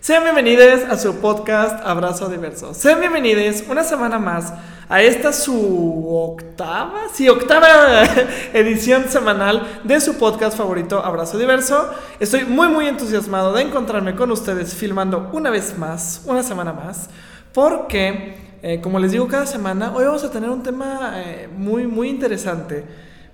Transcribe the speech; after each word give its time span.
Sean 0.00 0.22
bienvenidos 0.22 0.82
a 0.90 0.98
su 0.98 1.16
podcast 1.16 1.80
Abrazo 1.82 2.28
Diverso. 2.28 2.74
Sean 2.74 3.00
bienvenidos 3.00 3.64
una 3.70 3.84
semana 3.84 4.18
más 4.18 4.52
a 4.90 5.00
esta 5.00 5.32
su 5.32 6.06
octava, 6.14 7.04
sí, 7.10 7.26
octava 7.30 8.04
edición 8.52 9.08
semanal 9.08 9.80
de 9.82 10.02
su 10.02 10.18
podcast 10.18 10.58
favorito 10.58 11.02
Abrazo 11.02 11.38
Diverso. 11.38 11.90
Estoy 12.20 12.44
muy 12.44 12.68
muy 12.68 12.86
entusiasmado 12.86 13.54
de 13.54 13.62
encontrarme 13.62 14.14
con 14.14 14.30
ustedes 14.30 14.74
filmando 14.74 15.30
una 15.32 15.48
vez 15.48 15.78
más, 15.78 16.20
una 16.26 16.42
semana 16.42 16.74
más, 16.74 17.08
porque 17.54 18.43
eh, 18.66 18.80
como 18.80 18.98
les 18.98 19.12
digo 19.12 19.28
cada 19.28 19.44
semana, 19.44 19.92
hoy 19.94 20.06
vamos 20.06 20.24
a 20.24 20.30
tener 20.30 20.48
un 20.48 20.62
tema 20.62 21.12
eh, 21.16 21.50
muy 21.54 21.86
muy 21.86 22.08
interesante. 22.08 22.82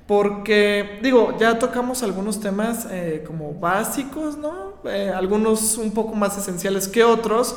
Porque, 0.04 0.98
digo, 1.04 1.36
ya 1.38 1.57
tocamos 1.57 2.02
algunos 2.02 2.40
temas 2.40 2.88
eh, 2.90 3.22
como 3.25 3.54
básicos, 3.54 4.36
¿no? 4.36 4.74
Algunos 5.14 5.79
un 5.79 5.93
poco 5.93 6.16
más 6.16 6.36
esenciales 6.36 6.88
que 6.88 7.04
otros, 7.04 7.54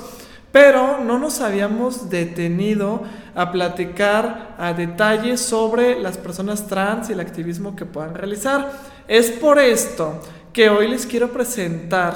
pero 0.52 1.00
no 1.00 1.17
nos 1.17 1.41
habíamos 1.41 2.12
detenido 2.12 3.02
a 3.34 3.52
platicar 3.52 4.53
a 4.59 4.73
detalle 4.73 5.36
sobre 5.36 6.00
las 6.00 6.20
personas 6.20 6.67
trans 6.67 7.09
y 7.09 7.14
el 7.14 7.22
activismo 7.22 7.76
que 7.76 7.86
puedan 7.86 8.14
realizar. 8.14 8.72
Es 9.08 9.31
por 9.31 9.58
esto 9.58 10.22
que 10.53 10.70
hoy 10.70 10.88
les 10.90 11.08
quiero 11.08 11.34
presentar 11.34 12.14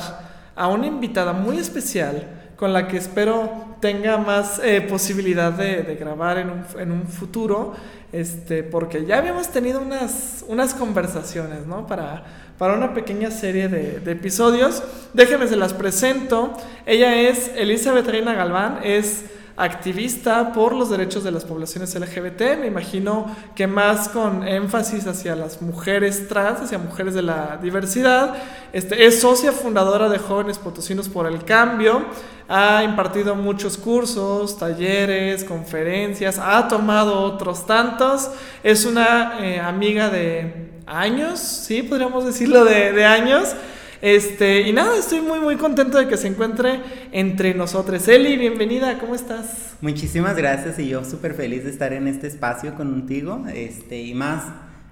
a 0.55 0.67
una 0.67 0.85
invitada 0.85 1.34
muy 1.34 1.57
especial 1.57 2.37
con 2.57 2.73
la 2.73 2.88
que 2.88 2.97
espero 2.97 3.77
tenga 3.79 4.17
más 4.17 4.59
eh, 4.63 4.81
posibilidad 4.81 5.53
de, 5.53 5.95
grabar 5.99 6.39
en 6.39 6.49
un, 6.49 6.65
en 6.79 6.91
un 6.91 7.07
futuro 7.07 7.75
este, 8.11 8.63
porque 8.63 9.05
ya 9.05 9.17
habíamos 9.17 9.49
tenido 9.49 9.81
unas, 9.81 10.45
unas 10.48 10.73
conversaciones, 10.73 11.67
¿no? 11.67 11.85
Para, 11.88 12.23
para 12.57 12.73
una 12.73 12.93
pequeña 12.93 13.32
serie 13.32 13.67
de, 13.67 13.99
de, 13.99 14.12
episodios. 14.12 14.82
Déjenme, 15.13 15.48
se 15.48 15.57
las 15.57 15.73
presento. 15.73 16.54
Ella 16.85 17.15
es 17.21 17.51
Elizabeth 17.55 18.07
Reina 18.07 18.34
Galván, 18.34 18.79
es 18.84 19.26
activista 19.58 20.54
por 20.54 20.74
los 20.74 20.91
derechos 20.91 21.24
de 21.24 21.32
las 21.32 21.44
poblaciones 21.44 21.94
LGBT, 21.96 22.60
me 22.60 22.68
imagino 22.68 23.36
que 23.55 23.66
más 23.66 24.08
con 24.08 24.48
énfasis 24.48 25.08
hacia 25.08 25.36
las 25.36 25.63
mujeres 25.63 26.27
trans, 26.27 26.62
hacia 26.62 26.77
mujeres 26.77 27.16
de 27.16 27.24
la 27.24 27.58
diversidad. 27.62 28.35
Este, 28.72 29.08
es 29.08 29.20
socia 29.20 29.52
fundadora 29.52 30.10
de 30.10 30.20
Jóvenes 30.20 30.60
Potosinos 30.60 31.10
por 31.10 31.26
el 31.26 31.44
Cambio, 31.44 32.05
ha 32.48 32.84
impartido 32.84 33.35
muchos 33.35 33.78
cursos, 33.78 34.58
talleres, 34.60 35.44
conferencias, 35.44 36.40
ha 36.40 36.68
tomado 36.68 37.20
otros 37.22 37.66
tantos, 37.66 38.30
es 38.63 38.85
una 38.85 39.40
eh, 39.44 39.60
amiga 39.60 40.10
de 40.10 40.70
años, 40.85 41.40
sí, 41.40 41.82
podríamos 41.82 42.26
decirlo 42.26 42.63
de, 42.63 42.94
de 42.94 43.05
años. 43.05 43.55
Este, 44.01 44.62
y 44.62 44.73
nada, 44.73 44.95
estoy 44.98 45.21
muy 45.21 45.40
muy 45.40 45.55
contento 45.55 45.98
de 45.98 46.07
que 46.07 46.17
se 46.17 46.27
encuentre 46.27 46.81
entre 47.12 47.53
nosotros. 47.55 48.07
Eli, 48.07 48.37
bienvenida, 48.37 48.99
¿cómo 48.99 49.15
estás? 49.15 49.76
Muchísimas 49.81 50.35
gracias 50.35 50.77
y 50.77 50.87
yo 50.87 51.04
súper 51.04 51.34
feliz 51.34 51.63
de 51.63 51.71
estar 51.71 51.93
en 51.93 52.07
este 52.07 52.27
espacio 52.27 52.76
contigo, 52.76 53.45
este, 53.51 54.01
y 54.01 54.13
más 54.13 54.43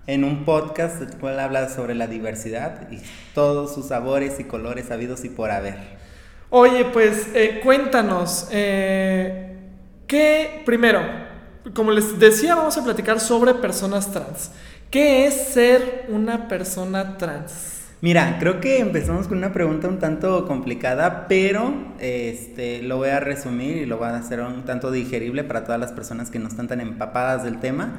en 0.07 0.23
un 0.23 0.43
podcast 0.45 1.01
el 1.01 1.17
cual 1.17 1.39
habla 1.39 1.69
sobre 1.69 1.93
la 1.93 2.07
diversidad 2.07 2.91
y 2.91 2.99
todos 3.33 3.73
sus 3.75 3.87
sabores 3.87 4.39
y 4.39 4.43
colores 4.45 4.89
habidos 4.89 5.23
y 5.23 5.29
por 5.29 5.51
haber. 5.51 5.77
Oye, 6.49 6.85
pues 6.85 7.27
eh, 7.35 7.59
cuéntanos, 7.63 8.47
eh, 8.51 9.55
¿qué, 10.07 10.61
primero, 10.65 11.01
como 11.73 11.91
les 11.91 12.17
decía, 12.19 12.55
vamos 12.55 12.77
a 12.77 12.83
platicar 12.83 13.19
sobre 13.19 13.53
personas 13.55 14.11
trans. 14.11 14.51
¿Qué 14.89 15.25
es 15.25 15.33
ser 15.33 16.05
una 16.09 16.47
persona 16.47 17.17
trans? 17.17 17.74
Mira, 18.01 18.37
creo 18.39 18.59
que 18.59 18.79
empezamos 18.79 19.27
con 19.27 19.37
una 19.37 19.53
pregunta 19.53 19.87
un 19.87 19.99
tanto 19.99 20.45
complicada, 20.45 21.27
pero 21.27 21.73
este, 21.99 22.83
lo 22.83 22.97
voy 22.97 23.09
a 23.09 23.19
resumir 23.19 23.77
y 23.77 23.85
lo 23.85 23.97
voy 23.97 24.09
a 24.09 24.17
hacer 24.17 24.41
un 24.41 24.65
tanto 24.65 24.91
digerible 24.91 25.43
para 25.43 25.63
todas 25.63 25.79
las 25.79 25.93
personas 25.93 26.29
que 26.29 26.37
no 26.37 26.47
están 26.47 26.67
tan 26.67 26.81
empapadas 26.81 27.43
del 27.43 27.59
tema. 27.59 27.97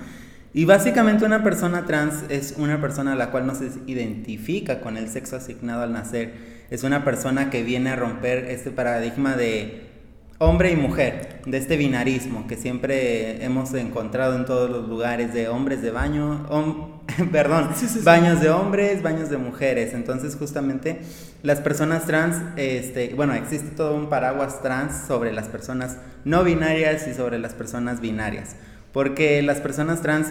Y 0.52 0.64
básicamente 0.64 1.24
una 1.24 1.42
persona 1.42 1.86
trans 1.86 2.24
es 2.28 2.54
una 2.58 2.80
persona 2.80 3.12
a 3.12 3.16
la 3.16 3.30
cual 3.30 3.46
no 3.46 3.54
se 3.54 3.70
identifica 3.86 4.80
con 4.80 4.96
el 4.96 5.08
sexo 5.08 5.36
asignado 5.36 5.82
al 5.82 5.92
nacer. 5.92 6.32
Es 6.70 6.82
una 6.84 7.04
persona 7.04 7.50
que 7.50 7.62
viene 7.62 7.90
a 7.90 7.96
romper 7.96 8.46
este 8.46 8.70
paradigma 8.70 9.34
de 9.34 9.95
hombre 10.38 10.70
y 10.70 10.76
mujer, 10.76 11.40
de 11.46 11.56
este 11.56 11.76
binarismo 11.76 12.46
que 12.46 12.56
siempre 12.56 13.44
hemos 13.44 13.72
encontrado 13.74 14.36
en 14.36 14.44
todos 14.44 14.68
los 14.68 14.88
lugares 14.88 15.32
de 15.32 15.48
hombres 15.48 15.80
de 15.80 15.90
baño, 15.90 16.46
perdón, 17.32 17.70
baños 18.02 18.40
de 18.40 18.50
hombres, 18.50 19.02
baños 19.02 19.30
de 19.30 19.38
mujeres. 19.38 19.94
Entonces, 19.94 20.36
justamente 20.36 21.00
las 21.42 21.60
personas 21.60 22.04
trans, 22.04 22.36
este, 22.56 23.14
bueno, 23.14 23.34
existe 23.34 23.70
todo 23.70 23.94
un 23.94 24.08
paraguas 24.08 24.60
trans 24.62 25.06
sobre 25.06 25.32
las 25.32 25.48
personas 25.48 25.98
no 26.24 26.44
binarias 26.44 27.06
y 27.08 27.14
sobre 27.14 27.38
las 27.38 27.54
personas 27.54 28.00
binarias. 28.00 28.56
Porque 28.92 29.40
las 29.42 29.60
personas 29.60 30.02
trans 30.02 30.28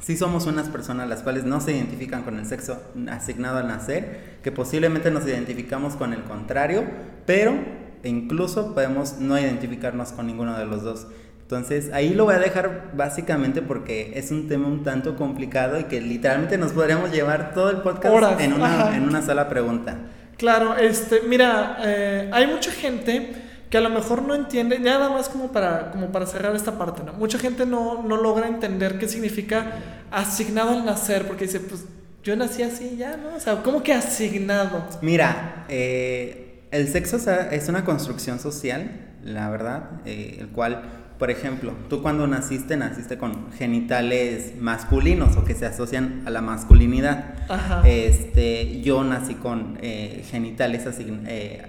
sí 0.00 0.16
somos 0.16 0.46
unas 0.46 0.68
personas 0.68 1.08
las 1.08 1.22
cuales 1.22 1.44
no 1.44 1.60
se 1.60 1.72
identifican 1.72 2.22
con 2.22 2.38
el 2.38 2.46
sexo 2.46 2.80
asignado 3.10 3.58
al 3.58 3.68
nacer, 3.68 4.38
que 4.42 4.52
posiblemente 4.52 5.10
nos 5.10 5.26
identificamos 5.26 5.96
con 5.96 6.12
el 6.12 6.22
contrario, 6.22 6.84
pero 7.26 7.87
incluso 8.04 8.74
podemos 8.74 9.18
no 9.18 9.38
identificarnos 9.38 10.12
con 10.12 10.26
ninguno 10.26 10.58
de 10.58 10.66
los 10.66 10.82
dos. 10.82 11.06
Entonces 11.42 11.90
ahí 11.94 12.12
lo 12.12 12.26
voy 12.26 12.34
a 12.34 12.38
dejar 12.38 12.90
básicamente 12.94 13.62
porque 13.62 14.12
es 14.14 14.30
un 14.30 14.48
tema 14.48 14.68
un 14.68 14.84
tanto 14.84 15.16
complicado 15.16 15.80
y 15.80 15.84
que 15.84 16.00
literalmente 16.00 16.58
nos 16.58 16.72
podríamos 16.72 17.10
llevar 17.10 17.54
todo 17.54 17.70
el 17.70 17.78
podcast 17.78 18.40
en, 18.40 18.52
una, 18.52 18.94
en 18.94 19.04
una 19.04 19.22
sola 19.22 19.48
pregunta. 19.48 19.96
Claro, 20.36 20.76
este, 20.76 21.22
mira, 21.26 21.78
eh, 21.80 22.30
hay 22.32 22.46
mucha 22.46 22.70
gente 22.70 23.32
que 23.70 23.78
a 23.78 23.80
lo 23.80 23.90
mejor 23.90 24.22
no 24.22 24.34
entiende, 24.34 24.78
nada 24.78 25.10
más 25.10 25.28
como 25.28 25.50
para, 25.50 25.90
como 25.90 26.12
para 26.12 26.26
cerrar 26.26 26.54
esta 26.54 26.78
parte, 26.78 27.02
¿no? 27.02 27.12
Mucha 27.14 27.38
gente 27.38 27.66
no, 27.66 28.02
no 28.02 28.16
logra 28.16 28.46
entender 28.46 28.98
qué 28.98 29.08
significa 29.08 29.72
asignado 30.10 30.70
al 30.70 30.84
nacer, 30.84 31.26
porque 31.26 31.46
dice, 31.46 31.60
pues 31.60 31.84
yo 32.22 32.36
nací 32.36 32.62
así 32.62 32.96
ya, 32.96 33.16
¿no? 33.16 33.36
O 33.36 33.40
sea, 33.40 33.62
¿cómo 33.62 33.82
que 33.82 33.92
asignado? 33.92 34.86
Mira, 35.02 35.64
eh, 35.68 36.47
el 36.70 36.88
sexo 36.88 37.18
es 37.50 37.68
una 37.68 37.84
construcción 37.84 38.38
social, 38.38 38.90
la 39.24 39.50
verdad, 39.50 39.90
eh, 40.04 40.36
el 40.40 40.48
cual 40.48 40.82
por 41.18 41.32
ejemplo, 41.32 41.72
tú 41.88 42.00
cuando 42.00 42.28
naciste, 42.28 42.76
naciste 42.76 43.18
con 43.18 43.50
genitales 43.52 44.52
masculinos 44.60 45.36
o 45.36 45.44
que 45.44 45.54
se 45.54 45.66
asocian 45.66 46.22
a 46.26 46.30
la 46.30 46.40
masculinidad. 46.42 47.34
Ajá. 47.48 47.82
Este, 47.84 48.80
yo 48.82 49.02
nací 49.02 49.34
con 49.34 49.78
eh, 49.82 50.24
genitales 50.30 50.86
así, 50.86 51.04
eh, 51.26 51.62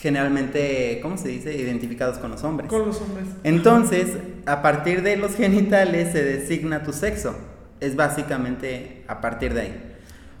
generalmente, 0.00 1.00
¿cómo 1.02 1.16
se 1.16 1.28
dice? 1.28 1.56
Identificados 1.56 2.18
con 2.18 2.30
los 2.30 2.44
hombres. 2.44 2.68
Con 2.68 2.86
los 2.86 3.00
hombres. 3.00 3.26
Entonces, 3.42 4.08
a 4.44 4.60
partir 4.60 5.02
de 5.02 5.16
los 5.16 5.34
genitales 5.34 6.12
se 6.12 6.22
designa 6.22 6.82
tu 6.82 6.92
sexo. 6.92 7.36
Es 7.80 7.96
básicamente 7.96 9.04
a 9.08 9.22
partir 9.22 9.54
de 9.54 9.60
ahí. 9.62 9.94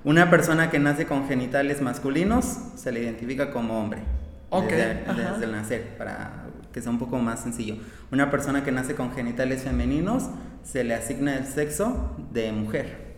Una 0.04 0.30
persona 0.30 0.70
que 0.70 0.78
nace 0.78 1.06
con 1.06 1.26
genitales 1.28 1.82
masculinos 1.82 2.44
se 2.76 2.92
le 2.92 3.00
identifica 3.00 3.50
como 3.50 3.80
hombre. 3.80 4.00
Ok. 4.50 4.70
Desde, 4.70 5.30
desde 5.30 5.44
el 5.44 5.52
nacer, 5.52 5.96
para 5.98 6.46
que 6.72 6.80
sea 6.80 6.90
un 6.90 6.98
poco 6.98 7.18
más 7.18 7.40
sencillo. 7.40 7.76
Una 8.12 8.30
persona 8.30 8.64
que 8.64 8.72
nace 8.72 8.94
con 8.94 9.12
genitales 9.12 9.62
femeninos 9.62 10.24
se 10.62 10.84
le 10.84 10.94
asigna 10.94 11.36
el 11.36 11.46
sexo 11.46 12.16
de 12.32 12.52
mujer. 12.52 13.08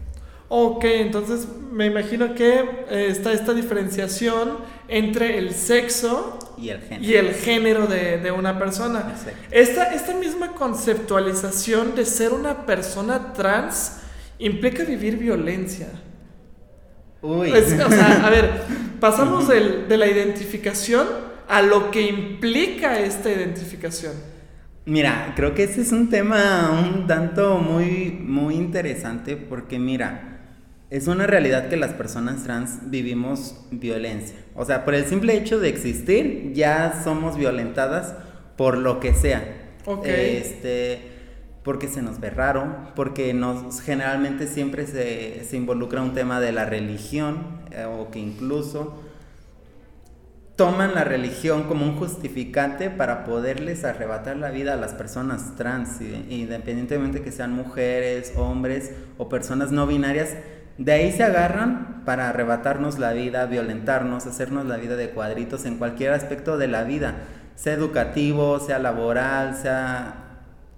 Ok, 0.48 0.84
entonces 0.84 1.46
me 1.70 1.86
imagino 1.86 2.34
que 2.34 2.58
eh, 2.90 3.06
está 3.08 3.32
esta 3.32 3.54
diferenciación 3.54 4.58
entre 4.88 5.38
el 5.38 5.54
sexo 5.54 6.38
y 6.58 6.70
el 6.70 6.80
género, 6.80 7.04
y 7.04 7.14
el 7.14 7.34
género 7.34 7.86
de, 7.86 8.18
de, 8.18 8.32
una 8.32 8.58
persona. 8.58 9.14
Esta, 9.52 9.94
esta 9.94 10.12
misma 10.14 10.54
conceptualización 10.54 11.94
de 11.94 12.04
ser 12.04 12.32
una 12.32 12.66
persona 12.66 13.32
trans 13.32 13.98
implica 14.40 14.82
vivir 14.82 15.16
violencia. 15.18 15.86
Uy. 17.22 17.50
o 17.50 17.62
sea, 17.62 18.26
a 18.26 18.30
ver, 18.30 18.50
pasamos 19.00 19.48
del, 19.48 19.88
de 19.88 19.96
la 19.96 20.06
identificación 20.06 21.06
a 21.48 21.62
lo 21.62 21.90
que 21.90 22.02
implica 22.02 23.00
esta 23.00 23.30
identificación. 23.30 24.12
Mira, 24.86 25.34
creo 25.36 25.54
que 25.54 25.64
ese 25.64 25.82
es 25.82 25.92
un 25.92 26.08
tema 26.08 26.70
un 26.70 27.06
tanto 27.06 27.58
muy, 27.58 28.10
muy 28.20 28.54
interesante 28.54 29.36
porque 29.36 29.78
mira, 29.78 30.30
es 30.90 31.06
una 31.06 31.26
realidad 31.26 31.68
que 31.68 31.76
las 31.76 31.92
personas 31.92 32.44
trans 32.44 32.90
vivimos 32.90 33.56
violencia. 33.70 34.36
O 34.54 34.64
sea, 34.64 34.84
por 34.84 34.94
el 34.94 35.04
simple 35.06 35.36
hecho 35.36 35.60
de 35.60 35.68
existir 35.68 36.52
ya 36.54 37.00
somos 37.04 37.36
violentadas 37.36 38.14
por 38.56 38.76
lo 38.76 38.98
que 38.98 39.14
sea. 39.14 39.44
Ok. 39.86 40.06
Este, 40.06 41.09
porque 41.62 41.88
se 41.88 42.02
nos 42.02 42.20
ve 42.20 42.30
raro, 42.30 42.90
porque 42.94 43.34
nos 43.34 43.80
generalmente 43.80 44.46
siempre 44.46 44.86
se, 44.86 45.44
se 45.44 45.56
involucra 45.56 46.02
un 46.02 46.14
tema 46.14 46.40
de 46.40 46.52
la 46.52 46.64
religión 46.64 47.60
eh, 47.70 47.84
o 47.84 48.10
que 48.10 48.18
incluso 48.18 48.98
toman 50.60 50.94
la 50.94 51.04
religión 51.04 51.62
como 51.62 51.86
un 51.86 51.96
justificante 51.96 52.90
para 52.90 53.24
poderles 53.24 53.84
arrebatar 53.84 54.36
la 54.36 54.50
vida 54.50 54.74
a 54.74 54.76
las 54.76 54.92
personas 54.92 55.56
trans, 55.56 56.02
independientemente 56.28 57.22
que 57.22 57.32
sean 57.32 57.54
mujeres, 57.54 58.34
hombres 58.36 58.92
o 59.16 59.30
personas 59.30 59.72
no 59.72 59.86
binarias. 59.86 60.36
De 60.76 60.92
ahí 60.92 61.12
se 61.12 61.24
agarran 61.24 62.02
para 62.04 62.28
arrebatarnos 62.28 62.98
la 62.98 63.12
vida, 63.12 63.46
violentarnos, 63.46 64.26
hacernos 64.26 64.66
la 64.66 64.76
vida 64.76 64.96
de 64.96 65.08
cuadritos 65.08 65.64
en 65.64 65.78
cualquier 65.78 66.12
aspecto 66.12 66.58
de 66.58 66.68
la 66.68 66.84
vida, 66.84 67.14
sea 67.54 67.72
educativo, 67.72 68.60
sea 68.60 68.78
laboral, 68.78 69.56
sea 69.56 70.29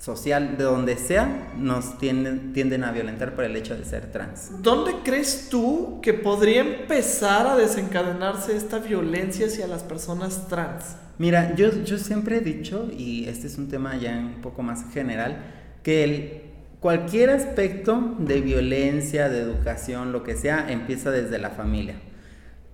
social, 0.02 0.56
de 0.58 0.64
donde 0.64 0.96
sea, 0.96 1.52
nos 1.56 1.96
tienden, 1.98 2.52
tienden 2.52 2.82
a 2.82 2.90
violentar 2.90 3.36
por 3.36 3.44
el 3.44 3.54
hecho 3.54 3.76
de 3.76 3.84
ser 3.84 4.10
trans. 4.10 4.50
¿Dónde 4.60 4.94
crees 5.04 5.48
tú 5.48 6.00
que 6.02 6.12
podría 6.12 6.62
empezar 6.62 7.46
a 7.46 7.56
desencadenarse 7.56 8.56
esta 8.56 8.80
violencia 8.80 9.46
hacia 9.46 9.68
las 9.68 9.84
personas 9.84 10.48
trans? 10.48 10.96
Mira, 11.18 11.54
yo, 11.54 11.84
yo 11.84 11.98
siempre 11.98 12.38
he 12.38 12.40
dicho, 12.40 12.90
y 12.90 13.28
este 13.28 13.46
es 13.46 13.58
un 13.58 13.68
tema 13.68 13.96
ya 13.96 14.18
un 14.18 14.40
poco 14.42 14.64
más 14.64 14.92
general, 14.92 15.36
que 15.84 16.02
el, 16.02 16.42
cualquier 16.80 17.30
aspecto 17.30 18.16
de 18.18 18.40
violencia, 18.40 19.28
de 19.28 19.38
educación, 19.38 20.10
lo 20.10 20.24
que 20.24 20.36
sea, 20.36 20.66
empieza 20.68 21.12
desde 21.12 21.38
la 21.38 21.50
familia. 21.50 21.94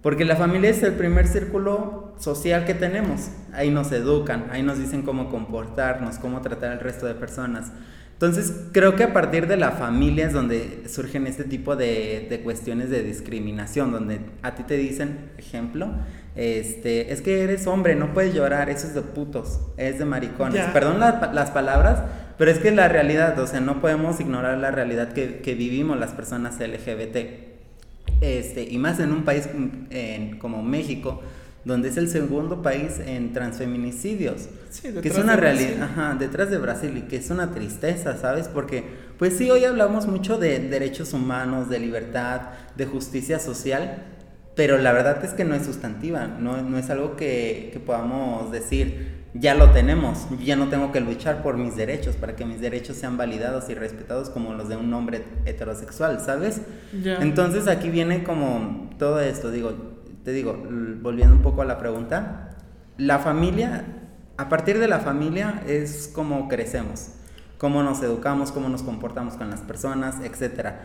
Porque 0.03 0.25
la 0.25 0.37
familia 0.37 0.71
es 0.71 0.83
el 0.83 0.95
primer 0.95 1.27
círculo 1.27 2.15
social 2.19 2.65
que 2.65 2.75
tenemos. 2.75 3.31
Ahí 3.53 3.71
nos 3.71 3.91
educan, 3.91 4.47
ahí 4.53 4.62
nos 4.62 4.79
dicen 4.79 5.03
cómo 5.03 5.29
comportarnos, 5.29 6.19
cómo 6.19 6.41
tratar 6.41 6.73
al 6.73 6.81
resto 6.81 7.06
de 7.06 7.15
personas. 7.15 7.73
Entonces, 8.12 8.53
creo 8.73 8.97
que 8.97 9.05
a 9.05 9.12
partir 9.12 9.47
de 9.47 9.56
la 9.56 9.71
familia 9.71 10.27
es 10.27 10.33
donde 10.33 10.89
surgen 10.89 11.29
este 11.29 11.45
tipo 11.45 11.77
de, 11.77 12.41
cuestiones 12.43 12.91
de 12.91 13.05
discriminación, 13.05 13.93
donde 13.93 14.21
a 14.43 14.56
ti 14.56 14.65
te 14.65 14.77
dicen, 14.77 15.31
ejemplo, 15.39 15.89
este, 16.35 17.12
es 17.12 17.23
que 17.23 17.43
eres 17.43 17.69
hombre, 17.69 17.95
no 17.95 18.15
puedes 18.15 18.35
llorar, 18.35 18.71
eso 18.71 18.89
es 18.89 18.95
de 18.95 19.03
putos, 19.03 19.61
es 19.77 20.00
de 20.00 20.05
maricones. 20.05 20.65
Perdón 20.73 20.99
las 20.99 21.50
palabras, 21.53 22.03
pero 22.39 22.50
es 22.50 22.59
que 22.59 22.73
la 22.73 22.89
realidad, 22.89 23.39
o 23.39 23.47
sea, 23.47 23.61
no 23.61 23.81
podemos 23.81 24.19
ignorar 24.19 24.59
la 24.59 24.73
realidad 24.73 25.12
que, 25.12 25.39
que 25.39 25.55
vivimos 25.55 25.97
las 25.97 26.11
personas 26.11 26.59
LGBT. 26.59 27.48
Este, 28.20 28.65
y 28.65 28.79
más 28.79 28.99
en 29.00 29.12
un 29.12 29.25
país 29.25 29.49
como 30.41 30.62
México, 30.62 31.23
donde 31.65 31.88
es 31.88 31.97
el 31.97 32.09
segundo 32.09 32.62
país 32.62 32.99
en 33.05 33.32
transfeminicidios, 33.32 34.49
que 34.82 35.09
es 35.09 35.19
una 35.19 35.37
realidad, 35.37 36.15
detrás 36.19 36.50
de 36.50 36.59
Brasil 36.59 36.97
y 36.97 37.03
que 37.03 37.17
es 37.17 37.31
una 37.31 37.53
tristeza, 37.53 38.17
¿sabes? 38.17 38.49
Porque, 38.49 38.85
pues 39.19 39.37
sí, 39.37 39.50
hoy 39.50 39.65
hablamos 39.65 40.06
mucho 40.06 40.38
de 40.38 40.59
derechos 40.61 41.12
humanos, 41.12 41.69
de 41.69 41.79
libertad, 41.79 42.43
de 42.76 42.87
justicia 42.87 43.38
social, 43.38 44.05
pero 44.55 44.79
la 44.79 44.93
verdad 44.93 45.25
es 45.25 45.32
que 45.32 45.44
no 45.44 45.55
es 45.55 45.67
sustantiva, 45.67 46.26
no, 46.26 46.62
no 46.62 46.79
es 46.79 46.91
algo 46.91 47.17
que, 47.17 47.71
que 47.73 47.81
podamos 47.81 48.50
decir, 48.50 49.18
ya 49.35 49.55
lo 49.55 49.71
tenemos. 49.71 50.27
ya 50.41 50.57
no 50.57 50.69
tengo 50.69 50.93
que 50.93 51.01
luchar 51.01 51.43
por 51.43 51.57
mis 51.57 51.77
derechos 51.77 52.17
para 52.17 52.37
que 52.37 52.45
mis 52.45 52.61
derechos 52.61 52.97
sean 52.97 53.17
validados 53.17 53.69
y 53.69 53.75
respetados 53.75 54.31
como 54.31 54.55
los 54.55 54.69
de 54.69 54.77
un 54.77 54.93
hombre 54.95 55.25
heterosexual, 55.45 56.21
¿sabes? 56.21 56.63
Entonces 56.93 57.69
aquí 57.69 57.91
viene 57.91 58.25
como 58.25 58.91
todo 58.99 59.21
esto, 59.21 59.51
digo, 59.51 59.73
te 60.25 60.33
digo, 60.33 60.57
volviendo 61.01 61.37
un 61.37 61.43
poco 61.43 61.63
a 61.63 61.65
la 61.65 61.79
pregunta, 61.79 62.57
la 62.97 63.19
familia, 63.19 63.85
a 64.37 64.49
partir 64.49 64.79
de 64.79 64.89
la 64.89 65.01
familia 65.01 65.63
es 65.67 66.11
como 66.13 66.49
crecemos, 66.49 67.11
cómo 67.59 67.83
nos 67.83 68.03
educamos, 68.03 68.53
cómo 68.53 68.69
nos 68.69 68.83
comportamos 68.83 69.35
con 69.35 69.51
las 69.51 69.61
personas, 69.61 70.17
etcétera. 70.23 70.81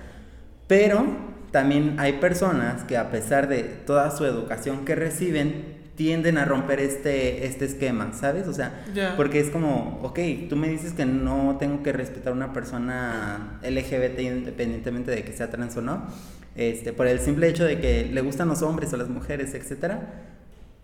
Pero 0.68 1.06
también 1.52 2.00
hay 2.00 2.14
personas 2.14 2.84
que 2.84 2.98
a 2.98 3.12
pesar 3.12 3.48
de 3.48 3.64
toda 3.64 4.12
su 4.12 4.26
educación 4.26 4.86
que 4.86 4.96
reciben, 4.96 5.83
tienden 5.96 6.38
a 6.38 6.46
romper 6.46 6.80
este, 6.80 7.46
este 7.46 7.66
esquema, 7.66 8.14
¿sabes? 8.14 8.48
O 8.48 8.54
sea, 8.54 8.84
porque 9.16 9.40
es 9.40 9.50
como, 9.50 10.00
ok, 10.02 10.20
tú 10.50 10.56
me 10.56 10.68
dices 10.68 10.94
que 10.94 11.06
no 11.06 11.58
tengo 11.60 11.84
que 11.84 11.94
respetar 11.94 12.34
a 12.34 12.36
una 12.36 12.52
persona 12.52 13.60
LGBT 13.62 14.20
independientemente 14.20 15.12
de 15.12 15.24
que 15.24 15.34
sea 15.34 15.52
trans 15.52 15.78
o 15.78 15.82
no, 15.82 16.08
este, 16.56 16.94
por 16.94 17.08
el 17.08 17.20
simple 17.20 17.48
hecho 17.48 17.64
de 17.66 17.80
que 17.80 18.06
le 18.12 18.22
gustan 18.22 18.48
los 18.48 18.62
hombres 18.64 18.92
o 18.94 18.98
las 18.98 19.10
mujeres, 19.10 19.54
etcétera. 19.54 20.30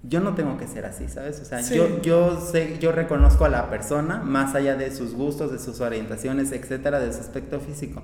Yo 0.02 0.22
no 0.22 0.34
tengo 0.34 0.58
que 0.58 0.66
ser 0.66 0.86
así, 0.86 1.10
¿sabes? 1.10 1.42
O 1.42 1.46
sea, 1.46 1.60
yo, 1.62 2.02
yo 2.02 2.40
sé, 2.40 2.78
yo 2.80 2.94
reconozco 2.94 3.44
a 3.44 3.50
la 3.50 3.70
persona 3.70 4.20
más 4.20 4.56
allá 4.56 4.76
de 4.76 4.96
sus 4.96 5.14
gustos, 5.14 5.52
de 5.52 5.60
sus 5.60 5.82
orientaciones, 5.82 6.54
etcétera, 6.54 7.02
de 7.02 7.12
su 7.12 7.20
aspecto 7.20 7.60
físico. 7.60 8.02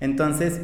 Entonces, 0.00 0.60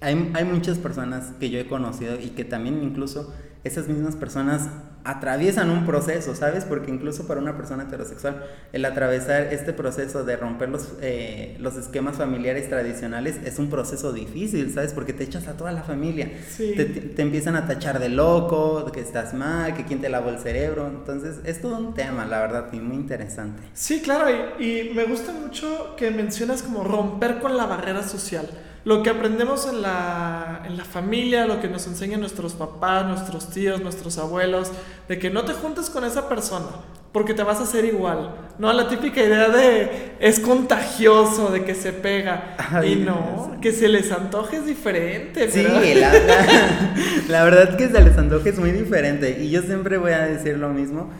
hay, 0.00 0.30
hay 0.34 0.44
muchas 0.44 0.78
personas 0.78 1.32
que 1.38 1.50
yo 1.50 1.58
he 1.58 1.66
conocido 1.66 2.18
y 2.18 2.30
que 2.30 2.44
también 2.44 2.82
incluso 2.82 3.34
esas 3.64 3.88
mismas 3.88 4.14
personas 4.14 4.68
atraviesan 5.04 5.68
un 5.70 5.84
proceso, 5.84 6.34
¿sabes? 6.34 6.64
Porque 6.64 6.90
incluso 6.90 7.26
para 7.26 7.40
una 7.40 7.56
persona 7.56 7.84
heterosexual, 7.84 8.42
el 8.72 8.84
atravesar 8.86 9.52
este 9.52 9.74
proceso 9.74 10.24
de 10.24 10.36
romper 10.36 10.70
los, 10.70 10.94
eh, 11.02 11.56
los 11.60 11.76
esquemas 11.76 12.16
familiares 12.16 12.68
tradicionales 12.70 13.36
es 13.44 13.58
un 13.58 13.68
proceso 13.68 14.14
difícil, 14.14 14.72
¿sabes? 14.72 14.94
Porque 14.94 15.12
te 15.12 15.24
echas 15.24 15.46
a 15.46 15.56
toda 15.56 15.72
la 15.72 15.82
familia. 15.82 16.30
Te, 16.56 17.20
empiezan 17.20 17.56
a 17.56 17.66
tachar 17.66 18.00
de 18.00 18.08
loco, 18.08 18.90
que 18.92 19.00
estás 19.00 19.34
mal, 19.34 19.74
que 19.74 19.84
quién 19.84 20.00
te 20.00 20.08
lavó 20.08 20.30
el 20.30 20.38
cerebro. 20.38 20.86
Entonces, 20.86 21.36
es 21.44 21.60
todo 21.60 21.76
un 21.76 21.92
tema, 21.92 22.24
la 22.24 22.40
verdad, 22.40 22.68
y 22.72 22.80
muy 22.80 22.96
interesante. 22.96 23.62
Sí, 23.74 24.00
claro, 24.00 24.26
y, 24.58 24.64
y 24.64 24.94
me 24.94 25.04
gusta 25.04 25.32
mucho 25.32 25.94
que 25.96 26.10
mencionas 26.10 26.62
como 26.62 26.82
romper 26.82 27.40
con 27.40 27.56
la 27.56 27.66
barrera 27.66 28.02
social 28.02 28.48
lo 28.84 29.02
que 29.02 29.10
aprendemos 29.10 29.66
en 29.66 29.80
la, 29.80 30.62
en 30.66 30.76
la 30.76 30.84
familia, 30.84 31.46
lo 31.46 31.60
que 31.60 31.68
nos 31.68 31.86
enseñan 31.86 32.20
nuestros 32.20 32.52
papás, 32.52 33.06
nuestros 33.06 33.48
tíos, 33.50 33.80
nuestros 33.80 34.18
abuelos, 34.18 34.70
de 35.08 35.18
que 35.18 35.30
no 35.30 35.44
te 35.44 35.54
juntes 35.54 35.88
con 35.88 36.04
esa 36.04 36.28
persona 36.28 36.68
porque 37.14 37.32
te 37.32 37.44
vas 37.44 37.60
a 37.60 37.62
hacer 37.62 37.84
igual. 37.84 38.34
No, 38.58 38.72
la 38.72 38.88
típica 38.88 39.22
idea 39.22 39.48
de 39.48 40.16
es 40.18 40.40
contagioso, 40.40 41.52
de 41.52 41.64
que 41.64 41.76
se 41.76 41.92
pega. 41.92 42.56
y 42.84 42.96
no, 42.96 43.56
que 43.62 43.70
se 43.70 43.88
les 43.88 44.10
antoje 44.10 44.56
es 44.56 44.66
diferente. 44.66 45.48
Sí, 45.48 45.62
la, 45.62 46.12
la, 47.28 47.44
verdad 47.44 47.76
que 47.76 47.88
se 47.88 48.00
les 48.02 48.18
antoje 48.18 48.48
es 48.48 48.58
muy 48.58 48.72
diferente. 48.72 49.38
Y 49.40 49.50
yo 49.50 49.62
siempre 49.62 49.96
voy 49.96 50.10
a 50.10 50.26
decir 50.26 50.58
lo 50.58 50.70
mismo. 50.70 51.10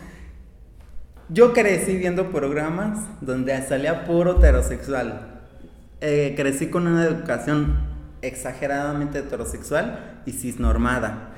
Yo 1.29 1.53
crecí 1.53 1.95
viendo 1.95 2.29
programas 2.29 2.99
donde 3.21 3.59
salía 3.65 4.03
puro 4.03 4.37
heterosexual 4.37 5.34
eh, 6.01 6.33
crecí 6.35 6.67
con 6.67 6.87
una 6.87 7.03
educación 7.03 7.77
exageradamente 8.21 9.19
heterosexual 9.19 10.21
y 10.25 10.31
cisnormada. 10.31 11.31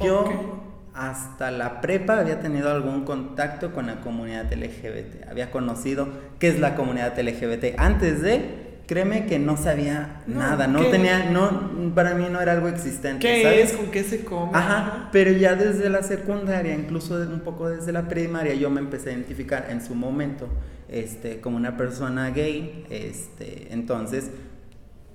Yo 0.00 0.60
hasta 0.94 1.50
la 1.50 1.80
prepa 1.80 2.18
había 2.18 2.40
tenido 2.40 2.70
algún 2.70 3.04
contacto 3.04 3.72
con 3.72 3.86
la 3.86 4.00
comunidad 4.00 4.52
LGBT. 4.52 5.28
Había 5.28 5.50
conocido 5.50 6.08
qué 6.38 6.48
es 6.48 6.60
la 6.60 6.74
comunidad 6.74 7.18
LGBT. 7.18 7.78
Antes 7.78 8.22
de, 8.22 8.69
créeme 8.90 9.26
que 9.26 9.38
no 9.38 9.56
sabía 9.56 10.20
nada, 10.26 10.66
no 10.66 10.84
tenía, 10.86 11.30
no, 11.30 11.94
para 11.94 12.14
mí 12.14 12.26
no 12.28 12.40
era 12.40 12.50
algo 12.50 12.66
existente. 12.66 13.20
¿Qué 13.20 13.62
es? 13.62 13.74
¿Con 13.74 13.88
qué 13.92 14.02
se 14.02 14.24
come? 14.24 14.50
Ajá, 14.52 15.10
pero 15.12 15.30
ya 15.30 15.54
desde 15.54 15.88
la 15.88 16.02
secundaria, 16.02 16.74
incluso 16.74 17.14
un 17.14 17.38
poco 17.38 17.68
desde 17.68 17.92
la 17.92 18.08
primaria, 18.08 18.52
yo 18.54 18.68
me 18.68 18.80
empecé 18.80 19.10
a 19.10 19.12
identificar 19.12 19.68
en 19.70 19.80
su 19.80 19.94
momento 19.94 20.48
este, 20.88 21.40
como 21.40 21.56
una 21.56 21.76
persona 21.76 22.30
gay, 22.30 22.84
este, 22.90 23.68
entonces, 23.72 24.32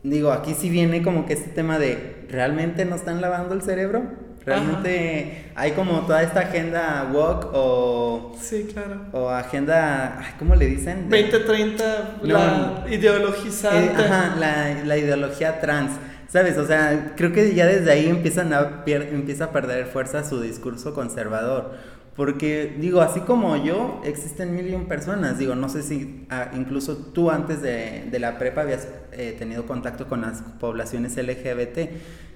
digo, 0.04 0.32
aquí 0.32 0.54
sí 0.54 0.70
viene 0.70 1.04
como 1.04 1.26
que 1.26 1.34
este 1.34 1.50
tema 1.50 1.78
de, 1.78 2.28
¿realmente 2.30 2.86
nos 2.86 3.00
están 3.00 3.20
lavando 3.20 3.56
el 3.56 3.62
cerebro? 3.62 4.04
Realmente 4.46 5.52
hay 5.56 5.72
como 5.72 6.02
toda 6.02 6.22
esta 6.22 6.42
agenda 6.42 7.10
woke 7.12 7.48
o... 7.52 8.38
Sí, 8.40 8.68
claro. 8.72 9.02
O 9.12 9.30
agenda, 9.30 10.36
¿cómo 10.38 10.56
le 10.56 10.68
dicen? 10.68 11.10
2030, 11.10 12.20
la 12.22 12.86
ideologizante. 12.90 14.02
Eh, 14.02 14.06
ajá, 14.06 14.36
la, 14.38 14.84
la, 14.86 14.98
ideología 14.98 15.60
trans. 15.60 15.92
¿Sabes? 16.28 16.58
O 16.58 16.66
sea, 16.68 17.14
creo 17.16 17.32
que 17.32 17.56
ya 17.56 17.66
desde 17.66 17.92
ahí 17.92 18.08
empiezan 18.08 18.54
a 18.54 18.84
empieza 18.86 19.46
a 19.46 19.52
perder 19.52 19.88
fuerza 19.88 20.24
su 20.24 20.42
discurso 20.42 20.94
conservador. 20.94 21.74
Porque, 22.16 22.76
digo, 22.80 23.02
así 23.02 23.22
como 23.22 23.58
yo, 23.58 24.02
existen 24.06 24.56
mil 24.56 24.68
y 24.70 24.74
un 24.74 24.86
personas. 24.86 25.38
Digo, 25.38 25.56
no 25.56 25.70
sé 25.70 25.84
si 25.84 26.26
ah, 26.30 26.52
incluso 26.56 26.98
tú 26.98 27.30
antes 27.30 27.62
de, 27.62 28.08
de 28.10 28.20
la 28.20 28.38
prepa 28.38 28.62
habías 28.62 28.88
eh, 29.12 29.36
tenido 29.38 29.66
contacto 29.66 30.08
con 30.08 30.22
las 30.22 30.42
poblaciones 30.60 31.18
LGBT. 31.18 31.90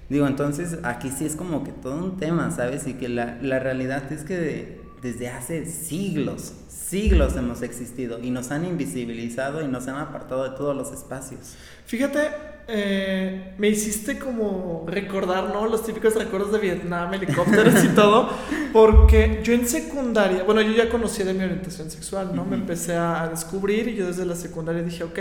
Digo, 0.10 0.25
entonces 0.28 0.80
aquí 0.84 1.10
sí 1.10 1.25
es 1.25 1.36
como 1.36 1.63
que 1.63 1.72
todo 1.72 1.96
un 1.96 2.18
tema, 2.18 2.50
¿sabes? 2.51 2.88
Y 2.88 2.96
que 2.96 3.10
la, 3.10 3.38
la 3.42 3.60
realidad 3.60 4.12
es 4.12 4.24
que 4.24 4.80
desde 5.01 5.30
hace 5.30 5.66
siglos, 5.66 6.54
siglos 6.68 7.36
hemos 7.36 7.62
existido 7.62 8.20
y 8.20 8.32
nos 8.32 8.51
han 8.51 8.66
invisibilizado 8.66 9.62
y 9.62 9.68
nos 9.68 9.88
han 9.88 9.96
apartado 9.96 10.50
de 10.50 10.58
todos 10.58 10.75
los 10.75 10.92
espacios. 10.92 11.56
Fíjate, 11.86 12.20
eh, 12.68 13.54
me 13.58 13.70
hiciste 13.70 14.20
como 14.20 14.86
recordar, 14.88 15.50
¿no? 15.54 15.68
Los 15.68 15.86
típicos 15.86 16.16
recuerdos 16.16 16.51
de 16.51 16.60
Vietnam, 16.60 17.13
helicópteros 17.13 17.84
y 17.84 17.88
todo, 17.96 18.30
porque 18.74 19.42
yo 19.44 19.54
en 19.54 19.68
secundaria, 19.68 20.44
bueno, 20.44 20.62
yo 20.62 20.74
ya 20.74 20.89
conocía 20.89 21.25
de 21.25 21.34
mi 21.34 21.44
orientación 21.44 21.89
sexual, 21.89 22.36
¿no? 22.36 22.46
Me 22.46 22.56
empecé 22.56 22.96
a 22.96 23.28
descubrir 23.30 23.88
y 23.88 23.96
yo 23.96 24.08
desde 24.08 24.25
la 24.25 24.36
secundaria 24.36 24.84
dije, 24.84 25.04
ok, 25.04 25.20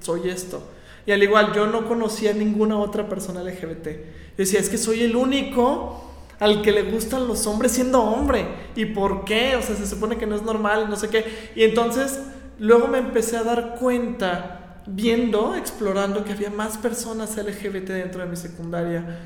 soy 0.00 0.28
esto. 0.28 0.62
Y 1.06 1.12
al 1.12 1.22
igual, 1.22 1.52
yo 1.54 1.66
no 1.66 1.86
conocía 1.86 2.32
ninguna 2.32 2.76
otra 2.78 3.08
persona 3.08 3.42
LGBT. 3.42 3.88
Decía, 4.36 4.60
es 4.60 4.68
que 4.68 4.76
soy 4.76 5.02
el 5.02 5.14
único 5.14 6.02
al 6.40 6.62
que 6.62 6.72
le 6.72 6.82
gustan 6.82 7.26
los 7.26 7.46
hombres 7.46 7.72
siendo 7.72 8.02
hombre. 8.02 8.46
¿Y 8.74 8.86
por 8.86 9.24
qué? 9.24 9.56
O 9.56 9.62
sea, 9.62 9.76
se 9.76 9.86
supone 9.86 10.16
que 10.16 10.26
no 10.26 10.36
es 10.36 10.42
normal, 10.42 10.90
no 10.90 10.96
sé 10.96 11.08
qué. 11.08 11.52
Y 11.54 11.62
entonces 11.62 12.20
luego 12.58 12.88
me 12.88 12.98
empecé 12.98 13.36
a 13.36 13.44
dar 13.44 13.76
cuenta, 13.78 14.82
viendo, 14.86 15.54
explorando, 15.54 16.24
que 16.24 16.32
había 16.32 16.50
más 16.50 16.76
personas 16.76 17.36
LGBT 17.36 17.88
dentro 17.88 18.22
de 18.22 18.26
mi 18.26 18.36
secundaria. 18.36 19.20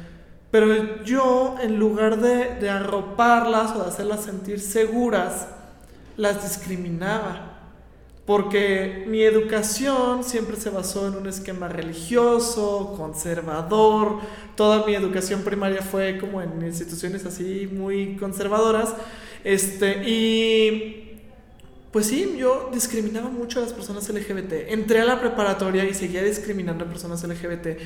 Pero 0.50 1.02
yo, 1.04 1.56
en 1.62 1.78
lugar 1.78 2.20
de, 2.20 2.56
de 2.56 2.68
arroparlas 2.68 3.72
o 3.72 3.82
de 3.84 3.88
hacerlas 3.88 4.24
sentir 4.24 4.60
seguras, 4.60 5.48
las 6.16 6.42
discriminaba. 6.42 7.49
Porque 8.30 9.06
mi 9.08 9.22
educación 9.22 10.22
siempre 10.22 10.56
se 10.56 10.70
basó 10.70 11.08
en 11.08 11.16
un 11.16 11.26
esquema 11.26 11.66
religioso, 11.66 12.94
conservador. 12.96 14.20
Toda 14.54 14.86
mi 14.86 14.94
educación 14.94 15.42
primaria 15.42 15.82
fue 15.82 16.16
como 16.16 16.40
en 16.40 16.64
instituciones 16.64 17.26
así 17.26 17.68
muy 17.72 18.14
conservadoras. 18.18 18.94
Este, 19.42 20.08
y 20.08 21.18
pues 21.90 22.06
sí, 22.06 22.36
yo 22.38 22.70
discriminaba 22.72 23.30
mucho 23.30 23.58
a 23.58 23.62
las 23.62 23.72
personas 23.72 24.08
LGBT. 24.08 24.52
Entré 24.68 25.00
a 25.00 25.04
la 25.06 25.20
preparatoria 25.20 25.84
y 25.84 25.92
seguía 25.92 26.22
discriminando 26.22 26.84
a 26.84 26.88
personas 26.88 27.24
LGBT. 27.24 27.80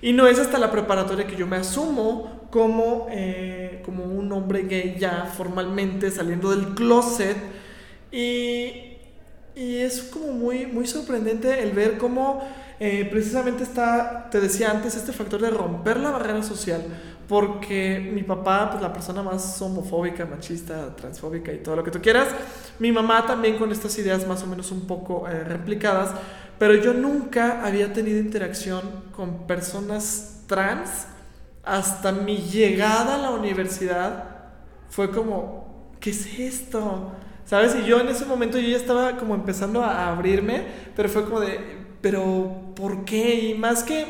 Y 0.00 0.12
no 0.12 0.28
es 0.28 0.38
hasta 0.38 0.60
la 0.60 0.70
preparatoria 0.70 1.26
que 1.26 1.34
yo 1.34 1.48
me 1.48 1.56
asumo 1.56 2.46
como, 2.52 3.08
eh, 3.10 3.82
como 3.84 4.04
un 4.04 4.30
hombre 4.30 4.62
gay 4.62 4.96
ya 4.96 5.24
formalmente 5.24 6.12
saliendo 6.12 6.50
del 6.50 6.76
closet. 6.76 7.36
Y 8.12 8.97
y 9.58 9.78
es 9.78 10.02
como 10.02 10.28
muy, 10.28 10.66
muy 10.66 10.86
sorprendente 10.86 11.60
el 11.60 11.72
ver 11.72 11.98
cómo 11.98 12.40
eh, 12.78 13.08
precisamente 13.10 13.64
está, 13.64 14.30
te 14.30 14.40
decía 14.40 14.70
antes, 14.70 14.94
este 14.94 15.12
factor 15.12 15.40
de 15.40 15.50
romper 15.50 15.98
la 15.98 16.10
barrera 16.10 16.44
social. 16.44 16.80
Porque 17.26 17.98
mi 18.14 18.22
papá, 18.22 18.70
pues 18.70 18.80
la 18.80 18.92
persona 18.92 19.20
más 19.20 19.60
homofóbica, 19.60 20.24
machista, 20.26 20.94
transfóbica 20.94 21.52
y 21.52 21.58
todo 21.58 21.74
lo 21.74 21.82
que 21.82 21.90
tú 21.90 22.00
quieras. 22.00 22.28
Mi 22.78 22.92
mamá 22.92 23.26
también 23.26 23.58
con 23.58 23.72
estas 23.72 23.98
ideas 23.98 24.26
más 24.28 24.44
o 24.44 24.46
menos 24.46 24.70
un 24.70 24.86
poco 24.86 25.28
eh, 25.28 25.42
replicadas. 25.42 26.10
Pero 26.58 26.76
yo 26.76 26.94
nunca 26.94 27.66
había 27.66 27.92
tenido 27.92 28.20
interacción 28.20 28.82
con 29.10 29.48
personas 29.48 30.44
trans 30.46 31.06
hasta 31.64 32.12
mi 32.12 32.36
llegada 32.36 33.16
a 33.16 33.18
la 33.18 33.30
universidad. 33.30 34.24
Fue 34.88 35.10
como, 35.10 35.96
¿qué 35.98 36.10
es 36.10 36.38
esto? 36.38 37.12
¿Sabes? 37.48 37.74
Y 37.82 37.86
yo 37.86 37.98
en 37.98 38.08
ese 38.08 38.26
momento 38.26 38.58
yo 38.58 38.68
ya 38.68 38.76
estaba 38.76 39.16
como 39.16 39.34
empezando 39.34 39.82
a 39.82 40.10
abrirme, 40.10 40.64
pero 40.94 41.08
fue 41.08 41.24
como 41.24 41.40
de, 41.40 41.58
pero 42.02 42.74
¿por 42.76 43.06
qué? 43.06 43.36
Y 43.36 43.54
más 43.54 43.82
que, 43.82 44.04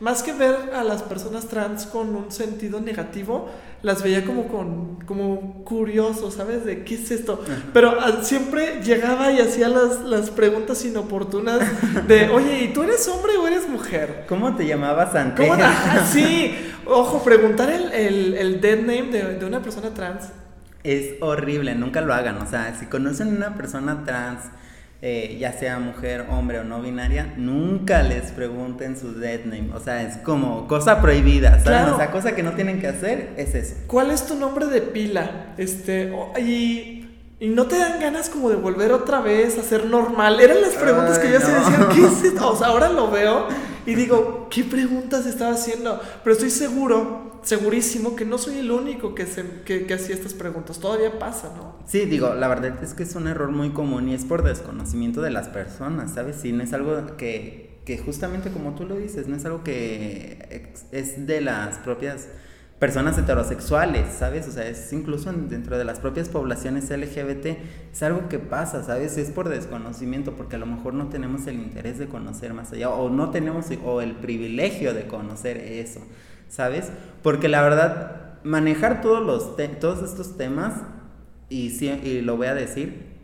más 0.00 0.22
que 0.22 0.34
ver 0.34 0.54
a 0.74 0.84
las 0.84 1.02
personas 1.02 1.46
trans 1.46 1.86
con 1.86 2.14
un 2.14 2.30
sentido 2.30 2.80
negativo, 2.82 3.48
las 3.80 4.02
veía 4.02 4.26
como 4.26 4.48
con, 4.48 4.98
como 5.06 5.64
curioso, 5.64 6.30
¿sabes? 6.30 6.66
De 6.66 6.84
qué 6.84 6.96
es 6.96 7.10
esto. 7.10 7.42
Pero 7.72 7.96
ah, 7.98 8.18
siempre 8.22 8.82
llegaba 8.84 9.32
y 9.32 9.40
hacía 9.40 9.70
las, 9.70 10.02
las 10.02 10.28
preguntas 10.28 10.84
inoportunas 10.84 11.60
de, 12.06 12.28
oye, 12.34 12.64
¿y 12.64 12.72
tú 12.74 12.82
eres 12.82 13.08
hombre 13.08 13.38
o 13.38 13.46
eres 13.46 13.66
mujer? 13.66 14.26
¿Cómo 14.28 14.56
te 14.56 14.66
llamabas 14.66 15.14
antes? 15.14 15.48
¿Cómo? 15.48 15.58
Sí, 16.12 16.54
ojo, 16.84 17.24
preguntar 17.24 17.70
el, 17.70 17.90
el, 17.92 18.34
el 18.34 18.60
dead 18.60 18.80
name 18.80 19.04
de, 19.04 19.38
de 19.38 19.46
una 19.46 19.62
persona 19.62 19.88
trans 19.94 20.24
es 20.84 21.14
horrible, 21.20 21.74
nunca 21.74 22.02
lo 22.02 22.14
hagan. 22.14 22.36
O 22.36 22.46
sea, 22.46 22.76
si 22.78 22.86
conocen 22.86 23.28
a 23.28 23.30
una 23.36 23.54
persona 23.56 24.04
trans, 24.04 24.42
eh, 25.00 25.36
ya 25.40 25.52
sea 25.52 25.78
mujer, 25.78 26.26
hombre 26.30 26.60
o 26.60 26.64
no 26.64 26.80
binaria, 26.80 27.34
nunca 27.36 28.02
les 28.02 28.30
pregunten 28.32 28.96
su 28.98 29.18
dead 29.18 29.44
name. 29.44 29.70
O 29.74 29.80
sea, 29.80 30.02
es 30.02 30.18
como 30.18 30.68
cosa 30.68 31.00
prohibida, 31.00 31.58
¿sabes? 31.64 31.92
O 31.92 31.96
sea, 31.96 32.10
cosa 32.10 32.34
que 32.34 32.42
no 32.42 32.52
tienen 32.52 32.80
que 32.80 32.88
hacer 32.88 33.32
es 33.36 33.54
eso. 33.54 33.74
¿Cuál 33.86 34.10
es 34.10 34.26
tu 34.26 34.34
nombre 34.36 34.66
de 34.66 34.82
pila? 34.82 35.54
Este, 35.56 36.12
y, 36.38 37.08
y 37.40 37.48
no 37.48 37.66
te 37.66 37.78
dan 37.78 37.98
ganas 37.98 38.28
como 38.28 38.50
de 38.50 38.56
volver 38.56 38.92
otra 38.92 39.20
vez 39.20 39.58
a 39.58 39.62
ser 39.62 39.86
normal. 39.86 40.38
Eran 40.38 40.60
las 40.60 40.74
preguntas 40.74 41.18
que 41.18 41.32
yo 41.32 41.40
se 41.40 41.52
decían, 41.52 41.88
¿qué 41.94 42.04
es 42.04 42.24
esto? 42.24 42.52
O 42.52 42.56
sea, 42.56 42.68
ahora 42.68 42.90
lo 42.90 43.10
veo 43.10 43.48
y 43.86 43.94
digo, 43.94 44.48
¿qué 44.50 44.64
preguntas 44.64 45.26
estaba 45.26 45.52
haciendo? 45.52 46.00
Pero 46.22 46.34
estoy 46.34 46.50
seguro 46.50 47.23
segurísimo 47.44 48.16
que 48.16 48.24
no 48.24 48.38
soy 48.38 48.58
el 48.58 48.70
único 48.70 49.14
que, 49.14 49.26
se, 49.26 49.44
que, 49.64 49.86
que 49.86 49.94
hacía 49.94 50.14
estas 50.14 50.34
preguntas. 50.34 50.78
Todavía 50.78 51.18
pasa, 51.18 51.52
¿no? 51.56 51.76
Sí, 51.86 52.06
digo, 52.06 52.34
la 52.34 52.48
verdad 52.48 52.82
es 52.82 52.94
que 52.94 53.04
es 53.04 53.14
un 53.14 53.28
error 53.28 53.50
muy 53.50 53.70
común 53.70 54.08
y 54.08 54.14
es 54.14 54.24
por 54.24 54.42
desconocimiento 54.42 55.22
de 55.22 55.30
las 55.30 55.48
personas, 55.48 56.14
¿sabes? 56.14 56.36
Si 56.36 56.52
no 56.52 56.62
es 56.62 56.72
algo 56.72 57.16
que, 57.16 57.78
que 57.84 57.98
justamente 57.98 58.50
como 58.50 58.74
tú 58.74 58.86
lo 58.86 58.96
dices, 58.96 59.28
no 59.28 59.36
es 59.36 59.44
algo 59.44 59.62
que 59.62 60.72
es 60.90 61.26
de 61.26 61.40
las 61.40 61.78
propias 61.78 62.28
personas 62.78 63.16
heterosexuales, 63.16 64.12
¿sabes? 64.12 64.48
O 64.48 64.52
sea, 64.52 64.68
es 64.68 64.92
incluso 64.92 65.32
dentro 65.32 65.78
de 65.78 65.84
las 65.84 66.00
propias 66.00 66.28
poblaciones 66.28 66.90
LGBT, 66.90 67.46
es 67.92 68.02
algo 68.02 68.28
que 68.28 68.38
pasa, 68.38 68.82
¿sabes? 68.84 69.16
Es 69.16 69.30
por 69.30 69.48
desconocimiento, 69.48 70.32
porque 70.32 70.56
a 70.56 70.58
lo 70.58 70.66
mejor 70.66 70.92
no 70.92 71.08
tenemos 71.08 71.46
el 71.46 71.56
interés 71.56 71.98
de 71.98 72.08
conocer 72.08 72.52
más 72.52 72.72
allá, 72.72 72.90
o 72.90 73.08
no 73.08 73.30
tenemos, 73.30 73.66
o 73.84 74.00
el 74.00 74.16
privilegio 74.16 74.92
de 74.92 75.06
conocer 75.06 75.56
eso. 75.56 76.00
¿Sabes? 76.54 76.90
Porque 77.22 77.48
la 77.48 77.62
verdad, 77.62 78.38
manejar 78.44 79.00
todos, 79.00 79.24
los 79.24 79.56
todos 79.80 80.08
estos 80.08 80.36
temas, 80.36 80.82
y, 81.48 81.84
y 81.84 82.20
lo 82.22 82.36
voy 82.36 82.46
a 82.46 82.54
decir, 82.54 83.14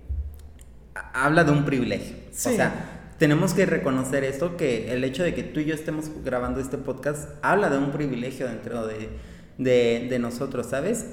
habla 1.15 1.45
de 1.45 1.53
un 1.53 1.65
privilegio. 1.65 2.17
O 2.31 2.35
sea, 2.35 3.13
tenemos 3.19 3.55
que 3.55 3.67
reconocer 3.67 4.25
esto, 4.25 4.57
que 4.57 4.93
el 4.93 5.05
hecho 5.05 5.23
de 5.23 5.35
que 5.35 5.43
tú 5.43 5.61
y 5.61 5.67
yo 5.67 5.75
estemos 5.75 6.11
grabando 6.25 6.61
este 6.61 6.79
podcast 6.79 7.31
habla 7.43 7.71
de 7.71 7.79
un 7.79 7.93
privilegio 7.93 8.49
dentro 8.49 8.87
de, 8.87 9.11
de, 9.59 10.09
de 10.11 10.19
nosotros, 10.19 10.67
¿sabes? 10.67 11.07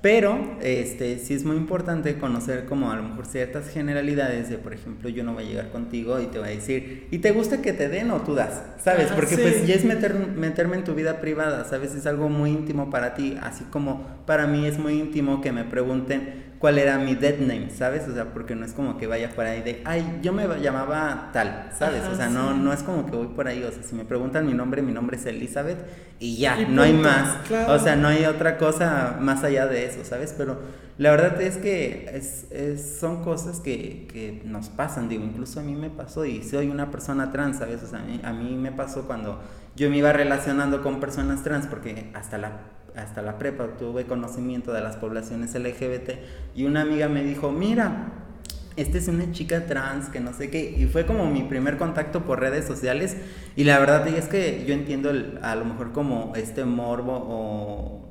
Pero 0.00 0.56
este, 0.62 1.18
sí 1.18 1.34
es 1.34 1.44
muy 1.44 1.56
importante 1.56 2.18
conocer 2.18 2.66
como 2.66 2.92
a 2.92 2.96
lo 2.96 3.02
mejor 3.02 3.26
ciertas 3.26 3.68
generalidades 3.68 4.48
de, 4.48 4.56
por 4.56 4.72
ejemplo, 4.72 5.08
yo 5.08 5.24
no 5.24 5.34
voy 5.34 5.44
a 5.44 5.48
llegar 5.48 5.70
contigo 5.70 6.20
y 6.20 6.26
te 6.26 6.38
voy 6.38 6.48
a 6.48 6.50
decir, 6.52 7.08
¿y 7.10 7.18
te 7.18 7.32
gusta 7.32 7.62
que 7.62 7.72
te 7.72 7.88
den 7.88 8.12
o 8.12 8.20
tú 8.20 8.34
das? 8.34 8.62
¿Sabes? 8.78 9.08
Porque 9.08 9.36
pues 9.36 9.66
ya 9.66 9.74
es 9.74 9.84
meter, 9.84 10.14
meterme 10.14 10.76
en 10.76 10.84
tu 10.84 10.94
vida 10.94 11.20
privada, 11.20 11.64
¿sabes? 11.64 11.96
Es 11.96 12.06
algo 12.06 12.28
muy 12.28 12.50
íntimo 12.50 12.90
para 12.90 13.14
ti, 13.14 13.36
así 13.42 13.64
como 13.64 14.06
para 14.24 14.46
mí 14.46 14.66
es 14.66 14.78
muy 14.78 14.94
íntimo 14.94 15.40
que 15.40 15.50
me 15.50 15.64
pregunten 15.64 16.47
cuál 16.58 16.78
era 16.78 16.98
mi 16.98 17.14
dead 17.14 17.38
name, 17.38 17.70
¿sabes? 17.70 18.08
O 18.08 18.14
sea, 18.14 18.32
porque 18.32 18.54
no 18.54 18.64
es 18.64 18.72
como 18.72 18.98
que 18.98 19.06
vaya 19.06 19.30
por 19.30 19.46
ahí 19.46 19.62
de, 19.62 19.82
ay, 19.84 20.18
yo 20.22 20.32
me 20.32 20.46
llamaba 20.60 21.30
tal, 21.32 21.70
¿sabes? 21.78 22.02
o 22.04 22.16
sea, 22.16 22.28
no, 22.28 22.54
no 22.54 22.72
es 22.72 22.82
como 22.82 23.06
que 23.06 23.16
voy 23.16 23.28
por 23.28 23.46
ahí, 23.46 23.62
o 23.62 23.70
sea, 23.70 23.82
si 23.82 23.94
me 23.94 24.04
preguntan 24.04 24.46
mi 24.46 24.54
nombre, 24.54 24.82
mi 24.82 24.92
nombre 24.92 25.16
es 25.16 25.26
Elizabeth 25.26 25.78
y 26.18 26.36
ya, 26.36 26.56
no 26.68 26.82
hay 26.82 26.94
más. 26.94 27.36
O 27.68 27.78
sea, 27.78 27.94
no 27.96 28.08
hay 28.08 28.24
otra 28.24 28.58
cosa 28.58 29.16
más 29.20 29.44
allá 29.44 29.66
de 29.66 29.86
eso, 29.86 30.04
¿sabes? 30.04 30.34
Pero 30.36 30.58
la 30.98 31.12
verdad 31.12 31.40
es 31.40 31.58
que 31.58 32.10
es, 32.12 32.98
son 32.98 33.22
cosas 33.22 33.60
que, 33.60 34.08
que, 34.12 34.42
nos 34.44 34.68
pasan, 34.68 35.08
digo, 35.08 35.24
incluso 35.24 35.60
a 35.60 35.62
mí 35.62 35.76
me 35.76 35.90
pasó 35.90 36.24
y 36.24 36.42
soy 36.42 36.68
una 36.68 36.90
persona 36.90 37.30
trans, 37.30 37.58
¿sabes? 37.58 37.82
O 37.84 37.86
sea, 37.86 38.00
a 38.00 38.02
mí, 38.02 38.20
a 38.24 38.32
mí 38.32 38.56
me 38.56 38.72
pasó 38.72 39.06
cuando 39.06 39.40
yo 39.76 39.88
me 39.90 39.98
iba 39.98 40.12
relacionando 40.12 40.82
con 40.82 40.98
personas 40.98 41.44
trans, 41.44 41.68
porque 41.68 42.10
hasta 42.14 42.36
la 42.36 42.77
hasta 42.98 43.22
la 43.22 43.38
prepa 43.38 43.76
tuve 43.78 44.04
conocimiento 44.04 44.72
de 44.72 44.80
las 44.80 44.96
poblaciones 44.96 45.54
LGBT 45.54 46.10
y 46.54 46.64
una 46.64 46.82
amiga 46.82 47.08
me 47.08 47.22
dijo, 47.22 47.50
mira, 47.50 48.12
esta 48.76 48.98
es 48.98 49.08
una 49.08 49.32
chica 49.32 49.66
trans 49.66 50.08
que 50.08 50.20
no 50.20 50.32
sé 50.32 50.50
qué, 50.50 50.74
y 50.78 50.86
fue 50.86 51.04
como 51.04 51.26
mi 51.26 51.42
primer 51.42 51.78
contacto 51.78 52.24
por 52.24 52.40
redes 52.40 52.64
sociales 52.64 53.16
y 53.56 53.64
la 53.64 53.78
verdad 53.78 54.06
es 54.06 54.26
que 54.26 54.64
yo 54.66 54.74
entiendo 54.74 55.10
a 55.42 55.54
lo 55.54 55.64
mejor 55.64 55.92
como 55.92 56.32
este 56.36 56.64
morbo 56.64 57.12
o, 57.12 58.08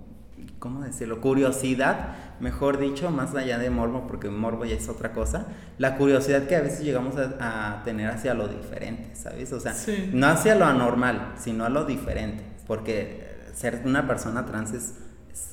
¿cómo 0.59 0.83
decirlo? 0.83 1.21
Curiosidad, 1.21 2.15
mejor 2.39 2.79
dicho, 2.79 3.11
más 3.11 3.33
allá 3.35 3.57
de 3.57 3.69
morbo, 3.69 4.07
porque 4.07 4.29
morbo 4.29 4.65
ya 4.65 4.75
es 4.75 4.89
otra 4.89 5.13
cosa, 5.13 5.47
la 5.77 5.95
curiosidad 5.95 6.47
que 6.47 6.55
a 6.55 6.61
veces 6.61 6.81
llegamos 6.81 7.15
a, 7.17 7.81
tener 7.85 8.09
hacia 8.09 8.33
lo 8.33 8.47
diferente, 8.47 9.15
¿sabes? 9.15 9.53
O 9.53 9.59
sea, 9.59 9.73
no 10.11 10.27
hacia 10.27 10.55
lo 10.55 10.65
anormal, 10.65 11.33
sino 11.37 11.63
a 11.63 11.69
lo 11.69 11.85
diferente, 11.85 12.43
porque 12.65 13.26
ser 13.57 13.81
una 13.85 14.07
persona 14.07 14.45
trans 14.45 14.73
es, 14.73 14.93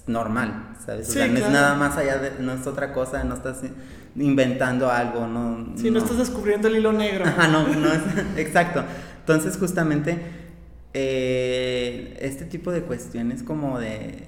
normal, 0.07 0.75
¿sabes? 0.85 1.09
O 1.09 1.13
sea, 1.13 1.27
no 1.27 1.39
es 1.39 1.51
nada 1.51 1.75
más 1.75 1.97
allá 1.97 2.19
de, 2.19 2.33
no 2.39 2.53
es 2.53 2.67
otra 2.67 2.93
cosa, 2.93 3.25
no 3.25 3.35
estás 3.35 3.63
inventando 4.17 4.91
algo, 4.91 5.27
no. 5.27 5.75
Sí, 5.77 5.91
no, 5.91 5.99
estás 5.99 6.19
descubriendo 6.19 6.69
el 6.69 6.77
hilo 6.77 6.93
negro. 6.93 7.25
Ajá, 7.25 7.49
no, 7.49 7.67
no 7.69 7.89
es, 7.89 8.03
exacto. 8.37 8.85
Entonces, 9.21 9.57
justamente, 9.59 10.19
eh, 10.93 12.19
este 12.21 12.45
tipo 12.45 12.71
de 12.71 12.83
cuestiones 12.83 13.43
como 13.43 13.79
de 13.79 14.27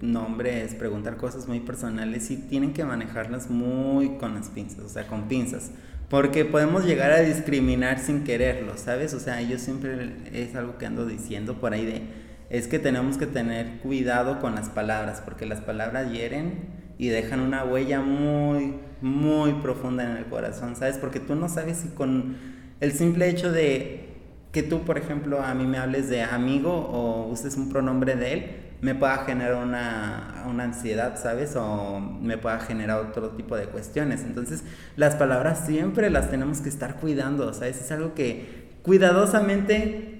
nombres, 0.00 0.74
preguntar 0.74 1.16
cosas 1.16 1.46
muy 1.46 1.60
personales, 1.60 2.24
sí 2.24 2.36
tienen 2.36 2.72
que 2.72 2.84
manejarlas 2.84 3.50
muy 3.50 4.16
con 4.16 4.34
las 4.34 4.48
pinzas, 4.48 4.80
o 4.80 4.88
sea, 4.88 5.06
con 5.06 5.28
pinzas. 5.28 5.70
Porque 6.08 6.46
podemos 6.46 6.86
llegar 6.86 7.12
a 7.12 7.20
discriminar 7.20 7.98
sin 7.98 8.24
quererlo, 8.24 8.78
¿sabes? 8.78 9.12
O 9.12 9.20
sea, 9.20 9.42
yo 9.42 9.58
siempre 9.58 10.16
es 10.32 10.54
algo 10.54 10.78
que 10.78 10.86
ando 10.86 11.04
diciendo 11.04 11.60
por 11.60 11.74
ahí 11.74 11.84
de 11.84 12.27
es 12.50 12.66
que 12.66 12.78
tenemos 12.78 13.18
que 13.18 13.26
tener 13.26 13.78
cuidado 13.78 14.40
con 14.40 14.54
las 14.54 14.68
palabras, 14.68 15.22
porque 15.24 15.46
las 15.46 15.60
palabras 15.60 16.10
hieren 16.10 16.68
y 16.98 17.08
dejan 17.08 17.40
una 17.40 17.64
huella 17.64 18.00
muy, 18.00 18.74
muy 19.00 19.52
profunda 19.54 20.04
en 20.04 20.16
el 20.16 20.26
corazón, 20.26 20.74
¿sabes? 20.76 20.98
Porque 20.98 21.20
tú 21.20 21.34
no 21.34 21.48
sabes 21.48 21.78
si 21.78 21.88
con 21.88 22.36
el 22.80 22.92
simple 22.92 23.28
hecho 23.28 23.52
de 23.52 24.08
que 24.52 24.62
tú, 24.62 24.82
por 24.82 24.98
ejemplo, 24.98 25.42
a 25.42 25.54
mí 25.54 25.66
me 25.66 25.78
hables 25.78 26.08
de 26.08 26.22
amigo 26.22 26.72
o 26.72 27.28
uses 27.28 27.56
un 27.56 27.68
pronombre 27.68 28.16
de 28.16 28.32
él, 28.32 28.46
me 28.80 28.94
pueda 28.94 29.18
generar 29.18 29.56
una, 29.56 30.44
una, 30.48 30.64
ansiedad, 30.64 31.20
¿sabes? 31.20 31.56
O 31.56 32.00
me 32.00 32.38
pueda 32.38 32.60
generar 32.60 33.00
otro 33.00 33.30
tipo 33.30 33.56
de 33.56 33.66
cuestiones. 33.66 34.22
Entonces, 34.22 34.62
las 34.96 35.16
palabras 35.16 35.66
siempre 35.66 36.10
las 36.10 36.30
tenemos 36.30 36.60
que 36.60 36.68
estar 36.68 36.96
cuidando, 36.96 37.52
¿sabes? 37.52 37.80
Es 37.80 37.90
algo 37.90 38.14
que 38.14 38.68
cuidadosamente, 38.82 40.17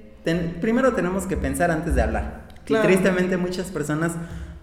primero 0.60 0.92
tenemos 0.92 1.26
que 1.26 1.36
pensar 1.36 1.70
antes 1.70 1.94
de 1.94 2.02
hablar. 2.02 2.48
Y 2.66 2.74
tristemente 2.74 3.36
muchas 3.36 3.68
personas 3.68 4.12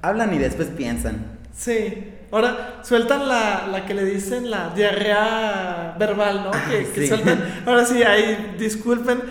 hablan 0.02 0.34
y 0.34 0.38
después 0.38 0.68
piensan. 0.70 1.26
Sí. 1.58 2.12
Ahora 2.32 2.82
sueltan 2.84 3.28
la, 3.28 3.68
la 3.68 3.86
que 3.86 3.94
le 3.94 4.04
dicen 4.04 4.52
la 4.52 4.70
diarrea 4.76 5.96
verbal, 5.98 6.44
¿no? 6.44 6.52
que, 6.70 6.86
que 6.92 7.08
sueltan. 7.08 7.44
Ahora 7.66 7.86
sí, 7.86 8.04
ahí 8.04 8.56
disculpen, 8.60 9.22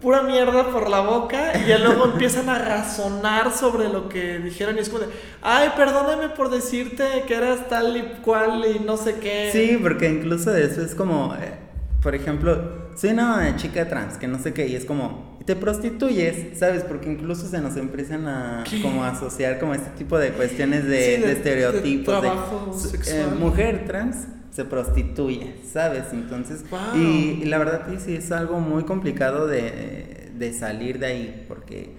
pura 0.00 0.22
mierda 0.22 0.70
por 0.70 0.88
la 0.88 1.00
boca 1.00 1.52
y 1.58 1.68
ya 1.68 1.78
luego 1.78 2.04
empiezan 2.12 2.48
a 2.48 2.58
razonar 2.58 3.52
sobre 3.52 3.88
lo 3.88 4.08
que 4.08 4.38
dijeron 4.38 4.76
y 4.76 4.80
es 4.80 4.88
como 4.88 5.00
de, 5.00 5.08
ay, 5.42 5.70
perdóname 5.76 6.30
por 6.30 6.50
decirte 6.50 7.04
que 7.26 7.34
eras 7.34 7.68
tal 7.68 7.96
y 7.96 8.02
cual 8.22 8.64
y 8.64 8.78
no 8.78 8.96
sé 8.96 9.16
qué. 9.16 9.50
Sí, 9.52 9.78
porque 9.80 10.08
incluso 10.08 10.54
eso 10.56 10.82
es 10.82 10.94
como, 10.94 11.34
eh, 11.34 11.54
por 12.02 12.14
ejemplo, 12.14 12.87
soy 12.98 13.10
una 13.10 13.54
chica 13.54 13.88
trans 13.88 14.16
que 14.16 14.26
no 14.26 14.40
sé 14.40 14.52
qué 14.52 14.66
y 14.66 14.74
es 14.74 14.84
como, 14.84 15.38
te 15.44 15.54
prostituyes, 15.54 16.58
¿sabes? 16.58 16.82
Porque 16.82 17.08
incluso 17.08 17.46
se 17.46 17.60
nos 17.60 17.76
empiezan 17.76 18.26
a 18.26 18.64
como 18.82 19.04
asociar 19.04 19.60
como 19.60 19.72
este 19.72 19.90
tipo 19.90 20.18
de 20.18 20.32
cuestiones 20.32 20.84
de, 20.84 21.30
estereotipos. 21.30 22.20
De, 22.20 22.28
eh, 22.28 23.26
mujer 23.38 23.84
trans 23.86 24.26
se 24.50 24.64
prostituye, 24.64 25.54
¿sabes? 25.72 26.06
Entonces, 26.12 26.64
y, 26.96 27.44
la 27.44 27.58
verdad 27.58 27.86
sí 28.04 28.16
es 28.16 28.32
algo 28.32 28.58
muy 28.58 28.82
complicado 28.82 29.46
de, 29.46 30.32
de 30.36 30.52
salir 30.52 30.98
de 30.98 31.06
ahí, 31.06 31.44
porque 31.46 31.92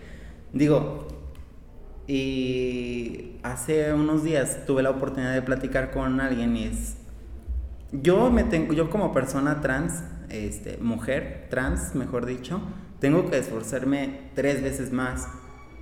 digo, 0.52 1.08
y 2.08 3.38
hace 3.42 3.94
unos 3.94 4.26
días 4.26 4.66
tuve 4.68 4.84
la 4.84 4.90
oportunidad 4.90 5.34
de 5.34 5.44
platicar 5.44 5.92
con 5.92 6.20
alguien 6.20 6.58
y 6.58 6.66
es, 6.66 6.98
yo 7.94 8.30
me 8.30 8.44
tengo, 8.44 8.74
yo 8.74 8.90
como 8.90 9.14
persona 9.14 9.62
trans, 9.62 10.04
este, 10.30 10.78
mujer 10.78 11.48
trans, 11.50 11.96
mejor 11.96 12.26
dicho, 12.26 12.62
tengo 13.00 13.30
que 13.30 13.38
esforzarme 13.38 14.32
tres 14.36 14.62
veces 14.62 14.92
más 14.92 15.28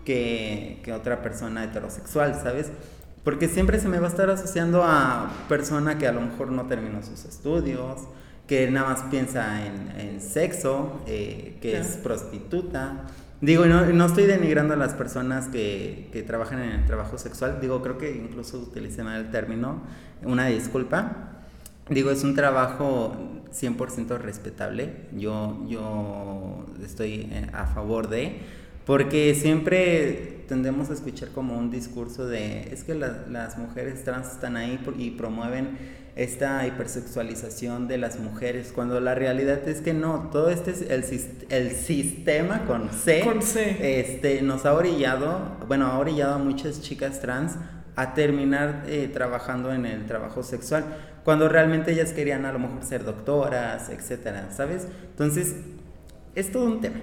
que, 0.05 0.79
que 0.83 0.93
otra 0.93 1.21
persona 1.21 1.63
heterosexual, 1.63 2.35
¿sabes? 2.35 2.71
Porque 3.23 3.49
siempre 3.49 3.79
se 3.79 3.89
me 3.89 3.99
va 3.99 4.07
a 4.07 4.09
estar 4.09 4.29
asociando 4.29 4.83
a 4.83 5.31
persona 5.49 5.97
que 5.97 6.07
a 6.07 6.13
lo 6.13 6.21
mejor 6.21 6.51
no 6.51 6.67
terminó 6.67 7.03
sus 7.03 7.25
estudios, 7.25 8.01
que 8.47 8.71
nada 8.71 8.89
más 8.89 9.03
piensa 9.11 9.65
en, 9.65 9.91
en 9.99 10.21
sexo, 10.21 11.01
eh, 11.07 11.57
que 11.61 11.77
es 11.77 11.97
prostituta. 11.97 13.03
Digo, 13.41 13.65
no, 13.65 13.85
no 13.85 14.05
estoy 14.05 14.25
denigrando 14.25 14.73
a 14.73 14.77
las 14.77 14.93
personas 14.93 15.47
que, 15.49 16.09
que, 16.13 16.23
trabajan 16.23 16.61
en 16.61 16.71
el 16.71 16.85
trabajo 16.85 17.17
sexual. 17.17 17.59
Digo, 17.61 17.81
creo 17.81 17.97
que 17.97 18.15
incluso 18.15 18.59
utilicé 18.59 19.03
mal 19.03 19.25
el 19.25 19.31
término. 19.31 19.81
Una 20.23 20.47
disculpa. 20.47 21.36
Digo, 21.89 22.11
es 22.11 22.23
un 22.23 22.35
trabajo 22.35 23.15
100% 23.51 24.17
respetable. 24.19 24.93
Yo, 25.13 25.65
yo 25.67 26.65
estoy 26.83 27.29
eh, 27.31 27.47
a 27.53 27.67
favor 27.67 28.09
de, 28.09 28.39
porque 28.85 29.35
siempre 29.35 30.43
tendemos 30.47 30.89
a 30.89 30.93
escuchar 30.93 31.29
como 31.29 31.57
un 31.57 31.71
discurso 31.71 32.25
de, 32.27 32.73
es 32.73 32.83
que 32.83 32.95
las 32.95 33.57
mujeres 33.57 34.03
trans 34.03 34.31
están 34.31 34.57
ahí 34.57 34.79
y 34.97 35.11
promueven 35.11 35.77
esta 36.17 36.65
hipersexualización 36.65 37.87
de 37.87 37.99
las 37.99 38.19
mujeres, 38.19 38.71
cuando 38.73 38.99
la 38.99 39.13
realidad 39.13 39.67
es 39.69 39.81
que 39.81 39.93
no, 39.93 40.29
todo 40.31 40.49
este 40.49 40.71
es 40.71 40.81
el, 40.81 41.05
el 41.49 41.71
sistema 41.75 42.65
con 42.65 42.89
C, 42.89 43.21
con 43.23 43.43
C. 43.43 43.99
Este, 43.99 44.41
nos 44.41 44.65
ha 44.65 44.73
orillado, 44.73 45.57
bueno, 45.67 45.85
ha 45.85 45.99
orillado 45.99 46.35
a 46.35 46.37
muchas 46.39 46.81
chicas 46.81 47.21
trans 47.21 47.53
a 47.97 48.13
terminar 48.13 48.83
eh, 48.87 49.09
trabajando 49.11 49.73
en 49.73 49.85
el 49.85 50.05
trabajo 50.05 50.43
sexual, 50.43 50.85
cuando 51.25 51.49
realmente 51.49 51.91
ellas 51.91 52.13
querían 52.13 52.45
a 52.45 52.53
lo 52.53 52.59
mejor 52.59 52.83
ser 52.83 53.03
doctoras, 53.03 53.89
etcétera, 53.89 54.49
¿sabes? 54.55 54.87
Entonces, 55.09 55.55
es 56.35 56.51
todo 56.51 56.65
un 56.67 56.79
tema. 56.79 56.97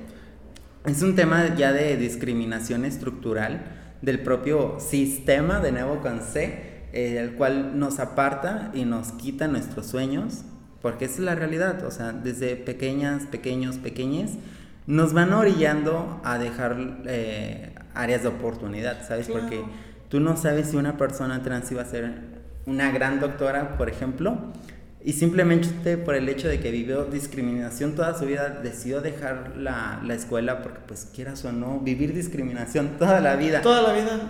Es 0.86 1.02
un 1.02 1.16
tema 1.16 1.54
ya 1.56 1.72
de 1.72 1.96
discriminación 1.96 2.84
estructural 2.84 3.64
del 4.02 4.20
propio 4.20 4.78
sistema 4.78 5.58
de 5.58 5.72
nuevo 5.72 6.00
con 6.00 6.20
C, 6.20 6.86
eh, 6.92 7.18
el 7.18 7.32
cual 7.32 7.76
nos 7.76 7.98
aparta 7.98 8.70
y 8.72 8.84
nos 8.84 9.10
quita 9.12 9.48
nuestros 9.48 9.86
sueños, 9.86 10.44
porque 10.80 11.06
esa 11.06 11.14
es 11.14 11.20
la 11.20 11.34
realidad, 11.34 11.84
o 11.84 11.90
sea, 11.90 12.12
desde 12.12 12.54
pequeñas, 12.54 13.24
pequeños, 13.26 13.78
pequeñes, 13.78 14.34
nos 14.86 15.12
van 15.12 15.32
orillando 15.32 16.20
a 16.22 16.38
dejar 16.38 16.76
eh, 17.06 17.74
áreas 17.94 18.22
de 18.22 18.28
oportunidad, 18.28 19.04
¿sabes? 19.08 19.28
Porque 19.28 19.64
Tú 20.08 20.20
no 20.20 20.36
sabes 20.36 20.68
si 20.70 20.76
una 20.76 20.96
persona 20.96 21.42
trans 21.42 21.70
iba 21.72 21.82
a 21.82 21.86
ser 21.86 22.12
una 22.66 22.90
gran 22.90 23.20
doctora, 23.20 23.76
por 23.76 23.88
ejemplo, 23.88 24.38
y 25.02 25.12
simplemente 25.12 25.98
por 25.98 26.14
el 26.14 26.28
hecho 26.28 26.48
de 26.48 26.60
que 26.60 26.70
vivió 26.70 27.04
discriminación 27.04 27.94
toda 27.94 28.18
su 28.18 28.24
vida, 28.24 28.48
decidió 28.48 29.02
dejar 29.02 29.52
la, 29.56 30.00
la, 30.02 30.14
escuela 30.14 30.62
porque 30.62 30.80
pues 30.86 31.08
quieras 31.14 31.44
o 31.44 31.52
no, 31.52 31.80
vivir 31.80 32.14
discriminación 32.14 32.92
toda 32.98 33.20
la 33.20 33.36
vida. 33.36 33.60
Toda 33.60 33.82
la 33.82 33.92
vida. 33.92 34.20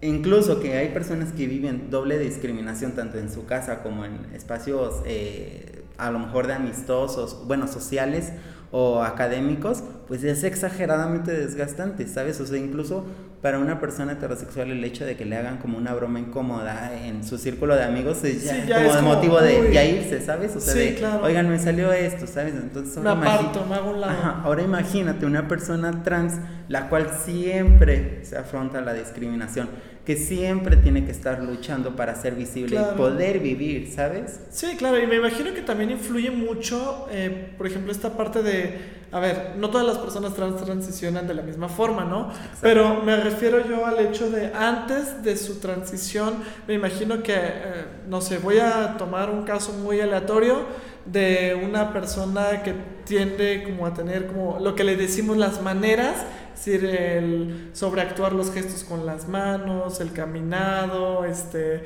Incluso 0.00 0.60
que 0.60 0.76
hay 0.76 0.88
personas 0.88 1.32
que 1.32 1.46
viven 1.46 1.90
doble 1.90 2.18
discriminación 2.18 2.92
tanto 2.92 3.18
en 3.18 3.32
su 3.32 3.46
casa 3.46 3.82
como 3.82 4.04
en 4.04 4.26
espacios 4.34 5.02
eh, 5.06 5.84
a 5.96 6.10
lo 6.10 6.18
mejor 6.18 6.48
de 6.48 6.54
amistosos, 6.54 7.44
bueno, 7.46 7.68
sociales 7.68 8.32
o 8.72 9.02
académicos, 9.02 9.84
pues 10.08 10.24
es 10.24 10.44
exageradamente 10.44 11.30
desgastante, 11.30 12.08
¿sabes? 12.08 12.40
O 12.40 12.46
sea, 12.46 12.56
incluso 12.58 13.04
para 13.42 13.58
una 13.58 13.80
persona 13.80 14.12
heterosexual 14.12 14.70
el 14.70 14.82
hecho 14.82 15.04
de 15.04 15.16
que 15.16 15.26
le 15.26 15.36
hagan 15.36 15.58
como 15.58 15.76
una 15.76 15.92
broma 15.92 16.20
incómoda 16.20 16.96
en 17.04 17.22
su 17.22 17.36
círculo 17.36 17.74
de 17.74 17.82
amigos 17.82 18.24
es 18.24 18.44
ya, 18.44 18.82
como 18.82 18.94
de 18.94 19.02
motivo 19.02 19.40
de 19.40 19.72
ya 19.72 19.84
irse, 19.84 20.22
¿sabes? 20.22 20.56
O 20.56 20.60
sea, 20.60 20.74
de, 20.74 21.04
oigan, 21.22 21.50
me 21.50 21.58
salió 21.58 21.92
esto, 21.92 22.26
¿sabes? 22.26 22.54
Entonces 22.54 22.96
ahora, 22.96 23.14
me 23.14 23.28
aparto, 23.28 23.66
me 23.66 23.74
hago 23.74 23.90
un 23.90 24.00
lado. 24.00 24.40
ahora 24.44 24.62
imagínate 24.62 25.26
una 25.26 25.48
persona 25.48 26.02
trans 26.02 26.34
la 26.68 26.88
cual 26.88 27.10
siempre 27.24 28.24
se 28.24 28.38
afronta 28.38 28.80
la 28.80 28.94
discriminación 28.94 29.68
que 30.04 30.16
siempre 30.16 30.76
tiene 30.76 31.04
que 31.04 31.12
estar 31.12 31.42
luchando 31.42 31.94
para 31.94 32.14
ser 32.16 32.34
visible 32.34 32.76
y 32.76 32.96
poder 32.96 33.38
vivir, 33.38 33.88
¿sabes? 33.88 34.40
Sí, 34.50 34.74
claro, 34.76 34.98
y 35.00 35.06
me 35.06 35.16
imagino 35.16 35.54
que 35.54 35.62
también 35.62 35.92
influye 35.92 36.30
mucho, 36.30 37.06
eh, 37.10 37.50
por 37.56 37.66
ejemplo, 37.68 37.92
esta 37.92 38.16
parte 38.16 38.42
de, 38.42 39.01
a 39.12 39.20
ver, 39.20 39.52
no 39.58 39.68
todas 39.68 39.86
las 39.86 39.98
personas 39.98 40.32
trans 40.32 40.64
transicionan 40.64 41.26
de 41.26 41.34
la 41.34 41.42
misma 41.42 41.68
forma, 41.68 42.04
¿no? 42.04 42.30
Pero 42.62 43.02
me 43.02 43.14
refiero 43.16 43.62
yo 43.68 43.84
al 43.84 43.98
hecho 44.00 44.30
de 44.30 44.52
antes 44.54 45.22
de 45.22 45.36
su 45.36 45.56
transición, 45.60 46.36
me 46.66 46.72
imagino 46.72 47.22
que, 47.22 47.34
eh, 47.36 47.84
no 48.08 48.22
sé, 48.22 48.38
voy 48.38 48.58
a 48.58 48.96
tomar 48.96 49.28
un 49.28 49.44
caso 49.44 49.74
muy 49.74 50.00
aleatorio 50.00 50.64
de 51.04 51.60
una 51.62 51.92
persona 51.92 52.62
que 52.62 52.74
tiende 53.04 53.64
como 53.64 53.86
a 53.86 53.92
tener 53.92 54.28
como 54.28 54.58
lo 54.60 54.74
que 54.74 54.82
le 54.82 54.96
decimos 54.96 55.36
las 55.36 55.60
maneras, 55.60 56.16
es 56.54 56.64
decir, 56.64 56.84
el 56.86 57.68
sobreactuar 57.74 58.32
los 58.32 58.50
gestos 58.50 58.82
con 58.82 59.04
las 59.04 59.28
manos, 59.28 60.00
el 60.00 60.12
caminado, 60.12 61.26
este, 61.26 61.84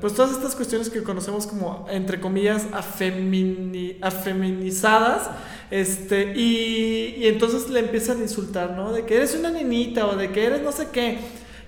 pues 0.00 0.14
todas 0.14 0.32
estas 0.32 0.54
cuestiones 0.54 0.90
que 0.90 1.02
conocemos 1.02 1.46
como, 1.46 1.86
entre 1.90 2.20
comillas, 2.20 2.66
afemini, 2.72 3.96
afeminizadas, 4.02 5.30
este, 5.70 6.34
y, 6.36 7.14
y 7.18 7.28
entonces 7.28 7.70
le 7.70 7.80
empiezan 7.80 8.18
a 8.18 8.22
insultar, 8.22 8.72
¿no? 8.72 8.92
De 8.92 9.06
que 9.06 9.16
eres 9.16 9.34
una 9.34 9.50
niñita 9.50 10.06
o 10.06 10.16
de 10.16 10.30
que 10.32 10.44
eres 10.44 10.62
no 10.62 10.72
sé 10.72 10.88
qué. 10.92 11.18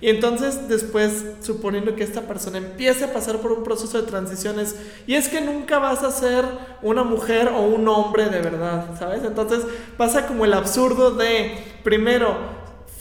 Y 0.03 0.09
entonces 0.09 0.69
después, 0.69 1.25
suponiendo 1.43 1.95
que 1.95 2.03
esta 2.03 2.23
persona 2.23 2.59
empiece 2.59 3.05
a 3.05 3.13
pasar 3.13 3.39
por 3.39 3.53
un 3.53 3.63
proceso 3.63 4.03
de 4.03 4.09
transiciones, 4.09 4.75
y 5.07 5.15
es 5.15 5.29
que 5.29 5.41
nunca 5.41 5.79
vas 5.79 6.03
a 6.03 6.11
ser 6.11 6.45
una 6.83 7.05
mujer 7.05 7.49
o 7.49 7.63
un 7.63 7.87
hombre 7.87 8.25
de 8.29 8.41
verdad, 8.41 8.99
¿sabes? 8.99 9.23
Entonces 9.25 9.61
pasa 9.97 10.27
como 10.27 10.45
el 10.45 10.55
absurdo 10.55 11.13
de, 11.13 11.55
primero, 11.85 12.37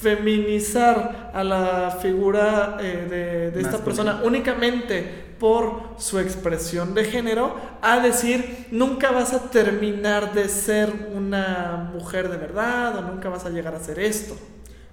feminizar 0.01 1.31
a 1.33 1.43
la 1.43 1.97
figura 2.01 2.77
eh, 2.81 3.51
de, 3.53 3.61
esta 3.61 3.83
persona 3.83 4.21
únicamente 4.23 5.31
por 5.39 5.95
su 5.97 6.19
expresión 6.19 6.93
de 6.93 7.05
género, 7.05 7.55
a 7.81 7.99
decir, 7.99 8.67
nunca 8.71 9.11
vas 9.11 9.33
a 9.33 9.49
terminar 9.49 10.33
de 10.33 10.47
ser 10.49 11.09
una 11.15 11.89
mujer 11.93 12.29
de 12.29 12.37
verdad 12.37 12.97
o 12.97 13.01
nunca 13.01 13.29
vas 13.29 13.45
a 13.45 13.49
llegar 13.49 13.73
a 13.73 13.79
ser 13.79 13.99
esto. 13.99 14.35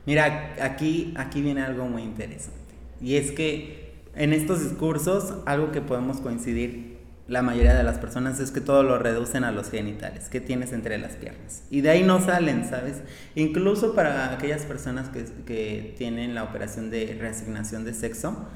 Mira, 0.06 0.54
aquí, 0.62 1.12
aquí 1.16 1.42
viene 1.42 1.62
algo 1.62 1.84
muy 1.86 2.02
interesante. 2.02 2.74
Y 3.00 3.16
es 3.16 3.30
que 3.32 3.92
en 4.14 4.32
estos 4.32 4.62
discursos, 4.62 5.34
algo 5.44 5.70
que 5.70 5.80
podemos 5.80 6.18
coincidir 6.18 6.97
la 7.28 7.42
mayoría 7.42 7.74
de 7.74 7.84
las 7.84 7.98
personas 7.98 8.40
es 8.40 8.50
que 8.50 8.60
todo 8.60 8.82
lo 8.82 8.98
reducen 8.98 9.44
a 9.44 9.52
los 9.52 9.70
genitales 9.70 10.28
que 10.28 10.40
tienes 10.40 10.72
entre 10.72 10.98
las 10.98 11.12
piernas. 11.12 11.62
Y 11.70 11.82
de 11.82 11.90
ahí 11.90 12.02
no 12.02 12.20
salen, 12.20 12.68
¿sabes? 12.68 13.02
Incluso 13.34 13.94
para 13.94 14.32
aquellas 14.32 14.62
personas 14.62 15.10
que, 15.10 15.24
que 15.44 15.94
tienen 15.96 16.34
la 16.34 16.42
operación 16.44 16.90
de 16.90 17.16
reasignación 17.20 17.84
de 17.84 17.94
sexo, 17.94 18.48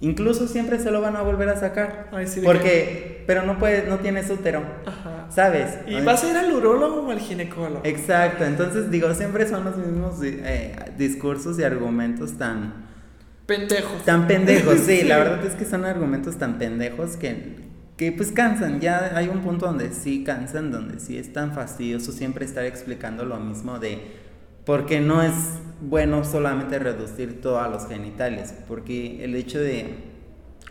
Incluso 0.00 0.46
siempre 0.46 0.78
se 0.78 0.92
lo 0.92 1.00
van 1.00 1.16
a 1.16 1.22
volver 1.22 1.48
a 1.48 1.58
sacar. 1.58 2.08
Ay, 2.12 2.28
sí, 2.28 2.40
porque, 2.44 3.24
pero 3.26 3.42
no 3.42 3.58
puede, 3.58 3.88
no 3.88 3.98
tienes 3.98 4.30
útero. 4.30 4.62
Ajá. 4.86 5.26
¿Sabes? 5.28 5.78
¿Y 5.88 6.00
vas 6.02 6.22
a 6.22 6.30
ir 6.30 6.36
al 6.36 6.52
urólogo 6.52 7.02
o 7.02 7.10
al 7.10 7.18
ginecólogo? 7.18 7.80
Exacto, 7.84 8.44
entonces 8.44 8.90
digo, 8.90 9.12
siempre 9.14 9.48
son 9.48 9.64
los 9.64 9.76
mismos 9.76 10.18
eh, 10.22 10.74
discursos 10.96 11.58
y 11.58 11.64
argumentos 11.64 12.38
tan... 12.38 12.86
Pendejos. 13.46 14.04
Tan 14.04 14.26
pendejos, 14.26 14.78
sí, 14.86 15.02
la 15.02 15.18
verdad 15.18 15.44
es 15.44 15.54
que 15.54 15.64
son 15.64 15.84
argumentos 15.84 16.36
tan 16.36 16.58
pendejos 16.58 17.16
que, 17.16 17.67
que 17.98 18.12
pues 18.12 18.30
cansan, 18.30 18.80
ya 18.80 19.10
hay 19.16 19.26
un 19.26 19.40
punto 19.40 19.66
donde 19.66 19.92
sí 19.92 20.22
cansan, 20.22 20.70
donde 20.70 21.00
sí 21.00 21.18
es 21.18 21.32
tan 21.32 21.52
fastidioso 21.52 22.12
siempre 22.12 22.44
estar 22.44 22.64
explicando 22.64 23.24
lo 23.24 23.38
mismo 23.40 23.80
de 23.80 24.00
porque 24.64 25.00
no 25.00 25.20
es 25.20 25.34
bueno 25.80 26.24
solamente 26.24 26.78
reducir 26.78 27.40
todo 27.40 27.60
a 27.60 27.68
los 27.68 27.88
genitales, 27.88 28.54
porque 28.68 29.24
el 29.24 29.34
hecho 29.34 29.58
de, 29.58 29.96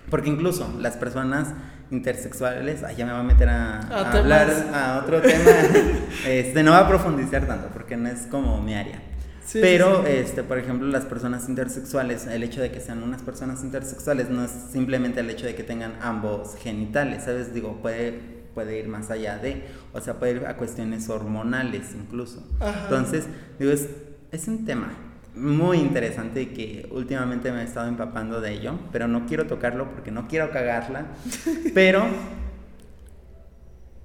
porque 0.10 0.30
incluso 0.30 0.74
las 0.80 0.96
personas 0.96 1.50
intersexuales, 1.92 2.84
ay, 2.84 2.96
ya 2.96 3.06
me 3.06 3.12
voy 3.12 3.22
a 3.22 3.24
meter 3.24 3.50
a, 3.50 3.82
A 3.82 4.12
hablar 4.12 4.50
a 4.74 5.02
otro 5.04 5.22
tema, 5.22 5.52
este, 6.28 6.64
no 6.64 6.72
va 6.72 6.80
a 6.80 6.88
profundizar 6.88 7.46
tanto, 7.46 7.68
porque 7.74 7.98
no 7.98 8.08
es 8.08 8.22
como 8.28 8.62
mi 8.62 8.74
área. 8.74 9.02
Sí, 9.48 9.60
Pero, 9.62 10.04
sí, 10.04 10.12
sí. 10.12 10.18
este, 10.18 10.44
por 10.44 10.58
ejemplo, 10.58 10.88
las 10.90 11.06
personas 11.06 11.48
intersexuales, 11.48 12.28
el 12.28 12.44
hecho 12.44 12.62
de 12.62 12.70
que 12.70 12.82
sean 12.82 13.02
unas 13.02 13.22
personas 13.22 13.64
intersexuales 13.64 14.30
no 14.30 14.44
es 14.44 14.52
simplemente 14.52 15.22
el 15.22 15.30
hecho 15.30 15.46
de 15.46 15.56
que 15.56 15.64
tengan 15.64 15.94
ambos 16.02 16.58
genitales, 16.58 17.24
¿sabes? 17.24 17.54
Digo, 17.54 17.82
puede, 17.82 18.12
puede 18.54 18.78
ir 18.78 18.90
más 18.90 19.10
allá 19.10 19.38
de, 19.38 19.64
o 19.94 20.02
sea, 20.02 20.16
puede 20.16 20.34
ir 20.34 20.46
a 20.46 20.58
cuestiones 20.58 21.08
hormonales 21.08 21.96
incluso. 21.96 22.46
Ajá. 22.60 22.82
Entonces, 22.84 23.26
digo, 23.58 23.72
es, 23.72 23.88
es 24.34 24.50
un 24.50 24.66
tema 24.66 24.90
muy 25.34 25.78
interesante 25.78 26.42
y 26.42 26.46
que 26.48 26.90
últimamente 26.92 27.50
me 27.54 27.62
he 27.62 27.64
estado 27.64 27.88
empapando 27.88 28.42
de 28.42 28.52
ello, 28.52 28.78
pero 28.92 29.08
no 29.08 29.28
quiero 29.28 29.48
tocarlo 29.48 29.90
porque 29.92 30.12
no 30.12 30.28
quiero 30.28 30.52
cagarla, 30.52 31.06
pero 31.74 32.06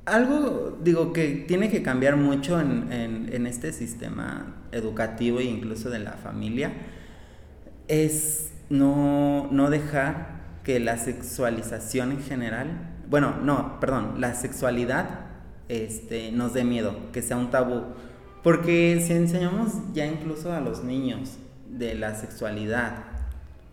algo, 0.05 0.79
digo, 0.83 1.13
que 1.13 1.45
tiene 1.47 1.71
que 1.71 1.83
cambiar 1.83 2.17
mucho 2.17 2.61
en, 2.61 2.93
en- 2.93 3.31
en 3.33 3.47
este 3.47 3.73
sistema 3.73 4.57
educativo 4.73 5.39
e 5.41 5.45
incluso 5.45 5.91
de 5.91 5.99
la 6.01 6.13
familia 6.13 6.73
es 7.89 8.53
no, 8.71 9.49
no 9.51 9.71
dejar 9.71 10.43
que 10.65 10.81
la 10.81 10.97
sexualización 10.97 12.13
en 12.13 12.23
general, 12.23 12.69
bueno, 13.09 13.37
no, 13.43 13.81
perdón, 13.81 14.15
la 14.21 14.35
sexualidad 14.35 15.09
este, 15.69 16.33
nos 16.33 16.55
dé 16.55 16.65
miedo, 16.65 16.97
que 17.13 17.23
sea 17.23 17.37
un 17.37 17.51
tabú. 17.51 17.83
Porque 18.43 19.03
si 19.07 19.13
enseñamos 19.13 19.73
ya 19.93 20.07
incluso 20.07 20.53
a 20.53 20.61
los 20.61 20.85
niños 20.85 21.37
de 21.69 21.95
la 21.95 22.15
sexualidad, 22.15 23.05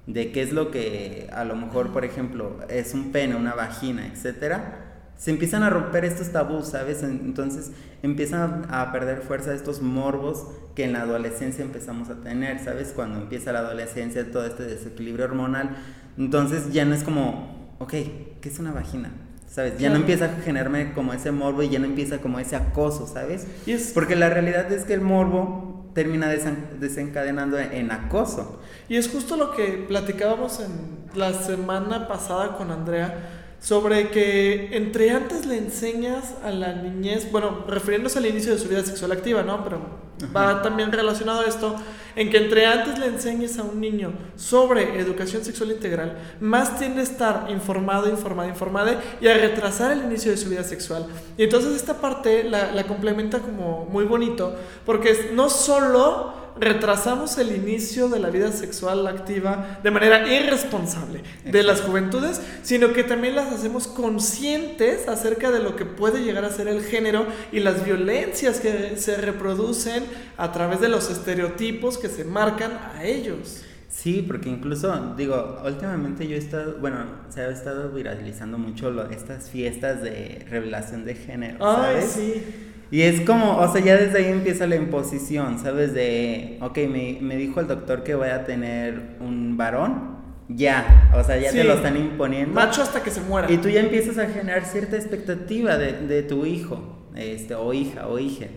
de 0.07 0.31
qué 0.31 0.41
es 0.41 0.51
lo 0.53 0.71
que 0.71 1.29
a 1.31 1.43
lo 1.43 1.55
mejor, 1.55 1.91
por 1.93 2.03
ejemplo, 2.05 2.59
es 2.69 2.93
un 2.93 3.11
pene, 3.11 3.35
una 3.35 3.53
vagina, 3.53 4.07
etcétera, 4.07 4.88
se 5.19 5.29
empiezan 5.31 5.61
a 5.63 5.69
romper 5.69 6.05
estos 6.05 6.29
tabús, 6.31 6.69
¿sabes? 6.69 7.03
En- 7.03 7.21
Entonces 7.25 7.71
empiezan 8.01 8.65
a 8.71 8.91
perder 8.91 9.21
fuerza 9.21 9.53
estos 9.53 9.81
morbos 9.81 10.47
que 10.75 10.85
en 10.85 10.93
la 10.93 11.01
adolescencia 11.01 11.63
empezamos 11.63 12.09
a 12.09 12.15
tener, 12.21 12.57
¿sabes? 12.63 12.93
Cuando 12.95 13.19
empieza 13.19 13.51
la 13.51 13.59
adolescencia, 13.59 14.31
todo 14.31 14.45
este 14.45 14.63
desequilibrio 14.63 15.25
hormonal, 15.25 15.75
entonces 16.17 16.71
ya 16.71 16.85
no 16.85 16.95
es 16.95 17.03
como, 17.03 17.75
ok, 17.79 17.91
¿qué 17.91 18.49
es 18.49 18.57
una 18.59 18.71
vagina? 18.71 19.11
¿Sabes? 19.47 19.77
Ya 19.79 19.89
no 19.89 19.95
empieza 19.97 20.25
a 20.25 20.29
generarme 20.43 20.93
como 20.93 21.11
ese 21.13 21.31
morbo 21.31 21.63
y 21.63 21.69
ya 21.69 21.79
no 21.79 21.85
empieza 21.85 22.19
como 22.19 22.39
ese 22.39 22.55
acoso, 22.55 23.07
¿sabes? 23.07 23.45
Y 23.65 23.71
es, 23.71 23.91
Porque 23.93 24.15
la 24.15 24.29
realidad 24.29 24.71
es 24.71 24.85
que 24.85 24.93
el 24.93 25.01
morbo 25.01 25.89
termina 25.95 26.31
desen- 26.33 26.77
desencadenando 26.79 27.57
en, 27.59 27.73
en 27.73 27.91
acoso. 27.91 28.61
y 28.87 28.95
es 28.95 29.09
justo 29.09 29.35
lo 29.37 29.51
que 29.51 29.85
platicábamos 29.87 30.59
en 30.61 30.71
la 31.19 31.33
semana 31.33 32.07
pasada 32.07 32.55
con 32.57 32.69
Andrea 32.71 33.38
sobre 33.59 34.09
que 34.09 34.75
entre 34.75 35.11
antes 35.11 35.45
le 35.45 35.57
enseñas 35.57 36.35
a 36.43 36.51
la 36.51 36.73
niñez, 36.73 37.31
bueno, 37.31 37.65
refiriéndose 37.67 38.19
al 38.19 38.25
inicio 38.25 38.53
de 38.53 38.59
su 38.59 38.69
vida 38.69 38.83
sexual 38.83 39.11
activa, 39.11 39.43
¿no? 39.43 39.63
Pero 39.63 40.09
va 40.35 40.61
también 40.61 40.91
relacionado 40.91 41.41
a 41.41 41.45
esto, 41.45 41.75
en 42.15 42.29
que 42.29 42.37
entre 42.37 42.65
antes 42.65 42.99
le 42.99 43.05
enseñes 43.05 43.57
a 43.57 43.63
un 43.63 43.79
niño 43.79 44.13
sobre 44.35 44.99
educación 44.99 45.43
sexual 45.43 45.71
integral, 45.71 46.17
más 46.39 46.77
tiende 46.77 47.01
a 47.01 47.03
estar 47.03 47.47
informado, 47.49 48.09
informado, 48.09 48.49
informada 48.49 49.01
y 49.21 49.27
a 49.27 49.33
retrasar 49.35 49.91
el 49.91 50.03
inicio 50.03 50.31
de 50.31 50.37
su 50.37 50.49
vida 50.49 50.63
sexual. 50.63 51.05
Y 51.37 51.43
entonces 51.43 51.75
esta 51.75 51.95
parte 52.01 52.43
la, 52.43 52.71
la 52.71 52.85
complementa 52.85 53.39
como 53.39 53.85
muy 53.85 54.05
bonito, 54.05 54.55
porque 54.85 55.31
no 55.33 55.49
solo 55.49 56.48
retrasamos 56.59 57.37
el 57.37 57.55
inicio 57.55 58.09
de 58.09 58.19
la 58.19 58.29
vida 58.29 58.51
sexual 58.51 59.07
activa 59.07 59.79
de 59.83 59.91
manera 59.91 60.27
irresponsable 60.31 61.23
de 61.45 61.63
las 61.63 61.81
juventudes, 61.81 62.41
sino 62.63 62.93
que 62.93 63.03
también 63.03 63.35
las 63.35 63.51
hacemos 63.53 63.87
conscientes 63.87 65.07
acerca 65.07 65.51
de 65.51 65.59
lo 65.59 65.75
que 65.75 65.85
puede 65.85 66.23
llegar 66.23 66.45
a 66.45 66.49
ser 66.51 66.67
el 66.67 66.81
género 66.83 67.25
y 67.51 67.59
las 67.59 67.85
violencias 67.85 68.59
que 68.59 68.95
se 68.97 69.17
reproducen 69.17 70.03
a 70.37 70.51
través 70.51 70.79
de 70.81 70.89
los 70.89 71.09
estereotipos 71.09 71.97
que 71.97 72.09
se 72.09 72.23
marcan 72.25 72.71
a 72.95 73.03
ellos. 73.03 73.63
Sí, 73.89 74.23
porque 74.25 74.49
incluso, 74.49 75.15
digo, 75.17 75.61
últimamente 75.65 76.27
yo 76.27 76.35
he 76.35 76.37
estado, 76.37 76.77
bueno, 76.79 77.05
se 77.29 77.41
ha 77.41 77.49
estado 77.49 77.89
viralizando 77.89 78.57
mucho 78.57 78.91
lo- 78.91 79.09
estas 79.09 79.49
fiestas 79.49 80.01
de 80.03 80.45
revelación 80.49 81.05
de 81.05 81.15
género, 81.15 81.57
Ay, 81.59 81.75
¿sabes? 82.01 82.11
sí. 82.11 82.43
Y 82.91 83.01
es 83.03 83.21
como, 83.21 83.57
o 83.57 83.71
sea, 83.71 83.81
ya 83.81 83.95
desde 83.97 84.17
ahí 84.19 84.31
empieza 84.31 84.65
la 84.65 84.75
imposición, 84.75 85.59
¿sabes? 85.59 85.93
De, 85.93 86.57
ok, 86.61 86.77
me, 86.89 87.19
me 87.21 87.35
dijo 87.37 87.59
el 87.59 87.67
doctor 87.67 88.03
que 88.03 88.15
voy 88.15 88.29
a 88.29 88.45
tener 88.45 89.15
un 89.19 89.57
varón, 89.57 90.17
ya, 90.47 91.11
o 91.15 91.23
sea, 91.23 91.37
ya 91.37 91.51
Sí. 91.51 91.57
te 91.57 91.63
lo 91.63 91.73
están 91.75 91.95
imponiendo. 91.97 92.53
Macho 92.55 92.81
hasta 92.81 93.03
que 93.03 93.11
se 93.11 93.21
muera. 93.21 93.51
Y 93.51 93.57
tú 93.57 93.69
ya 93.69 93.81
empiezas 93.81 94.17
a 94.17 94.27
generar 94.27 94.65
cierta 94.65 94.95
expectativa 94.95 95.77
de, 95.77 95.93
de 96.07 96.23
tu 96.23 96.45
hijo, 96.47 97.05
este, 97.15 97.53
o 97.53 97.71
hija, 97.73 98.07
o 98.07 98.17
hija. 98.17 98.47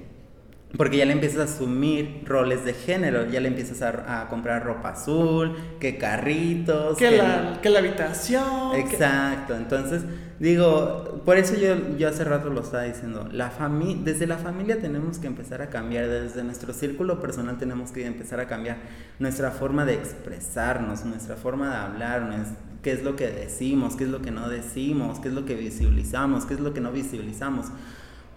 Porque 0.77 0.97
ya 0.97 1.05
le 1.05 1.13
empiezas 1.13 1.39
a 1.41 1.45
asumir 1.55 2.23
roles 2.27 2.65
de 2.65 2.73
género, 2.73 3.27
ya 3.31 3.41
le 3.41 3.49
empiezas 3.49 3.83
a, 3.83 4.23
a 4.23 4.29
comprar 4.29 4.65
ropa 4.65 4.89
azul, 4.91 5.55
que 5.79 5.99
carritos, 5.99 6.97
que, 6.97 7.11
la, 7.19 7.61
que 7.61 7.69
la 7.71 7.79
habitación. 7.81 8.73
que- 8.73 8.81
Exacto, 8.81 9.55
entonces 9.55 10.03
digo, 10.41 11.21
por 11.27 11.37
eso 11.37 11.55
yo, 11.57 11.97
yo 11.99 12.09
hace 12.09 12.25
rato 12.25 12.49
lo 12.51 12.63
estaba 12.63 12.85
diciendo, 12.85 13.29
la 13.31 13.51
fami 13.51 14.01
desde 14.03 14.27
la 14.27 14.39
familia 14.39 14.81
tenemos 14.81 15.19
que 15.19 15.27
empezar 15.27 15.61
a 15.63 15.69
cambiar, 15.69 16.09
desde 16.09 16.43
nuestro 16.43 16.73
círculo 16.73 17.21
personal 17.21 17.59
tenemos 17.59 17.91
que 17.93 18.07
empezar 18.07 18.41
a 18.41 18.47
cambiar 18.47 18.79
nuestra 19.19 19.51
forma 19.51 19.85
de 19.85 19.95
expresarnos, 19.95 21.05
nuestra 21.05 21.37
forma 21.37 21.69
de 21.69 21.77
hablar, 21.77 22.35
qué 22.83 22.93
es 22.93 23.03
lo 23.05 23.15
que 23.15 23.29
decimos, 23.29 23.95
qué 23.95 24.05
es 24.05 24.11
lo 24.11 24.23
que 24.23 24.31
no 24.31 24.49
decimos, 24.49 25.21
qué 25.21 25.29
es 25.29 25.35
lo 25.35 25.45
que 25.45 25.55
visibilizamos, 25.55 26.45
qué 26.47 26.55
es 26.55 26.61
lo 26.61 26.73
que 26.73 26.81
no 26.81 26.91
visibilizamos. 26.93 27.67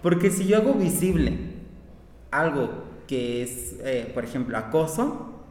Porque 0.04 0.30
si 0.30 0.46
yo 0.46 0.58
hago 0.58 0.74
visible 0.74 1.64
algo 2.40 2.86
que 3.08 3.44
es, 3.44 3.76
eh, 3.84 4.12
por 4.14 4.24
ejemplo, 4.24 4.58
acoso, 4.58 5.44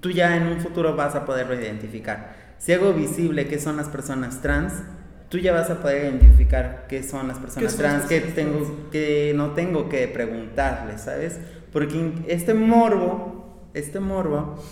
tú 0.00 0.10
ya 0.10 0.36
en 0.36 0.46
un 0.46 0.60
futuro 0.60 0.96
vas 0.96 1.14
a 1.14 1.24
poderlo 1.24 1.54
identificar. 1.54 2.34
Si 2.58 2.72
hago 2.72 2.92
visible 2.92 3.46
qué 3.46 3.58
son 3.58 3.76
las 3.76 3.88
personas 3.88 4.40
trans, 4.40 4.72
tú 5.28 5.38
ya 5.38 5.52
vas 5.52 5.70
a 5.70 5.80
poder 5.80 6.04
identificar 6.04 6.86
qué 6.88 7.02
son 7.02 7.28
las 7.28 7.38
personas 7.38 7.72
son 7.72 7.80
trans, 7.80 8.04
que 8.04 8.20
tengo 8.20 8.90
que 8.90 9.32
no 9.34 9.52
tengo 9.52 9.88
que 9.88 10.06
preguntarles, 10.08 11.02
¿sabes? 11.02 11.40
Porque 11.72 12.12
este 12.28 12.54
morbo, 12.54 13.68
este 13.74 13.98
morbo 14.00 14.62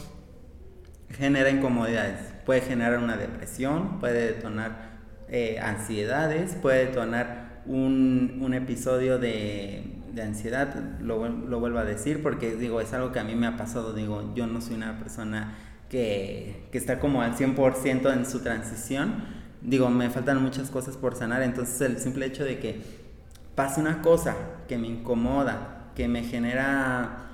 genera 1.10 1.50
incomodidades, 1.50 2.20
puede 2.46 2.60
generar 2.60 2.98
una 2.98 3.16
depresión, 3.16 3.98
puede 3.98 4.34
detonar 4.34 4.92
eh, 5.28 5.58
ansiedades, 5.60 6.54
puede 6.54 6.86
detonar 6.86 7.62
un, 7.66 8.38
un 8.40 8.54
episodio 8.54 9.18
de, 9.18 10.01
de 10.14 10.22
ansiedad, 10.22 10.74
lo, 11.00 11.28
lo 11.28 11.60
vuelvo 11.60 11.78
a 11.78 11.84
decir 11.84 12.22
porque 12.22 12.56
digo, 12.56 12.80
es 12.80 12.92
algo 12.92 13.12
que 13.12 13.20
a 13.20 13.24
mí 13.24 13.34
me 13.34 13.46
ha 13.46 13.56
pasado, 13.56 13.92
digo, 13.92 14.32
yo 14.34 14.46
no 14.46 14.60
soy 14.60 14.76
una 14.76 14.98
persona 14.98 15.54
que, 15.88 16.68
que 16.70 16.78
está 16.78 16.98
como 16.98 17.22
al 17.22 17.36
100% 17.36 18.12
en 18.12 18.26
su 18.26 18.40
transición, 18.40 19.24
digo, 19.60 19.88
me 19.90 20.10
faltan 20.10 20.42
muchas 20.42 20.70
cosas 20.70 20.96
por 20.96 21.14
sanar, 21.14 21.42
entonces 21.42 21.80
el 21.82 21.98
simple 21.98 22.26
hecho 22.26 22.44
de 22.44 22.58
que 22.58 22.82
pase 23.54 23.80
una 23.80 24.02
cosa 24.02 24.36
que 24.68 24.78
me 24.78 24.88
incomoda, 24.88 25.90
que 25.94 26.08
me 26.08 26.22
genera 26.22 27.28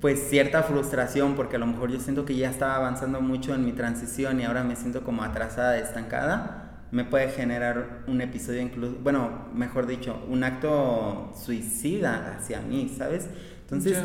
pues 0.00 0.28
cierta 0.28 0.62
frustración 0.62 1.34
porque 1.34 1.56
a 1.56 1.58
lo 1.58 1.66
mejor 1.66 1.90
yo 1.90 2.00
siento 2.00 2.24
que 2.24 2.36
ya 2.36 2.50
estaba 2.50 2.76
avanzando 2.76 3.20
mucho 3.20 3.54
en 3.54 3.64
mi 3.64 3.72
transición 3.72 4.40
y 4.40 4.44
ahora 4.44 4.64
me 4.64 4.76
siento 4.76 5.02
como 5.02 5.22
atrasada, 5.22 5.78
estancada, 5.78 6.61
me 6.92 7.04
puede 7.04 7.30
generar 7.30 8.02
un 8.06 8.20
episodio 8.20 8.60
incluso, 8.60 8.96
bueno, 9.02 9.48
mejor 9.54 9.86
dicho, 9.86 10.22
un 10.28 10.44
acto 10.44 11.32
suicida 11.34 12.36
hacia 12.36 12.60
mí, 12.60 12.94
¿sabes? 12.96 13.28
Entonces, 13.62 13.96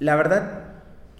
la 0.00 0.16
verdad, 0.16 0.64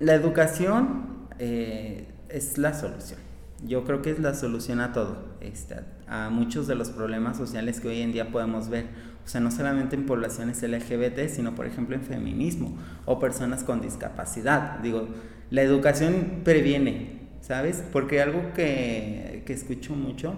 la 0.01 0.15
educación 0.15 1.29
eh, 1.39 2.09
es 2.29 2.59
la 2.59 2.75
solución. 2.75 3.21
Yo 3.65 3.85
creo 3.85 4.03
que 4.03 4.11
es 4.11 4.19
la 4.19 4.35
solución 4.35 4.81
a 4.81 4.93
todo, 4.93 5.37
este, 5.41 5.77
a 6.09 6.31
muchos 6.31 6.67
de 6.67 6.75
los 6.75 6.91
problemas 6.91 7.37
sociales 7.37 7.81
que 7.81 7.89
hoy 7.89 8.03
en 8.03 8.13
día 8.13 8.33
podemos 8.33 8.69
ver. 8.69 8.87
O 9.25 9.29
sea, 9.29 9.41
no 9.41 9.53
solamente 9.53 9.95
en 9.95 10.05
poblaciones 10.05 10.63
LGBT, 10.63 11.29
sino 11.29 11.55
por 11.55 11.67
ejemplo 11.67 11.95
en 11.95 12.03
feminismo 12.03 12.77
o 13.05 13.21
personas 13.21 13.63
con 13.63 13.81
discapacidad. 13.81 14.81
Digo, 14.81 15.07
la 15.51 15.63
educación 15.63 16.41
previene, 16.43 17.21
¿sabes? 17.41 17.85
Porque 17.93 18.21
algo 18.21 18.53
que, 18.53 19.45
que 19.47 19.53
escucho 19.53 19.95
mucho 19.95 20.35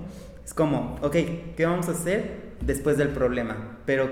es 0.50 0.54
como, 0.54 0.96
ok, 1.00 1.12
¿qué 1.56 1.64
vamos 1.64 1.86
a 1.86 1.92
hacer 1.92 2.56
después 2.60 2.98
del 2.98 3.10
problema? 3.10 3.78
Pero 3.86 4.10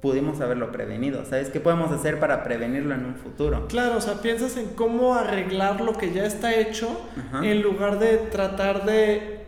pudimos 0.00 0.40
haberlo 0.40 0.70
prevenido, 0.70 1.24
¿sabes? 1.24 1.50
¿Qué 1.50 1.58
podemos 1.58 1.90
hacer 1.90 2.20
para 2.20 2.44
prevenirlo 2.44 2.94
en 2.94 3.04
un 3.04 3.16
futuro? 3.16 3.66
Claro, 3.66 3.96
o 3.96 4.00
sea, 4.00 4.22
piensas 4.22 4.56
en 4.56 4.68
cómo 4.68 5.16
arreglar 5.16 5.80
lo 5.80 5.94
que 5.94 6.12
ya 6.12 6.24
está 6.26 6.54
hecho 6.54 6.96
en 7.42 7.60
lugar 7.60 7.98
de 7.98 8.18
tratar 8.18 8.86
de 8.86 9.40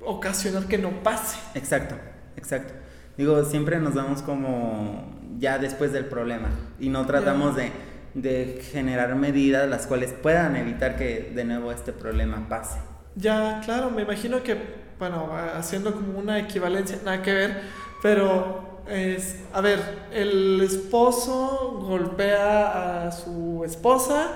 ocasionar 0.00 0.66
que 0.66 0.78
no 0.78 1.02
pase. 1.02 1.40
Exacto, 1.56 1.96
exacto. 2.36 2.72
Digo, 3.16 3.44
siempre 3.44 3.80
nos 3.80 3.94
damos 3.96 4.22
como 4.22 5.12
ya 5.40 5.58
después 5.58 5.92
del 5.92 6.04
problema 6.04 6.50
y 6.78 6.88
no 6.88 7.04
tratamos 7.04 7.56
de, 7.56 7.72
de 8.14 8.62
generar 8.70 9.16
medidas 9.16 9.68
las 9.68 9.88
cuales 9.88 10.12
puedan 10.12 10.54
evitar 10.54 10.94
que 10.94 11.32
de 11.34 11.44
nuevo 11.44 11.72
este 11.72 11.92
problema 11.92 12.48
pase. 12.48 12.78
Ya, 13.16 13.60
claro, 13.64 13.90
me 13.90 14.02
imagino 14.02 14.44
que, 14.44 14.89
bueno, 15.00 15.30
haciendo 15.56 15.92
como 15.94 16.18
una 16.18 16.38
equivalencia, 16.38 16.98
nada 17.04 17.22
que 17.22 17.32
ver, 17.32 17.62
pero 18.02 18.82
es, 18.86 19.36
a 19.52 19.60
ver, 19.62 19.80
el 20.12 20.60
esposo 20.60 21.80
golpea 21.82 23.06
a 23.06 23.12
su 23.12 23.62
esposa 23.64 24.28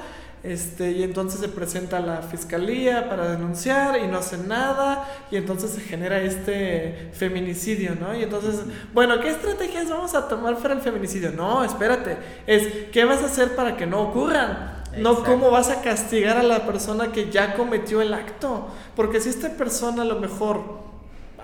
este, 0.42 0.92
y 0.92 1.02
entonces 1.02 1.40
se 1.40 1.48
presenta 1.48 1.98
a 1.98 2.00
la 2.00 2.22
fiscalía 2.22 3.08
para 3.08 3.28
denunciar 3.28 3.98
y 3.98 4.06
no 4.06 4.18
hace 4.18 4.38
nada 4.38 5.06
y 5.30 5.36
entonces 5.36 5.70
se 5.70 5.80
genera 5.80 6.20
este 6.20 7.10
feminicidio, 7.12 7.94
¿no? 8.00 8.14
Y 8.14 8.22
entonces, 8.22 8.60
bueno, 8.92 9.20
¿qué 9.20 9.30
estrategias 9.30 9.90
vamos 9.90 10.14
a 10.14 10.28
tomar 10.28 10.56
para 10.58 10.74
el 10.74 10.80
feminicidio? 10.80 11.30
No, 11.30 11.62
espérate, 11.62 12.16
es 12.46 12.88
¿qué 12.90 13.04
vas 13.04 13.22
a 13.22 13.26
hacer 13.26 13.54
para 13.54 13.76
que 13.76 13.86
no 13.86 14.00
ocurran? 14.00 14.73
No 14.98 15.24
cómo 15.24 15.50
vas 15.50 15.70
a 15.70 15.82
castigar 15.82 16.36
a 16.36 16.42
la 16.42 16.66
persona 16.66 17.12
que 17.12 17.30
ya 17.30 17.54
cometió 17.54 18.00
el 18.00 18.14
acto, 18.14 18.66
porque 18.96 19.20
si 19.20 19.28
esta 19.28 19.50
persona 19.50 20.02
a 20.02 20.06
lo 20.06 20.20
mejor 20.20 20.62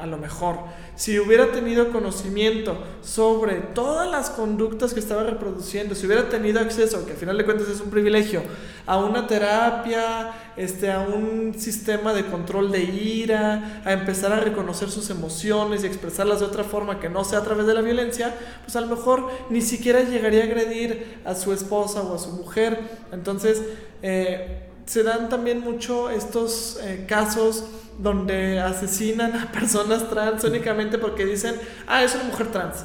a 0.00 0.06
lo 0.06 0.16
mejor, 0.16 0.56
si 0.96 1.18
hubiera 1.18 1.52
tenido 1.52 1.90
conocimiento 1.90 2.76
sobre 3.02 3.56
todas 3.56 4.10
las 4.10 4.30
conductas 4.30 4.94
que 4.94 5.00
estaba 5.00 5.22
reproduciendo, 5.22 5.94
si 5.94 6.06
hubiera 6.06 6.28
tenido 6.28 6.60
acceso, 6.60 7.04
que 7.04 7.12
al 7.12 7.18
final 7.18 7.36
de 7.36 7.44
cuentas 7.44 7.68
es 7.68 7.80
un 7.80 7.90
privilegio, 7.90 8.42
a 8.86 8.96
una 8.98 9.26
terapia, 9.26 10.32
este, 10.56 10.90
a 10.90 11.00
un 11.00 11.54
sistema 11.58 12.12
de 12.14 12.26
control 12.26 12.72
de 12.72 12.82
ira, 12.82 13.82
a 13.84 13.92
empezar 13.92 14.32
a 14.32 14.40
reconocer 14.40 14.90
sus 14.90 15.10
emociones 15.10 15.84
y 15.84 15.86
expresarlas 15.86 16.40
de 16.40 16.46
otra 16.46 16.64
forma 16.64 16.98
que 16.98 17.08
no 17.08 17.22
sea 17.24 17.40
a 17.40 17.44
través 17.44 17.66
de 17.66 17.74
la 17.74 17.82
violencia, 17.82 18.34
pues 18.64 18.74
a 18.76 18.80
lo 18.80 18.86
mejor 18.86 19.28
ni 19.50 19.60
siquiera 19.60 20.00
llegaría 20.00 20.42
a 20.42 20.44
agredir 20.44 21.20
a 21.24 21.34
su 21.34 21.52
esposa 21.52 22.02
o 22.02 22.14
a 22.14 22.18
su 22.18 22.30
mujer. 22.30 22.80
Entonces, 23.12 23.62
eh, 24.02 24.66
se 24.86 25.04
dan 25.04 25.28
también 25.28 25.60
mucho 25.60 26.10
estos 26.10 26.80
eh, 26.82 27.04
casos 27.06 27.64
donde 28.00 28.60
asesinan 28.60 29.36
a 29.36 29.52
personas 29.52 30.08
trans 30.08 30.44
únicamente 30.44 30.98
porque 30.98 31.24
dicen, 31.24 31.54
ah, 31.86 32.02
es 32.02 32.14
una 32.14 32.24
mujer 32.24 32.50
trans. 32.50 32.84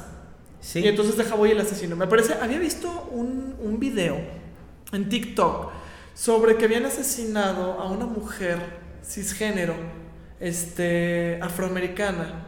Sí. 0.60 0.80
Y 0.80 0.88
entonces 0.88 1.16
deja 1.16 1.34
voy 1.34 1.50
el 1.50 1.60
asesino. 1.60 1.96
Me 1.96 2.06
parece, 2.06 2.34
había 2.34 2.58
visto 2.58 3.08
un, 3.12 3.56
un 3.60 3.78
video 3.78 4.18
en 4.92 5.08
TikTok 5.08 5.70
sobre 6.14 6.56
que 6.56 6.64
habían 6.64 6.86
asesinado 6.86 7.74
a 7.74 7.90
una 7.90 8.06
mujer 8.06 8.58
cisgénero, 9.04 9.74
este, 10.40 11.38
afroamericana, 11.42 12.46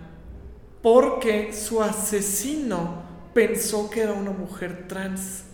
porque 0.83 1.53
su 1.53 1.83
asesino 1.83 3.03
pensó 3.35 3.89
que 3.91 4.01
era 4.01 4.13
una 4.13 4.31
mujer 4.31 4.87
trans. 4.89 5.45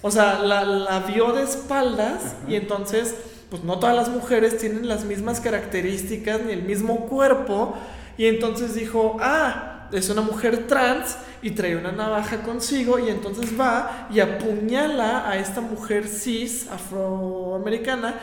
O 0.00 0.10
sea, 0.10 0.38
la, 0.38 0.64
la 0.64 1.00
vio 1.00 1.32
de 1.32 1.42
espaldas 1.42 2.36
y 2.46 2.54
entonces 2.54 3.14
pues 3.50 3.64
no 3.64 3.78
todas 3.78 3.96
las 3.96 4.08
mujeres 4.08 4.58
tienen 4.58 4.88
las 4.88 5.04
mismas 5.04 5.40
características 5.40 6.42
ni 6.44 6.52
el 6.52 6.62
mismo 6.62 7.06
cuerpo. 7.06 7.76
Y 8.16 8.26
entonces 8.26 8.74
dijo, 8.74 9.16
ah, 9.20 9.88
es 9.92 10.10
una 10.10 10.22
mujer 10.22 10.66
trans 10.66 11.16
y 11.40 11.52
trae 11.52 11.76
una 11.76 11.92
navaja 11.92 12.42
consigo 12.42 12.98
y 12.98 13.08
entonces 13.08 13.58
va 13.58 14.08
y 14.12 14.20
apuñala 14.20 15.28
a 15.28 15.38
esta 15.38 15.60
mujer 15.60 16.06
cis 16.06 16.68
afroamericana 16.68 18.14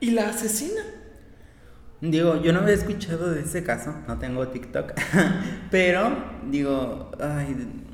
y 0.00 0.10
la 0.10 0.30
asesina. 0.30 0.82
Digo, 2.00 2.42
yo 2.42 2.52
no 2.52 2.60
había 2.60 2.74
escuchado 2.74 3.30
de 3.30 3.42
ese 3.42 3.62
caso, 3.62 3.94
no 4.08 4.18
tengo 4.18 4.48
TikTok, 4.48 4.92
pero 5.70 6.16
digo, 6.50 7.12
ay, 7.20 7.84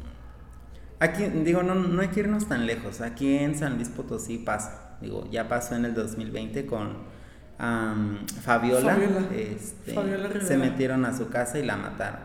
aquí, 0.98 1.24
digo, 1.24 1.62
no, 1.62 1.74
no 1.74 2.01
hay 2.01 2.09
que 2.09 2.20
irnos 2.20 2.48
tan 2.48 2.64
lejos, 2.66 3.03
aquí 3.03 3.37
en 3.37 3.59
San 3.59 3.74
Luis 3.74 3.90
Potosí 3.90 4.38
pasa 4.38 4.88
Digo, 5.00 5.28
ya 5.30 5.48
pasó 5.48 5.74
en 5.76 5.84
el 5.84 5.94
2020 5.94 6.66
con 6.66 6.96
Fabiola. 8.42 8.96
Este, 9.34 9.94
se 10.40 10.58
metieron 10.58 11.04
a 11.04 11.16
su 11.16 11.28
casa 11.28 11.58
y 11.58 11.64
la 11.64 11.76
mataron. 11.76 12.20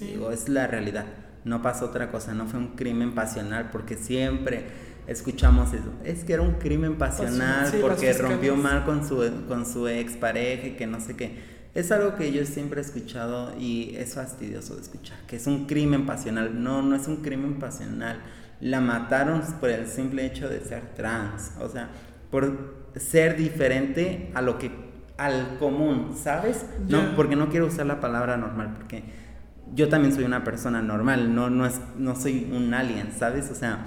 Digo, 0.00 0.30
es 0.30 0.48
la 0.48 0.66
realidad. 0.66 1.04
No 1.44 1.62
pasó 1.62 1.86
otra 1.86 2.10
cosa, 2.10 2.34
no 2.34 2.46
fue 2.46 2.58
un 2.58 2.74
crimen 2.74 3.14
pasional 3.14 3.70
porque 3.70 3.96
siempre 3.96 4.66
escuchamos 5.06 5.72
eso. 5.72 5.92
Es 6.04 6.24
que 6.24 6.34
era 6.34 6.42
un 6.42 6.54
crimen 6.54 6.96
pasional 6.96 7.72
porque 7.80 8.12
rompió 8.12 8.56
mal 8.56 8.84
con 8.84 9.06
su, 9.06 9.44
con 9.46 9.64
su 9.64 9.88
ex 9.88 10.12
pareja 10.16 10.68
y 10.68 10.72
que 10.72 10.86
no 10.86 11.00
sé 11.00 11.16
qué. 11.16 11.58
Es 11.74 11.92
algo 11.92 12.16
que 12.16 12.32
yo 12.32 12.44
siempre 12.44 12.80
he 12.80 12.84
escuchado 12.84 13.54
y 13.58 13.94
es 13.96 14.14
fastidioso 14.14 14.74
de 14.74 14.82
escuchar, 14.82 15.18
que 15.26 15.36
es 15.36 15.46
un 15.46 15.66
crimen 15.66 16.06
pasional. 16.06 16.62
No, 16.62 16.82
no 16.82 16.96
es 16.96 17.06
un 17.08 17.18
crimen 17.18 17.58
pasional. 17.58 18.20
La 18.60 18.80
mataron 18.80 19.42
por 19.60 19.70
el 19.70 19.86
simple 19.86 20.26
hecho 20.26 20.48
de 20.48 20.60
ser 20.60 20.94
trans. 20.96 21.52
O 21.60 21.68
sea, 21.68 21.90
por 22.30 22.76
ser 22.96 23.36
diferente 23.36 24.30
a 24.34 24.42
lo 24.42 24.58
que 24.58 24.70
al 25.16 25.58
común, 25.58 26.14
¿sabes? 26.16 26.64
No, 26.88 27.16
porque 27.16 27.36
no 27.36 27.48
quiero 27.48 27.66
usar 27.66 27.86
la 27.86 28.00
palabra 28.00 28.36
normal 28.36 28.74
porque 28.76 29.02
yo 29.74 29.88
también 29.88 30.14
soy 30.14 30.24
una 30.24 30.44
persona 30.44 30.80
normal, 30.80 31.34
no 31.34 31.50
no 31.50 31.66
es 31.66 31.80
no 31.96 32.14
soy 32.14 32.48
un 32.52 32.72
alien, 32.72 33.12
¿sabes? 33.12 33.50
O 33.50 33.54
sea, 33.54 33.84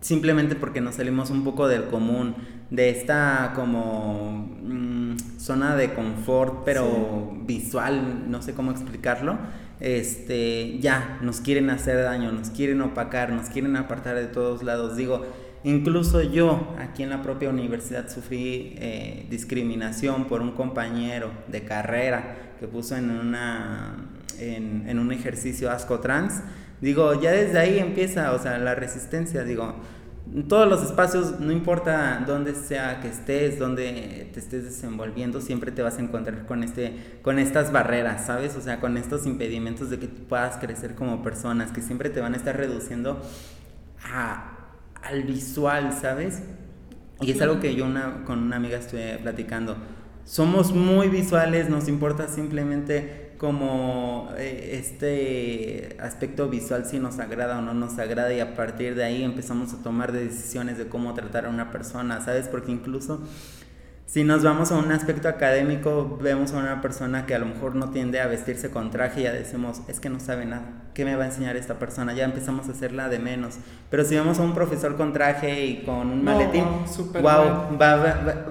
simplemente 0.00 0.54
porque 0.54 0.80
nos 0.80 0.96
salimos 0.96 1.30
un 1.30 1.44
poco 1.44 1.68
del 1.68 1.86
común, 1.86 2.36
de 2.70 2.90
esta 2.90 3.52
como 3.54 4.48
mm, 4.62 5.16
zona 5.38 5.76
de 5.76 5.94
confort, 5.94 6.64
pero 6.64 7.36
visual, 7.44 8.30
no 8.30 8.42
sé 8.42 8.54
cómo 8.54 8.70
explicarlo. 8.70 9.38
Este, 9.78 10.78
ya 10.78 11.18
nos 11.20 11.40
quieren 11.40 11.68
hacer 11.70 12.02
daño, 12.02 12.32
nos 12.32 12.50
quieren 12.50 12.80
opacar, 12.80 13.30
nos 13.30 13.50
quieren 13.50 13.76
apartar 13.76 14.16
de 14.16 14.26
todos 14.26 14.62
lados. 14.62 14.96
Digo, 14.96 15.26
Incluso 15.64 16.22
yo 16.22 16.74
aquí 16.78 17.02
en 17.02 17.10
la 17.10 17.22
propia 17.22 17.48
universidad 17.48 18.08
sufrí 18.08 18.74
eh, 18.78 19.26
discriminación 19.30 20.26
por 20.26 20.40
un 20.40 20.52
compañero 20.52 21.30
de 21.48 21.64
carrera 21.64 22.36
que 22.60 22.68
puso 22.68 22.96
en, 22.96 23.10
una, 23.10 23.96
en, 24.38 24.98
un 24.98 25.12
ejercicio 25.12 25.70
asco 25.70 26.00
trans. 26.00 26.42
Digo, 26.80 27.20
ya 27.20 27.32
desde 27.32 27.58
ahí 27.58 27.78
empieza, 27.78 28.32
o 28.32 28.38
sea, 28.38 28.58
la 28.58 28.74
resistencia, 28.74 29.44
digo, 29.44 29.74
todos 30.48 30.68
los 30.68 30.82
espacios, 30.82 31.40
no 31.40 31.52
importa 31.52 32.22
dónde 32.26 32.54
sea 32.54 33.00
que 33.00 33.08
estés, 33.08 33.58
dónde 33.58 34.30
te 34.32 34.40
estés 34.40 34.64
desenvolviendo, 34.64 35.40
siempre 35.40 35.72
te 35.72 35.82
vas 35.82 35.98
a 35.98 36.02
encontrar 36.02 36.46
con, 36.46 36.62
este, 36.62 37.18
con 37.22 37.38
estas 37.38 37.72
barreras, 37.72 38.26
¿sabes? 38.26 38.56
O 38.56 38.60
sea, 38.60 38.80
con 38.80 38.96
estos 38.96 39.26
impedimentos 39.26 39.88
de 39.88 39.98
que 39.98 40.08
tú 40.08 40.24
puedas 40.24 40.58
crecer 40.58 40.94
como 40.94 41.22
personas, 41.22 41.72
que 41.72 41.80
siempre 41.80 42.10
te 42.10 42.20
van 42.20 42.34
a 42.34 42.36
estar 42.36 42.56
reduciendo 42.56 43.22
a 44.12 44.55
al 45.08 45.22
visual, 45.22 45.92
¿sabes? 45.98 46.42
Y 47.20 47.30
es 47.30 47.40
algo 47.40 47.60
que 47.60 47.74
yo 47.74 47.86
una, 47.86 48.24
con 48.24 48.40
una 48.40 48.56
amiga 48.56 48.78
estuve 48.78 49.18
platicando. 49.18 49.76
Somos 50.24 50.72
muy 50.72 51.08
visuales, 51.08 51.70
nos 51.70 51.88
importa 51.88 52.28
simplemente 52.28 53.26
como 53.38 54.30
eh, 54.36 54.78
este 54.80 55.96
aspecto 56.00 56.48
visual 56.48 56.86
si 56.86 56.98
nos 56.98 57.18
agrada 57.18 57.58
o 57.58 57.62
no 57.62 57.74
nos 57.74 57.98
agrada 57.98 58.32
y 58.32 58.40
a 58.40 58.54
partir 58.54 58.94
de 58.94 59.04
ahí 59.04 59.22
empezamos 59.22 59.72
a 59.74 59.82
tomar 59.82 60.12
decisiones 60.12 60.78
de 60.78 60.88
cómo 60.88 61.14
tratar 61.14 61.46
a 61.46 61.50
una 61.50 61.70
persona, 61.70 62.20
¿sabes? 62.22 62.48
Porque 62.48 62.72
incluso 62.72 63.20
si 64.06 64.22
nos 64.22 64.44
vamos 64.44 64.70
a 64.70 64.76
un 64.76 64.92
aspecto 64.92 65.28
académico, 65.28 66.16
vemos 66.22 66.52
a 66.52 66.58
una 66.58 66.80
persona 66.80 67.26
que 67.26 67.34
a 67.34 67.40
lo 67.40 67.46
mejor 67.46 67.74
no 67.74 67.90
tiende 67.90 68.20
a 68.20 68.28
vestirse 68.28 68.70
con 68.70 68.92
traje 68.92 69.22
y 69.22 69.24
ya 69.24 69.32
decimos, 69.32 69.82
es 69.88 69.98
que 69.98 70.08
no 70.08 70.20
sabe 70.20 70.46
nada, 70.46 70.62
¿qué 70.94 71.04
me 71.04 71.16
va 71.16 71.24
a 71.24 71.26
enseñar 71.26 71.56
esta 71.56 71.80
persona? 71.80 72.14
Ya 72.14 72.24
empezamos 72.24 72.68
a 72.68 72.72
hacerla 72.72 73.08
de 73.08 73.18
menos. 73.18 73.56
Pero 73.90 74.04
si 74.04 74.14
vemos 74.14 74.38
a 74.38 74.42
un 74.42 74.54
profesor 74.54 74.96
con 74.96 75.12
traje 75.12 75.66
y 75.66 75.82
con 75.82 76.12
un 76.12 76.22
maletín, 76.22 76.64
wow, 77.14 77.76
va, 77.76 77.96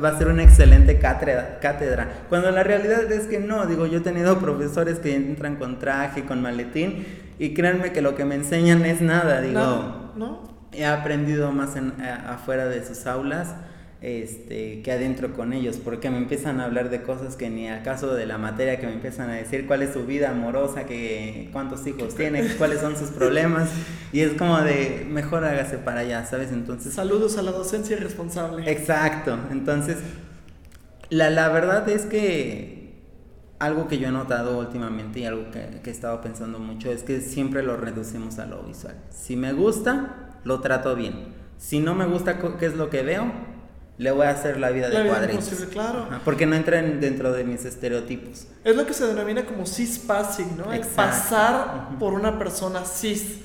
va, 0.04 0.10
a 0.10 0.18
ser 0.18 0.28
una 0.28 0.44
excelente 0.44 1.00
cátedra, 1.00 1.60
cátedra. 1.62 2.26
Cuando 2.28 2.52
la 2.52 2.64
realidad 2.64 3.10
es 3.10 3.26
que 3.28 3.40
no, 3.40 3.66
digo, 3.66 3.86
yo 3.86 4.00
he 4.00 4.02
tenido 4.02 4.38
profesores 4.40 5.00
que 5.00 5.16
entran 5.16 5.56
con 5.56 5.80
traje, 5.80 6.26
con 6.26 6.42
maletín, 6.42 7.06
y 7.40 7.54
créanme 7.54 7.94
que 7.94 8.02
lo 8.02 8.14
que 8.16 8.26
me 8.26 8.36
enseñan 8.36 8.84
es 8.84 9.00
nada, 9.00 9.40
digo, 9.40 9.54
no, 9.54 10.12
no. 10.18 10.44
he 10.74 10.86
aprendido 10.86 11.54
más 11.54 11.78
en, 11.78 11.94
afuera 12.02 12.66
de 12.66 12.86
sus 12.86 13.08
aulas 13.08 13.56
este, 14.02 14.82
que 14.82 14.92
adentro 14.92 15.34
con 15.34 15.54
ellos, 15.54 15.78
porque 15.78 16.10
me 16.10 16.18
empiezan 16.18 16.60
a 16.60 16.66
hablar 16.66 16.90
de 16.90 17.02
cosas 17.02 17.36
que 17.36 17.50
ni 17.50 17.68
al 17.68 17.82
caso 17.82 18.14
de 18.14 18.26
la 18.26 18.38
materia, 18.38 18.80
que 18.80 18.86
me 18.86 18.94
empiezan 18.94 19.30
a 19.30 19.34
decir 19.34 19.66
cuál 19.66 19.82
es 19.82 19.94
su 19.94 20.06
vida 20.06 20.32
amorosa, 20.32 20.86
que 20.86 21.50
cuántos 21.52 21.88
hijos 21.88 22.16
tiene, 22.18 22.46
cuáles 22.58 22.82
son 22.82 22.96
sus 22.98 23.10
problemas, 23.10 23.70
y 24.12 24.22
es 24.22 24.34
como 24.34 24.60
de, 24.62 25.08
mejor 25.10 25.44
hágase 25.46 25.78
para 25.78 26.02
allá, 26.02 26.26
¿sabes? 26.26 26.52
Entonces... 26.52 26.94
Saludos 26.94 27.38
a 27.38 27.42
la 27.42 27.52
docencia 27.52 27.98
responsable. 27.98 28.70
Exacto, 28.70 29.38
entonces 29.52 29.98
La, 31.10 31.30
la 31.30 31.50
verdad 31.50 31.88
es 31.90 32.06
que 32.06 32.76
algo 33.60 33.88
que 33.88 33.98
yo 33.98 34.10
he 34.10 34.12
notado 34.12 34.60
últimamente 34.60 35.22
y 35.22 35.26
algo 35.26 35.50
que, 35.50 35.80
que 35.82 35.90
he 35.90 35.94
estado 35.94 36.22
pensando 36.22 36.60
mucho 36.60 36.92
es 36.92 37.04
que 37.04 37.22
siempre 37.22 37.64
lo 37.64 37.78
reducimos 37.78 38.38
a 38.40 38.46
lo 38.46 38.64
visual. 38.64 38.96
Si 39.10 39.36
me 39.36 39.54
gusta, 39.54 40.40
lo 40.44 40.60
trato 40.60 40.96
bien. 40.96 41.34
Si 41.58 41.80
no 41.80 41.96
me 41.96 42.06
gusta 42.06 42.38
qué 42.60 42.66
es 42.66 42.76
lo 42.76 42.90
que 42.90 43.02
veo, 43.02 43.32
le 43.98 44.12
voy 44.12 44.26
a 44.26 44.32
hacer 44.32 44.60
la 44.60 44.70
vida 44.72 44.88
de 44.90 44.94
La 44.96 45.04
vida 45.04 45.14
cuadritos. 45.14 45.46
imposible, 45.46 45.72
claro. 45.74 46.08
Ajá, 46.10 46.22
porque 46.26 46.46
no 46.46 46.56
entran 46.56 47.00
dentro 47.00 47.32
de 47.32 47.44
mis 47.46 47.64
estereotipos. 47.66 48.46
Es 48.64 48.76
lo 48.76 48.86
que 48.86 48.94
se 48.94 49.06
denomina 49.08 49.46
como 49.46 49.66
cis 49.66 50.00
passing, 50.00 50.58
¿no? 50.58 50.72
El 50.74 50.80
Exacto. 50.80 50.96
pasar 50.98 51.88
Ujú. 51.92 52.00
por 52.00 52.14
una 52.14 52.38
persona 52.38 52.84
cis. 52.86 53.40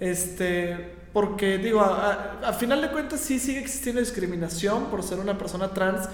Este, 0.00 0.94
porque 1.12 1.58
digo, 1.58 1.80
a, 1.80 2.38
a- 2.42 2.48
a 2.48 2.52
final 2.52 2.80
de 2.82 2.88
cuentas 2.90 3.20
sí 3.20 3.38
sigue 3.38 3.60
existiendo 3.60 4.00
discriminación 4.00 4.86
por 4.86 5.02
ser 5.04 5.20
una 5.20 5.38
persona 5.38 5.68
trans, 5.68 6.08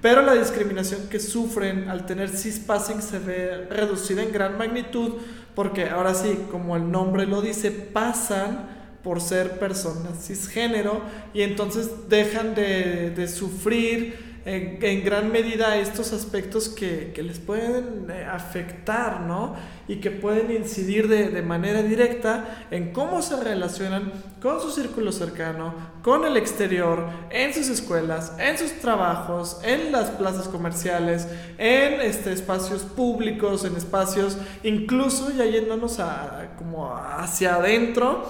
pero 0.00 0.22
la 0.22 0.34
discriminación 0.34 1.08
que 1.08 1.18
sufren 1.18 1.88
al 1.88 2.06
tener 2.06 2.28
cis 2.28 2.58
passing 2.60 3.02
se 3.02 3.18
ve 3.18 3.66
reducida 3.70 4.22
en 4.22 4.30
gran 4.32 4.56
magnitud, 4.58 5.14
porque 5.54 5.88
ahora 5.88 6.14
sí, 6.14 6.46
como 6.50 6.76
el 6.76 6.90
nombre 6.90 7.26
lo 7.26 7.40
dice, 7.42 7.70
pasan 7.72 8.81
por 9.02 9.20
ser 9.20 9.58
personas 9.58 10.26
cisgénero 10.26 11.02
y 11.34 11.42
entonces 11.42 12.08
dejan 12.08 12.54
de, 12.54 13.10
de 13.10 13.28
sufrir 13.28 14.32
en, 14.44 14.78
en 14.82 15.04
gran 15.04 15.30
medida 15.30 15.76
estos 15.76 16.12
aspectos 16.12 16.68
que, 16.68 17.12
que 17.14 17.22
les 17.22 17.38
pueden 17.38 18.10
eh, 18.10 18.24
afectar, 18.24 19.20
¿no? 19.20 19.54
Y 19.86 19.96
que 19.96 20.10
pueden 20.10 20.50
incidir 20.50 21.06
de, 21.06 21.28
de 21.28 21.42
manera 21.42 21.82
directa 21.82 22.66
en 22.70 22.92
cómo 22.92 23.22
se 23.22 23.36
relacionan 23.42 24.12
con 24.40 24.60
su 24.60 24.70
círculo 24.70 25.12
cercano, 25.12 25.74
con 26.02 26.24
el 26.24 26.36
exterior, 26.36 27.08
en 27.30 27.54
sus 27.54 27.68
escuelas, 27.68 28.32
en 28.38 28.58
sus 28.58 28.72
trabajos, 28.80 29.60
en 29.62 29.92
las 29.92 30.10
plazas 30.10 30.48
comerciales, 30.48 31.28
en 31.58 32.00
este, 32.00 32.32
espacios 32.32 32.82
públicos, 32.82 33.64
en 33.64 33.76
espacios, 33.76 34.36
incluso 34.64 35.30
ya 35.30 35.44
yéndonos 35.44 36.00
a, 36.00 36.54
como 36.58 36.96
hacia 36.96 37.56
adentro, 37.56 38.24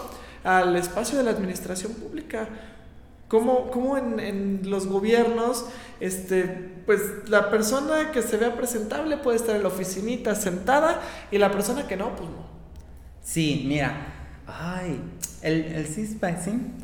al 0.44 0.76
espacio 0.76 1.18
de 1.18 1.24
la 1.24 1.30
administración 1.30 1.92
pública. 1.92 2.48
Cómo, 3.28 3.70
cómo 3.70 3.96
en, 3.96 4.60
los 4.64 4.86
gobiernos, 4.86 5.66
este, 6.00 6.42
pues 6.84 7.00
la 7.28 7.50
persona 7.50 8.10
que 8.12 8.20
se 8.20 8.36
vea 8.36 8.54
presentable 8.56 9.16
puede 9.16 9.38
estar 9.38 9.56
en 9.56 9.62
la 9.62 9.68
oficinita 9.68 10.34
sentada 10.34 11.00
y 11.30 11.38
la 11.38 11.50
persona 11.50 11.86
que 11.86 11.96
no, 11.96 12.14
pues 12.14 12.28
no. 12.28 12.46
Sí, 13.22 13.64
mira, 13.66 13.94
ay, 14.46 15.00
el, 15.40 15.64
el 15.64 15.86
cispassing, 15.86 16.74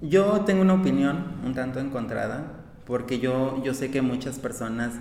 yo 0.00 0.42
tengo 0.46 0.62
una 0.62 0.74
opinión 0.74 1.40
un 1.44 1.54
tanto 1.54 1.78
encontrada, 1.78 2.62
porque 2.86 3.18
yo, 3.18 3.62
yo 3.62 3.74
sé 3.74 3.90
que 3.90 4.00
muchas 4.00 4.38
personas 4.38 4.92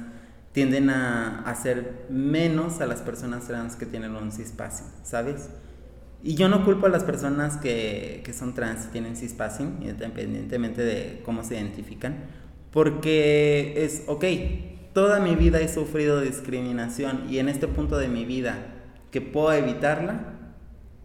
tienden 0.52 0.90
a 0.90 1.44
hacer 1.46 2.06
menos 2.10 2.82
a 2.82 2.86
las 2.86 3.02
personas 3.02 3.48
trans 3.48 3.76
que 3.76 3.86
tienen 3.86 4.16
un 4.16 4.32
cispassing, 4.32 4.88
¿sabes? 5.04 5.50
Y 6.24 6.36
yo 6.36 6.50
no 6.50 6.64
culpo 6.64 6.86
a 6.86 6.90
las 6.90 7.04
personas 7.04 7.58
que, 7.58 8.22
que 8.24 8.34
son 8.34 8.54
trans 8.54 8.86
y 8.86 8.88
tienen 8.90 9.16
cispassing, 9.16 9.80
independientemente 9.82 10.84
de 10.84 11.22
cómo 11.26 11.44
se 11.44 11.56
identifican, 11.56 12.16
porque 12.72 13.74
es, 13.84 14.04
ok, 14.08 14.26
toda 14.94 15.20
mi 15.20 15.36
vida 15.36 15.60
he 15.60 15.68
sufrido 15.68 16.22
discriminación 16.22 17.24
y 17.30 17.40
en 17.40 17.50
este 17.50 17.68
punto 17.68 17.98
de 17.98 18.08
mi 18.08 18.26
vida 18.26 18.58
que 19.12 19.20
puedo 19.22 19.52
evitarla, 19.54 20.20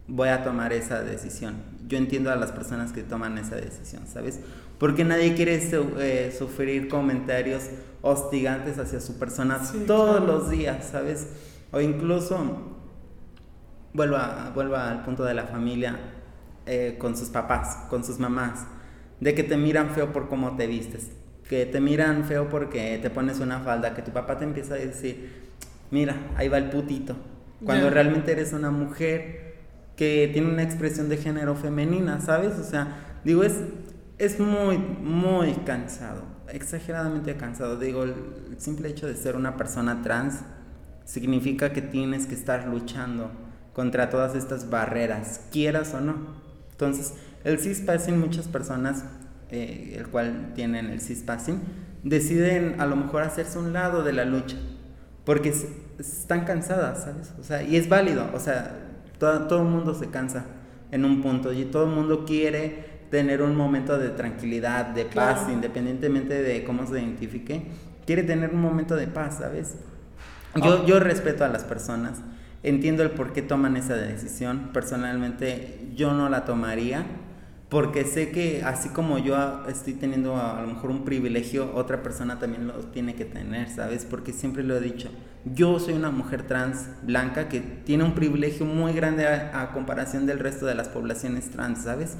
voy 0.07 0.29
a 0.29 0.43
tomar 0.43 0.71
esa 0.71 1.01
decisión. 1.03 1.55
Yo 1.87 1.97
entiendo 1.97 2.31
a 2.31 2.35
las 2.35 2.51
personas 2.51 2.91
que 2.91 3.01
toman 3.03 3.37
esa 3.37 3.55
decisión, 3.55 4.03
¿sabes? 4.07 4.39
Porque 4.77 5.03
nadie 5.03 5.33
quiere 5.33 5.59
su- 5.69 5.99
eh, 5.99 6.33
sufrir 6.37 6.87
comentarios 6.87 7.63
hostigantes 8.01 8.77
hacia 8.77 9.01
su 9.01 9.17
persona 9.17 9.59
Sí, 9.65 9.83
todos 9.87 10.17
claro. 10.17 10.25
los 10.39 10.49
días, 10.49 10.87
¿sabes? 10.91 11.27
O 11.71 11.81
incluso, 11.81 12.76
vuelvo, 13.97 14.15
a- 14.15 14.51
vuelvo 14.55 14.77
al 14.77 15.03
punto 15.03 15.25
de 15.25 15.33
la 15.33 15.43
familia, 15.43 15.97
eh, 16.65 16.95
con 16.97 17.17
sus 17.17 17.29
papás, 17.29 17.85
con 17.89 18.03
sus 18.05 18.19
mamás, 18.19 18.65
de 19.19 19.35
que 19.35 19.43
te 19.43 19.57
miran 19.57 19.89
feo 19.89 20.13
por 20.13 20.29
cómo 20.29 20.55
te 20.55 20.67
vistes, 20.67 21.11
que 21.49 21.65
te 21.65 21.81
miran 21.81 22.23
feo 22.23 22.47
porque 22.49 22.99
te 23.01 23.09
pones 23.09 23.39
una 23.41 23.59
falda, 23.59 23.93
que 23.93 24.01
tu 24.01 24.11
papá 24.11 24.37
te 24.37 24.45
empieza 24.45 24.75
a 24.75 24.77
decir, 24.77 25.47
mira, 25.91 26.15
ahí 26.37 26.47
va 26.47 26.57
el 26.57 26.69
putito, 26.69 27.15
cuando 27.65 27.89
realmente 27.89 28.31
eres 28.33 28.53
una 28.53 28.69
mujer 28.71 29.55
que 29.95 30.29
tiene 30.31 30.47
una 30.49 30.61
expresión 30.61 31.09
de 31.09 31.17
género 31.17 31.55
femenina, 31.55 32.21
¿sabes? 32.21 32.59
O 32.59 32.63
sea, 32.63 33.19
digo, 33.23 33.43
es, 33.43 33.55
es 34.19 34.39
muy, 34.39 34.77
muy 34.77 35.53
cansado, 35.65 36.21
exageradamente 36.53 37.35
cansado. 37.35 37.79
Digo, 37.79 38.03
el 38.03 38.13
simple 38.57 38.89
hecho 38.89 39.07
de 39.07 39.15
ser 39.15 39.35
una 39.35 39.57
persona 39.57 40.03
trans 40.03 40.41
significa 41.05 41.73
que 41.73 41.81
tienes 41.81 42.27
que 42.27 42.35
estar 42.35 42.67
luchando 42.67 43.31
contra 43.77 44.09
todas 44.09 44.33
estas 44.33 44.71
barreras, 44.71 45.39
quieras 45.51 45.93
o 45.93 46.01
no. 46.01 46.15
Entonces, 46.71 47.13
el 47.43 47.59
cispassing, 47.59 48.19
muchas 48.19 48.47
personas, 48.47 49.05
eh, 49.51 49.93
el 49.95 50.07
cual 50.07 50.53
tienen 50.55 50.87
el 50.87 50.99
cispassing, 50.99 51.61
deciden 52.01 52.81
a 52.81 52.87
lo 52.87 52.95
mejor 52.95 53.21
hacerse 53.21 53.59
un 53.59 53.73
lado 53.73 54.03
de 54.03 54.13
la 54.13 54.25
lucha, 54.25 54.57
porque 55.25 55.53
están 55.99 56.43
cansadas, 56.43 57.03
¿sabes? 57.03 57.33
O 57.39 57.43
sea, 57.43 57.61
y 57.61 57.75
es 57.75 57.87
válido, 57.87 58.27
o 58.33 58.39
sea, 58.39 58.79
todo, 59.19 59.45
todo 59.47 59.61
el 59.61 59.67
mundo 59.67 59.93
se 59.93 60.09
cansa 60.09 60.45
en 60.89 61.05
un 61.05 61.21
punto 61.21 61.53
y 61.53 61.65
todo 61.65 61.83
el 61.85 61.91
mundo 61.91 62.25
quiere 62.25 62.97
tener 63.11 63.43
un 63.43 63.55
momento 63.55 63.99
de 63.99 64.09
tranquilidad, 64.09 64.87
de 64.87 65.05
paz, 65.05 65.41
Claro. 65.41 65.53
independientemente 65.53 66.41
de 66.41 66.63
cómo 66.63 66.87
se 66.87 66.99
identifique, 66.99 67.67
quiere 68.07 68.23
tener 68.23 68.55
un 68.55 68.59
momento 68.61 68.95
de 68.95 69.05
paz, 69.05 69.37
¿sabes? 69.37 69.75
Yo, 70.55 70.83
yo 70.87 70.99
respeto 70.99 71.45
a 71.45 71.47
las 71.49 71.63
personas, 71.63 72.21
entiendo 72.63 73.03
el 73.03 73.11
por 73.11 73.33
qué 73.33 73.41
toman 73.41 73.77
esa 73.77 73.95
decisión, 73.95 74.69
personalmente 74.73 75.89
yo 75.95 76.13
no 76.13 76.29
la 76.29 76.45
tomaría, 76.45 77.05
porque 77.69 78.05
sé 78.05 78.31
que 78.31 78.63
así 78.63 78.89
como 78.89 79.17
yo 79.17 79.65
estoy 79.67 79.93
teniendo 79.93 80.37
a, 80.37 80.57
a 80.57 80.61
lo 80.61 80.67
mejor 80.67 80.89
un 80.89 81.03
privilegio, 81.03 81.73
otra 81.75 82.01
persona 82.01 82.39
también 82.39 82.67
lo 82.67 82.73
tiene 82.75 83.15
que 83.15 83.25
tener, 83.25 83.69
¿sabes? 83.69 84.05
Porque 84.05 84.31
siempre 84.31 84.63
lo 84.63 84.77
he 84.77 84.79
dicho, 84.79 85.09
yo 85.43 85.79
soy 85.79 85.93
una 85.93 86.09
mujer 86.09 86.43
trans 86.43 86.87
blanca 87.03 87.49
que 87.49 87.59
tiene 87.59 88.05
un 88.05 88.15
privilegio 88.15 88.65
muy 88.65 88.93
grande 88.93 89.27
a, 89.27 89.61
a 89.61 89.71
comparación 89.73 90.25
del 90.25 90.39
resto 90.39 90.65
de 90.65 90.75
las 90.75 90.87
poblaciones 90.87 91.49
trans, 91.49 91.83
¿sabes? 91.83 92.17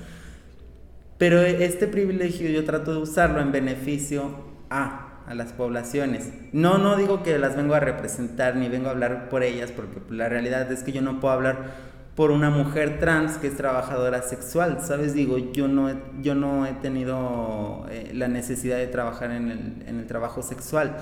Pero 1.17 1.41
este 1.41 1.87
privilegio 1.87 2.49
yo 2.49 2.63
trato 2.63 2.93
de 2.93 2.99
usarlo 2.99 3.39
en 3.39 3.51
beneficio 3.51 4.35
a, 4.69 5.06
a 5.27 5.35
las 5.35 5.53
poblaciones. 5.53 6.29
No, 6.53 6.77
no 6.77 6.95
digo 6.95 7.21
que 7.23 7.37
las 7.37 7.55
vengo 7.55 7.75
a 7.75 7.79
representar 7.79 8.55
ni 8.55 8.69
vengo 8.69 8.87
a 8.87 8.91
hablar 8.91 9.29
por 9.29 9.43
ellas, 9.43 9.71
porque 9.71 9.99
la 10.09 10.29
realidad 10.29 10.71
es 10.71 10.83
que 10.83 10.91
yo 10.91 11.01
no 11.01 11.19
puedo 11.19 11.33
hablar 11.33 11.87
por 12.15 12.31
una 12.31 12.49
mujer 12.49 12.99
trans 12.99 13.37
que 13.37 13.47
es 13.47 13.55
trabajadora 13.55 14.23
sexual, 14.23 14.79
¿sabes? 14.81 15.13
Digo, 15.13 15.37
yo 15.37 15.67
no 15.67 15.89
he, 15.89 15.95
yo 16.21 16.33
no 16.33 16.65
he 16.65 16.71
tenido 16.73 17.85
eh, 17.91 18.11
la 18.13 18.27
necesidad 18.27 18.77
de 18.77 18.87
trabajar 18.87 19.31
en 19.31 19.51
el, 19.51 19.83
en 19.85 19.99
el 19.99 20.07
trabajo 20.07 20.41
sexual. 20.41 20.97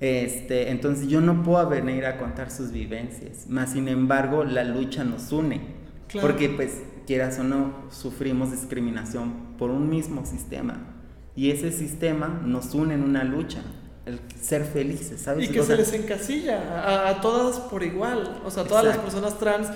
Este, 0.00 0.70
entonces 0.70 1.06
yo 1.08 1.20
no 1.20 1.42
puedo 1.44 1.68
venir 1.68 2.04
a 2.06 2.18
contar 2.18 2.50
sus 2.50 2.72
vivencias, 2.72 3.46
más 3.48 3.70
sin 3.70 3.86
embargo 3.88 4.44
la 4.44 4.64
lucha 4.64 5.04
nos 5.04 5.30
une, 5.32 5.80
Claro. 6.08 6.26
porque 6.28 6.50
pues 6.50 6.82
quieras 7.06 7.38
o 7.38 7.44
no 7.44 7.72
sufrimos 7.90 8.50
discriminación 8.50 9.32
por 9.56 9.70
un 9.70 9.88
mismo 9.88 10.26
sistema 10.26 10.91
y 11.34 11.50
ese 11.50 11.72
sistema 11.72 12.40
nos 12.44 12.74
une 12.74 12.94
en 12.94 13.02
una 13.02 13.24
lucha, 13.24 13.62
el 14.04 14.18
ser 14.40 14.64
felices, 14.64 15.20
¿sabes? 15.20 15.48
Y 15.48 15.52
que 15.52 15.60
O 15.60 15.64
se 15.64 15.76
les 15.76 15.92
encasilla 15.92 16.82
a, 16.84 17.08
a 17.08 17.20
todas 17.20 17.60
por 17.60 17.84
igual. 17.84 18.42
O 18.44 18.50
sea, 18.50 18.64
todas 18.64 18.84
las 18.84 18.98
personas 18.98 19.38
trans, 19.38 19.68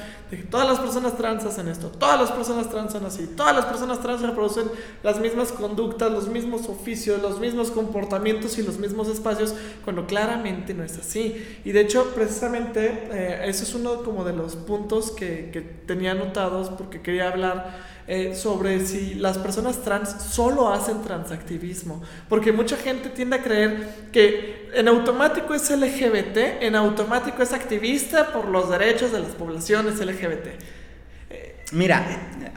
todas 0.50 0.68
las 0.68 0.80
personas 0.80 1.16
trans 1.16 1.44
hacen 1.44 1.68
esto, 1.68 1.90
todas 1.90 2.18
las 2.18 2.32
personas 2.32 2.68
trans 2.68 2.90
son 2.90 3.06
así, 3.06 3.28
todas 3.36 3.54
las 3.54 3.66
personas 3.66 4.00
trans 4.00 4.22
reproducen 4.22 4.64
las 5.04 5.20
mismas 5.20 5.52
conductas, 5.52 6.10
los 6.10 6.26
mismos 6.26 6.68
oficios, 6.68 7.22
los 7.22 7.38
mismos 7.38 7.70
comportamientos 7.70 8.58
y 8.58 8.64
los 8.64 8.78
mismos 8.78 9.06
espacios, 9.06 9.54
cuando 9.84 10.06
claramente 10.06 10.74
no 10.74 10.82
es 10.82 10.98
así. 10.98 11.60
Y 11.64 11.70
de 11.70 11.82
hecho, 11.82 12.12
precisamente, 12.12 13.08
eh, 13.12 13.42
eso 13.44 13.62
es 13.62 13.74
uno 13.76 14.02
como 14.02 14.24
de 14.24 14.32
los 14.32 14.56
puntos 14.56 15.12
que, 15.12 15.50
que 15.52 15.60
tenía 15.60 16.10
anotados 16.10 16.70
porque 16.70 17.00
quería 17.00 17.28
hablar 17.28 17.95
eh, 18.08 18.34
sobre 18.34 18.84
si 18.86 19.14
las 19.14 19.36
personas 19.38 19.82
trans 19.82 20.10
solo 20.30 20.72
hacen 20.72 21.02
transactivismo. 21.02 22.02
Porque 22.28 22.52
mucha 22.52 22.76
gente 22.76 23.08
tiende 23.08 23.36
a 23.36 23.42
creer 23.42 23.88
que 24.12 24.68
en 24.74 24.88
automático 24.88 25.54
es 25.54 25.68
LGBT, 25.70 26.62
en 26.62 26.74
automático 26.76 27.42
es 27.42 27.52
activista 27.52 28.32
por 28.32 28.46
los 28.48 28.70
derechos 28.70 29.12
de 29.12 29.20
las 29.20 29.30
poblaciones 29.32 29.98
LGBT. 30.00 30.48
Mira, 31.72 32.06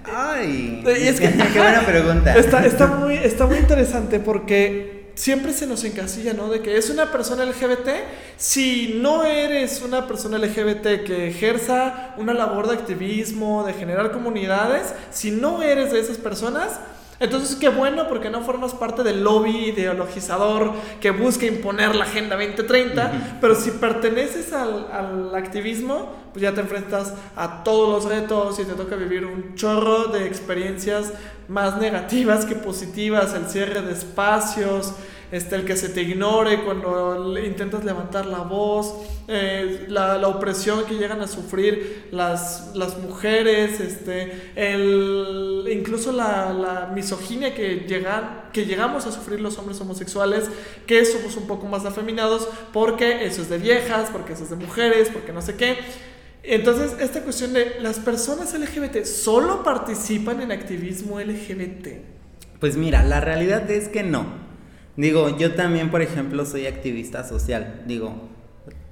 ay, 0.06 0.84
Y 0.86 1.08
es 1.08 1.20
que- 1.20 1.32
qué 1.32 1.60
buena 1.60 1.82
pregunta. 1.86 2.36
Está, 2.38 2.64
está, 2.66 2.86
muy, 2.88 3.16
está 3.16 3.48
muy 3.48 3.58
interesante 3.58 4.20
porque 4.20 4.99
siempre 5.20 5.52
se 5.52 5.68
nos 5.68 5.84
encasilla, 5.84 6.32
¿no? 6.34 6.48
De 6.48 6.62
que 6.62 6.78
es 6.78 6.90
una 6.90 7.12
persona 7.12 7.44
LGBT. 7.44 7.90
Si 8.38 8.94
no 9.02 9.26
eres 9.26 9.82
una 9.82 10.08
persona 10.08 10.38
LGBT 10.38 11.04
que 11.06 11.28
ejerza 11.28 12.14
una 12.16 12.34
labor 12.34 12.70
de 12.70 12.76
activismo, 12.76 13.66
de 13.66 13.74
generar 13.74 14.14
comunidades, 14.14 14.94
si 15.12 15.32
no 15.32 15.62
eres 15.62 15.92
de 15.92 16.00
esas 16.00 16.18
personas, 16.18 16.80
Entonces, 17.20 17.58
qué 17.58 17.68
bueno 17.68 18.08
porque 18.08 18.30
no 18.30 18.42
formas 18.42 18.74
parte 18.74 19.04
del 19.04 19.24
lobby 19.24 19.70
ideologizador 19.70 20.74
que 21.02 21.12
busca 21.12 21.46
imponer 21.46 21.96
la 21.96 22.06
Agenda 22.06 22.38
2030, 22.38 23.38
pero 23.42 23.56
si 23.56 23.72
perteneces 23.72 24.54
al, 24.54 24.88
al, 24.92 25.36
activismo, 25.36 26.16
pues 26.32 26.44
ya 26.44 26.54
te 26.54 26.62
enfrentas 26.62 27.14
a 27.36 27.64
todos 27.64 27.90
los 27.90 28.12
retos 28.12 28.60
y 28.60 28.64
te 28.64 28.74
toca 28.74 28.96
vivir 28.96 29.26
un 29.26 29.56
chorro 29.56 30.06
de 30.06 30.26
experiencias 30.26 31.12
más 31.50 31.78
negativas 31.78 32.46
que 32.46 32.56
positivas, 32.56 33.34
el 33.34 33.48
cierre 33.48 33.82
de 33.82 33.92
espacios, 33.92 34.94
este, 35.32 35.56
el 35.56 35.66
que 35.66 35.76
se 35.76 35.90
te 35.90 36.02
ignore 36.02 36.64
cuando 36.64 37.38
intentas 37.38 37.84
levantar 37.84 38.26
la 38.26 38.40
voz, 38.40 38.96
eh, 39.28 39.86
la, 39.88 40.18
la, 40.18 40.28
opresión 40.28 40.86
que 40.86 40.96
llegan 40.96 41.22
a 41.22 41.28
sufrir 41.28 42.08
las, 42.12 42.72
las 42.76 42.98
mujeres, 42.98 43.80
este, 43.80 44.52
el, 44.56 45.68
incluso 45.72 46.12
la, 46.12 46.52
la 46.54 46.92
misoginia 46.94 47.54
que, 47.54 47.86
que 48.52 48.66
llegamos 48.66 49.06
a 49.06 49.12
sufrir 49.12 49.40
los 49.40 49.58
hombres 49.60 49.80
homosexuales, 49.82 50.50
que 50.88 51.06
somos 51.06 51.36
un 51.38 51.46
poco 51.46 51.68
más 51.68 51.86
afeminados 51.86 52.48
porque 52.74 53.26
eso 53.26 53.42
es 53.44 53.50
de 53.50 53.60
viejas, 53.60 54.10
porque 54.12 54.34
eso 54.34 54.44
es 54.44 54.50
de 54.50 54.56
mujeres, 54.56 55.10
porque 55.10 55.32
no 55.32 55.42
sé 55.42 55.56
qué. 55.56 55.78
Entonces, 56.42 56.94
esta 57.00 57.22
cuestión 57.22 57.54
de 57.54 57.80
las 57.82 58.00
personas 58.00 58.58
LGBT 58.58 59.04
solo 59.04 59.62
participan 59.62 60.42
en 60.42 60.52
activismo 60.52 61.20
LGBT. 61.20 61.88
Pues 62.60 62.76
mira, 62.76 63.04
la 63.04 63.20
realidad 63.20 63.70
es 63.70 63.90
que 63.90 64.04
no. 64.04 64.49
Digo, 65.00 65.38
yo 65.38 65.56
también, 65.56 65.92
por 65.92 66.02
ejemplo, 66.02 66.46
soy 66.46 66.68
activista 66.68 67.24
social. 67.24 67.84
Digo, 67.88 68.28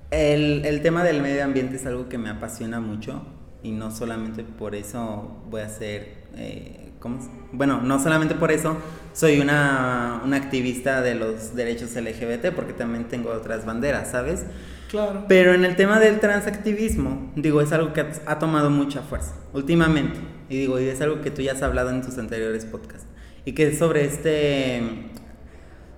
el, 0.09 0.63
el, 0.65 0.81
tema 0.81 1.03
del 1.03 1.21
medio 1.21 1.43
ambiente 1.43 1.75
es 1.75 1.85
algo 1.85 2.07
que 2.07 2.17
me 2.17 2.29
apasiona 2.29 2.79
mucho 2.79 3.25
y 3.61 3.71
no 3.71 3.91
solamente 3.91 4.45
por 4.45 4.73
eso 4.73 5.43
voy 5.49 5.59
a 5.59 5.67
ser, 5.67 6.23
eh, 6.37 6.93
¿cómo? 7.01 7.19
bueno, 7.51 7.81
no 7.81 8.01
solamente 8.01 8.35
por 8.35 8.53
eso 8.53 8.77
soy 9.11 9.41
una, 9.41 10.21
una 10.23 10.37
activista 10.37 11.01
de 11.01 11.15
los 11.15 11.57
derechos 11.57 11.93
LGBT, 11.93 12.55
porque 12.55 12.71
también 12.71 13.09
tengo 13.09 13.29
otras 13.31 13.65
banderas, 13.65 14.09
¿sabes? 14.09 14.45
Claro. 14.89 15.25
Pero 15.27 15.53
en 15.53 15.65
el 15.65 15.75
tema 15.75 15.99
del 15.99 16.21
transactivismo, 16.21 17.33
digo, 17.35 17.59
es 17.59 17.73
algo 17.73 17.91
que 17.91 18.05
ha 18.25 18.39
tomado 18.39 18.69
mucha 18.69 19.01
fuerza 19.01 19.35
últimamente. 19.51 20.21
Y 20.47 20.57
digo, 20.57 20.79
y 20.79 20.87
es 20.87 21.01
algo 21.01 21.19
que 21.19 21.31
tú 21.31 21.41
ya 21.41 21.51
has 21.51 21.63
hablado 21.63 21.89
en 21.89 22.01
tus 22.01 22.17
anteriores 22.17 22.63
podcasts. 22.63 23.07
Y 23.43 23.51
que 23.51 23.67
es 23.67 23.77
sobre 23.77 24.05
este 24.05 24.81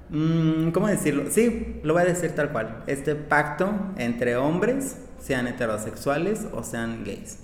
Mm, 0.10 0.72
¿Cómo 0.72 0.88
decirlo? 0.88 1.26
Sí, 1.30 1.80
lo 1.84 1.94
voy 1.94 2.04
a 2.04 2.06
decir 2.06 2.32
tal 2.32 2.52
cual. 2.52 2.84
Este 2.88 3.16
pacto 3.16 3.70
entre 3.98 4.36
hombres, 4.38 4.98
sean 5.20 5.48
heterosexuales 5.48 6.48
o 6.52 6.64
sean 6.64 7.04
gays. 7.04 7.40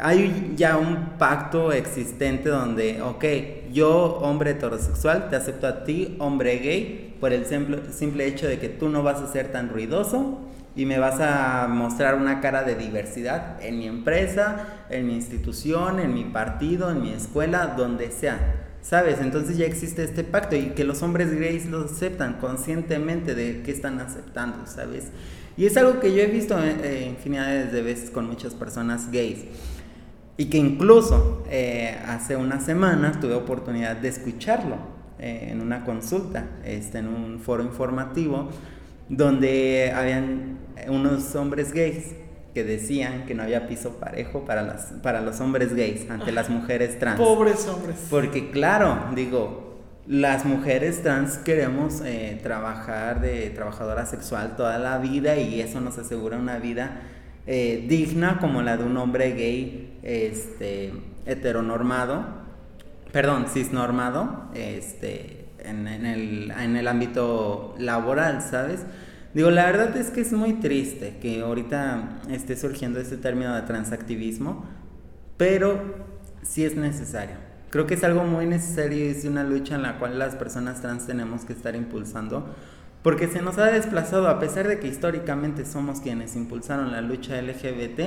Hay 0.00 0.54
ya 0.56 0.76
un 0.76 1.18
pacto 1.18 1.72
existente 1.72 2.48
donde, 2.48 3.00
ok, 3.02 3.24
yo, 3.72 4.16
hombre 4.16 4.52
heterosexual, 4.52 5.28
te 5.30 5.36
acepto 5.36 5.68
a 5.68 5.84
ti, 5.84 6.16
hombre 6.18 6.58
gay, 6.58 7.16
por 7.20 7.32
el 7.32 7.46
simple, 7.46 7.80
simple 7.92 8.26
hecho 8.26 8.48
de 8.48 8.58
que 8.58 8.68
tú 8.68 8.88
no 8.88 9.02
vas 9.02 9.20
a 9.20 9.30
ser 9.30 9.52
tan 9.52 9.68
ruidoso 9.68 10.40
y 10.74 10.86
me 10.86 10.98
vas 10.98 11.20
a 11.20 11.68
mostrar 11.68 12.16
una 12.16 12.40
cara 12.40 12.64
de 12.64 12.74
diversidad 12.74 13.62
en 13.62 13.78
mi 13.78 13.86
empresa, 13.86 14.86
en 14.90 15.06
mi 15.06 15.14
institución, 15.14 16.00
en 16.00 16.12
mi 16.12 16.24
partido, 16.24 16.90
en 16.90 17.00
mi 17.02 17.12
escuela, 17.12 17.74
donde 17.76 18.10
sea. 18.10 18.63
¿Sabes? 18.84 19.18
Entonces 19.18 19.56
ya 19.56 19.64
existe 19.64 20.04
este 20.04 20.24
pacto 20.24 20.56
y 20.56 20.72
que 20.74 20.84
los 20.84 21.02
hombres 21.02 21.32
gays 21.32 21.64
lo 21.64 21.86
aceptan 21.86 22.34
conscientemente 22.34 23.34
de 23.34 23.62
que 23.62 23.70
están 23.70 23.98
aceptando, 23.98 24.66
¿sabes? 24.66 25.06
Y 25.56 25.64
es 25.64 25.74
algo 25.78 26.00
que 26.00 26.14
yo 26.14 26.20
he 26.20 26.26
visto 26.26 26.54
eh, 26.62 27.06
infinidades 27.08 27.72
de 27.72 27.80
veces 27.80 28.10
con 28.10 28.26
muchas 28.26 28.54
personas 28.54 29.10
gays. 29.10 29.46
Y 30.36 30.50
que 30.50 30.58
incluso 30.58 31.44
eh, 31.48 31.98
hace 32.06 32.36
una 32.36 32.60
semana 32.60 33.18
tuve 33.22 33.32
oportunidad 33.32 33.96
de 33.96 34.08
escucharlo 34.08 34.76
eh, 35.18 35.48
en 35.50 35.62
una 35.62 35.86
consulta, 35.86 36.44
este, 36.62 36.98
en 36.98 37.08
un 37.08 37.40
foro 37.40 37.62
informativo, 37.62 38.50
donde 39.08 39.94
habían 39.96 40.58
unos 40.88 41.34
hombres 41.36 41.72
gays 41.72 42.12
que 42.54 42.62
decían 42.62 43.26
que 43.26 43.34
no 43.34 43.42
había 43.42 43.66
piso 43.66 43.98
parejo 43.98 44.44
para, 44.44 44.62
las, 44.62 44.94
para 45.02 45.20
los 45.20 45.40
hombres 45.40 45.74
gays 45.74 46.08
ante 46.08 46.30
las 46.30 46.48
mujeres 46.48 46.98
trans. 47.00 47.18
Pobres 47.18 47.66
hombres. 47.66 47.96
Porque 48.08 48.50
claro, 48.50 49.06
digo, 49.14 49.80
las 50.06 50.44
mujeres 50.44 51.02
trans 51.02 51.38
queremos 51.38 52.00
eh, 52.04 52.38
trabajar 52.42 53.20
de 53.20 53.50
trabajadora 53.50 54.06
sexual 54.06 54.54
toda 54.56 54.78
la 54.78 54.98
vida 54.98 55.36
y 55.36 55.60
eso 55.60 55.80
nos 55.80 55.98
asegura 55.98 56.36
una 56.36 56.58
vida 56.58 57.00
eh, 57.46 57.84
digna 57.88 58.38
como 58.38 58.62
la 58.62 58.76
de 58.76 58.84
un 58.84 58.96
hombre 58.96 59.32
gay 59.32 59.98
este, 60.02 60.92
heteronormado, 61.26 62.24
perdón, 63.12 63.46
cisnormado, 63.48 64.50
este, 64.54 65.46
en, 65.58 65.88
en, 65.88 66.06
el, 66.06 66.50
en 66.52 66.76
el 66.76 66.86
ámbito 66.86 67.74
laboral, 67.78 68.42
¿sabes? 68.42 68.80
Digo, 69.34 69.50
la 69.50 69.66
verdad 69.66 69.96
es 69.96 70.10
que 70.10 70.20
es 70.20 70.32
muy 70.32 70.54
triste 70.54 71.16
que 71.20 71.40
ahorita 71.40 72.20
esté 72.30 72.56
surgiendo 72.56 73.00
este 73.00 73.16
término 73.16 73.52
de 73.54 73.62
transactivismo, 73.62 74.64
pero 75.36 75.80
sí 76.42 76.64
es 76.64 76.76
necesario. 76.76 77.34
Creo 77.70 77.86
que 77.86 77.94
es 77.94 78.04
algo 78.04 78.22
muy 78.22 78.46
necesario 78.46 79.04
y 79.04 79.08
es 79.08 79.24
una 79.24 79.42
lucha 79.42 79.74
en 79.74 79.82
la 79.82 79.98
cual 79.98 80.20
las 80.20 80.36
personas 80.36 80.80
trans 80.80 81.08
tenemos 81.08 81.44
que 81.44 81.52
estar 81.52 81.74
impulsando, 81.74 82.54
porque 83.02 83.26
se 83.26 83.42
nos 83.42 83.58
ha 83.58 83.66
desplazado, 83.66 84.28
a 84.28 84.38
pesar 84.38 84.68
de 84.68 84.78
que 84.78 84.86
históricamente 84.86 85.66
somos 85.66 86.00
quienes 86.00 86.36
impulsaron 86.36 86.92
la 86.92 87.00
lucha 87.00 87.42
LGBT, 87.42 88.00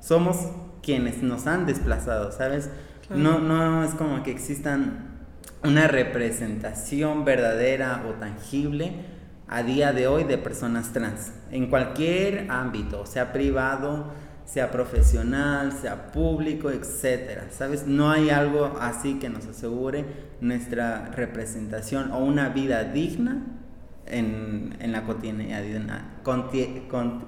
somos 0.00 0.36
quienes 0.82 1.22
nos 1.22 1.46
han 1.46 1.64
desplazado, 1.64 2.30
¿sabes? 2.30 2.68
No, 3.08 3.38
no 3.38 3.82
es 3.82 3.94
como 3.94 4.22
que 4.22 4.30
existan 4.30 5.16
una 5.64 5.88
representación 5.88 7.24
verdadera 7.24 8.04
o 8.06 8.12
tangible 8.20 9.17
a 9.48 9.62
día 9.62 9.92
de 9.92 10.06
hoy 10.06 10.24
de 10.24 10.38
personas 10.38 10.92
trans, 10.92 11.32
en 11.50 11.68
cualquier 11.68 12.50
ámbito, 12.50 13.06
sea 13.06 13.32
privado, 13.32 14.12
sea 14.44 14.70
profesional, 14.70 15.72
sea 15.72 16.10
público, 16.10 16.70
etcétera. 16.70 17.48
¿Sabes? 17.50 17.86
No 17.86 18.10
hay 18.10 18.30
algo 18.30 18.76
así 18.80 19.18
que 19.18 19.28
nos 19.28 19.46
asegure 19.46 20.04
nuestra 20.40 21.10
representación 21.14 22.12
o 22.12 22.18
una 22.18 22.48
vida 22.50 22.84
digna 22.84 23.42
en, 24.06 24.74
en 24.80 24.92
la 24.92 25.04
cotidianidad. 25.04 26.02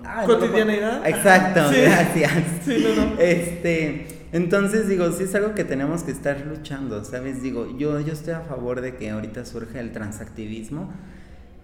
Ah, 0.04 0.24
¿Cotidianidad? 0.26 1.06
Exacto, 1.06 1.60
gracias. 1.70 2.32
Este, 3.18 4.06
entonces 4.32 4.88
digo, 4.88 5.10
sí 5.12 5.24
es 5.24 5.34
algo 5.34 5.54
que 5.54 5.64
tenemos 5.64 6.02
que 6.02 6.12
estar 6.12 6.46
luchando, 6.46 7.04
¿sabes? 7.04 7.42
Digo, 7.42 7.76
yo, 7.76 8.00
yo 8.00 8.12
estoy 8.12 8.34
a 8.34 8.40
favor 8.40 8.80
de 8.80 8.96
que 8.96 9.10
ahorita 9.10 9.44
surja 9.44 9.80
el 9.80 9.92
transactivismo 9.92 10.90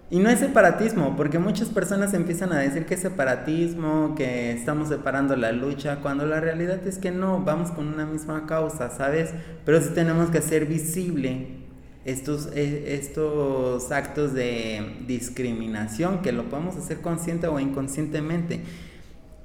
y 0.08 0.20
no 0.20 0.30
es 0.30 0.38
separatismo, 0.38 1.16
porque 1.16 1.40
muchas 1.40 1.68
personas 1.68 2.14
empiezan 2.14 2.52
a 2.52 2.60
decir 2.60 2.86
que 2.86 2.94
es 2.94 3.00
separatismo, 3.00 4.14
que 4.14 4.52
estamos 4.52 4.88
separando 4.88 5.34
la 5.34 5.50
lucha, 5.50 5.96
cuando 5.96 6.26
la 6.26 6.38
realidad 6.38 6.86
es 6.86 6.98
que 6.98 7.10
no, 7.10 7.42
vamos 7.42 7.72
con 7.72 7.88
una 7.88 8.06
misma 8.06 8.46
causa, 8.46 8.90
¿sabes? 8.90 9.30
Pero 9.64 9.80
sí 9.80 9.90
tenemos 9.94 10.30
que 10.30 10.38
hacer 10.38 10.66
visible 10.66 11.48
estos, 12.04 12.48
e, 12.54 12.94
estos 12.94 13.90
actos 13.90 14.32
de 14.32 14.96
discriminación, 15.08 16.22
que 16.22 16.30
lo 16.30 16.44
podemos 16.44 16.76
hacer 16.76 17.00
consciente 17.00 17.48
o 17.48 17.58
inconscientemente. 17.58 18.60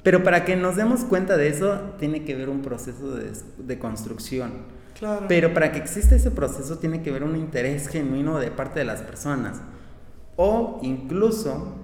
Pero 0.04 0.24
para 0.24 0.46
que 0.46 0.56
nos 0.56 0.76
demos 0.76 1.04
cuenta 1.06 1.38
de 1.38 1.48
eso, 1.48 1.96
tiene 1.98 2.24
que 2.24 2.36
haber 2.36 2.50
un 2.50 2.62
proceso 2.62 3.16
de, 3.16 3.32
de 3.58 3.80
construcción. 3.80 4.52
Claro. 5.00 5.26
Pero 5.28 5.56
para 5.56 5.72
que 5.72 5.80
exista 5.80 6.16
ese 6.16 6.30
proceso, 6.30 6.78
tiene 6.78 7.02
que 7.02 7.10
haber 7.10 7.24
un 7.24 7.36
interés 7.36 7.88
genuino 7.88 8.38
de 8.38 8.52
parte 8.52 8.78
de 8.78 8.86
las 8.86 9.02
personas. 9.02 9.60
O 10.44 10.80
incluso, 10.82 11.76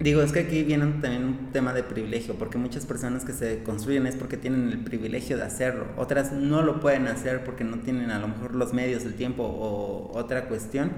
digo, 0.00 0.20
es 0.20 0.32
que 0.32 0.40
aquí 0.40 0.64
viene 0.64 0.84
también 1.00 1.24
un 1.24 1.50
tema 1.50 1.72
de 1.72 1.82
privilegio, 1.82 2.34
porque 2.34 2.58
muchas 2.58 2.84
personas 2.84 3.24
que 3.24 3.32
se 3.32 3.62
construyen 3.62 4.06
es 4.06 4.16
porque 4.16 4.36
tienen 4.36 4.68
el 4.68 4.84
privilegio 4.84 5.38
de 5.38 5.44
hacerlo, 5.44 5.86
otras 5.96 6.30
no 6.30 6.60
lo 6.60 6.78
pueden 6.78 7.06
hacer 7.06 7.42
porque 7.42 7.64
no 7.64 7.78
tienen 7.78 8.10
a 8.10 8.18
lo 8.18 8.28
mejor 8.28 8.54
los 8.54 8.74
medios, 8.74 9.06
el 9.06 9.14
tiempo 9.14 9.44
o 9.44 10.10
otra 10.12 10.46
cuestión 10.46 10.90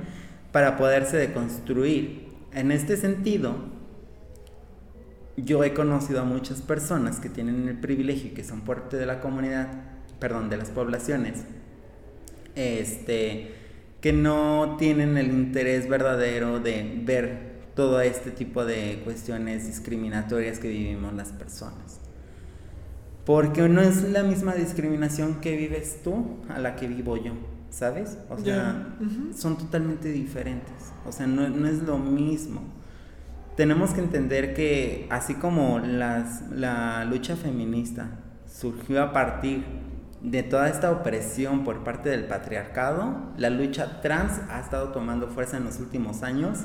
para 0.51 0.77
poderse 0.77 1.17
deconstruir. 1.17 2.27
En 2.53 2.73
este 2.73 2.97
sentido, 2.97 3.55
yo 5.37 5.63
he 5.63 5.75
conocido 5.75 6.23
a 6.23 6.25
muchas 6.25 6.63
personas 6.63 7.21
que 7.21 7.29
tienen 7.29 7.69
el 7.69 7.79
privilegio 7.79 8.33
y 8.33 8.35
que 8.35 8.43
son 8.43 8.63
parte 8.63 8.97
de 8.97 9.07
la 9.07 9.21
comunidad, 9.21 9.69
perdón, 10.19 10.51
de 10.51 10.57
las 10.57 10.71
poblaciones, 10.71 11.45
este, 12.57 13.62
que 14.03 14.13
no 14.13 14.77
tienen 14.79 15.17
el 15.17 15.31
interés 15.31 15.89
verdadero 15.89 16.59
de 16.59 17.01
ver 17.05 17.53
todo 17.77 18.01
este 18.01 18.33
tipo 18.33 18.65
de 18.65 19.01
cuestiones 19.05 19.67
discriminatorias 19.67 20.59
que 20.59 20.69
vivimos 20.69 21.15
las 21.15 21.29
personas. 21.29 22.01
Porque 23.25 23.69
no 23.69 23.81
es 23.81 24.03
la 24.03 24.25
misma 24.25 24.55
discriminación 24.55 25.41
que 25.41 25.57
vives 25.57 26.01
tú 26.03 26.39
a 26.49 26.59
la 26.59 26.75
que 26.75 26.89
vivo 26.89 27.17
yo, 27.17 27.35
¿sabes? 27.71 28.19
O 28.29 28.37
sea, 28.39 28.97
son 29.37 29.57
totalmente 29.57 30.11
diferentes. 30.11 30.93
O 31.07 31.13
sea, 31.13 31.29
no, 31.29 31.49
no, 31.49 31.69
es 31.69 31.85
lo 31.85 31.97
mismo. 31.97 32.61
Tenemos 33.57 33.91
que 33.91 34.01
entender 34.01 34.53
que 34.53 35.07
así 35.11 35.35
como 35.35 35.79
las, 35.79 36.51
la 36.51 37.05
lucha 37.05 37.37
feminista 37.37 38.19
surgió 38.53 39.01
a 39.01 39.13
partir 39.13 39.63
de 40.23 40.43
toda 40.43 40.69
esta 40.69 40.91
opresión 40.91 41.65
por 41.65 41.83
parte 41.83 42.09
del 42.09 42.25
patriarcado, 42.27 43.17
la 43.37 43.51
lucha 43.51 44.01
trans 44.01 44.41
ha 44.49 44.61
estado 44.61 44.91
tomando 44.91 45.29
fuerza 45.29 45.57
en 45.57 45.65
los 45.65 45.81
últimos 45.81 46.23
años 46.23 46.61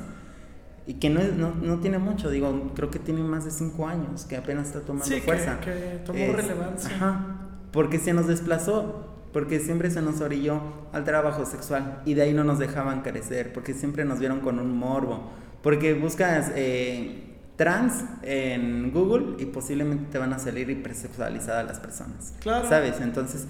y 0.86 0.94
que 0.94 1.10
no, 1.10 1.20
no, 1.36 1.54
no, 1.54 1.80
tiene 1.80 1.98
mucho, 1.98 2.30
digo, 2.30 2.72
creo 2.74 2.90
que 2.90 2.98
tiene 2.98 3.20
más 3.20 3.44
de 3.44 3.50
cinco 3.50 3.86
años, 3.86 4.24
que 4.24 4.36
apenas 4.36 4.68
está 4.68 4.80
tomando 4.80 5.14
fuerza. 5.18 5.60
Que, 5.60 5.70
que 5.70 6.02
tomó 6.06 6.32
relevancia. 6.32 6.94
Ajá, 6.94 7.26
porque 7.72 7.98
se 7.98 8.14
nos 8.14 8.26
desplazó, 8.26 9.06
porque 9.32 9.60
siempre 9.60 9.90
se 9.90 10.00
nos 10.00 10.20
orilló 10.20 10.62
al 10.92 11.04
trabajo 11.04 11.44
sexual 11.44 12.00
y 12.06 12.14
de 12.14 12.22
ahí 12.22 12.32
no 12.32 12.44
nos 12.44 12.58
dejaban 12.58 13.02
crecer, 13.02 13.52
porque 13.52 13.74
siempre 13.74 14.04
nos 14.04 14.18
vieron 14.18 14.40
con 14.40 14.58
un 14.58 14.78
morbo, 14.78 15.30
porque 15.62 15.92
buscas 15.92 16.52
eh, 16.54 17.27
trans 17.58 18.04
en 18.22 18.92
Google 18.92 19.34
y 19.38 19.46
posiblemente 19.46 20.12
te 20.12 20.18
van 20.18 20.32
a 20.32 20.38
salir 20.38 20.70
hipersexualizadas 20.70 21.66
las 21.66 21.80
personas. 21.80 22.32
Claro. 22.40 22.66
¿Sabes? 22.66 23.00
Entonces, 23.00 23.48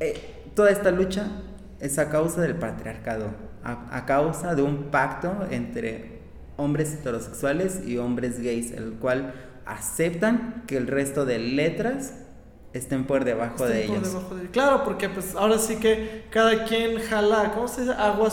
eh, 0.00 0.42
toda 0.54 0.70
esta 0.70 0.90
lucha 0.90 1.28
es 1.80 1.98
a 1.98 2.10
causa 2.10 2.40
del 2.40 2.56
patriarcado, 2.56 3.30
a, 3.62 3.96
a 3.96 4.04
causa 4.06 4.56
de 4.56 4.62
un 4.62 4.90
pacto 4.90 5.46
entre 5.50 6.20
hombres 6.56 6.94
heterosexuales 6.94 7.86
y 7.86 7.96
hombres 7.96 8.40
gays, 8.40 8.72
el 8.72 8.94
cual 8.94 9.32
aceptan 9.66 10.64
que 10.66 10.76
el 10.76 10.88
resto 10.88 11.24
de 11.24 11.38
letras 11.38 12.14
estén 12.72 13.04
por 13.04 13.24
debajo 13.24 13.66
de 13.66 13.84
ellos. 13.84 14.16
Claro, 14.52 14.82
porque 14.84 15.08
pues 15.08 15.34
ahora 15.36 15.58
sí 15.58 15.76
que 15.76 16.24
cada 16.30 16.64
quien 16.64 16.98
jala, 17.00 17.52
¿cómo 17.54 17.68
se 17.68 17.82
dice? 17.82 17.94
Agua 17.94 18.28
a 18.28 18.30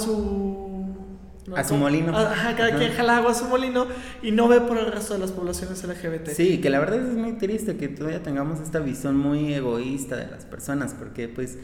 su... 1.45 1.55
a 1.55 1.63
su 1.63 1.75
molino. 1.75 2.17
Ajá, 2.17 2.55
cada 2.55 2.77
quien 2.77 2.91
jala 2.93 3.17
agua 3.17 3.31
a 3.31 3.35
su 3.35 3.45
molino 3.45 3.87
y 4.21 4.31
no 4.31 4.47
ve 4.47 4.61
por 4.61 4.77
el 4.77 4.91
resto 4.91 5.13
de 5.13 5.19
las 5.19 5.31
poblaciones 5.31 5.83
LGBT. 5.83 6.29
Sí, 6.29 6.59
que 6.61 6.69
la 6.69 6.79
verdad 6.79 6.99
es 6.99 7.15
muy 7.15 7.33
triste 7.33 7.77
que 7.77 7.87
todavía 7.87 8.23
tengamos 8.23 8.59
esta 8.59 8.79
visión 8.79 9.17
muy 9.17 9.53
egoísta 9.53 10.15
de 10.15 10.27
las 10.27 10.45
personas, 10.45 10.93
porque 10.97 11.27
pues 11.27 11.57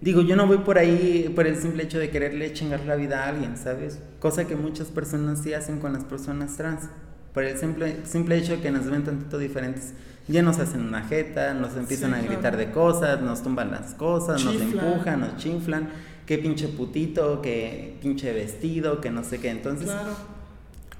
Digo, 0.00 0.22
yo 0.22 0.34
no 0.34 0.46
voy 0.46 0.58
por 0.58 0.78
ahí 0.78 1.30
por 1.34 1.46
el 1.46 1.56
simple 1.56 1.82
hecho 1.82 1.98
de 1.98 2.08
quererle 2.08 2.54
chingar 2.54 2.86
la 2.86 2.96
vida 2.96 3.24
a 3.24 3.28
alguien, 3.28 3.58
¿sabes? 3.58 3.98
Cosa 4.18 4.46
que 4.46 4.56
muchas 4.56 4.88
personas 4.88 5.40
sí 5.42 5.52
hacen 5.52 5.78
con 5.78 5.92
las 5.92 6.04
personas 6.04 6.56
trans. 6.56 6.88
Por 7.34 7.44
el 7.44 7.58
simple, 7.58 7.96
simple 8.04 8.38
hecho 8.38 8.52
de 8.52 8.60
que 8.60 8.70
nos 8.70 8.86
ven 8.86 9.04
tantito 9.04 9.36
diferentes. 9.36 9.92
Ya 10.26 10.42
nos 10.42 10.58
hacen 10.58 10.80
una 10.82 11.02
jeta, 11.02 11.52
nos 11.52 11.76
empiezan 11.76 12.14
a 12.14 12.22
gritar 12.22 12.56
de 12.56 12.70
cosas, 12.70 13.20
nos 13.20 13.42
tumban 13.42 13.70
las 13.70 13.94
cosas, 13.94 14.42
nos 14.42 14.54
empujan, 14.54 15.20
nos 15.20 15.36
chinflan. 15.36 15.90
Qué 16.30 16.38
pinche 16.38 16.68
putito, 16.68 17.42
qué 17.42 17.96
pinche 18.00 18.32
vestido, 18.32 19.00
que 19.00 19.10
no 19.10 19.24
sé 19.24 19.40
qué. 19.40 19.50
Entonces, 19.50 19.86
Claro. 19.90 20.12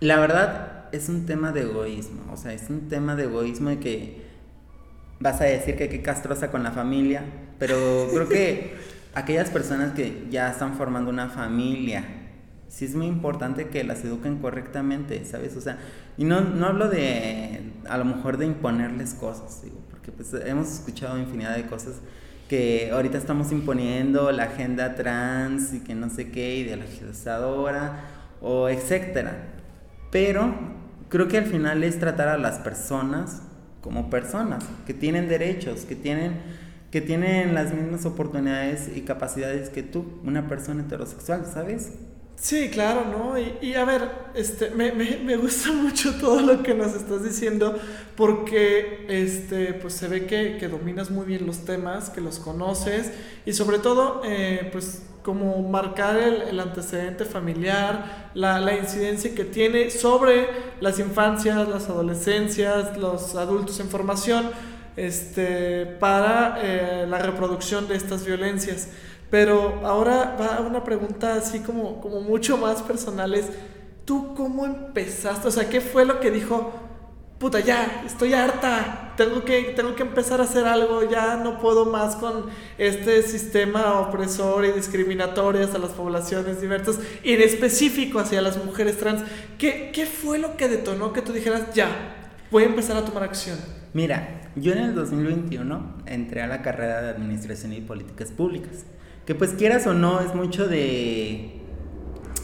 la 0.01 0.19
verdad 0.19 0.89
es 0.91 1.09
un 1.09 1.25
tema 1.25 1.53
de 1.53 1.61
egoísmo. 1.61 2.33
O 2.33 2.37
sea, 2.37 2.53
es 2.53 2.69
un 2.69 2.89
tema 2.89 3.15
de 3.15 3.27
egoísmo 3.27 3.69
de 3.69 3.79
que 3.79 4.23
vas 5.21 5.41
a 5.41 5.45
decir 5.45 5.77
que 5.77 5.89
qué 5.89 6.03
castrosa 6.03 6.51
con 6.51 6.65
la 6.65 6.73
familia, 6.73 7.23
pero 7.61 8.09
creo 8.13 8.29
que 8.29 8.75
aquellas 9.15 9.51
personas 9.51 9.93
que 9.93 10.27
ya 10.33 10.51
están 10.51 10.75
formando 10.75 11.11
una 11.11 11.29
familia, 11.29 12.03
sí 12.67 12.87
es 12.87 12.97
muy 12.97 13.07
importante 13.07 13.69
que 13.69 13.85
las 13.85 14.05
eduquen 14.05 14.39
correctamente, 14.39 15.25
¿sabes? 15.25 15.57
O 15.57 15.61
sea, 15.61 15.79
y 16.19 16.25
no, 16.25 16.41
no 16.41 16.67
hablo 16.67 16.89
de, 16.89 17.71
a 17.89 17.99
lo 17.99 18.05
mejor 18.05 18.37
de 18.37 18.47
imponerles 18.47 19.15
cosas, 19.15 19.63
digo, 19.63 19.77
porque 19.91 20.11
pues 20.11 20.35
hemos 20.45 20.73
escuchado 20.73 21.21
infinidad 21.21 21.55
de 21.55 21.67
cosas 21.67 22.01
que 22.51 22.91
ahorita 22.93 23.17
estamos 23.17 23.53
imponiendo 23.53 24.33
la 24.33 24.43
agenda 24.43 24.97
trans 24.97 25.73
y 25.73 25.85
que 25.85 25.95
no 25.95 26.11
sé 26.11 26.33
qué, 26.33 26.57
ideologizadora 26.57 28.09
o 28.41 28.69
etcétera. 28.69 29.37
Pero 30.11 30.53
creo 31.09 31.29
que 31.29 31.39
al 31.39 31.47
final 31.47 31.85
es 31.85 32.01
tratar 32.01 32.27
a 32.27 32.37
las 32.39 32.59
personas 32.59 33.43
como 33.83 34.11
personas, 34.11 34.65
que 34.85 34.93
tienen 34.93 35.29
derechos, 35.29 35.85
que 35.85 35.95
tienen, 35.95 36.41
que 36.91 37.01
tienen 37.01 37.55
las 37.55 37.73
mismas 37.73 38.05
oportunidades 38.05 38.91
y 38.97 39.03
capacidades 39.03 39.71
que 39.71 39.85
tú, 39.85 40.19
una 40.25 40.49
persona 40.49 40.83
heterosexual, 40.83 41.47
¿sabes? 41.47 41.93
Sí, 42.41 42.71
claro, 42.71 43.05
¿no? 43.05 43.39
Y, 43.39 43.59
y 43.61 43.75
a 43.75 43.85
ver, 43.85 44.11
este, 44.33 44.71
me, 44.71 44.93
me, 44.93 45.19
me, 45.19 45.37
gusta 45.37 45.73
mucho 45.75 46.15
todo 46.15 46.41
lo 46.41 46.63
que 46.63 46.73
nos 46.73 46.95
estás 46.95 47.23
diciendo 47.23 47.79
porque 48.17 49.05
este, 49.11 49.75
pues 49.75 49.93
se 49.93 50.09
ve 50.09 50.25
que, 50.25 50.57
que 50.59 50.69
dominas 50.69 51.11
muy 51.11 51.27
bien 51.27 51.47
los 51.47 51.67
temas, 51.67 52.09
que 52.09 52.23
los 52.23 52.39
conoces 52.39 53.13
y 53.45 53.53
sobre 53.53 53.79
todo, 53.79 54.23
eh, 54.25 54.71
pues 54.73 55.03
como 55.23 55.69
marcar 55.69 56.17
el, 56.17 56.41
el 56.41 56.61
antecedente 56.61 57.27
familiar, 57.27 58.31
la, 58.33 58.59
la, 58.59 58.75
incidencia 58.75 59.35
que 59.35 59.45
tiene 59.45 59.91
sobre 59.91 60.49
las 60.81 60.99
infancias, 60.99 61.69
las 61.69 61.91
adolescencias, 61.91 62.97
los 62.97 63.35
adultos 63.35 63.81
en 63.81 63.91
formación, 63.91 64.51
este, 64.97 65.85
para 65.85 66.59
eh, 66.63 67.07
la 67.07 67.19
reproducción 67.19 67.87
de 67.87 67.97
estas 67.97 68.25
violencias. 68.25 68.89
Pero 69.31 69.81
ahora 69.87 70.37
va 70.39 70.61
una 70.61 70.83
pregunta 70.83 71.35
así 71.35 71.61
como, 71.61 72.01
como 72.01 72.21
mucho 72.21 72.59
más 72.59 72.83
personales. 72.83 73.47
¿Tú 74.05 74.35
cómo 74.35 74.67
empezaste? 74.67 75.47
O 75.47 75.51
sea, 75.51 75.69
¿qué 75.69 75.81
fue 75.81 76.05
lo 76.05 76.19
que 76.19 76.33
dijo? 76.33 76.73
Puta, 77.39 77.61
ya, 77.61 78.03
estoy 78.05 78.35
harta. 78.35 79.15
Tengo 79.17 79.45
que, 79.45 79.73
tengo 79.77 79.95
que 79.95 80.03
empezar 80.03 80.41
a 80.41 80.45
hacer 80.45 80.67
algo. 80.67 81.09
Ya 81.09 81.37
no 81.37 81.61
puedo 81.61 81.87
más 81.87 82.17
con 82.17 82.47
este 82.77 83.23
sistema 83.23 84.01
opresor 84.01 84.65
y 84.65 84.73
discriminatorio 84.73 85.65
hacia 85.65 85.79
las 85.79 85.93
poblaciones 85.93 86.61
diversas. 86.61 86.99
Y 87.23 87.35
en 87.35 87.43
específico 87.43 88.19
hacia 88.19 88.43
las 88.43 88.63
mujeres 88.63 88.99
trans. 88.99 89.23
¿Qué, 89.59 89.93
¿Qué 89.95 90.07
fue 90.07 90.39
lo 90.39 90.57
que 90.57 90.69
detonó 90.69 91.13
que 91.13 91.23
tú 91.23 91.33
dijeras, 91.33 91.73
ya, 91.73 91.89
voy 92.51 92.65
a 92.65 92.67
empezar 92.67 92.97
a 92.97 93.05
tomar 93.05 93.23
acción? 93.23 93.59
Mira, 93.95 94.51
yo 94.57 94.73
en 94.73 94.79
el 94.79 94.95
2021 94.97 96.03
entré 96.07 96.43
a 96.43 96.49
la 96.49 96.63
carrera 96.63 97.01
de 97.01 97.11
Administración 97.11 97.73
y 97.73 97.81
Políticas 97.81 98.33
Públicas 98.33 98.85
que 99.31 99.37
pues 99.37 99.53
quieras 99.53 99.87
o 99.87 99.95
no 99.95 100.19
es 100.19 100.35
mucho 100.35 100.67
de, 100.67 101.53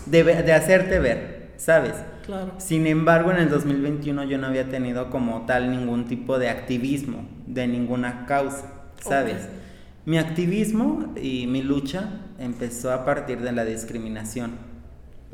de, 0.06 0.22
de, 0.22 0.52
hacerte 0.52 1.00
ver, 1.00 1.50
¿sabes? 1.56 1.94
Claro. 2.24 2.52
Sin 2.58 2.86
embargo, 2.86 3.32
en 3.32 3.38
el 3.38 3.48
2021 3.48 4.22
yo 4.22 4.38
no 4.38 4.46
había 4.46 4.68
tenido 4.68 5.10
como 5.10 5.46
tal 5.46 5.72
ningún 5.72 6.04
tipo 6.04 6.38
de 6.38 6.48
activismo, 6.48 7.28
de 7.48 7.66
ninguna 7.66 8.24
causa, 8.26 8.72
¿sabes? 9.00 9.34
Okay. 9.34 9.58
Mi 10.04 10.18
activismo 10.18 11.12
y 11.20 11.48
mi 11.48 11.60
lucha 11.60 12.20
empezó 12.38 12.92
a 12.92 13.04
partir 13.04 13.40
de 13.40 13.50
la 13.50 13.64
discriminación, 13.64 14.52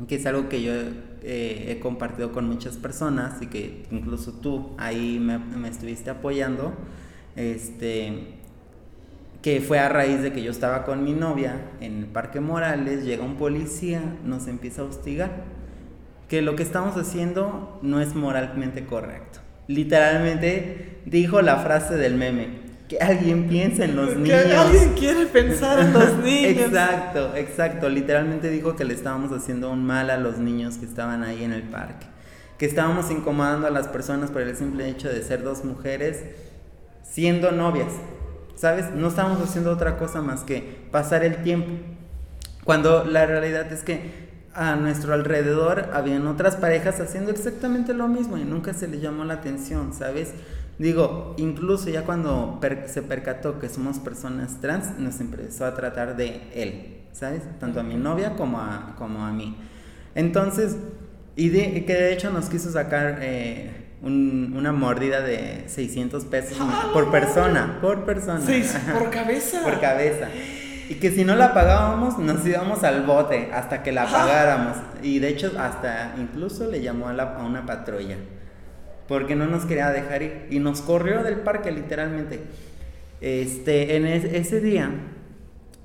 que 0.07 0.15
es 0.15 0.25
algo 0.25 0.49
que 0.49 0.63
yo 0.63 0.73
eh, 1.21 1.65
he 1.67 1.79
compartido 1.79 2.31
con 2.31 2.47
muchas 2.47 2.77
personas 2.77 3.43
y 3.43 3.45
que 3.45 3.85
incluso 3.91 4.33
tú 4.33 4.71
ahí 4.79 5.19
me, 5.19 5.37
me 5.37 5.69
estuviste 5.69 6.09
apoyando. 6.09 6.73
Este, 7.35 8.41
que 9.43 9.59
fue 9.59 9.77
a 9.77 9.89
raíz 9.89 10.21
de 10.21 10.31
que 10.31 10.41
yo 10.41 10.51
estaba 10.51 10.85
con 10.85 11.03
mi 11.03 11.11
novia 11.11 11.57
en 11.81 11.99
el 11.99 12.05
Parque 12.05 12.39
Morales, 12.39 13.03
llega 13.03 13.25
un 13.25 13.35
policía, 13.35 14.01
nos 14.23 14.47
empieza 14.47 14.81
a 14.81 14.85
hostigar, 14.85 15.31
que 16.29 16.41
lo 16.41 16.55
que 16.55 16.63
estamos 16.63 16.95
haciendo 16.95 17.77
no 17.81 17.99
es 17.99 18.15
moralmente 18.15 18.85
correcto. 18.85 19.39
Literalmente 19.67 21.01
dijo 21.05 21.41
la 21.41 21.57
frase 21.57 21.95
del 21.95 22.15
meme, 22.15 22.63
que 22.87 22.99
alguien 22.99 23.49
piense 23.49 23.83
en 23.83 23.97
los 23.97 24.15
niños. 24.15 24.43
Que 24.43 24.55
alguien 24.55 24.93
quiere 24.93 25.25
pensar 25.25 25.77
en 25.77 25.91
los 25.91 26.17
niños. 26.23 26.67
exacto, 26.67 27.35
exacto, 27.35 27.89
literalmente 27.89 28.49
dijo 28.49 28.77
que 28.77 28.85
le 28.85 28.93
estábamos 28.93 29.33
haciendo 29.33 29.69
un 29.71 29.83
mal 29.85 30.09
a 30.09 30.15
los 30.15 30.37
niños 30.37 30.77
que 30.77 30.85
estaban 30.85 31.21
ahí 31.21 31.43
en 31.43 31.51
el 31.51 31.63
parque, 31.63 32.07
que 32.57 32.65
estábamos 32.65 33.11
incomodando 33.11 33.67
a 33.67 33.71
las 33.71 33.89
personas 33.89 34.31
por 34.31 34.41
el 34.41 34.55
simple 34.55 34.87
hecho 34.87 35.09
de 35.09 35.21
ser 35.21 35.43
dos 35.43 35.65
mujeres 35.65 36.23
siendo 37.03 37.51
novias. 37.51 37.91
¿Sabes? 38.55 38.91
No 38.91 39.07
estábamos 39.07 39.41
haciendo 39.41 39.71
otra 39.71 39.97
cosa 39.97 40.21
más 40.21 40.41
que 40.41 40.87
pasar 40.91 41.23
el 41.23 41.43
tiempo. 41.43 41.71
Cuando 42.63 43.03
la 43.03 43.25
realidad 43.25 43.71
es 43.71 43.83
que 43.83 44.23
a 44.53 44.75
nuestro 44.75 45.13
alrededor 45.13 45.89
habían 45.93 46.27
otras 46.27 46.55
parejas 46.55 46.99
haciendo 46.99 47.31
exactamente 47.31 47.93
lo 47.93 48.07
mismo 48.07 48.37
y 48.37 48.43
nunca 48.43 48.73
se 48.73 48.87
les 48.87 49.01
llamó 49.01 49.25
la 49.25 49.35
atención, 49.35 49.93
¿sabes? 49.93 50.33
Digo, 50.79 51.35
incluso 51.37 51.89
ya 51.89 52.03
cuando 52.03 52.59
per 52.61 52.87
se 52.87 53.01
percató 53.01 53.59
que 53.59 53.69
somos 53.69 53.99
personas 53.99 54.59
trans, 54.59 54.97
nos 54.97 55.19
empezó 55.19 55.65
a 55.65 55.75
tratar 55.75 56.15
de 56.15 56.41
él, 56.53 57.01
¿sabes? 57.11 57.41
Tanto 57.59 57.79
a 57.79 57.83
mi 57.83 57.95
novia 57.95 58.35
como 58.35 58.59
a, 58.59 58.95
como 58.97 59.25
a 59.25 59.31
mí. 59.31 59.55
Entonces, 60.15 60.77
y 61.35 61.49
de, 61.49 61.85
que 61.85 61.93
de 61.93 62.13
hecho 62.13 62.31
nos 62.31 62.49
quiso 62.49 62.71
sacar... 62.71 63.19
Eh, 63.21 63.82
un, 64.03 64.53
una 64.55 64.71
mordida 64.73 65.21
de 65.21 65.63
600 65.67 66.25
pesos 66.25 66.57
¡Ah, 66.59 66.91
por 66.93 67.09
persona, 67.09 67.79
por 67.81 68.03
persona. 68.05 68.41
Seis, 68.45 68.77
por 68.93 69.09
cabeza. 69.09 69.63
Por 69.63 69.79
cabeza. 69.79 70.27
Y 70.89 70.95
que 70.95 71.11
si 71.11 71.23
no 71.23 71.35
la 71.35 71.53
pagábamos, 71.53 72.19
nos 72.19 72.45
íbamos 72.45 72.83
al 72.83 73.03
bote 73.03 73.49
hasta 73.53 73.81
que 73.81 73.93
la 73.93 74.05
pagáramos. 74.05 74.77
Y 75.01 75.19
de 75.19 75.29
hecho, 75.29 75.53
hasta 75.57 76.13
incluso 76.17 76.69
le 76.69 76.81
llamó 76.81 77.07
a, 77.07 77.13
la, 77.13 77.35
a 77.35 77.45
una 77.45 77.65
patrulla. 77.65 78.17
Porque 79.07 79.35
no 79.35 79.47
nos 79.47 79.63
quería 79.65 79.89
dejar 79.91 80.21
ir. 80.21 80.47
Y 80.49 80.59
nos 80.59 80.81
corrió 80.81 81.23
del 81.23 81.37
parque, 81.37 81.71
literalmente. 81.71 82.41
Este, 83.21 83.95
en 83.95 84.05
es, 84.05 84.25
ese 84.25 84.59
día, 84.59 84.91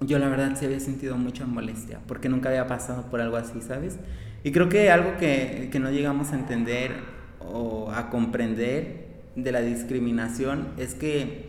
yo 0.01 0.19
la 0.19 0.29
verdad 0.29 0.57
sí 0.59 0.67
había 0.67 0.81
sentido 0.81 1.17
mucha 1.17 1.47
molestia. 1.47 2.01
Porque 2.09 2.29
nunca 2.29 2.49
había 2.49 2.67
pasado 2.67 3.09
por 3.09 3.21
algo 3.21 3.37
así, 3.37 3.61
¿sabes? 3.61 3.99
Y 4.43 4.51
creo 4.51 4.69
que 4.69 4.91
algo 4.91 5.17
que, 5.19 5.69
que 5.71 5.79
no 5.79 5.91
llegamos 5.93 6.33
a 6.33 6.35
entender 6.35 7.18
o 7.53 7.91
a 7.93 8.11
comprender 8.11 9.09
de 9.37 9.53
la 9.53 9.61
discriminación 9.61 10.69
es 10.79 10.95
que 10.95 11.49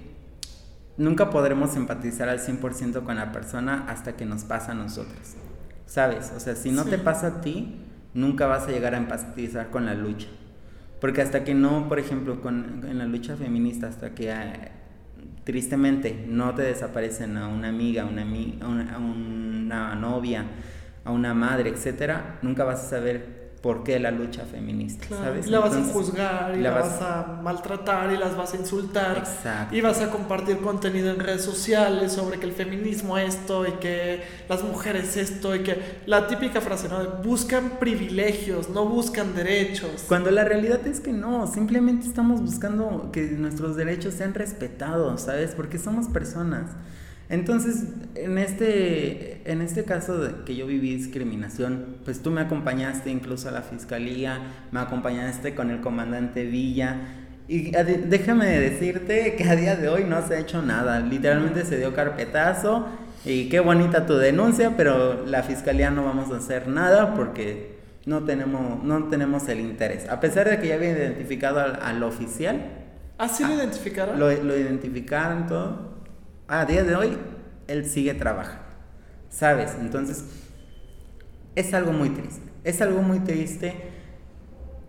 nunca 0.97 1.29
podremos 1.29 1.75
empatizar 1.75 2.29
al 2.29 2.39
100% 2.39 3.03
con 3.03 3.15
la 3.15 3.31
persona 3.31 3.85
hasta 3.87 4.15
que 4.15 4.25
nos 4.25 4.43
pasa 4.43 4.73
a 4.73 4.75
nosotros. 4.75 5.35
¿Sabes? 5.85 6.31
O 6.35 6.39
sea, 6.39 6.55
si 6.55 6.71
no 6.71 6.85
te 6.85 6.99
pasa 6.99 7.27
a 7.27 7.41
ti, 7.41 7.79
nunca 8.13 8.45
vas 8.45 8.67
a 8.67 8.71
llegar 8.71 8.93
a 8.93 8.97
empatizar 8.97 9.71
con 9.71 9.85
la 9.85 9.95
lucha. 9.95 10.27
Porque 11.01 11.21
hasta 11.21 11.43
que 11.43 11.55
no, 11.55 11.87
por 11.87 11.97
ejemplo, 11.97 12.41
con, 12.41 12.85
en 12.87 12.97
la 12.97 13.05
lucha 13.05 13.35
feminista, 13.37 13.87
hasta 13.87 14.13
que 14.13 14.29
eh, 14.29 14.71
tristemente 15.45 16.25
no 16.27 16.53
te 16.53 16.61
desaparecen 16.61 17.37
a 17.37 17.47
una 17.47 17.69
amiga, 17.69 18.05
una, 18.05 18.21
a 18.93 18.99
una 18.99 19.95
novia, 19.95 20.45
a 21.05 21.11
una 21.11 21.33
madre, 21.33 21.69
etcétera, 21.69 22.37
nunca 22.41 22.65
vas 22.65 22.83
a 22.83 22.89
saber 22.89 23.48
por 23.61 23.83
qué 23.83 23.99
la 23.99 24.11
lucha 24.11 24.45
feminista, 24.45 25.05
¿sabes? 25.09 25.47
Y 25.47 25.49
la 25.49 25.59
vas 25.59 25.75
a 25.75 25.83
juzgar, 25.83 26.57
y 26.57 26.61
la, 26.61 26.71
vas... 26.71 27.01
a 27.01 27.39
maltratar, 27.43 28.11
y 28.13 28.17
las 28.17 28.37
vas 28.37 28.53
a 28.53 28.57
insultar. 28.57 29.17
Exacto. 29.17 29.75
Y 29.75 29.81
vas 29.81 29.99
a 30.01 30.09
compartir 30.09 30.59
contenido 30.59 31.11
en 31.11 31.19
redes 31.19 31.43
sociales 31.43 32.13
sobre 32.13 32.39
que 32.39 32.45
el 32.45 32.53
feminismo 32.53 33.17
esto, 33.17 33.67
y 33.67 33.71
que 33.73 34.23
las 34.47 34.63
mujeres 34.63 35.17
esto, 35.17 35.55
y 35.55 35.63
que 35.63 35.99
la 36.05 36.27
típica 36.27 36.61
frase, 36.61 36.87
¿no? 36.87 37.03
Buscan 37.21 37.79
privilegios, 37.79 38.69
no 38.69 38.85
buscan 38.85 39.35
derechos. 39.35 40.05
Cuando 40.07 40.31
la 40.31 40.45
realidad 40.45 40.85
es 40.87 41.01
que 41.01 41.11
no, 41.11 41.45
simplemente 41.45 42.07
estamos 42.07 42.41
buscando 42.41 43.09
que 43.11 43.23
nuestros 43.23 43.75
derechos 43.75 44.13
sean 44.13 44.33
respetados, 44.33 45.23
¿sabes? 45.23 45.51
Porque 45.51 45.77
somos 45.77 46.07
personas. 46.07 46.71
Entonces, 47.29 47.83
en 48.15 48.39
este, 48.39 49.41
en 49.45 49.61
este 49.61 49.83
caso 49.83 50.17
de 50.17 50.43
que 50.45 50.55
yo 50.55 50.65
viví 50.65 50.95
discriminación, 50.95 51.97
pues 52.03 52.23
tú 52.23 52.31
me 52.31 52.41
acompañaste 52.41 53.11
incluso 53.11 53.49
a 53.49 53.51
la 53.51 53.61
fiscalía, 53.61 54.39
me 54.71 54.79
acompañaste 54.79 55.53
con 55.53 55.69
el 55.69 55.79
comandante 55.79 56.45
Villa. 56.45 56.97
Y 57.47 57.71
déjame 57.71 58.47
decirte 58.47 59.35
que 59.35 59.43
a 59.43 59.55
día 59.55 59.75
de 59.75 59.89
hoy 59.89 60.05
no 60.05 60.27
se 60.27 60.35
ha 60.35 60.39
hecho 60.39 60.63
nada. 60.63 60.99
Literalmente 61.01 61.65
se 61.65 61.77
dio 61.77 61.93
carpetazo 61.93 62.87
y 63.23 63.47
qué 63.49 63.59
bonita 63.59 64.07
tu 64.07 64.15
denuncia, 64.15 64.75
pero 64.75 65.25
la 65.27 65.43
fiscalía 65.43 65.91
no 65.91 66.05
vamos 66.05 66.31
a 66.31 66.37
hacer 66.37 66.67
nada 66.67 67.13
porque 67.13 67.77
no 68.05 68.23
tenemos, 68.23 68.83
no 68.83 69.03
tenemos 69.05 69.47
el 69.49 69.59
interés. 69.59 70.09
A 70.09 70.19
pesar 70.19 70.49
de 70.49 70.59
que 70.59 70.69
ya 70.69 70.75
había 70.75 70.91
identificado 70.91 71.59
al, 71.59 72.01
oficial. 72.01 72.59
¿Ah, 73.19 73.27
sí 73.27 73.43
lo 73.43 73.53
identificaron? 73.53 74.19
Lo, 74.19 74.31
lo 74.31 74.57
identificaron 74.57 75.45
todo 75.45 75.88
a 76.49 76.65
día 76.65 76.83
de 76.83 76.95
hoy, 76.95 77.17
él 77.67 77.85
sigue 77.85 78.13
trabajando. 78.13 78.63
¿Sabes? 79.29 79.75
Entonces, 79.79 80.25
es 81.55 81.73
algo 81.73 81.93
muy 81.93 82.09
triste. 82.09 82.49
Es 82.63 82.81
algo 82.81 83.01
muy 83.01 83.19
triste 83.19 83.75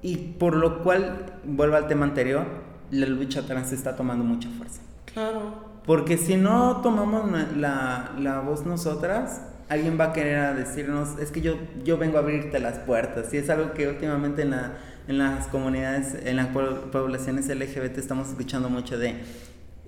y 0.02 0.16
por 0.16 0.56
lo 0.56 0.82
cual, 0.82 1.26
vuelvo 1.44 1.76
al 1.76 1.86
tema 1.86 2.06
anterior, 2.06 2.46
la 2.90 3.06
lucha 3.06 3.46
trans 3.46 3.72
está 3.72 3.96
tomando 3.96 4.24
mucha 4.24 4.48
fuerza. 4.48 4.80
Claro. 5.12 5.70
Porque 5.84 6.16
si 6.16 6.36
no 6.36 6.80
tomamos 6.82 7.30
la, 7.56 8.12
la 8.18 8.40
voz 8.40 8.64
nosotras, 8.64 9.42
alguien 9.68 9.98
va 10.00 10.06
a 10.06 10.12
querer 10.12 10.56
decirnos, 10.56 11.18
es 11.20 11.30
que 11.30 11.40
yo, 11.40 11.54
yo 11.84 11.98
vengo 11.98 12.16
a 12.16 12.20
abrirte 12.20 12.58
las 12.58 12.78
puertas. 12.78 13.32
Y 13.32 13.36
es 13.36 13.50
algo 13.50 13.72
que 13.72 13.88
últimamente 13.88 14.42
en, 14.42 14.50
la, 14.50 14.72
en 15.06 15.18
las 15.18 15.46
comunidades, 15.48 16.16
en 16.24 16.36
las 16.36 16.48
poblaciones 16.48 17.48
LGBT 17.48 17.98
estamos 17.98 18.28
escuchando 18.28 18.68
mucho 18.68 18.98
de, 18.98 19.16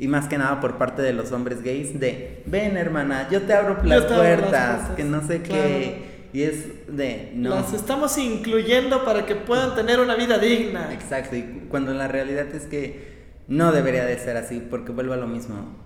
y 0.02 0.08
más 0.08 0.26
que 0.26 0.36
nada 0.36 0.60
por 0.60 0.78
parte 0.78 1.00
de 1.00 1.12
los 1.12 1.30
hombres 1.30 1.62
gays 1.62 2.00
de 2.00 2.42
ven 2.46 2.76
hermana 2.76 3.28
yo 3.30 3.42
te 3.42 3.52
abro 3.54 3.84
las, 3.84 4.02
puertas, 4.06 4.90
que 4.96 5.04
no 5.04 5.24
sé 5.24 5.42
qué. 5.42 6.10
Y 6.32 6.42
es 6.42 6.88
de 6.88 7.30
no 7.36 7.50
las 7.50 7.72
estamos 7.72 8.18
incluyendo 8.18 9.04
para 9.04 9.26
que 9.26 9.36
puedan 9.36 9.76
tener 9.76 10.00
una 10.00 10.16
vida 10.16 10.38
digna. 10.38 10.92
Exacto 10.92 11.36
y 11.36 11.66
cuando 11.68 11.94
la 11.94 12.08
realidad 12.08 12.46
es 12.52 12.64
que 12.64 13.12
no 13.46 13.70
debería 13.70 14.04
de 14.04 14.18
ser 14.18 14.36
así 14.36 14.60
porque 14.68 14.90
vuelvo 14.90 15.12
a 15.12 15.18
lo 15.18 15.28
mismo. 15.28 15.76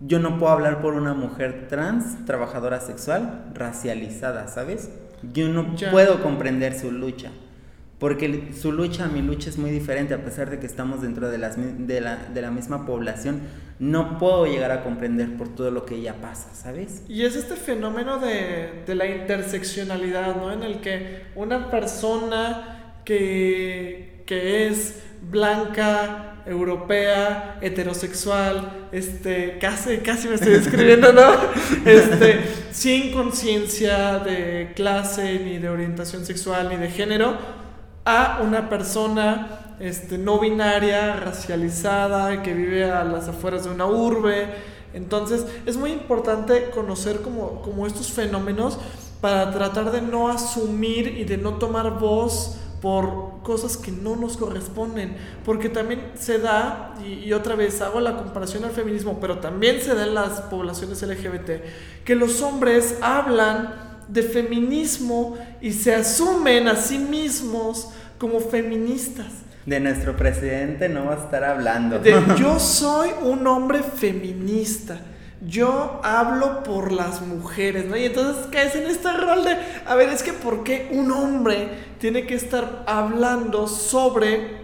Yo 0.00 0.18
no 0.18 0.40
puedo 0.40 0.50
hablar 0.50 0.82
por 0.82 0.94
una 0.94 1.14
mujer 1.14 1.68
trans 1.68 2.24
trabajadora 2.26 2.80
sexual 2.80 3.52
racializada 3.54 4.48
sabes 4.48 4.90
yo 5.32 5.46
no 5.48 5.76
puedo 5.92 6.20
comprender 6.20 6.76
su 6.76 6.90
lucha 6.90 7.30
porque 8.02 8.50
su 8.60 8.72
lucha, 8.72 9.06
mi 9.06 9.22
lucha 9.22 9.48
es 9.48 9.58
muy 9.58 9.70
diferente, 9.70 10.12
a 10.12 10.24
pesar 10.24 10.50
de 10.50 10.58
que 10.58 10.66
estamos 10.66 11.02
dentro 11.02 11.30
de, 11.30 11.38
las, 11.38 11.54
de, 11.56 12.00
la, 12.00 12.16
de 12.16 12.42
la 12.42 12.50
misma 12.50 12.84
población, 12.84 13.42
no 13.78 14.18
puedo 14.18 14.44
llegar 14.44 14.72
a 14.72 14.82
comprender 14.82 15.36
por 15.36 15.54
todo 15.54 15.70
lo 15.70 15.86
que 15.86 15.94
ella 15.94 16.16
pasa, 16.20 16.52
¿sabes? 16.52 17.04
Y 17.08 17.24
es 17.24 17.36
este 17.36 17.54
fenómeno 17.54 18.18
de, 18.18 18.82
de 18.84 18.94
la 18.96 19.06
interseccionalidad, 19.06 20.34
¿no? 20.34 20.50
En 20.50 20.64
el 20.64 20.80
que 20.80 21.26
una 21.36 21.70
persona 21.70 22.96
que, 23.04 24.24
que 24.26 24.66
es 24.66 25.00
blanca, 25.30 26.42
europea, 26.44 27.58
heterosexual, 27.60 28.88
este, 28.90 29.58
casi, 29.60 29.98
casi 29.98 30.26
me 30.26 30.34
estoy 30.34 30.54
describiendo, 30.54 31.12
¿no? 31.12 31.36
Este, 31.86 32.40
sin 32.72 33.12
conciencia 33.12 34.18
de 34.18 34.72
clase, 34.74 35.38
ni 35.38 35.58
de 35.58 35.68
orientación 35.68 36.26
sexual, 36.26 36.68
ni 36.68 36.74
de 36.78 36.90
género, 36.90 37.61
a 38.04 38.40
una 38.42 38.68
persona 38.68 39.74
este, 39.80 40.18
no 40.18 40.38
binaria, 40.38 41.16
racializada, 41.16 42.42
que 42.42 42.54
vive 42.54 42.90
a 42.90 43.04
las 43.04 43.28
afueras 43.28 43.64
de 43.64 43.70
una 43.70 43.86
urbe. 43.86 44.46
Entonces 44.94 45.46
es 45.66 45.76
muy 45.76 45.90
importante 45.90 46.70
conocer 46.70 47.20
como, 47.22 47.62
como 47.62 47.86
estos 47.86 48.12
fenómenos 48.12 48.78
para 49.20 49.50
tratar 49.52 49.90
de 49.92 50.02
no 50.02 50.28
asumir 50.28 51.08
y 51.18 51.24
de 51.24 51.36
no 51.38 51.54
tomar 51.54 51.98
voz 51.98 52.58
por 52.80 53.42
cosas 53.44 53.76
que 53.76 53.92
no 53.92 54.16
nos 54.16 54.36
corresponden, 54.36 55.16
porque 55.44 55.68
también 55.68 56.10
se 56.14 56.38
da, 56.38 56.94
y, 57.04 57.28
y, 57.28 57.32
otra 57.32 57.54
vez 57.54 57.80
hago 57.80 58.00
la 58.00 58.16
comparación 58.16 58.64
al 58.64 58.72
feminismo, 58.72 59.18
pero 59.20 59.38
también 59.38 59.80
se 59.80 59.94
da 59.94 60.04
en 60.04 60.14
las 60.14 60.40
poblaciones 60.42 61.00
LGBT, 61.00 62.04
que 62.04 62.16
los 62.16 62.42
hombres 62.42 62.98
hablan 63.00 63.91
de 64.08 64.22
feminismo 64.22 65.36
y 65.60 65.72
se 65.72 65.94
asumen 65.94 66.68
a 66.68 66.76
sí 66.76 66.98
mismos 66.98 67.90
como 68.18 68.40
feministas. 68.40 69.26
De 69.66 69.78
nuestro 69.78 70.16
presidente 70.16 70.88
no 70.88 71.06
va 71.06 71.14
a 71.14 71.24
estar 71.24 71.44
hablando. 71.44 71.98
De, 71.98 72.20
yo 72.38 72.58
soy 72.58 73.10
un 73.22 73.46
hombre 73.46 73.80
feminista. 73.82 75.00
Yo 75.44 76.00
hablo 76.04 76.62
por 76.62 76.92
las 76.92 77.20
mujeres, 77.20 77.86
¿no? 77.86 77.96
Y 77.96 78.04
entonces 78.04 78.46
caes 78.52 78.76
en 78.76 78.84
este 78.84 79.12
rol 79.12 79.44
de, 79.44 79.56
a 79.86 79.94
ver, 79.96 80.08
es 80.10 80.22
que 80.22 80.32
¿por 80.32 80.62
qué 80.62 80.88
un 80.92 81.10
hombre 81.10 81.68
tiene 81.98 82.26
que 82.26 82.36
estar 82.36 82.84
hablando 82.86 83.66
sobre, 83.66 84.60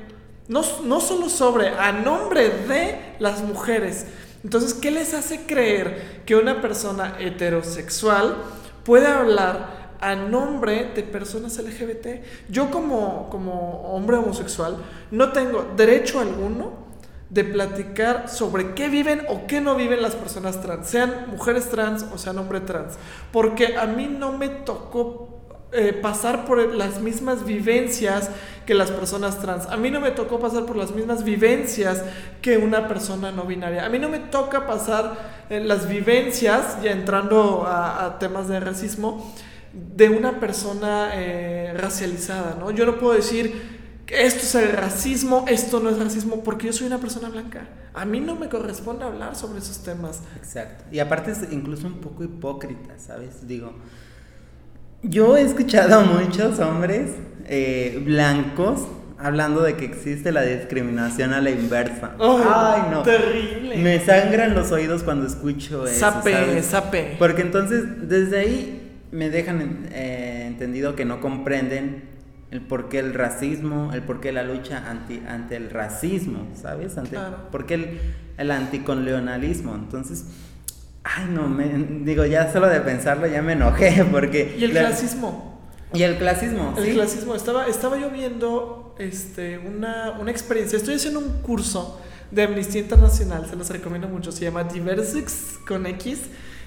no, 0.46 0.62
no 0.84 1.00
solo 1.00 1.28
sobre, 1.28 1.70
a 1.70 1.90
nombre 1.90 2.48
de 2.48 2.96
las 3.18 3.42
mujeres? 3.42 4.06
Entonces, 4.44 4.72
¿qué 4.74 4.92
les 4.92 5.14
hace 5.14 5.46
creer 5.46 6.22
que 6.24 6.36
una 6.36 6.60
persona 6.60 7.16
heterosexual 7.18 8.36
puede 8.88 9.06
hablar 9.06 9.96
a 10.00 10.14
nombre 10.14 10.92
de 10.94 11.02
personas 11.02 11.58
LGBT. 11.58 12.24
Yo 12.48 12.70
como, 12.70 13.28
como 13.28 13.82
hombre 13.82 14.16
homosexual 14.16 14.78
no 15.10 15.30
tengo 15.32 15.74
derecho 15.76 16.20
alguno 16.20 16.72
de 17.28 17.44
platicar 17.44 18.30
sobre 18.30 18.72
qué 18.72 18.88
viven 18.88 19.26
o 19.28 19.46
qué 19.46 19.60
no 19.60 19.74
viven 19.74 20.00
las 20.00 20.14
personas 20.14 20.62
trans, 20.62 20.86
sean 20.86 21.26
mujeres 21.30 21.68
trans 21.68 22.06
o 22.14 22.16
sean 22.16 22.38
hombres 22.38 22.64
trans, 22.64 22.94
porque 23.30 23.76
a 23.76 23.84
mí 23.84 24.06
no 24.06 24.32
me 24.32 24.48
tocó 24.48 25.37
eh, 25.72 25.92
pasar 25.92 26.46
por 26.46 26.74
las 26.74 27.00
mismas 27.00 27.44
vivencias 27.44 28.30
que 28.64 28.74
las 28.74 28.90
personas 28.90 29.38
trans. 29.40 29.66
A 29.66 29.76
mí 29.76 29.90
no 29.90 30.00
me 30.00 30.10
tocó 30.10 30.40
pasar 30.40 30.64
por 30.64 30.76
las 30.76 30.92
mismas 30.92 31.24
vivencias 31.24 32.02
que 32.40 32.56
una 32.56 32.88
persona 32.88 33.32
no 33.32 33.44
binaria. 33.44 33.84
A 33.84 33.88
mí 33.88 33.98
no 33.98 34.08
me 34.08 34.18
toca 34.18 34.66
pasar 34.66 35.44
eh, 35.50 35.60
las 35.60 35.88
vivencias, 35.88 36.82
ya 36.82 36.92
entrando 36.92 37.64
a, 37.66 38.18
temas 38.18 38.48
de 38.48 38.60
racismo, 38.60 39.34
de 39.72 40.08
una 40.08 40.40
persona 40.40 41.10
eh, 41.14 41.74
racializada, 41.76 42.56
¿no? 42.58 42.70
Yo 42.70 42.86
no 42.86 42.98
puedo 42.98 43.14
decir 43.14 43.78
esto 44.08 44.40
es 44.40 44.54
el 44.54 44.72
racismo, 44.72 45.44
esto 45.48 45.80
no 45.80 45.90
es 45.90 45.98
racismo, 45.98 46.42
porque 46.42 46.68
yo 46.68 46.72
soy 46.72 46.86
una 46.86 46.98
persona 46.98 47.28
blanca. 47.28 47.68
A 47.92 48.06
mí 48.06 48.20
no 48.20 48.36
me 48.36 48.48
corresponde 48.48 49.04
hablar 49.04 49.36
sobre 49.36 49.58
esos 49.58 49.82
temas. 49.82 50.22
Exacto. 50.36 50.84
Y 50.90 50.98
aparte 50.98 51.32
es 51.32 51.52
incluso 51.52 51.86
un 51.86 52.00
poco 52.00 52.24
hipócrita, 52.24 52.98
¿sabes? 52.98 53.46
Digo, 53.46 53.74
yo 55.02 55.36
he 55.36 55.42
escuchado 55.42 56.00
a 56.00 56.04
muchos 56.04 56.58
hombres 56.58 57.10
eh, 57.46 58.02
blancos 58.04 58.86
hablando 59.18 59.62
de 59.62 59.74
que 59.74 59.84
existe 59.84 60.32
la 60.32 60.42
discriminación 60.42 61.32
a 61.32 61.40
la 61.40 61.50
inversa. 61.50 62.12
Ay, 62.20 62.82
no. 62.90 63.02
Terrible. 63.02 63.76
Me 63.76 64.00
sangran 64.00 64.54
los 64.54 64.70
oídos 64.70 65.02
cuando 65.02 65.26
escucho 65.26 65.86
eso. 65.86 65.98
Sape, 65.98 66.62
sape. 66.62 67.16
Porque 67.18 67.42
entonces, 67.42 68.08
desde 68.08 68.38
ahí 68.38 69.00
me 69.10 69.30
dejan 69.30 69.88
eh, 69.90 70.44
entendido 70.46 70.94
que 70.94 71.04
no 71.04 71.20
comprenden 71.20 72.04
el 72.50 72.60
por 72.60 72.88
qué 72.88 72.98
el 73.00 73.12
racismo, 73.14 73.92
el 73.92 74.02
por 74.02 74.20
qué 74.20 74.32
la 74.32 74.42
lucha 74.42 74.88
anti, 74.88 75.22
ante 75.28 75.56
el 75.56 75.70
racismo, 75.70 76.46
¿sabes? 76.54 76.96
Ante, 76.96 77.18
¿Por 77.50 77.66
qué 77.66 77.74
el, 77.74 78.00
el 78.38 78.50
anticolonialismo? 78.50 79.74
Entonces 79.74 80.24
Ay, 81.04 81.26
no, 81.30 81.48
me, 81.48 81.68
digo, 82.04 82.24
ya 82.24 82.52
solo 82.52 82.68
de 82.68 82.80
pensarlo 82.80 83.26
ya 83.26 83.42
me 83.42 83.52
enojé 83.52 84.04
porque... 84.10 84.56
¿Y 84.58 84.64
el 84.64 84.72
clasismo? 84.72 85.48
Y 85.92 86.02
el 86.02 86.18
clasismo, 86.18 86.74
El 86.76 86.92
clasismo. 86.92 87.34
Estaba, 87.34 87.66
estaba 87.66 87.98
yo 87.98 88.10
viendo 88.10 88.94
este, 88.98 89.58
una, 89.58 90.16
una 90.20 90.30
experiencia. 90.30 90.76
Estoy 90.76 90.96
haciendo 90.96 91.20
un 91.20 91.40
curso 91.40 92.00
de 92.30 92.42
Amnistía 92.42 92.82
Internacional, 92.82 93.46
se 93.48 93.56
los 93.56 93.70
recomiendo 93.70 94.06
mucho, 94.08 94.32
se 94.32 94.44
llama 94.44 94.64
Diversix 94.64 95.58
con 95.66 95.86
X, 95.86 96.20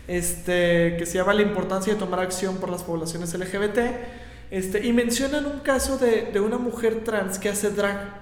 este, 0.07 0.95
que 0.97 1.05
se 1.05 1.19
llama 1.19 1.33
La 1.33 1.43
importancia 1.43 1.93
de 1.93 1.99
tomar 1.99 2.19
acción 2.19 2.57
por 2.57 2.69
las 2.69 2.83
poblaciones 2.83 3.33
LGBT, 3.33 3.79
este, 4.49 4.85
y 4.85 4.91
mencionan 4.91 5.45
un 5.45 5.59
caso 5.59 5.97
de, 5.97 6.31
de 6.33 6.39
una 6.39 6.57
mujer 6.57 7.03
trans 7.03 7.37
que 7.37 7.49
hace 7.49 7.69
drag. 7.69 8.21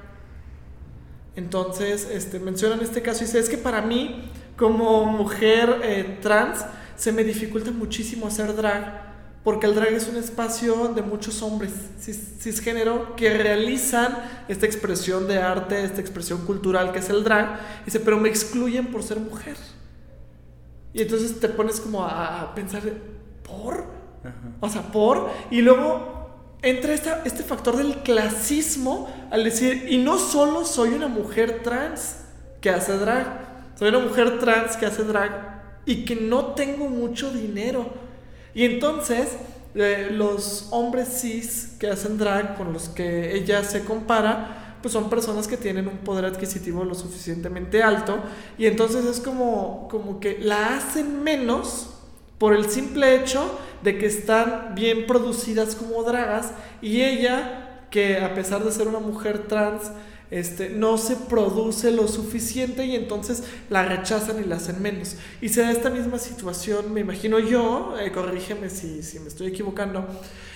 Entonces, 1.35 2.09
este, 2.11 2.39
mencionan 2.39 2.81
este 2.81 3.01
caso 3.01 3.23
y 3.23 3.27
dice, 3.27 3.39
es 3.39 3.49
que 3.49 3.57
para 3.57 3.81
mí, 3.81 4.29
como 4.59 5.05
mujer 5.05 5.79
eh, 5.83 6.19
trans, 6.21 6.65
se 6.97 7.13
me 7.13 7.23
dificulta 7.23 7.71
muchísimo 7.71 8.27
hacer 8.27 8.53
drag 8.55 9.09
porque 9.43 9.67
el 9.67 9.73
drag 9.73 9.93
es 9.93 10.07
un 10.09 10.17
espacio 10.17 10.89
de 10.89 11.01
muchos 11.01 11.41
hombres 11.41 11.71
cis, 11.99 12.35
cisgénero 12.39 13.15
que 13.15 13.35
realizan 13.37 14.17
esta 14.49 14.65
expresión 14.65 15.27
de 15.27 15.37
arte, 15.37 15.83
esta 15.83 16.01
expresión 16.01 16.45
cultural 16.45 16.91
que 16.91 16.99
es 16.99 17.09
el 17.09 17.23
drag, 17.23 17.57
dice, 17.85 18.01
pero 18.01 18.17
me 18.17 18.27
excluyen 18.27 18.87
por 18.87 19.01
ser 19.01 19.19
mujer. 19.19 19.55
Y 20.91 21.01
entonces 21.01 21.39
te 21.39 21.47
pones 21.47 21.79
como 21.79 22.03
a, 22.03 22.53
pensar, 22.53 22.81
¿por? 23.43 23.85
O 24.59 24.69
sea, 24.69 24.81
¿por? 24.91 25.29
Y 25.49 25.61
luego 25.61 26.57
entra 26.61 26.93
esta, 26.93 27.21
este 27.23 27.43
factor 27.43 27.77
del 27.77 28.03
clasismo 28.03 29.09
al 29.31 29.45
decir, 29.45 29.87
y 29.89 29.99
no 29.99 30.17
solo 30.17 30.65
soy 30.65 30.89
una 30.89 31.07
mujer 31.07 31.61
trans 31.63 32.17
que 32.59 32.69
hace 32.69 32.97
drag, 32.97 33.48
soy 33.79 33.87
una 33.87 33.99
mujer 33.99 34.39
trans 34.39 34.75
que 34.75 34.85
hace 34.85 35.05
drag 35.05 35.81
y 35.85 36.03
que 36.03 36.17
no 36.17 36.47
tengo 36.47 36.89
mucho 36.89 37.31
dinero. 37.31 37.85
Y 38.53 38.65
entonces 38.65 39.37
eh, 39.73 40.09
los 40.11 40.67
hombres 40.71 41.21
cis 41.21 41.77
que 41.79 41.89
hacen 41.89 42.17
drag 42.17 42.57
con 42.57 42.73
los 42.73 42.89
que 42.89 43.33
ella 43.37 43.63
se 43.63 43.85
compara, 43.85 44.75
pues 44.81 44.91
son 44.91 45.09
personas 45.09 45.47
que 45.47 45.55
tienen 45.55 45.87
un 45.87 45.99
poder 45.99 46.25
adquisitivo 46.25 46.83
lo 46.83 46.93
suficientemente 46.93 47.81
alto. 47.81 48.19
Y 48.57 48.65
entonces 48.65 49.05
es 49.05 49.21
como, 49.21 49.87
como 49.89 50.19
que 50.19 50.39
la 50.39 50.75
hacen 50.75 51.23
menos 51.23 51.91
por 52.37 52.53
el 52.53 52.69
simple 52.69 53.15
hecho 53.15 53.57
de 53.81 53.97
que 53.97 54.07
están 54.07 54.75
bien 54.75 55.07
producidas 55.07 55.75
como 55.75 56.03
dragas. 56.03 56.51
Y 56.81 57.01
ella, 57.01 57.85
que 57.89 58.17
a 58.17 58.33
pesar 58.33 58.61
de 58.65 58.73
ser 58.73 58.89
una 58.89 58.99
mujer 58.99 59.47
trans, 59.47 59.83
este, 60.31 60.69
no 60.69 60.97
se 60.97 61.15
produce 61.15 61.91
lo 61.91 62.07
suficiente 62.07 62.85
y 62.85 62.95
entonces 62.95 63.43
la 63.69 63.83
rechazan 63.83 64.41
y 64.43 64.47
la 64.47 64.57
hacen 64.57 64.81
menos. 64.81 65.15
Y 65.41 65.49
se 65.49 65.61
da 65.61 65.71
esta 65.71 65.89
misma 65.89 66.19
situación, 66.19 66.93
me 66.93 67.01
imagino 67.01 67.39
yo, 67.39 67.95
eh, 67.99 68.11
corrígeme 68.11 68.69
si, 68.69 69.01
si, 69.01 69.19
me 69.19 69.27
estoy 69.27 69.47
equivocando, 69.47 70.07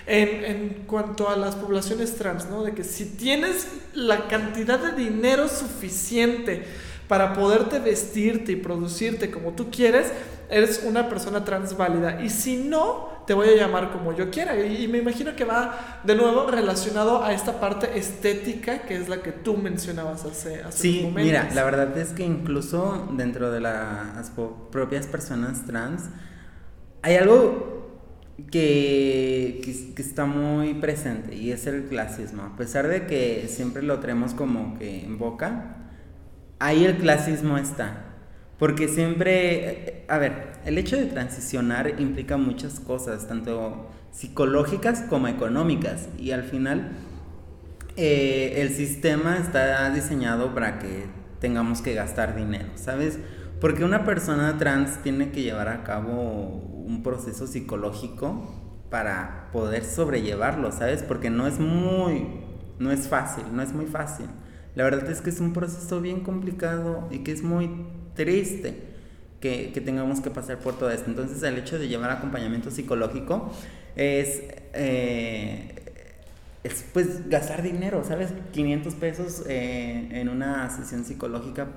en, 0.06 0.46
en, 0.46 0.70
cuanto 0.86 1.30
a 1.30 1.38
las 1.38 1.56
poblaciones 1.56 2.16
trans, 2.16 2.50
¿no? 2.50 2.64
De 2.64 2.74
que 2.74 2.84
si 2.84 3.06
tienes 3.06 3.68
la 3.94 4.28
cantidad 4.28 4.80
de 4.80 4.92
dinero 5.02 5.48
suficiente 5.48 6.66
para 7.08 7.34
poderte 7.34 7.80
vestirte 7.80 8.52
y 8.52 8.56
producirte 8.58 9.32
como 9.32 9.54
tú 9.54 9.72
quieres, 9.72 10.12
eres 10.50 10.84
una 10.86 11.10
persona 11.10 11.44
trans 11.44 11.76
válida. 11.78 12.22
Y 12.22 12.30
si 12.30 12.58
no, 12.58 13.13
te 13.26 13.34
voy 13.34 13.50
a 13.50 13.56
llamar 13.56 13.92
como 13.92 14.16
yo 14.16 14.30
quiera. 14.30 14.56
Y, 14.58 14.88
me 14.88 15.00
imagino 15.00 15.36
que 15.36 15.46
va 15.46 16.02
de 16.04 16.16
nuevo 16.16 16.50
relacionado 16.50 17.24
a 17.24 17.34
esta 17.34 17.60
parte 17.60 17.98
estética 17.98 18.84
que 18.84 18.96
es 18.96 19.10
la 19.10 19.22
que 19.22 19.32
tú 19.32 19.58
mencionabas 19.58 20.26
hace, 20.26 20.62
hace 20.62 20.78
sí, 20.78 21.12
Mira, 21.14 21.50
la 21.54 21.64
verdad 21.64 21.98
es 21.98 22.10
que 22.10 22.24
incluso 22.24 23.10
dentro 23.14 23.52
de 23.52 23.62
las 23.62 24.32
propias 24.72 25.08
personas 25.08 25.66
trans 25.66 26.04
hay 27.02 27.16
algo 27.16 27.74
que, 28.50 29.62
que, 29.64 29.94
que, 29.94 30.02
está 30.02 30.26
muy 30.26 30.74
presente 30.76 31.36
y 31.36 31.52
es 31.52 31.68
el 31.68 31.86
clasismo. 31.86 32.44
A 32.44 32.56
pesar 32.56 32.88
de 32.88 33.06
que 33.06 33.48
siempre 33.48 33.84
lo 33.84 34.00
tenemos 34.00 34.34
como 34.34 34.78
que 34.78 35.04
en 35.04 35.18
boca, 35.18 35.78
ahí 36.60 36.86
el 36.86 36.98
clasismo 36.98 37.58
está. 37.58 38.13
Porque 38.64 38.88
siempre, 38.88 40.06
a 40.08 40.18
ver, 40.18 40.54
el 40.64 40.78
hecho 40.78 40.96
de 40.96 41.08
transicionar 41.08 42.00
implica 42.00 42.38
muchas 42.38 42.80
cosas, 42.80 43.28
tanto 43.28 43.90
psicológicas 44.14 45.02
como 45.02 45.28
económicas. 45.28 46.08
Y 46.18 46.32
al 46.32 46.44
final, 46.44 46.94
eh, 47.98 48.54
el 48.60 48.70
sistema 48.70 49.36
está 49.36 49.90
diseñado 49.90 50.54
para 50.54 50.80
que 50.80 51.08
tengamos 51.42 51.82
que 51.82 51.94
gastar 51.94 52.38
dinero, 52.38 52.70
¿sabes? 52.76 53.20
Porque 53.60 53.84
una 53.84 54.06
persona 54.06 54.58
trans 54.58 55.04
tiene 55.04 55.32
que 55.32 55.42
llevar 55.42 55.68
a 55.68 55.84
cabo 55.84 56.14
un 56.86 57.04
proceso 57.04 57.48
psicológico 57.48 58.50
para 58.90 59.50
poder 59.52 59.84
sobrellevarlo, 59.84 60.72
¿sabes? 60.72 61.04
Porque 61.04 61.30
no 61.30 61.48
es 61.48 61.60
muy, 61.60 62.30
no 62.80 62.94
es 62.94 63.10
fácil, 63.10 63.44
no 63.52 63.62
es 63.62 63.74
muy 63.74 63.88
fácil. 63.88 64.28
La 64.74 64.86
verdad 64.86 65.12
es 65.12 65.20
que 65.20 65.32
es 65.32 65.42
un 65.42 65.52
proceso 65.52 66.00
bien 66.00 66.22
complicado 66.22 67.10
y 67.12 67.26
que 67.26 67.34
es 67.34 67.44
muy 67.44 67.70
triste 68.16 68.94
que, 69.44 69.82
tengamos 69.84 70.22
que 70.22 70.30
pasar 70.30 70.60
por 70.60 70.78
todo 70.78 70.90
esto. 70.90 71.10
Entonces 71.10 71.44
el 71.44 71.58
hecho 71.58 71.78
de 71.78 71.90
llevar 71.90 72.12
acompañamiento 72.12 72.72
psicológico 72.72 73.52
es, 73.96 74.42
eh, 74.74 75.76
es 76.64 76.86
pues 76.94 77.30
gastar 77.30 77.62
dinero, 77.62 78.04
¿sabes? 78.06 78.30
500 78.54 78.96
pesos 78.96 79.44
eh, 79.48 80.08
en 80.12 80.30
una 80.30 80.70
sesión 80.70 81.04
psicológica, 81.04 81.68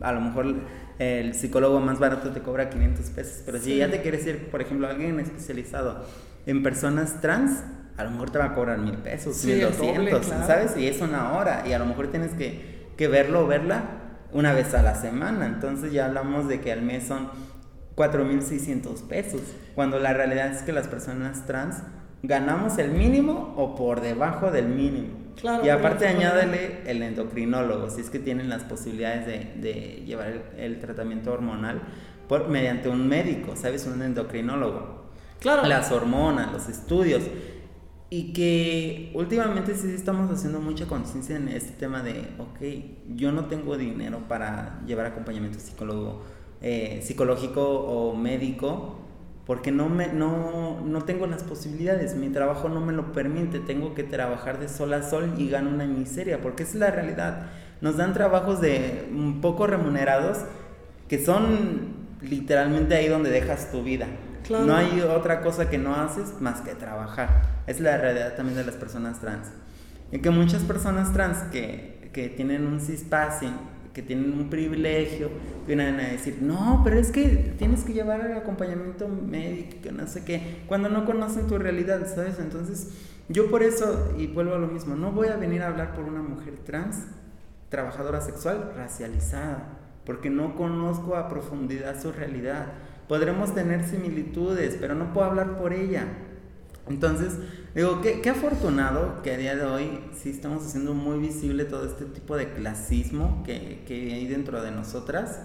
a 0.00 0.10
lo 0.10 0.20
mejor 0.20 0.56
el 0.98 1.34
psicólogo 1.34 1.78
más 1.80 2.00
barato 2.00 2.30
te 2.30 2.40
cobra 2.40 2.68
500 2.68 3.10
pesos, 3.10 3.42
pero 3.46 3.60
si 3.60 3.76
ya 3.76 3.88
te 3.88 4.02
quieres 4.02 4.26
ir, 4.26 4.50
por 4.50 4.60
ejemplo, 4.60 4.88
alguien 4.88 5.20
especializado 5.20 6.04
en 6.46 6.64
personas 6.64 7.20
trans, 7.20 7.62
a 7.96 8.02
lo 8.02 8.10
mejor 8.10 8.30
te 8.30 8.38
va 8.38 8.46
a 8.46 8.54
cobrar 8.54 8.78
mil 8.78 8.96
pesos, 8.98 9.44
mil 9.44 9.60
doscientos, 9.60 10.26
¿sabes? 10.26 10.76
Y 10.76 10.88
es 10.88 11.00
una 11.00 11.34
hora, 11.34 11.62
y 11.64 11.72
a 11.72 11.78
lo 11.78 11.86
mejor 11.86 12.08
tienes 12.08 12.32
que, 12.32 12.88
que 12.96 13.06
verlo 13.06 13.44
o 13.44 13.46
verla 13.46 14.03
una 14.34 14.52
vez 14.52 14.74
a 14.74 14.82
la 14.82 14.94
semana. 14.94 15.46
Entonces 15.46 15.92
ya 15.92 16.06
hablamos 16.06 16.48
de 16.48 16.60
que 16.60 16.72
al 16.72 16.82
mes 16.82 17.06
son 17.06 17.30
4.600 17.96 19.06
pesos, 19.06 19.40
cuando 19.74 19.98
la 19.98 20.12
realidad 20.12 20.48
es 20.48 20.62
que 20.62 20.72
las 20.72 20.88
personas 20.88 21.46
trans 21.46 21.76
ganamos 22.22 22.78
el 22.78 22.90
mínimo 22.90 23.54
o 23.56 23.76
por 23.76 24.00
debajo 24.00 24.50
del 24.50 24.66
mínimo. 24.66 25.24
y 25.62 25.68
aparte 25.68 26.06
añádele 26.06 26.80
el 26.86 27.02
endocrinólogo, 27.02 27.90
si 27.90 28.00
es 28.00 28.10
que 28.10 28.18
tienen 28.18 28.48
las 28.48 28.64
posibilidades 28.64 29.26
de, 29.26 30.02
llevar 30.06 30.32
el, 30.56 30.80
tratamiento 30.80 31.32
hormonal 31.32 31.82
por, 32.28 32.48
mediante 32.48 32.88
un 32.88 33.06
médico, 33.08 33.54
¿sabes? 33.56 33.86
Un 33.86 34.02
endocrinólogo. 34.02 35.04
Claro. 35.40 35.66
Las 35.66 35.92
hormonas, 35.92 36.52
los 36.52 36.68
estudios. 36.68 37.22
Y 38.16 38.32
que 38.32 39.10
últimamente 39.12 39.74
sí 39.74 39.90
estamos 39.92 40.30
haciendo 40.30 40.60
mucha 40.60 40.86
conciencia 40.86 41.34
en 41.34 41.48
este 41.48 41.72
tema 41.72 42.00
de, 42.00 42.28
ok, 42.38 43.16
yo 43.16 43.32
no 43.32 43.46
tengo 43.46 43.76
dinero 43.76 44.20
para 44.28 44.80
llevar 44.86 45.06
acompañamiento 45.06 45.58
psicólogo, 45.58 46.22
eh, 46.62 47.00
psicológico 47.02 47.64
o 47.64 48.14
médico, 48.14 49.00
porque 49.46 49.72
no, 49.72 49.88
me, 49.88 50.12
no, 50.12 50.80
no 50.82 51.02
tengo 51.02 51.26
las 51.26 51.42
posibilidades, 51.42 52.14
mi 52.14 52.28
trabajo 52.28 52.68
no 52.68 52.80
me 52.80 52.92
lo 52.92 53.10
permite, 53.10 53.58
tengo 53.58 53.94
que 53.94 54.04
trabajar 54.04 54.60
de 54.60 54.68
sol 54.68 54.94
a 54.94 55.02
sol 55.02 55.34
y 55.36 55.48
gano 55.48 55.70
una 55.70 55.86
miseria, 55.86 56.40
porque 56.40 56.62
es 56.62 56.76
la 56.76 56.92
realidad. 56.92 57.46
Nos 57.80 57.96
dan 57.96 58.14
trabajos 58.14 58.60
de 58.60 59.08
poco 59.42 59.66
remunerados 59.66 60.38
que 61.08 61.18
son 61.18 61.88
literalmente 62.20 62.94
ahí 62.94 63.08
donde 63.08 63.30
dejas 63.30 63.72
tu 63.72 63.82
vida. 63.82 64.06
No 64.50 64.74
hay 64.74 65.00
otra 65.00 65.40
cosa 65.40 65.70
que 65.70 65.78
no 65.78 65.94
haces 65.94 66.40
más 66.40 66.60
que 66.60 66.74
trabajar. 66.74 67.42
Es 67.66 67.80
la 67.80 67.96
realidad 67.96 68.34
también 68.36 68.56
de 68.56 68.64
las 68.64 68.74
personas 68.74 69.20
trans. 69.20 69.48
Y 70.12 70.18
que 70.18 70.30
muchas 70.30 70.62
personas 70.62 71.12
trans 71.12 71.38
que, 71.50 72.10
que 72.12 72.28
tienen 72.28 72.66
un 72.66 72.80
cispassing, 72.80 73.54
que 73.94 74.02
tienen 74.02 74.32
un 74.32 74.50
privilegio, 74.50 75.30
vienen 75.66 76.00
a 76.00 76.08
decir, 76.08 76.38
no, 76.40 76.82
pero 76.84 76.98
es 76.98 77.10
que 77.10 77.54
tienes 77.58 77.84
que 77.84 77.92
llevar 77.92 78.20
el 78.20 78.36
acompañamiento 78.36 79.08
médico, 79.08 79.90
no 79.92 80.06
sé 80.06 80.24
qué, 80.24 80.62
cuando 80.66 80.88
no 80.88 81.04
conocen 81.04 81.46
tu 81.46 81.58
realidad, 81.58 82.06
¿sabes? 82.12 82.38
Entonces, 82.40 82.90
yo 83.28 83.50
por 83.50 83.62
eso, 83.62 84.12
y 84.18 84.26
vuelvo 84.26 84.54
a 84.54 84.58
lo 84.58 84.66
mismo, 84.66 84.96
no 84.96 85.12
voy 85.12 85.28
a 85.28 85.36
venir 85.36 85.62
a 85.62 85.68
hablar 85.68 85.94
por 85.94 86.04
una 86.04 86.22
mujer 86.22 86.58
trans, 86.58 87.04
trabajadora 87.68 88.20
sexual, 88.20 88.72
racializada, 88.76 89.78
porque 90.04 90.28
no 90.28 90.56
conozco 90.56 91.16
a 91.16 91.28
profundidad 91.28 92.00
su 92.00 92.12
realidad. 92.12 92.66
Podremos 93.08 93.54
tener 93.54 93.86
similitudes, 93.86 94.76
pero 94.80 94.94
no 94.94 95.12
puedo 95.12 95.26
hablar 95.26 95.56
por 95.56 95.72
ella. 95.72 96.06
Entonces, 96.88 97.38
digo, 97.74 98.02
qué, 98.02 98.20
qué, 98.20 98.30
afortunado 98.30 99.22
que 99.22 99.32
a 99.32 99.38
día 99.38 99.56
de 99.56 99.64
hoy 99.64 100.00
sí 100.12 100.30
estamos 100.30 100.66
haciendo 100.66 100.92
muy 100.94 101.18
visible 101.18 101.64
todo 101.64 101.86
este 101.86 102.04
tipo 102.04 102.36
de 102.36 102.52
clasismo 102.52 103.42
que, 103.44 103.82
que 103.86 104.12
hay 104.12 104.26
dentro 104.26 104.62
de 104.62 104.70
nosotras 104.70 105.40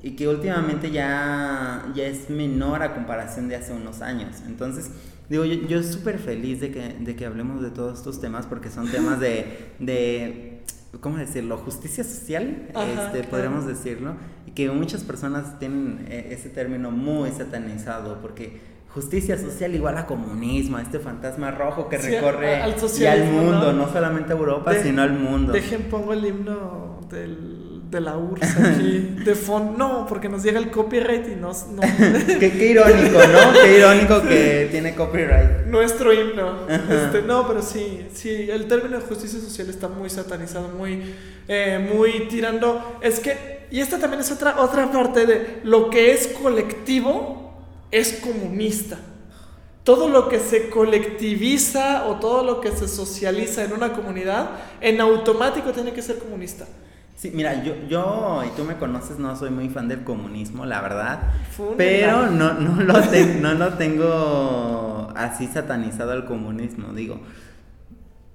y 0.00 0.12
que 0.12 0.28
últimamente 0.28 0.90
ya, 0.90 1.90
ya 1.94 2.04
es 2.04 2.30
menor 2.30 2.82
a 2.82 2.94
comparación 2.94 3.48
de 3.48 3.56
hace 3.56 3.72
unos 3.72 4.00
años. 4.00 4.36
Entonces, 4.46 4.90
digo, 5.28 5.44
yo, 5.44 5.54
yo 5.66 5.82
súper 5.82 6.18
feliz 6.18 6.60
de 6.60 6.70
que, 6.70 6.96
de 7.00 7.16
que 7.16 7.26
hablemos 7.26 7.62
de 7.62 7.70
todos 7.70 7.98
estos 7.98 8.20
temas 8.20 8.46
porque 8.46 8.70
son 8.70 8.88
temas 8.90 9.18
de, 9.18 9.72
de 9.80 10.62
¿cómo 11.00 11.18
decirlo? 11.18 11.56
Justicia 11.58 12.04
social, 12.04 12.68
este, 12.74 13.24
podríamos 13.24 13.66
decirlo, 13.66 14.14
que 14.58 14.68
muchas 14.72 15.04
personas 15.04 15.56
tienen 15.60 16.04
eh, 16.08 16.30
ese 16.32 16.48
término 16.48 16.90
muy 16.90 17.30
satanizado 17.30 18.18
porque 18.20 18.58
justicia 18.88 19.38
social 19.38 19.72
igual 19.72 19.96
a 19.96 20.04
comunismo, 20.04 20.78
a 20.78 20.82
este 20.82 20.98
fantasma 20.98 21.52
rojo 21.52 21.88
que 21.88 21.96
recorre 21.96 22.60
al, 22.60 22.74
mundo, 23.26 23.72
¿no? 23.72 23.88
solamente 23.92 24.32
a 24.32 24.36
Europa, 24.36 24.74
sino 24.82 25.02
al 25.02 25.12
mundo. 25.12 25.52
Dejen 25.52 25.82
pongo 25.84 26.12
el 26.12 26.26
himno 26.26 26.98
del, 27.08 27.67
de 27.90 28.00
la 28.00 28.16
URSS 28.16 28.56
aquí, 28.58 29.16
de 29.24 29.34
fondo. 29.34 29.76
No, 29.78 30.06
porque 30.06 30.28
nos 30.28 30.42
llega 30.42 30.58
el 30.58 30.70
copyright 30.70 31.26
y 31.28 31.36
nos. 31.36 31.66
No. 31.68 31.80
qué, 32.40 32.52
qué, 32.52 32.66
irónico, 32.66 33.18
¿no? 33.18 33.52
Qué 33.62 33.78
irónico 33.78 34.22
que 34.22 34.68
tiene 34.70 34.94
copyright. 34.94 35.66
Nuestro 35.66 36.12
himno. 36.12 36.68
Este, 36.68 37.22
no, 37.22 37.46
pero 37.46 37.62
sí, 37.62 38.06
sí, 38.12 38.50
el 38.50 38.66
término 38.66 38.98
de 38.98 39.04
justicia 39.04 39.40
social 39.40 39.68
está 39.70 39.88
muy 39.88 40.10
satanizado, 40.10 40.68
muy, 40.68 41.14
eh, 41.46 41.88
muy 41.94 42.28
tirando. 42.28 42.98
Es 43.00 43.20
que, 43.20 43.66
y 43.70 43.80
esta 43.80 43.98
también 43.98 44.20
es 44.20 44.30
otra, 44.30 44.60
otra 44.60 44.90
parte 44.90 45.26
de 45.26 45.60
lo 45.64 45.90
que 45.90 46.12
es 46.12 46.28
colectivo 46.28 47.64
es 47.90 48.20
comunista 48.22 48.98
todo 49.88 50.10
lo 50.10 50.28
que 50.28 50.38
se 50.38 50.68
colectiviza 50.68 52.08
o 52.08 52.16
todo 52.16 52.44
lo 52.44 52.60
que 52.60 52.72
se 52.72 52.86
socializa 52.86 53.64
en 53.64 53.72
una 53.72 53.94
comunidad, 53.94 54.50
en 54.82 55.00
automático 55.00 55.72
tiene 55.72 55.94
que 55.94 56.02
ser 56.02 56.18
comunista. 56.18 56.66
Sí, 57.18 57.32
mira, 57.34 57.64
yo, 57.64 57.74
yo 57.88 58.44
y 58.46 58.56
tú 58.56 58.62
me 58.62 58.76
conoces, 58.76 59.18
no 59.18 59.34
soy 59.34 59.50
muy 59.50 59.68
fan 59.68 59.88
del 59.88 60.04
comunismo, 60.04 60.64
la 60.64 60.80
verdad. 60.80 61.18
Pero 61.76 62.30
no, 62.30 62.54
no, 62.54 62.80
lo 62.80 62.94
no 63.40 63.54
lo 63.54 63.74
tengo 63.74 65.12
así 65.16 65.48
satanizado 65.48 66.12
al 66.12 66.26
comunismo. 66.26 66.92
Digo, 66.92 67.18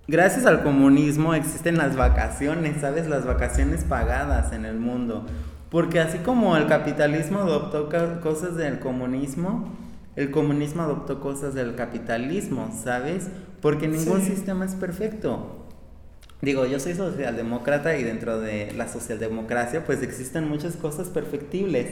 gracias 0.05 0.45
al 0.45 0.63
comunismo 0.63 1.34
existen 1.34 1.77
las 1.77 1.95
vacaciones, 1.95 2.81
¿sabes? 2.81 3.07
Las 3.07 3.25
vacaciones 3.25 3.86
pagadas 3.86 4.51
en 4.51 4.65
el 4.65 4.79
mundo. 4.79 5.25
Porque 5.69 6.01
así 6.01 6.17
como 6.17 6.57
el 6.57 6.67
capitalismo 6.67 7.39
adoptó 7.39 7.88
cosas 8.21 8.57
del 8.57 8.79
comunismo, 8.79 9.71
el 10.17 10.29
comunismo 10.29 10.81
adoptó 10.81 11.21
cosas 11.21 11.53
del 11.53 11.75
capitalismo, 11.75 12.69
¿sabes? 12.84 13.29
Porque 13.61 13.88
ningún 13.88 14.19
sistema 14.21 14.65
es 14.65 14.75
perfecto. 14.75 15.62
Digo, 16.44 16.66
yo 16.66 16.78
soy 16.78 16.94
socialdemócrata 16.94 17.96
y 17.98 18.04
dentro 18.04 18.38
de 18.41 18.74
la 18.74 18.89
socialdemocracia 18.89 19.86
pues 19.86 20.04
existen 20.04 20.50
muchas 20.50 20.76
cosas 20.76 21.08
perfectibles. 21.08 21.88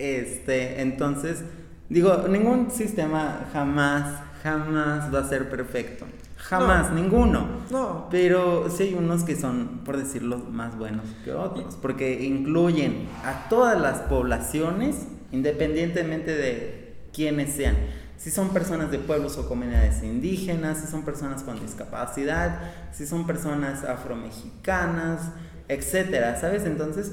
Este, 0.00 0.80
entonces, 0.80 1.44
digo, 1.88 2.26
ningún 2.28 2.72
sistema 2.72 3.48
jamás, 3.52 4.20
jamás 4.42 5.14
va 5.14 5.20
a 5.20 5.28
ser 5.28 5.48
perfecto. 5.48 6.06
Jamás, 6.38 6.90
ninguno. 6.90 7.46
No. 7.70 8.08
Pero 8.10 8.68
sí 8.68 8.82
hay 8.82 8.94
unos 8.94 9.22
que 9.22 9.36
son, 9.36 9.82
por 9.84 9.96
decirlo, 9.96 10.38
más 10.38 10.76
buenos 10.76 11.04
que 11.24 11.30
otros, 11.30 11.76
porque 11.80 12.24
incluyen 12.24 13.06
a 13.24 13.48
todas 13.48 13.80
las 13.80 13.98
poblaciones, 14.00 15.06
independientemente 15.30 16.34
de 16.34 16.96
quienes 17.12 17.54
sean. 17.54 17.76
Si 18.18 18.30
son 18.30 18.50
personas 18.50 18.90
de 18.90 18.98
pueblos 18.98 19.38
o 19.38 19.48
comunidades 19.48 20.02
indígenas, 20.02 20.78
si 20.78 20.86
son 20.88 21.04
personas 21.04 21.42
con 21.44 21.60
discapacidad, 21.60 22.58
si 22.92 23.06
son 23.06 23.26
personas 23.26 23.84
afromexicanas, 23.84 25.30
etcétera, 25.68 26.38
¿sabes? 26.40 26.64
Entonces, 26.64 27.12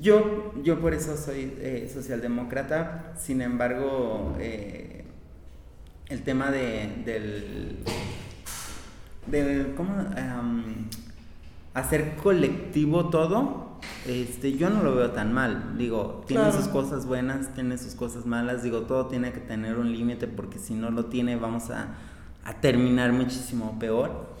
yo, 0.00 0.52
yo 0.62 0.80
por 0.80 0.92
eso 0.92 1.16
soy 1.16 1.54
eh, 1.60 1.90
socialdemócrata, 1.92 3.14
sin 3.18 3.40
embargo, 3.40 4.36
eh, 4.40 5.04
el 6.08 6.22
tema 6.22 6.50
de, 6.50 7.02
del, 7.04 7.78
del 9.26 9.74
¿cómo? 9.76 9.94
hacer 11.74 12.16
colectivo 12.16 13.08
todo, 13.08 13.67
este, 14.06 14.56
yo 14.56 14.70
no 14.70 14.82
lo 14.82 14.94
veo 14.94 15.10
tan 15.10 15.32
mal. 15.32 15.76
Digo, 15.76 16.24
tiene 16.26 16.52
sus 16.52 16.68
cosas 16.68 17.06
buenas, 17.06 17.54
tiene 17.54 17.78
sus 17.78 17.94
cosas 17.94 18.26
malas. 18.26 18.62
Digo, 18.62 18.82
todo 18.82 19.06
tiene 19.06 19.32
que 19.32 19.40
tener 19.40 19.76
un 19.76 19.92
límite 19.92 20.26
porque 20.26 20.58
si 20.58 20.74
no 20.74 20.90
lo 20.90 21.06
tiene 21.06 21.36
vamos 21.36 21.70
a, 21.70 21.94
a, 22.44 22.54
terminar 22.60 23.12
muchísimo 23.12 23.78
peor. 23.78 24.36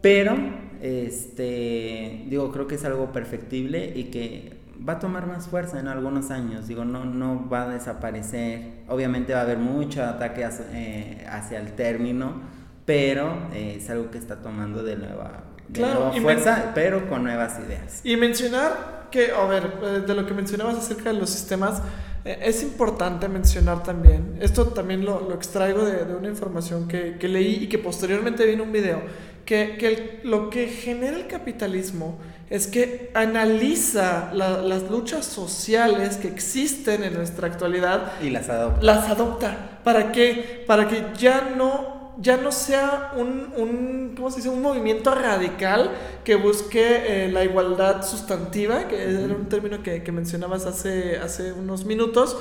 Pero, 0.00 0.36
este, 0.80 2.24
digo, 2.28 2.52
creo 2.52 2.66
que 2.66 2.76
es 2.76 2.84
algo 2.84 3.12
perfectible 3.12 3.92
y 3.94 4.04
que 4.04 4.58
va 4.88 4.94
a 4.94 4.98
tomar 4.98 5.26
más 5.26 5.48
fuerza 5.48 5.80
en 5.80 5.88
algunos 5.88 6.30
años. 6.30 6.68
Digo, 6.68 6.84
no, 6.84 7.04
no 7.04 7.48
va 7.48 7.64
a 7.64 7.68
desaparecer. 7.68 8.84
Obviamente 8.88 9.34
va 9.34 9.40
a 9.40 9.42
haber 9.42 9.58
mucho 9.58 10.04
ataque 10.04 10.44
hacia, 10.44 10.66
eh, 10.72 11.26
hacia 11.28 11.58
el 11.58 11.72
término, 11.74 12.40
pero 12.84 13.48
eh, 13.52 13.74
es 13.78 13.90
algo 13.90 14.10
que 14.10 14.18
está 14.18 14.36
tomando 14.36 14.82
de 14.82 14.96
nueva 14.96 15.44
claro, 15.72 16.12
fuerza, 16.20 16.72
pero 16.74 17.08
con 17.08 17.24
nuevas 17.24 17.58
ideas. 17.66 18.00
Y 18.04 18.16
mencionar 18.16 19.08
que, 19.10 19.30
a 19.32 19.44
ver, 19.46 19.72
eh, 19.82 19.86
de 20.06 20.14
lo 20.14 20.26
que 20.26 20.34
mencionabas 20.34 20.76
acerca 20.76 21.12
de 21.12 21.18
los 21.18 21.30
sistemas, 21.30 21.82
eh, 22.24 22.38
es 22.42 22.62
importante 22.62 23.28
mencionar 23.28 23.82
también, 23.82 24.38
esto 24.40 24.66
también 24.66 25.04
lo, 25.04 25.20
lo 25.20 25.34
extraigo 25.34 25.84
de, 25.84 26.04
de, 26.04 26.14
una 26.14 26.28
información 26.28 26.88
que, 26.88 27.16
que, 27.18 27.28
leí 27.28 27.64
y 27.64 27.68
que 27.68 27.78
posteriormente 27.78 28.44
vi 28.44 28.52
en 28.52 28.60
un 28.60 28.72
video, 28.72 29.00
que, 29.44 29.76
que 29.78 30.20
lo 30.24 30.50
que 30.50 30.68
genera 30.68 31.16
el 31.16 31.26
capitalismo 31.26 32.18
es 32.50 32.66
que 32.66 33.10
analiza 33.14 34.30
las 34.32 34.90
luchas 34.90 35.26
sociales 35.26 36.16
que 36.16 36.28
existen 36.28 37.04
en 37.04 37.14
nuestra 37.14 37.46
actualidad 37.46 38.12
y 38.22 38.30
las 38.30 38.48
adopta. 38.48 38.82
Las 38.82 39.08
adopta. 39.08 39.80
¿Para 39.84 40.12
qué? 40.12 40.64
Para 40.66 40.88
que 40.88 41.04
ya 41.18 41.52
no 41.56 41.97
ya 42.20 42.36
no 42.36 42.50
sea 42.50 43.12
un, 43.16 43.52
un, 43.56 44.14
¿cómo 44.16 44.30
se 44.30 44.38
dice? 44.38 44.48
un 44.48 44.60
movimiento 44.60 45.14
radical 45.14 45.92
que 46.24 46.34
busque 46.34 47.26
eh, 47.26 47.32
la 47.32 47.44
igualdad 47.44 48.04
sustantiva, 48.04 48.88
que 48.88 49.02
era 49.02 49.34
un 49.34 49.48
término 49.48 49.82
que, 49.82 50.02
que 50.02 50.10
mencionabas 50.12 50.66
hace, 50.66 51.16
hace 51.18 51.52
unos 51.52 51.84
minutos, 51.84 52.36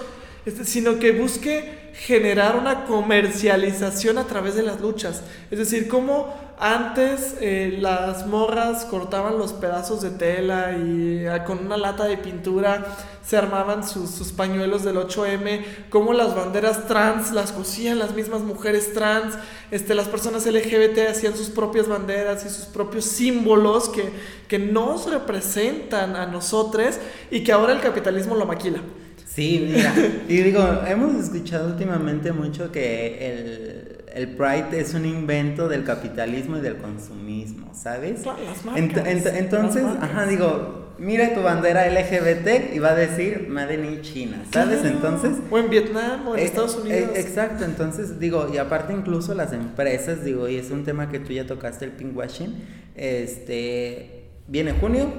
este, 0.46 0.66
sino 0.66 0.98
que 0.98 1.12
busque 1.12 1.92
generar 1.94 2.58
una 2.58 2.86
comercialización 2.86 4.18
a 4.18 4.26
través 4.26 4.56
de 4.56 4.64
las 4.64 4.82
luchas. 4.82 5.22
Es 5.52 5.60
decir, 5.60 5.88
como 5.88 6.34
antes 6.60 7.36
eh, 7.40 7.78
las 7.80 8.26
morras 8.26 8.86
cortaban 8.86 9.38
los 9.38 9.54
pedazos 9.54 10.02
de 10.02 10.10
tela 10.10 10.76
y 10.76 11.28
ah, 11.28 11.44
con 11.44 11.60
una 11.60 11.78
lata 11.78 12.06
de 12.06 12.18
pintura 12.18 12.98
se 13.24 13.38
armaban 13.38 13.88
sus, 13.88 14.10
sus, 14.10 14.32
pañuelos 14.32 14.84
del 14.84 14.96
8M, 14.96 15.64
como 15.90 16.14
las 16.14 16.34
banderas 16.34 16.88
trans 16.88 17.32
las 17.32 17.52
cosían 17.52 18.00
las 18.00 18.16
mismas 18.16 18.42
mujeres 18.42 18.94
trans, 18.94 19.36
este, 19.70 19.94
las 19.94 20.08
personas 20.08 20.46
LGBT 20.46 21.10
hacían 21.12 21.36
sus 21.36 21.50
propias 21.50 21.88
banderas 21.88 22.46
y 22.46 22.50
sus 22.50 22.66
propios 22.66 23.06
símbolos 23.06 23.90
que, 23.90 24.10
que 24.48 24.58
nos 24.58 25.12
representan 25.12 26.16
a 26.16 26.26
nosotros 26.26 26.98
y 27.30 27.44
que 27.44 27.52
ahora 27.52 27.74
el 27.74 27.82
capitalismo 27.82 28.34
lo 28.34 28.46
maquila. 28.46 28.80
Sí, 29.28 29.68
mira, 29.72 29.94
y 30.28 30.38
digo, 30.38 30.64
hemos 30.88 31.24
escuchado 31.24 31.68
últimamente 31.68 32.32
mucho 32.32 32.72
que 32.72 33.30
el, 33.30 33.97
el 34.18 34.30
Pride 34.30 34.80
es 34.80 34.96
un 34.96 35.06
invento 35.06 35.68
del 35.68 35.84
capitalismo 35.84 36.58
y 36.58 36.62
del 36.62 36.78
consumismo, 36.78 37.72
¿sabes? 37.76 38.26
Las 38.26 38.66
marcas, 38.66 39.06
entonces, 39.36 39.84
ajá, 40.02 40.26
digo, 40.26 40.96
mira 40.98 41.36
tu 41.36 41.44
bandera 41.44 41.88
LGBT 41.88 42.74
y 42.74 42.80
va 42.80 42.90
a 42.90 42.96
decir 42.96 43.48
Made 43.48 43.76
in 43.76 44.02
China, 44.02 44.44
¿sabes? 44.52 44.84
Entonces... 44.84 45.38
O 45.52 45.60
en 45.60 45.70
Vietnam 45.70 46.28
o 46.28 46.34
en 46.36 46.40
eh, 46.40 46.46
Estados 46.46 46.78
eh, 46.78 46.82
Unidos. 46.82 47.12
exacto, 47.16 47.64
entonces 47.64 48.20
digo, 48.20 48.50
y 48.52 48.58
aparte 48.58 48.92
incluso 48.92 49.36
las 49.36 49.54
empresas, 49.54 50.24
digo, 50.24 50.50
y 50.50 50.56
es 50.56 50.72
un 50.72 50.84
tema 50.84 51.12
que 51.12 51.20
tú 51.20 51.34
ya 51.34 51.46
tocaste, 51.46 51.86
el 51.86 51.92
pinkwashing, 51.92 52.56
este, 52.96 54.32
viene 54.48 54.72
junio, 54.72 55.12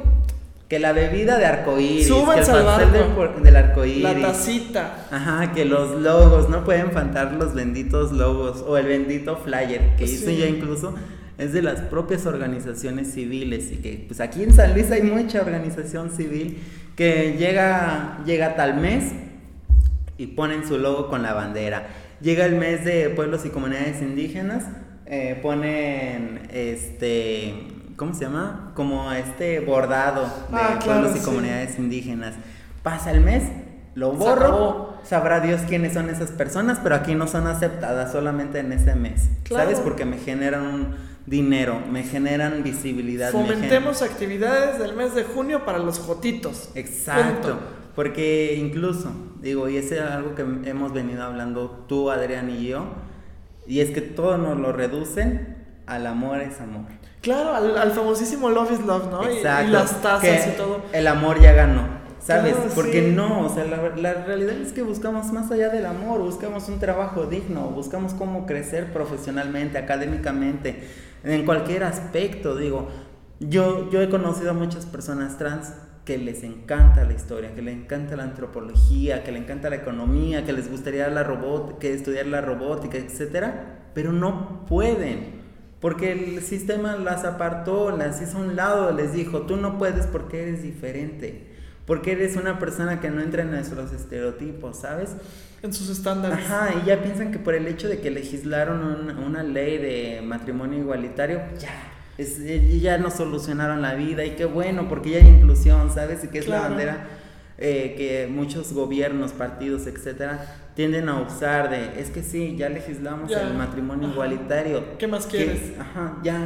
que 0.68 0.78
la 0.78 0.92
bebida 0.92 1.38
de 1.38 1.46
arcoíris, 1.46 2.08
que 2.08 2.18
el 2.18 2.26
pastel 2.26 2.92
del, 2.92 3.42
del 3.42 3.56
arcoíris, 3.56 4.02
la 4.02 4.20
tacita, 4.20 5.06
ajá, 5.10 5.52
que 5.54 5.64
los 5.64 5.98
logos, 6.00 6.50
no 6.50 6.62
pueden 6.64 6.92
faltar 6.92 7.32
los 7.32 7.54
benditos 7.54 8.12
logos 8.12 8.62
o 8.66 8.76
el 8.76 8.86
bendito 8.86 9.36
flyer 9.36 9.96
que 9.96 10.04
hizo 10.04 10.30
ya 10.30 10.46
incluso. 10.46 10.94
Es 11.38 11.52
de 11.52 11.62
las 11.62 11.82
propias 11.82 12.26
organizaciones 12.26 13.12
civiles 13.12 13.70
y 13.70 13.76
que 13.76 14.04
pues 14.08 14.20
aquí 14.20 14.42
en 14.42 14.52
San 14.52 14.74
Luis 14.74 14.90
hay 14.90 15.02
mucha 15.02 15.40
organización 15.40 16.10
civil 16.10 16.58
que 16.96 17.36
llega 17.38 18.18
llega 18.26 18.56
tal 18.56 18.80
mes 18.80 19.12
y 20.18 20.26
ponen 20.26 20.66
su 20.66 20.78
logo 20.78 21.08
con 21.08 21.22
la 21.22 21.32
bandera. 21.32 21.86
Llega 22.20 22.44
el 22.44 22.56
mes 22.56 22.84
de 22.84 23.08
pueblos 23.10 23.46
y 23.46 23.50
comunidades 23.50 24.02
indígenas, 24.02 24.64
eh, 25.06 25.38
ponen 25.40 26.48
este 26.52 27.77
¿cómo 27.98 28.14
se 28.14 28.24
llama? 28.24 28.72
Como 28.74 29.12
este 29.12 29.60
bordado 29.60 30.22
de 30.22 30.56
ah, 30.56 30.78
pueblos 30.82 31.16
y 31.16 31.20
comunidades 31.20 31.78
indígenas. 31.78 32.36
Pasa 32.82 33.10
el 33.10 33.20
mes, 33.20 33.42
lo 33.94 34.12
borro, 34.12 34.94
sabrá 35.02 35.40
Dios 35.40 35.62
quiénes 35.68 35.92
son 35.92 36.08
esas 36.08 36.30
personas, 36.30 36.78
pero 36.82 36.94
aquí 36.94 37.14
no 37.16 37.26
son 37.26 37.48
aceptadas 37.48 38.12
solamente 38.12 38.60
en 38.60 38.72
ese 38.72 38.94
mes. 38.94 39.28
¿Sabes? 39.50 39.80
Porque 39.80 40.04
me 40.04 40.16
generan 40.16 40.62
un 40.62 40.94
dinero, 41.26 41.82
me 41.90 42.04
generan 42.04 42.62
visibilidad. 42.62 43.32
Fomentemos 43.32 44.00
actividades 44.00 44.78
del 44.78 44.94
mes 44.94 45.14
de 45.14 45.24
junio 45.24 45.64
para 45.64 45.78
los 45.78 45.98
jotitos. 45.98 46.70
Exacto. 46.76 47.58
Porque 47.96 48.54
incluso, 48.56 49.12
digo, 49.42 49.68
y 49.68 49.76
ese 49.76 49.96
es 49.96 50.02
algo 50.02 50.36
que 50.36 50.42
hemos 50.42 50.92
venido 50.92 51.24
hablando 51.24 51.84
tú, 51.88 52.12
Adrián 52.12 52.48
y 52.48 52.68
yo, 52.68 52.86
y 53.66 53.80
es 53.80 53.90
que 53.90 54.00
todo 54.00 54.38
nos 54.38 54.56
lo 54.56 54.72
reducen 54.72 55.56
al 55.88 56.06
amor 56.06 56.40
es 56.40 56.60
amor. 56.60 56.97
Claro, 57.20 57.54
al, 57.54 57.92
famosísimo 57.92 58.48
Love 58.48 58.72
is 58.72 58.86
Love, 58.86 59.10
¿no? 59.10 59.28
Exacto, 59.28 59.68
y, 59.68 59.72
las 59.72 60.02
tazas 60.02 60.46
y 60.46 60.50
todo. 60.56 60.82
El 60.92 61.06
amor 61.06 61.40
ya 61.40 61.52
ganó. 61.52 61.98
¿Sabes? 62.20 62.56
Porque 62.74 63.00
no, 63.00 63.46
o 63.46 63.48
sea, 63.48 63.64
la, 63.64 63.96
la, 63.96 64.12
realidad 64.24 64.52
es 64.56 64.72
que 64.72 64.82
buscamos 64.82 65.32
más 65.32 65.50
allá 65.50 65.70
del 65.70 65.86
amor, 65.86 66.20
buscamos 66.20 66.68
un 66.68 66.78
trabajo 66.78 67.24
digno, 67.24 67.70
buscamos 67.70 68.12
cómo 68.12 68.44
crecer 68.44 68.92
profesionalmente, 68.92 69.78
académicamente, 69.78 70.82
en 71.24 71.46
cualquier 71.46 71.84
aspecto, 71.84 72.54
digo. 72.56 72.88
Yo, 73.40 73.88
yo 73.90 74.02
he 74.02 74.10
conocido 74.10 74.50
a 74.50 74.52
muchas 74.52 74.84
personas 74.84 75.38
trans 75.38 75.72
que 76.04 76.18
les 76.18 76.42
encanta 76.42 77.04
la 77.04 77.12
historia, 77.12 77.54
que 77.54 77.62
les 77.62 77.74
encanta 77.74 78.16
la 78.16 78.24
antropología, 78.24 79.22
que 79.22 79.30
les 79.30 79.42
encanta 79.42 79.70
la 79.70 79.76
economía, 79.76 80.44
que 80.44 80.52
les 80.52 80.70
gustaría 80.70 81.08
la 81.08 81.22
robot, 81.22 81.78
que 81.78 81.92
estudiar 81.92 82.26
la 82.26 82.40
robótica, 82.40 82.96
etcétera, 82.96 83.90
pero 83.94 84.12
no 84.12 84.64
pueden. 84.66 85.47
Porque 85.80 86.12
el 86.12 86.42
sistema 86.42 86.96
las 86.96 87.24
apartó, 87.24 87.96
las 87.96 88.20
hizo 88.20 88.38
a 88.38 88.40
un 88.40 88.56
lado, 88.56 88.92
les 88.92 89.12
dijo, 89.12 89.42
tú 89.42 89.56
no 89.56 89.78
puedes 89.78 90.06
porque 90.06 90.42
eres 90.42 90.62
diferente, 90.62 91.46
porque 91.86 92.12
eres 92.12 92.36
una 92.36 92.58
persona 92.58 93.00
que 93.00 93.10
no 93.10 93.20
entra 93.22 93.42
en 93.42 93.52
nuestros 93.52 93.92
estereotipos, 93.92 94.78
¿sabes? 94.78 95.10
En 95.62 95.72
sus 95.72 95.88
estándares. 95.88 96.38
Ajá, 96.38 96.70
y 96.82 96.86
ya 96.86 97.00
piensan 97.00 97.30
que 97.30 97.38
por 97.38 97.54
el 97.54 97.68
hecho 97.68 97.88
de 97.88 98.00
que 98.00 98.10
legislaron 98.10 99.16
una 99.18 99.44
ley 99.44 99.78
de 99.78 100.20
matrimonio 100.22 100.80
igualitario, 100.80 101.42
ya, 101.60 101.70
es, 102.18 102.38
ya 102.80 102.98
nos 102.98 103.14
solucionaron 103.14 103.80
la 103.80 103.94
vida 103.94 104.24
y 104.24 104.32
qué 104.32 104.46
bueno, 104.46 104.88
porque 104.88 105.10
ya 105.10 105.18
hay 105.18 105.28
inclusión, 105.28 105.92
¿sabes? 105.92 106.24
Y 106.24 106.28
que 106.28 106.40
es 106.40 106.48
la 106.48 106.60
bandera 106.60 107.06
eh, 107.60 107.94
que 107.96 108.28
muchos 108.32 108.72
gobiernos, 108.72 109.32
partidos, 109.32 109.86
etcétera, 109.88 110.44
tienden 110.78 111.08
a 111.08 111.20
usar 111.20 111.70
de, 111.70 112.00
es 112.00 112.10
que 112.10 112.22
sí, 112.22 112.54
ya 112.56 112.68
legislamos 112.68 113.32
el 113.32 113.52
matrimonio 113.54 114.10
igualitario. 114.10 114.96
¿Qué 114.96 115.08
más 115.08 115.26
quieres? 115.26 115.72
ajá, 115.76 116.20
ya 116.22 116.38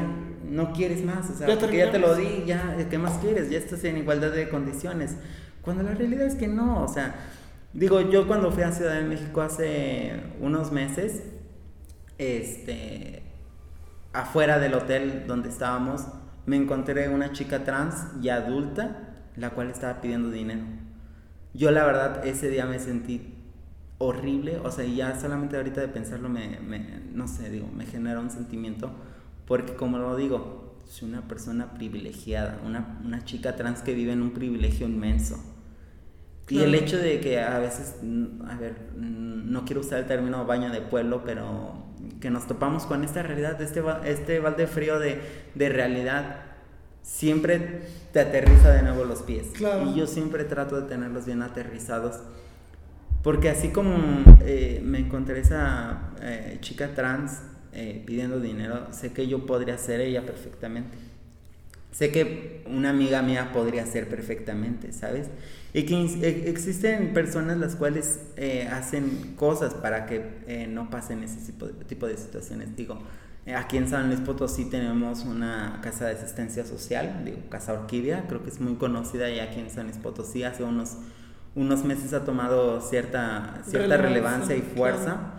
no 0.48 0.72
quieres 0.72 1.04
más, 1.04 1.28
o 1.28 1.34
sea, 1.34 1.48
ya 1.48 1.58
porque 1.58 1.76
ya 1.76 1.90
te 1.90 1.98
lo 1.98 2.14
di, 2.14 2.44
ya, 2.46 2.78
¿qué 2.88 2.96
más 2.96 3.18
quieres? 3.18 3.50
Ya 3.50 3.58
estás 3.58 3.84
en 3.84 3.98
igualdad 3.98 4.30
de 4.30 4.48
condiciones. 4.48 5.18
Cuando 5.60 5.82
la 5.82 5.92
realidad 5.92 6.26
es 6.26 6.34
que 6.34 6.48
no, 6.48 6.82
o 6.82 6.88
sea, 6.88 7.14
digo, 7.74 8.00
yo 8.00 8.26
cuando 8.26 8.50
fui 8.50 8.62
a 8.62 8.72
Ciudad 8.72 8.94
de 8.94 9.02
México 9.02 9.42
hace 9.42 10.22
unos 10.40 10.72
meses, 10.72 11.24
este, 12.16 13.24
afuera 14.14 14.58
del 14.58 14.72
hotel 14.72 15.24
donde 15.26 15.50
estábamos, 15.50 16.06
me 16.46 16.56
encontré 16.56 17.10
una 17.10 17.32
chica 17.32 17.64
trans 17.64 18.06
y 18.22 18.30
adulta, 18.30 19.10
la 19.36 19.50
cual 19.50 19.68
estaba 19.68 20.00
pidiendo 20.00 20.30
dinero. 20.30 20.62
Yo 21.52 21.70
la 21.70 21.84
verdad 21.84 22.26
ese 22.26 22.48
día 22.48 22.64
me 22.64 22.78
sentí 22.78 23.41
horrible, 24.02 24.58
o 24.58 24.70
sea, 24.72 24.84
ya 24.84 25.18
solamente 25.18 25.56
ahorita 25.56 25.80
de 25.80 25.88
pensarlo 25.88 26.28
me, 26.28 26.58
no 27.12 27.28
sé, 27.28 27.50
digo, 27.50 27.68
me 27.72 27.86
genera 27.86 28.18
un 28.18 28.30
sentimiento, 28.30 28.90
porque 29.46 29.74
como 29.74 29.98
lo 29.98 30.16
digo, 30.16 30.74
soy 30.86 31.08
una 31.08 31.28
persona 31.28 31.72
privilegiada, 31.74 32.60
una, 32.66 33.00
una 33.04 33.24
chica 33.24 33.54
trans 33.54 33.80
que 33.80 33.94
vive 33.94 34.12
en 34.12 34.22
un 34.22 34.32
privilegio 34.32 34.88
inmenso. 34.88 35.40
Y 36.48 36.58
el 36.58 36.74
hecho 36.74 36.98
de 36.98 37.20
que 37.20 37.40
a 37.40 37.60
veces, 37.60 37.96
a 38.46 38.56
ver, 38.56 38.90
no 38.96 39.64
quiero 39.64 39.80
usar 39.80 40.00
el 40.00 40.06
término 40.06 40.44
baño 40.44 40.70
de 40.70 40.82
pueblo, 40.82 41.22
pero 41.24 41.86
que 42.20 42.28
nos 42.30 42.46
topamos 42.46 42.84
con 42.84 43.04
esta 43.04 43.22
realidad, 43.22 43.62
este, 43.62 43.82
este 44.04 44.40
balde 44.40 44.66
frío 44.66 44.98
de, 44.98 45.20
de 45.54 45.68
realidad, 45.68 46.40
siempre 47.02 47.82
te 48.12 48.20
aterriza 48.20 48.70
de 48.70 48.82
nuevo 48.82 49.04
los 49.04 49.22
pies. 49.22 49.46
Y 49.86 49.94
yo 49.94 50.06
siempre 50.06 50.44
trato 50.44 50.80
de 50.80 50.88
tenerlos 50.88 51.24
bien 51.24 51.40
aterrizados. 51.42 52.20
Porque 53.22 53.48
así 53.48 53.68
como 53.68 53.96
eh, 54.40 54.80
me 54.84 54.98
encontré 54.98 55.40
esa 55.40 56.10
eh, 56.20 56.58
chica 56.60 56.94
trans 56.94 57.42
eh, 57.72 58.02
pidiendo 58.04 58.40
dinero, 58.40 58.88
sé 58.90 59.12
que 59.12 59.26
yo 59.28 59.46
podría 59.46 59.78
ser 59.78 60.00
ella 60.00 60.26
perfectamente. 60.26 60.96
Sé 61.92 62.10
que 62.10 62.64
una 62.66 62.88
amiga 62.90 63.20
mía 63.20 63.50
podría 63.52 63.84
ser 63.84 64.08
perfectamente, 64.08 64.92
¿sabes? 64.92 65.28
Y 65.74 65.84
que 65.84 65.94
e, 65.94 66.50
existen 66.50 67.12
personas 67.12 67.58
las 67.58 67.76
cuales 67.76 68.20
eh, 68.36 68.66
hacen 68.72 69.34
cosas 69.36 69.74
para 69.74 70.06
que 70.06 70.22
eh, 70.46 70.66
no 70.66 70.88
pasen 70.88 71.22
ese 71.22 71.40
tipo 71.52 71.66
de, 71.66 71.84
tipo 71.84 72.06
de 72.06 72.16
situaciones. 72.16 72.74
Digo, 72.76 72.98
eh, 73.44 73.54
aquí 73.54 73.76
en 73.76 73.88
San 73.88 74.08
Luis 74.08 74.20
Potosí 74.20 74.70
tenemos 74.70 75.24
una 75.24 75.80
casa 75.82 76.06
de 76.06 76.12
asistencia 76.12 76.64
social, 76.64 77.22
digo, 77.26 77.38
Casa 77.50 77.74
Orquídea, 77.74 78.26
creo 78.26 78.42
que 78.42 78.48
es 78.48 78.60
muy 78.60 78.76
conocida 78.76 79.30
y 79.30 79.40
aquí 79.40 79.60
en 79.60 79.68
San 79.68 79.84
Luis 79.84 79.98
Potosí 79.98 80.44
hace 80.44 80.62
unos, 80.62 80.96
unos 81.54 81.84
meses 81.84 82.12
ha 82.12 82.24
tomado 82.24 82.80
cierta, 82.80 83.60
cierta 83.64 83.96
relevancia, 83.96 84.56
y 84.56 84.62
fuerza. 84.62 85.34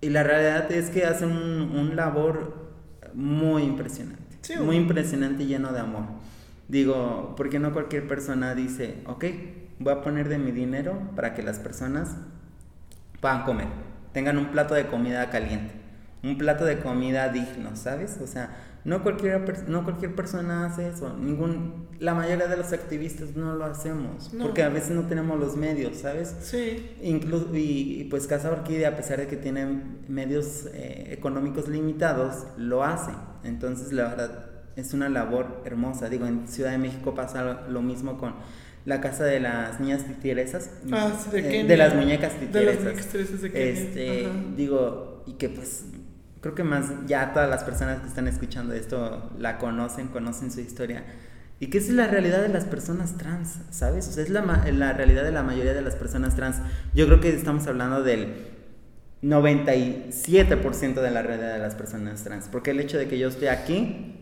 Y 0.00 0.10
la 0.10 0.22
realidad 0.22 0.70
es 0.72 0.90
que 0.90 1.04
hacen 1.04 1.30
un, 1.30 1.76
un 1.76 1.96
labor 1.96 2.62
muy 3.14 3.62
impresionante, 3.62 4.58
muy 4.60 4.76
impresionante 4.76 5.44
y 5.44 5.46
lleno 5.46 5.72
de 5.72 5.80
amor. 5.80 6.04
Digo, 6.68 7.34
porque 7.36 7.58
no 7.58 7.72
cualquier 7.72 8.08
persona 8.08 8.54
dice, 8.54 9.02
ok, 9.06 9.24
voy 9.78 9.92
a 9.92 10.02
poner 10.02 10.28
de 10.28 10.38
mi 10.38 10.52
dinero 10.52 11.10
para 11.14 11.34
que 11.34 11.42
las 11.42 11.58
personas 11.58 12.16
puedan 13.20 13.44
comer, 13.44 13.68
tengan 14.12 14.38
un 14.38 14.46
plato 14.46 14.74
de 14.74 14.86
comida 14.86 15.28
caliente, 15.30 15.74
un 16.22 16.38
plato 16.38 16.64
de 16.64 16.78
comida 16.78 17.28
digno, 17.28 17.76
¿sabes? 17.76 18.18
O 18.22 18.26
sea, 18.26 18.56
no 18.84 19.02
cualquier, 19.02 19.68
no 19.68 19.84
cualquier 19.84 20.14
persona 20.14 20.66
hace 20.66 20.88
eso, 20.88 21.16
ningún, 21.16 21.86
la 22.00 22.14
mayoría 22.14 22.48
de 22.48 22.56
los 22.56 22.72
activistas 22.72 23.36
no 23.36 23.54
lo 23.54 23.64
hacemos, 23.64 24.32
porque 24.40 24.62
a 24.62 24.68
veces 24.68 24.90
no 24.90 25.06
tenemos 25.06 25.38
los 25.38 25.56
medios, 25.56 25.98
¿sabes? 25.98 26.34
Sí. 26.40 26.90
Incluso, 27.00 27.48
y, 27.54 28.08
pues 28.10 28.26
Casa 28.26 28.50
Orquídea, 28.50 28.90
a 28.90 28.96
pesar 28.96 29.18
de 29.18 29.28
que 29.28 29.36
tiene 29.36 29.82
medios 30.08 30.66
eh, 30.72 31.08
económicos 31.10 31.68
limitados, 31.68 32.46
lo 32.56 32.82
hace. 32.82 33.12
Entonces, 33.44 33.92
la 33.92 34.08
verdad, 34.08 34.46
es 34.76 34.94
una 34.94 35.08
labor 35.08 35.62
hermosa. 35.64 36.08
Digo, 36.08 36.26
en 36.26 36.48
Ciudad 36.48 36.72
de 36.72 36.78
México 36.78 37.14
pasa 37.14 37.62
lo 37.68 37.82
mismo 37.82 38.18
con 38.18 38.34
la 38.84 39.00
casa 39.00 39.24
de 39.24 39.38
las 39.38 39.80
niñas 39.80 40.04
titieresas. 40.04 40.70
Ah, 40.90 41.12
de, 41.30 41.60
eh, 41.60 41.64
de 41.64 41.76
las 41.76 41.94
muñecas 41.94 42.32
titieresas. 42.32 43.12
De 43.12 43.18
las 43.18 43.42
de 43.42 43.52
Kenia. 43.52 43.72
Este, 43.72 44.28
digo, 44.56 45.22
y 45.26 45.34
que 45.34 45.48
pues 45.48 45.84
creo 46.42 46.54
que 46.54 46.64
más 46.64 46.90
ya 47.06 47.32
todas 47.32 47.48
las 47.48 47.64
personas 47.64 48.00
que 48.00 48.08
están 48.08 48.28
escuchando 48.28 48.74
esto 48.74 49.30
la 49.38 49.58
conocen, 49.58 50.08
conocen 50.08 50.50
su 50.50 50.60
historia. 50.60 51.04
Y 51.60 51.68
que 51.68 51.78
es 51.78 51.88
la 51.90 52.08
realidad 52.08 52.42
de 52.42 52.48
las 52.48 52.64
personas 52.64 53.16
trans, 53.16 53.60
¿sabes? 53.70 54.08
O 54.08 54.12
sea, 54.12 54.24
es 54.24 54.30
la, 54.30 54.42
la 54.72 54.92
realidad 54.92 55.22
de 55.22 55.30
la 55.30 55.44
mayoría 55.44 55.72
de 55.72 55.82
las 55.82 55.94
personas 55.94 56.34
trans. 56.34 56.56
Yo 56.92 57.06
creo 57.06 57.20
que 57.20 57.28
estamos 57.28 57.68
hablando 57.68 58.02
del 58.02 58.34
97% 59.22 60.94
de 61.00 61.10
la 61.12 61.22
realidad 61.22 61.52
de 61.52 61.60
las 61.60 61.76
personas 61.76 62.24
trans. 62.24 62.48
Porque 62.48 62.72
el 62.72 62.80
hecho 62.80 62.98
de 62.98 63.06
que 63.06 63.16
yo 63.16 63.28
esté 63.28 63.48
aquí 63.48 64.16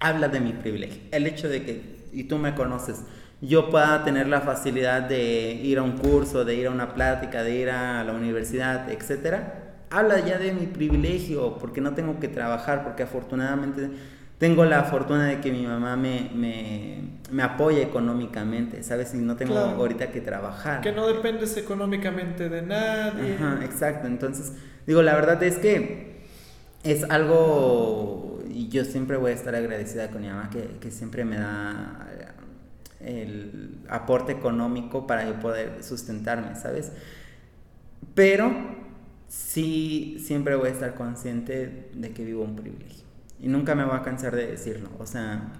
habla 0.00 0.28
de 0.28 0.40
mi 0.40 0.52
privilegio. 0.52 1.00
El 1.10 1.26
hecho 1.26 1.48
de 1.48 1.64
que, 1.64 2.06
y 2.12 2.24
tú 2.24 2.36
me 2.36 2.54
conoces, 2.54 3.00
yo 3.40 3.70
pueda 3.70 4.04
tener 4.04 4.26
la 4.26 4.42
facilidad 4.42 5.02
de 5.02 5.52
ir 5.52 5.78
a 5.78 5.82
un 5.82 5.92
curso, 5.92 6.44
de 6.44 6.54
ir 6.54 6.66
a 6.66 6.70
una 6.70 6.94
plática, 6.94 7.42
de 7.42 7.56
ir 7.56 7.70
a 7.70 8.04
la 8.04 8.12
universidad, 8.12 8.90
etcétera, 8.90 9.67
habla 9.90 10.20
ya 10.24 10.38
de 10.38 10.52
mi 10.52 10.66
privilegio, 10.66 11.58
porque 11.58 11.80
no 11.80 11.94
tengo 11.94 12.18
que 12.20 12.28
trabajar, 12.28 12.84
porque 12.84 13.02
afortunadamente 13.02 13.90
tengo 14.38 14.64
la 14.64 14.84
fortuna 14.84 15.26
de 15.26 15.40
que 15.40 15.50
mi 15.50 15.66
mamá 15.66 15.96
me, 15.96 16.30
me, 16.34 17.42
apoya 17.42 17.80
económicamente, 17.82 18.82
¿sabes? 18.82 19.12
Y 19.14 19.18
no 19.18 19.36
tengo 19.36 19.58
ahorita 19.58 20.10
que 20.10 20.20
trabajar. 20.20 20.80
Que 20.80 20.92
no 20.92 21.06
dependes 21.06 21.56
económicamente 21.56 22.48
de 22.48 22.62
nadie. 22.62 23.34
Ajá, 23.34 23.64
exacto. 23.64 24.06
Entonces, 24.06 24.52
digo, 24.86 25.02
la 25.02 25.14
verdad 25.14 25.42
es 25.42 25.56
que 25.56 26.22
es 26.84 27.02
algo, 27.10 28.40
y 28.48 28.68
yo 28.68 28.84
siempre 28.84 29.16
voy 29.16 29.32
a 29.32 29.34
estar 29.34 29.54
agradecida 29.56 30.10
con 30.10 30.22
mi 30.22 30.28
mamá, 30.28 30.50
que, 30.50 30.78
que 30.80 30.90
siempre 30.92 31.24
me 31.24 31.36
da 31.36 32.06
el 33.00 33.78
aporte 33.88 34.32
económico 34.32 35.06
para 35.06 35.24
yo 35.24 35.38
poder 35.40 35.82
sustentarme, 35.82 36.54
¿sabes? 36.54 36.92
Pero 38.14 38.52
sí, 39.28 40.16
siempre 40.24 40.56
voy 40.56 40.68
a 40.68 40.72
estar 40.72 40.94
consciente 40.94 41.90
de 41.92 42.10
que 42.12 42.24
vivo 42.24 42.42
un 42.42 42.56
privilegio. 42.56 43.04
Y 43.40 43.48
nunca 43.48 43.74
me 43.74 43.84
voy 43.84 43.96
a 43.96 44.02
cansar 44.02 44.34
de 44.34 44.46
decirlo. 44.46 44.88
O 44.98 45.06
sea... 45.06 45.52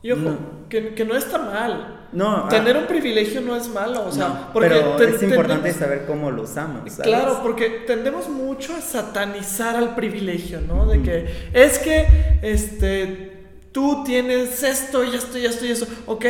Y 0.00 0.12
ojo, 0.12 0.38
Que, 0.68 0.94
que, 0.94 1.04
no 1.04 1.16
está 1.16 1.38
mal. 1.38 2.08
No. 2.12 2.44
Ah. 2.44 2.48
Tener 2.48 2.76
un 2.76 2.86
privilegio 2.86 3.40
no 3.40 3.56
es 3.56 3.68
malo. 3.68 4.06
O 4.06 4.12
sea, 4.12 4.50
porque 4.52 4.68
pero 4.68 4.96
es 5.16 5.22
importante 5.22 5.72
saber 5.72 6.06
cómo 6.06 6.30
lo 6.30 6.42
usamos. 6.42 6.88
Claro, 7.02 7.40
porque 7.42 7.82
tendemos 7.84 8.28
mucho 8.28 8.76
a 8.76 8.80
satanizar 8.80 9.74
al 9.74 9.96
privilegio, 9.96 10.60
¿no? 10.60 10.86
De 10.86 11.02
que 11.02 11.50
es 11.52 11.80
que, 11.80 12.38
este, 12.42 13.38
tú 13.72 14.04
tienes 14.04 14.62
esto 14.62 15.02
y 15.02 15.16
esto 15.16 15.36
y 15.36 15.46
esto 15.46 15.66
y 15.66 15.70
eso. 15.72 15.86
Ok, 16.06 16.24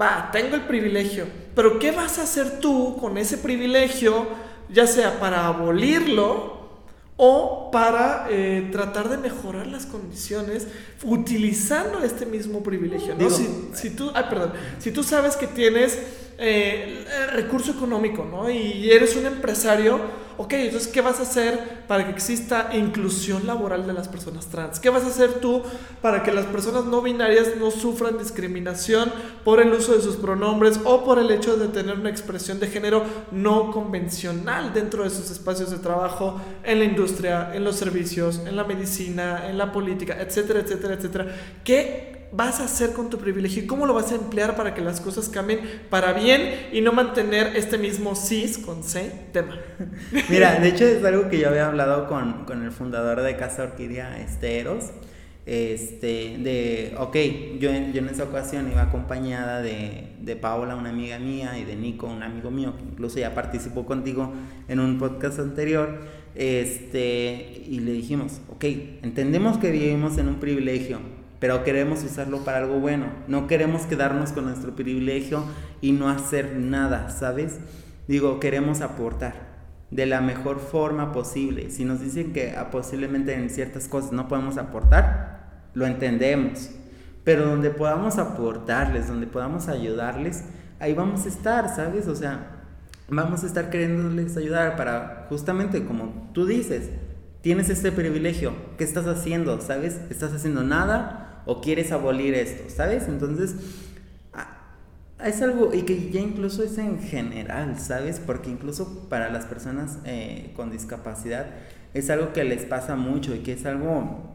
va, 0.00 0.30
tengo 0.32 0.56
el 0.56 0.62
privilegio. 0.62 1.26
Pero 1.54 1.78
¿qué 1.78 1.92
vas 1.92 2.18
a 2.18 2.22
hacer 2.22 2.58
tú 2.58 2.96
con 2.96 3.16
ese 3.16 3.38
privilegio? 3.38 4.26
Ya 4.70 4.86
sea 4.86 5.20
para 5.20 5.46
abolirlo 5.46 6.54
o 7.16 7.70
para 7.70 8.26
eh, 8.28 8.68
tratar 8.72 9.08
de 9.08 9.18
mejorar 9.18 9.66
las 9.66 9.86
condiciones 9.86 10.66
utilizando 11.04 12.02
este 12.02 12.26
mismo 12.26 12.62
privilegio. 12.62 13.14
¿no? 13.14 13.30
si, 13.30 13.90
tú, 13.90 14.10
ay, 14.14 14.24
perdón, 14.28 14.52
si 14.78 14.90
tú 14.90 15.02
sabes 15.04 15.36
que 15.36 15.46
tienes 15.46 15.98
eh, 16.38 17.04
recurso 17.32 17.70
económico 17.70 18.24
¿no? 18.24 18.50
y 18.50 18.90
eres 18.90 19.14
un 19.14 19.26
empresario, 19.26 20.00
ok, 20.36 20.52
entonces, 20.54 20.88
¿qué 20.88 21.00
vas 21.00 21.20
a 21.20 21.22
hacer 21.22 21.84
para 21.86 22.04
que 22.04 22.10
exista 22.10 22.70
inclusión 22.74 23.46
laboral 23.46 23.86
de 23.86 23.92
las 23.92 24.08
personas 24.08 24.46
trans? 24.46 24.80
¿Qué 24.80 24.90
vas 24.90 25.04
a 25.04 25.08
hacer 25.08 25.34
tú 25.34 25.62
para 26.02 26.22
que 26.22 26.32
las 26.32 26.46
personas 26.46 26.84
no 26.84 27.02
binarias 27.02 27.56
no 27.58 27.70
sufran 27.70 28.18
discriminación 28.18 29.12
por 29.44 29.60
el 29.60 29.72
uso 29.72 29.94
de 29.94 30.02
sus 30.02 30.16
pronombres 30.16 30.80
o 30.84 31.04
por 31.04 31.18
el 31.18 31.30
hecho 31.30 31.56
de 31.56 31.68
tener 31.68 31.98
una 31.98 32.10
expresión 32.10 32.60
de 32.60 32.68
género 32.68 33.04
no 33.30 33.70
convencional 33.70 34.72
dentro 34.72 35.04
de 35.04 35.10
sus 35.10 35.30
espacios 35.30 35.70
de 35.70 35.78
trabajo, 35.78 36.40
en 36.62 36.78
la 36.78 36.84
industria, 36.84 37.54
en 37.54 37.64
los 37.64 37.76
servicios, 37.76 38.40
en 38.46 38.56
la 38.56 38.64
medicina, 38.64 39.48
en 39.48 39.58
la 39.58 39.72
política, 39.72 40.16
etcétera, 40.20 40.60
etcétera, 40.60 40.94
etcétera? 40.94 41.26
¿Qué 41.62 42.13
vas 42.34 42.60
a 42.60 42.64
hacer 42.64 42.92
con 42.92 43.10
tu 43.10 43.18
privilegio 43.18 43.62
y 43.62 43.66
cómo 43.66 43.86
lo 43.86 43.94
vas 43.94 44.12
a 44.12 44.16
emplear 44.16 44.56
para 44.56 44.74
que 44.74 44.80
las 44.80 45.00
cosas 45.00 45.28
cambien 45.28 45.60
para 45.90 46.12
bien 46.12 46.68
y 46.72 46.80
no 46.80 46.92
mantener 46.92 47.56
este 47.56 47.78
mismo 47.78 48.14
cis 48.14 48.58
con 48.58 48.82
C 48.82 49.12
tema. 49.32 49.58
Mira, 50.28 50.58
de 50.58 50.68
hecho 50.68 50.84
es 50.84 51.04
algo 51.04 51.28
que 51.28 51.38
yo 51.38 51.48
había 51.48 51.66
hablado 51.66 52.08
con, 52.08 52.44
con 52.44 52.62
el 52.62 52.72
fundador 52.72 53.22
de 53.22 53.36
Casa 53.36 53.62
Orquídea, 53.62 54.20
Esteros 54.20 54.90
este, 55.46 56.38
de, 56.38 56.94
ok, 56.98 57.16
yo, 57.60 57.70
yo 57.92 58.00
en 58.00 58.08
esa 58.08 58.24
ocasión 58.24 58.70
iba 58.70 58.82
acompañada 58.82 59.60
de, 59.60 60.08
de 60.20 60.36
Paola, 60.36 60.74
una 60.74 60.88
amiga 60.88 61.18
mía, 61.18 61.58
y 61.58 61.64
de 61.64 61.76
Nico, 61.76 62.06
un 62.06 62.22
amigo 62.22 62.50
mío, 62.50 62.74
que 62.76 62.84
incluso 62.84 63.18
ya 63.18 63.34
participó 63.34 63.84
contigo 63.84 64.32
en 64.68 64.80
un 64.80 64.98
podcast 64.98 65.38
anterior, 65.38 66.00
este, 66.34 67.62
y 67.66 67.80
le 67.80 67.92
dijimos, 67.92 68.40
ok, 68.48 68.64
entendemos 69.02 69.58
que 69.58 69.70
vivimos 69.70 70.16
en 70.16 70.28
un 70.28 70.36
privilegio, 70.36 71.00
pero 71.44 71.62
queremos 71.62 72.02
usarlo 72.02 72.38
para 72.38 72.56
algo 72.56 72.80
bueno, 72.80 73.04
no 73.28 73.46
queremos 73.46 73.82
quedarnos 73.82 74.32
con 74.32 74.46
nuestro 74.46 74.74
privilegio 74.74 75.44
y 75.82 75.92
no 75.92 76.08
hacer 76.08 76.56
nada, 76.56 77.10
¿sabes? 77.10 77.58
Digo, 78.08 78.40
queremos 78.40 78.80
aportar 78.80 79.34
de 79.90 80.06
la 80.06 80.22
mejor 80.22 80.58
forma 80.58 81.12
posible. 81.12 81.68
Si 81.68 81.84
nos 81.84 82.00
dicen 82.00 82.32
que 82.32 82.54
ah, 82.56 82.70
posiblemente 82.70 83.34
en 83.34 83.50
ciertas 83.50 83.88
cosas 83.88 84.12
no 84.12 84.26
podemos 84.26 84.56
aportar, 84.56 85.68
lo 85.74 85.84
entendemos. 85.84 86.70
Pero 87.24 87.44
donde 87.44 87.68
podamos 87.68 88.16
aportarles, 88.16 89.08
donde 89.08 89.26
podamos 89.26 89.68
ayudarles, 89.68 90.44
ahí 90.80 90.94
vamos 90.94 91.26
a 91.26 91.28
estar, 91.28 91.76
¿sabes? 91.76 92.08
O 92.08 92.16
sea, 92.16 92.64
vamos 93.10 93.44
a 93.44 93.46
estar 93.46 93.68
queriéndoles 93.68 94.38
ayudar 94.38 94.76
para 94.76 95.26
justamente 95.28 95.84
como 95.84 96.30
tú 96.32 96.46
dices, 96.46 96.88
tienes 97.42 97.68
este 97.68 97.92
privilegio, 97.92 98.54
¿qué 98.78 98.84
estás 98.84 99.06
haciendo? 99.06 99.60
¿Sabes? 99.60 100.00
¿Estás 100.08 100.32
haciendo 100.32 100.62
nada 100.62 101.20
o 101.46 101.60
quieres 101.60 101.92
abolir 101.92 102.34
esto? 102.34 102.70
¿Sabes? 102.70 103.08
Entonces, 103.08 103.56
es 105.22 105.40
algo, 105.42 105.72
y 105.72 105.82
que 105.82 106.10
ya 106.10 106.20
incluso 106.20 106.62
es 106.62 106.76
en 106.78 107.00
general, 107.00 107.78
¿sabes? 107.78 108.20
Porque 108.20 108.50
incluso 108.50 109.08
para 109.08 109.30
las 109.30 109.46
personas 109.46 109.98
eh, 110.04 110.52
con 110.54 110.70
discapacidad 110.70 111.46
es 111.94 112.10
algo 112.10 112.32
que 112.32 112.44
les 112.44 112.64
pasa 112.64 112.96
mucho 112.96 113.34
y 113.34 113.38
que 113.38 113.52
es 113.52 113.64
algo 113.64 114.34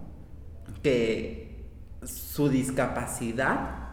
que 0.81 1.67
su 2.03 2.49
discapacidad 2.49 3.89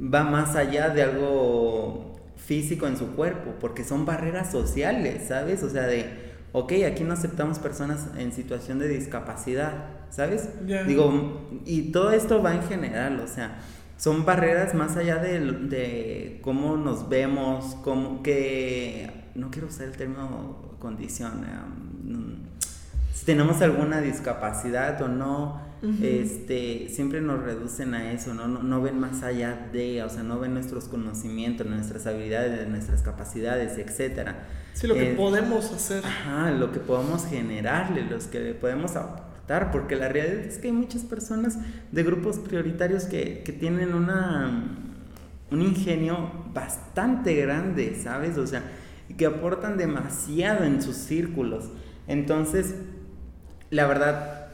va 0.00 0.24
más 0.24 0.56
allá 0.56 0.88
de 0.88 1.02
algo 1.02 2.16
físico 2.36 2.86
en 2.86 2.96
su 2.96 3.14
cuerpo, 3.14 3.54
porque 3.60 3.84
son 3.84 4.06
barreras 4.06 4.50
sociales, 4.50 5.28
¿sabes? 5.28 5.62
O 5.62 5.70
sea, 5.70 5.86
de, 5.86 6.06
ok, 6.52 6.72
aquí 6.86 7.04
no 7.04 7.12
aceptamos 7.12 7.58
personas 7.58 8.08
en 8.16 8.32
situación 8.32 8.78
de 8.78 8.88
discapacidad, 8.88 9.74
¿sabes? 10.10 10.48
Digo, 10.86 11.48
y 11.64 11.92
todo 11.92 12.12
esto 12.12 12.42
va 12.42 12.54
en 12.54 12.62
general, 12.62 13.20
o 13.20 13.26
sea, 13.26 13.58
son 13.96 14.24
barreras 14.24 14.74
más 14.74 14.96
allá 14.96 15.16
de, 15.16 15.40
de 15.40 16.40
cómo 16.42 16.76
nos 16.76 17.08
vemos, 17.08 17.76
cómo 17.82 18.22
que, 18.22 19.10
no 19.34 19.50
quiero 19.50 19.68
usar 19.68 19.86
el 19.86 19.96
término 19.96 20.76
condición, 20.78 21.44
um, 22.04 22.46
si 23.14 23.24
tenemos 23.24 23.62
alguna 23.62 24.00
discapacidad 24.02 25.00
o 25.00 25.08
no, 25.08 25.64
este, 26.02 26.88
siempre 26.88 27.20
nos 27.20 27.42
reducen 27.42 27.94
a 27.94 28.12
eso, 28.12 28.34
¿no? 28.34 28.46
¿no? 28.48 28.82
ven 28.82 28.98
más 28.98 29.22
allá 29.22 29.68
de, 29.72 30.02
o 30.02 30.08
sea, 30.10 30.22
no 30.22 30.38
ven 30.38 30.52
nuestros 30.54 30.84
conocimientos, 30.84 31.66
nuestras 31.66 32.06
habilidades, 32.06 32.68
nuestras 32.68 33.02
capacidades, 33.02 33.78
etcétera. 33.78 34.46
Sí, 34.74 34.86
lo 34.86 34.94
que 34.94 35.14
podemos 35.14 35.70
hacer. 35.72 36.04
Ajá, 36.04 36.50
lo 36.50 36.72
que 36.72 36.80
podemos 36.80 37.24
generarle, 37.26 38.02
los 38.02 38.26
que 38.26 38.52
podemos 38.54 38.96
aportar, 39.46 39.70
porque 39.70 39.96
la 39.96 40.08
realidad 40.08 40.40
es 40.40 40.58
que 40.58 40.68
hay 40.68 40.72
muchas 40.72 41.02
personas 41.02 41.58
de 41.92 42.02
grupos 42.02 42.38
prioritarios 42.38 43.04
que, 43.04 43.42
que 43.44 43.52
tienen 43.52 43.94
una, 43.94 44.76
un 45.50 45.62
ingenio 45.62 46.30
bastante 46.52 47.34
grande, 47.34 47.98
¿sabes? 48.02 48.38
O 48.38 48.46
sea, 48.46 48.62
que 49.16 49.26
aportan 49.26 49.76
demasiado 49.76 50.64
en 50.64 50.82
sus 50.82 50.96
círculos. 50.96 51.70
Entonces, 52.08 52.74
la 53.70 53.86
verdad, 53.86 54.48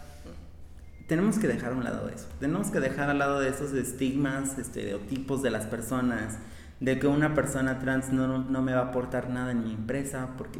tenemos 1.06 1.38
que 1.38 1.48
dejar 1.48 1.72
a 1.72 1.76
un 1.76 1.84
lado 1.84 2.08
eso. 2.08 2.28
Tenemos 2.40 2.70
que 2.70 2.80
dejar 2.80 3.10
al 3.10 3.18
lado 3.18 3.40
de 3.40 3.48
esos 3.48 3.72
estigmas, 3.72 4.58
estereotipos 4.58 5.42
de 5.42 5.50
las 5.50 5.66
personas, 5.66 6.38
de 6.80 6.98
que 6.98 7.06
una 7.06 7.34
persona 7.34 7.78
trans 7.78 8.12
no, 8.12 8.38
no 8.38 8.62
me 8.62 8.74
va 8.74 8.80
a 8.80 8.84
aportar 8.88 9.30
nada 9.30 9.52
en 9.52 9.64
mi 9.64 9.72
empresa 9.72 10.30
porque 10.36 10.58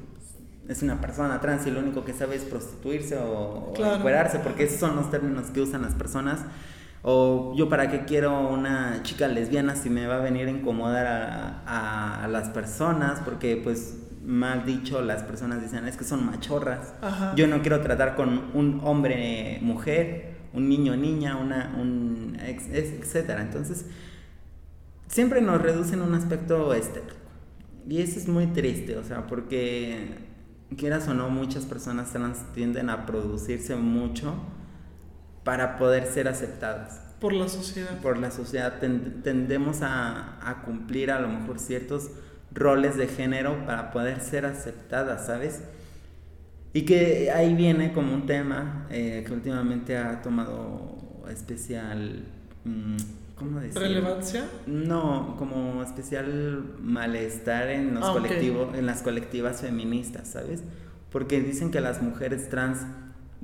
es 0.69 0.83
una 0.83 1.01
persona 1.01 1.41
trans 1.41 1.67
y 1.67 1.71
lo 1.71 1.81
único 1.81 2.05
que 2.05 2.13
sabe 2.13 2.37
es 2.37 2.43
prostituirse 2.43 3.19
o, 3.19 3.73
claro. 3.75 4.03
porque 4.43 4.65
esos 4.65 4.81
son 4.81 4.97
los 4.97 5.11
términos 5.11 5.51
que 5.51 5.61
usan 5.61 5.83
las 5.83 5.95
personas. 5.95 6.41
O 7.05 7.53
yo 7.57 7.69
para 7.69 7.91
qué 7.91 8.05
quiero 8.05 8.49
una 8.49 9.03
chica 9.03 9.27
lesbiana 9.27 9.75
si 9.75 9.91
me 9.91 10.07
va 10.07 10.17
a 10.17 10.21
venir 10.21 10.47
a 10.47 10.51
incomodar 10.53 11.07
a, 11.07 12.25
a, 12.25 12.29
las 12.29 12.49
personas, 12.51 13.21
porque 13.25 13.57
pues 13.57 13.97
mal 14.25 14.65
dicho 14.65 15.03
las 15.03 15.25
personas 15.25 15.61
dicen 15.61 15.89
es 15.89 15.97
que 15.97 16.05
son 16.05 16.25
machorras. 16.25 16.95
Yo 17.35 17.49
no 17.49 17.61
quiero 17.61 17.81
tratar 17.81 18.15
con 18.15 18.51
un 18.55 18.81
hombre 18.85 19.59
mujer 19.63 20.33
un 20.53 20.69
niño 20.69 20.97
niña, 20.97 21.37
una, 21.37 21.75
un, 21.79 22.37
etcétera. 22.41 23.43
Entonces, 23.43 23.87
siempre 25.07 25.41
nos 25.41 25.61
reducen 25.61 26.03
un 26.03 26.15
aspecto 26.15 26.75
estético. 26.75 27.21
Y 27.89 28.01
eso 28.01 28.19
es 28.19 28.29
muy 28.29 28.47
triste, 28.47 28.97
o 28.97 29.05
sea, 29.05 29.27
porque 29.27 30.32
quieras 30.77 31.09
o 31.09 31.15
no, 31.15 31.29
muchas 31.29 31.65
personas 31.65 32.13
trans 32.13 32.39
tienden 32.55 32.91
a 32.91 33.07
producirse 33.07 33.77
mucho 33.77 34.35
para 35.45 35.79
poder 35.79 36.07
ser 36.07 36.29
aceptadas. 36.29 37.01
Por 37.21 37.33
la 37.33 37.49
sociedad. 37.49 38.01
Por 38.01 38.19
la 38.19 38.31
sociedad. 38.31 38.79
tendemos 38.81 39.83
a, 39.83 40.39
a, 40.49 40.63
cumplir 40.63 41.11
a 41.11 41.21
lo 41.21 41.29
mejor 41.29 41.59
ciertos 41.59 42.11
roles 42.53 42.97
de 42.97 43.07
género 43.07 43.65
para 43.65 43.93
poder 43.93 44.21
ser 44.21 44.45
aceptadas, 44.45 45.27
¿sabes? 45.27 45.63
Y 46.73 46.83
que 46.83 47.31
ahí 47.31 47.55
viene 47.55 47.93
como 47.93 48.15
un 48.15 48.27
tema 48.27 48.87
eh, 48.91 49.25
que 49.27 49.33
últimamente 49.33 49.97
ha 49.97 50.23
tomado 50.23 50.97
especial... 51.31 52.25
Mm, 52.65 53.22
¿Cómo 53.37 53.61
decir? 53.61 53.81
¿Relevancia? 53.81 54.49
No, 54.67 55.37
como 55.39 55.83
especial 55.83 56.77
malestar 56.81 57.69
en, 57.71 57.95
los 57.95 58.05
ah, 58.05 58.13
colectivos, 58.13 58.77
en 58.77 58.87
las 58.87 59.03
colectivas 59.03 59.61
feministas, 59.61 60.29
¿sabes? 60.29 60.63
Porque 61.11 61.41
dicen 61.41 61.71
que 61.71 61.81
las 61.81 62.03
mujeres 62.03 62.49
trans 62.49 62.87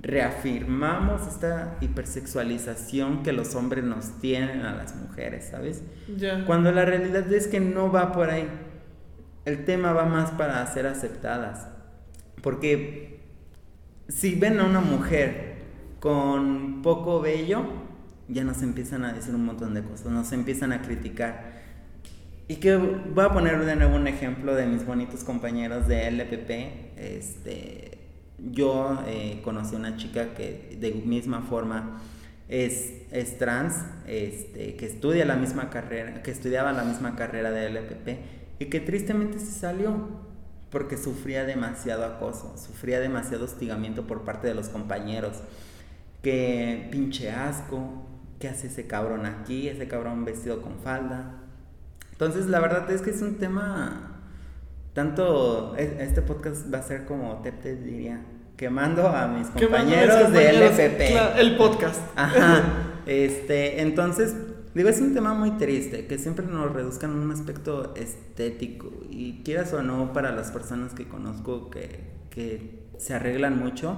reafirmamos 0.01 1.27
esta 1.27 1.77
hipersexualización 1.81 3.23
que 3.23 3.33
los 3.33 3.55
hombres 3.55 3.85
nos 3.85 4.21
tienen 4.21 4.63
a 4.63 4.75
las 4.75 4.95
mujeres, 4.95 5.49
¿sabes? 5.51 5.83
Ya. 6.17 6.45
Cuando 6.45 6.71
la 6.71 6.85
realidad 6.85 7.31
es 7.33 7.49
que 7.49 7.61
no 7.61 7.91
va 7.91 8.13
por 8.13 8.31
ahí. 8.31 8.49
El 9.45 9.65
tema 9.65 9.93
va 9.93 10.05
más 10.05 10.31
para 10.33 10.65
ser 10.67 10.87
aceptadas. 10.87 11.69
Porque 12.43 13.21
si 14.09 14.35
ven 14.35 14.61
a 14.61 14.65
una 14.65 14.81
mujer 14.81 15.57
con 16.01 16.83
poco 16.83 17.21
vello, 17.21 17.65
ya 18.29 18.45
nos 18.45 18.63
empiezan 18.63 19.05
a 19.05 19.13
decir 19.13 19.35
un 19.35 19.45
montón 19.45 19.75
de 19.75 19.83
cosas, 19.83 20.13
nos 20.13 20.33
empiezan 20.33 20.73
a 20.73 20.83
criticar. 20.83 21.59
Y 22.47 22.57
que 22.57 22.77
voy 22.77 23.25
a 23.25 23.31
poner 23.31 23.63
de 23.65 23.77
nuevo 23.77 23.97
un 23.97 24.07
ejemplo 24.07 24.55
de 24.55 24.67
mis 24.67 24.87
bonitos 24.87 25.23
compañeros 25.23 25.87
de 25.87 26.09
LPP. 26.09 26.51
Este, 26.97 27.99
yo 28.39 29.03
eh, 29.07 29.41
conocí 29.45 29.77
una 29.77 29.97
chica 29.97 30.35
que 30.35 30.79
de 30.81 30.93
misma 30.93 31.43
forma 31.43 32.01
es, 32.49 33.03
es 33.11 33.37
trans, 33.37 33.75
este, 34.07 34.77
que 34.77 34.87
estudia 34.87 35.27
la 35.27 35.37
misma 35.37 35.69
carrera, 35.69 36.23
que 36.23 36.31
estudiaba 36.31 36.73
la 36.73 36.85
misma 36.85 37.17
carrera 37.17 37.51
de 37.51 37.67
LPP 37.67 38.09
y 38.59 38.67
que 38.67 38.81
tristemente 38.81 39.39
se 39.39 39.53
salió 39.53 40.09
porque 40.71 40.97
sufría 40.97 41.45
demasiado 41.45 42.05
acoso, 42.05 42.57
sufría 42.57 43.01
demasiado 43.01 43.45
hostigamiento 43.45 44.07
por 44.07 44.25
parte 44.25 44.49
de 44.49 44.55
los 44.55 44.69
compañeros. 44.69 45.43
Que 46.23 46.89
pinche 46.91 47.31
asco, 47.31 48.08
¿qué 48.39 48.49
hace 48.49 48.69
ese 48.69 48.87
cabrón 48.87 49.27
aquí? 49.27 49.69
Ese 49.69 49.89
cabrón 49.89 50.25
vestido 50.25 50.63
con 50.63 50.79
falda. 50.79 51.43
Entonces, 52.13 52.47
la 52.47 52.61
verdad 52.61 52.91
es 52.91 53.03
que 53.03 53.11
es 53.11 53.23
un 53.23 53.37
tema. 53.37 54.21
Tanto. 54.93 55.77
Este 55.77 56.23
podcast 56.23 56.73
va 56.73 56.79
a 56.79 56.83
ser 56.83 57.05
como 57.05 57.41
te, 57.43 57.53
te 57.53 57.77
diría. 57.77 58.25
Quemando 58.57 59.09
a 59.09 59.29
mis 59.29 59.49
compañeros, 59.49 60.33
de 60.33 60.53
LFP. 60.53 61.41
el 61.41 61.57
podcast. 61.57 62.01
Ajá. 62.17 62.65
Este, 63.07 63.81
entonces, 63.81 64.35
Digo, 64.75 64.91
es 64.91 65.01
un 65.01 65.13
tema 65.13 65.35
muy 65.35 65.53
triste, 65.53 66.07
que 66.07 66.19
siempre 66.19 66.47
nos 66.47 66.73
reduzcan 66.73 67.11
un 67.11 67.31
aspecto 67.33 67.95
estético. 67.97 68.93
Y 69.11 69.43
quieras 69.43 69.73
o 69.73 69.83
no, 69.83 70.13
para 70.13 70.31
las 70.31 70.53
personas 70.53 70.93
que 70.93 71.09
conozco 71.09 71.69
que, 71.69 72.13
que 72.31 72.85
se 72.97 73.15
arreglan 73.15 73.59
mucho, 73.59 73.97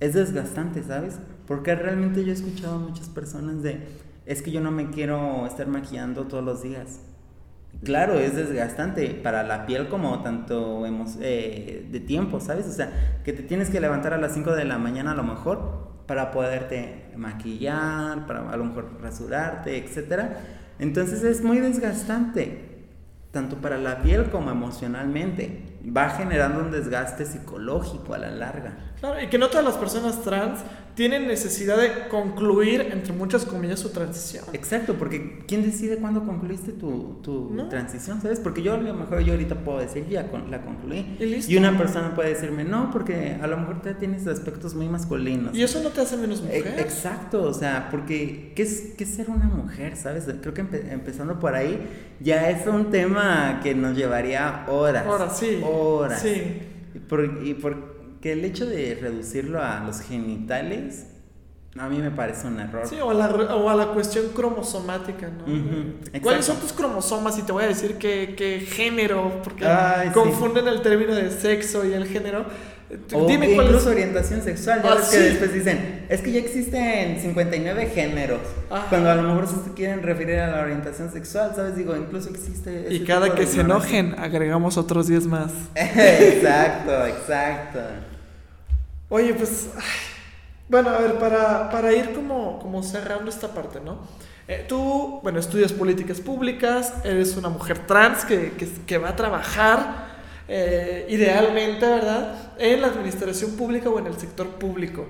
es 0.00 0.14
desgastante, 0.14 0.82
¿sabes? 0.82 1.18
Porque 1.46 1.74
realmente 1.74 2.24
yo 2.24 2.30
he 2.30 2.34
escuchado 2.34 2.76
a 2.76 2.78
muchas 2.78 3.08
personas 3.08 3.62
de, 3.62 3.80
es 4.26 4.42
que 4.42 4.50
yo 4.50 4.60
no 4.60 4.70
me 4.70 4.90
quiero 4.90 5.46
estar 5.46 5.66
maquillando 5.66 6.24
todos 6.24 6.44
los 6.44 6.62
días. 6.62 7.00
Claro, 7.82 8.18
es 8.18 8.34
desgastante 8.34 9.10
para 9.10 9.42
la 9.42 9.66
piel 9.66 9.88
como 9.88 10.22
tanto 10.22 10.84
eh, 11.20 11.86
de 11.90 12.00
tiempo, 12.00 12.40
¿sabes? 12.40 12.66
O 12.66 12.72
sea, 12.72 13.20
que 13.24 13.32
te 13.32 13.42
tienes 13.42 13.68
que 13.68 13.80
levantar 13.80 14.14
a 14.14 14.18
las 14.18 14.32
5 14.32 14.52
de 14.52 14.64
la 14.64 14.78
mañana 14.78 15.12
a 15.12 15.14
lo 15.14 15.22
mejor 15.22 15.92
para 16.06 16.30
poderte 16.30 17.10
maquillar, 17.16 18.26
para 18.26 18.48
a 18.50 18.56
lo 18.56 18.64
mejor 18.64 18.98
rasurarte, 19.02 19.76
etcétera. 19.76 20.40
Entonces 20.78 21.24
es 21.24 21.42
muy 21.42 21.58
desgastante, 21.58 22.86
tanto 23.30 23.56
para 23.56 23.78
la 23.78 24.02
piel 24.02 24.30
como 24.30 24.50
emocionalmente. 24.50 25.62
Va 25.84 26.10
generando 26.10 26.60
un 26.60 26.70
desgaste 26.70 27.26
psicológico 27.26 28.14
a 28.14 28.18
la 28.18 28.30
larga. 28.30 28.93
Claro, 29.00 29.20
y 29.22 29.28
que 29.28 29.38
no 29.38 29.48
todas 29.48 29.64
las 29.64 29.76
personas 29.76 30.22
trans 30.22 30.60
tienen 30.94 31.26
necesidad 31.26 31.76
de 31.76 32.08
concluir, 32.08 32.88
entre 32.92 33.12
muchas 33.12 33.44
comillas, 33.44 33.80
su 33.80 33.90
transición. 33.90 34.44
Exacto, 34.52 34.94
porque 34.94 35.40
¿quién 35.46 35.62
decide 35.62 35.96
cuándo 35.96 36.24
concluiste 36.24 36.70
tu, 36.70 37.18
tu 37.22 37.50
transición? 37.68 38.22
¿Sabes? 38.22 38.38
Porque 38.38 38.62
yo 38.62 38.74
a 38.74 38.76
lo 38.76 38.94
mejor 38.94 39.20
yo 39.20 39.32
ahorita 39.32 39.56
puedo 39.56 39.80
decir, 39.80 40.06
ya 40.08 40.30
la 40.48 40.62
concluí. 40.62 41.16
¿Y, 41.18 41.56
una 41.56 41.76
persona 41.76 42.14
puede 42.14 42.30
decirme, 42.30 42.64
no, 42.64 42.90
porque 42.92 43.38
a 43.42 43.46
lo 43.46 43.56
mejor 43.56 43.82
te 43.82 43.94
tienes 43.94 44.26
aspectos 44.26 44.74
muy 44.74 44.88
masculinos. 44.88 45.56
Y 45.56 45.62
eso 45.62 45.82
no 45.82 45.90
te 45.90 46.00
hace 46.00 46.16
menos 46.16 46.40
e, 46.40 46.58
mujer. 46.58 46.74
exacto, 46.78 47.42
o 47.42 47.52
sea, 47.52 47.88
porque 47.90 48.52
¿qué 48.54 48.62
es, 48.62 48.92
qué 48.96 49.04
ser 49.04 49.30
una 49.30 49.46
mujer? 49.46 49.96
¿Sabes? 49.96 50.26
Creo 50.40 50.54
que 50.54 50.60
empezando 50.60 51.40
por 51.40 51.54
ahí 51.54 51.88
ya 52.20 52.50
es 52.50 52.66
un 52.68 52.90
tema 52.90 53.60
que 53.62 53.74
nos 53.74 53.96
llevaría 53.96 54.64
horas. 54.68 55.06
Horas, 55.06 55.38
sí. 55.38 55.60
Horas. 55.64 56.22
Sí. 56.22 56.60
por, 57.08 57.40
y 57.44 57.54
por 57.54 57.93
que 58.24 58.32
el 58.32 58.42
hecho 58.42 58.64
de 58.64 58.96
reducirlo 58.98 59.62
a 59.62 59.80
los 59.80 60.00
genitales 60.00 61.08
a 61.78 61.88
mí 61.90 61.98
me 61.98 62.10
parece 62.10 62.46
un 62.46 62.58
error. 62.58 62.86
Sí, 62.88 62.96
o 63.02 63.10
a 63.10 63.14
la, 63.14 63.28
o 63.28 63.68
a 63.68 63.74
la 63.74 63.88
cuestión 63.88 64.28
cromosomática, 64.34 65.28
¿no? 65.28 66.20
¿Cuáles 66.22 66.46
son 66.46 66.56
tus 66.56 66.72
cromosomas? 66.72 67.36
Y 67.38 67.42
te 67.42 67.52
voy 67.52 67.64
a 67.64 67.66
decir 67.66 67.98
qué, 67.98 68.66
género, 68.66 69.42
porque 69.42 69.66
confunden 70.14 70.68
el 70.68 70.80
término 70.80 71.14
de 71.14 71.30
sexo 71.30 71.84
y 71.84 71.92
el 71.92 72.06
género. 72.06 72.46
O 73.12 73.26
Dime 73.26 73.54
cuál 73.54 73.66
incluso 73.66 73.90
orientación 73.90 74.40
sexual. 74.40 74.82
Ya 74.82 74.92
ah, 74.92 74.94
ves 74.94 75.08
que 75.08 75.18
después 75.18 75.52
dicen, 75.52 76.06
es 76.08 76.20
que 76.22 76.32
ya 76.32 76.38
existen 76.38 77.20
59 77.20 77.90
géneros. 77.94 78.40
Cuando 78.88 79.10
a 79.10 79.16
lo 79.16 79.22
mejor 79.22 79.48
se 79.48 79.72
quieren 79.74 80.02
referir 80.02 80.38
a 80.38 80.46
la 80.46 80.62
orientación 80.62 81.12
sexual, 81.12 81.52
¿sabes? 81.54 81.76
Digo, 81.76 81.94
incluso 81.94 82.30
existe. 82.30 82.86
Y 82.88 83.00
cada 83.04 83.34
que 83.34 83.46
se 83.46 83.60
enojen, 83.60 84.14
agregamos 84.16 84.78
otros 84.78 85.08
10 85.08 85.26
más. 85.26 85.52
exacto, 85.74 87.06
exacto. 87.06 87.80
Oye, 89.08 89.34
pues. 89.34 89.68
Bueno, 90.66 90.88
a 90.90 90.98
ver, 90.98 91.18
para, 91.18 91.92
ir 91.92 92.14
como, 92.14 92.58
como 92.58 92.82
cerrando 92.82 93.30
esta 93.30 93.52
parte, 93.52 93.80
¿no? 93.80 93.98
Eh, 94.48 94.64
tú, 94.66 95.20
bueno, 95.22 95.38
estudias 95.38 95.72
políticas 95.72 96.20
públicas, 96.20 96.94
eres 97.04 97.36
una 97.36 97.50
mujer 97.50 97.86
trans 97.86 98.24
que, 98.24 98.52
que, 98.86 98.98
va 98.98 99.10
a 99.10 99.16
trabajar 99.16 100.08
eh, 100.48 101.06
idealmente, 101.10 101.86
¿verdad? 101.86 102.52
En 102.58 102.80
la 102.80 102.88
administración 102.88 103.52
pública 103.52 103.90
o 103.90 103.98
en 103.98 104.06
el 104.06 104.18
sector 104.18 104.48
público. 104.58 105.06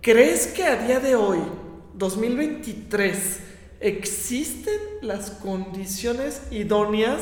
¿Crees 0.00 0.48
que 0.48 0.64
a 0.64 0.76
día 0.76 0.98
de 0.98 1.14
hoy, 1.14 1.38
2023, 1.94 3.40
existen 3.80 4.78
las 5.02 5.30
condiciones 5.30 6.42
idóneas 6.50 7.20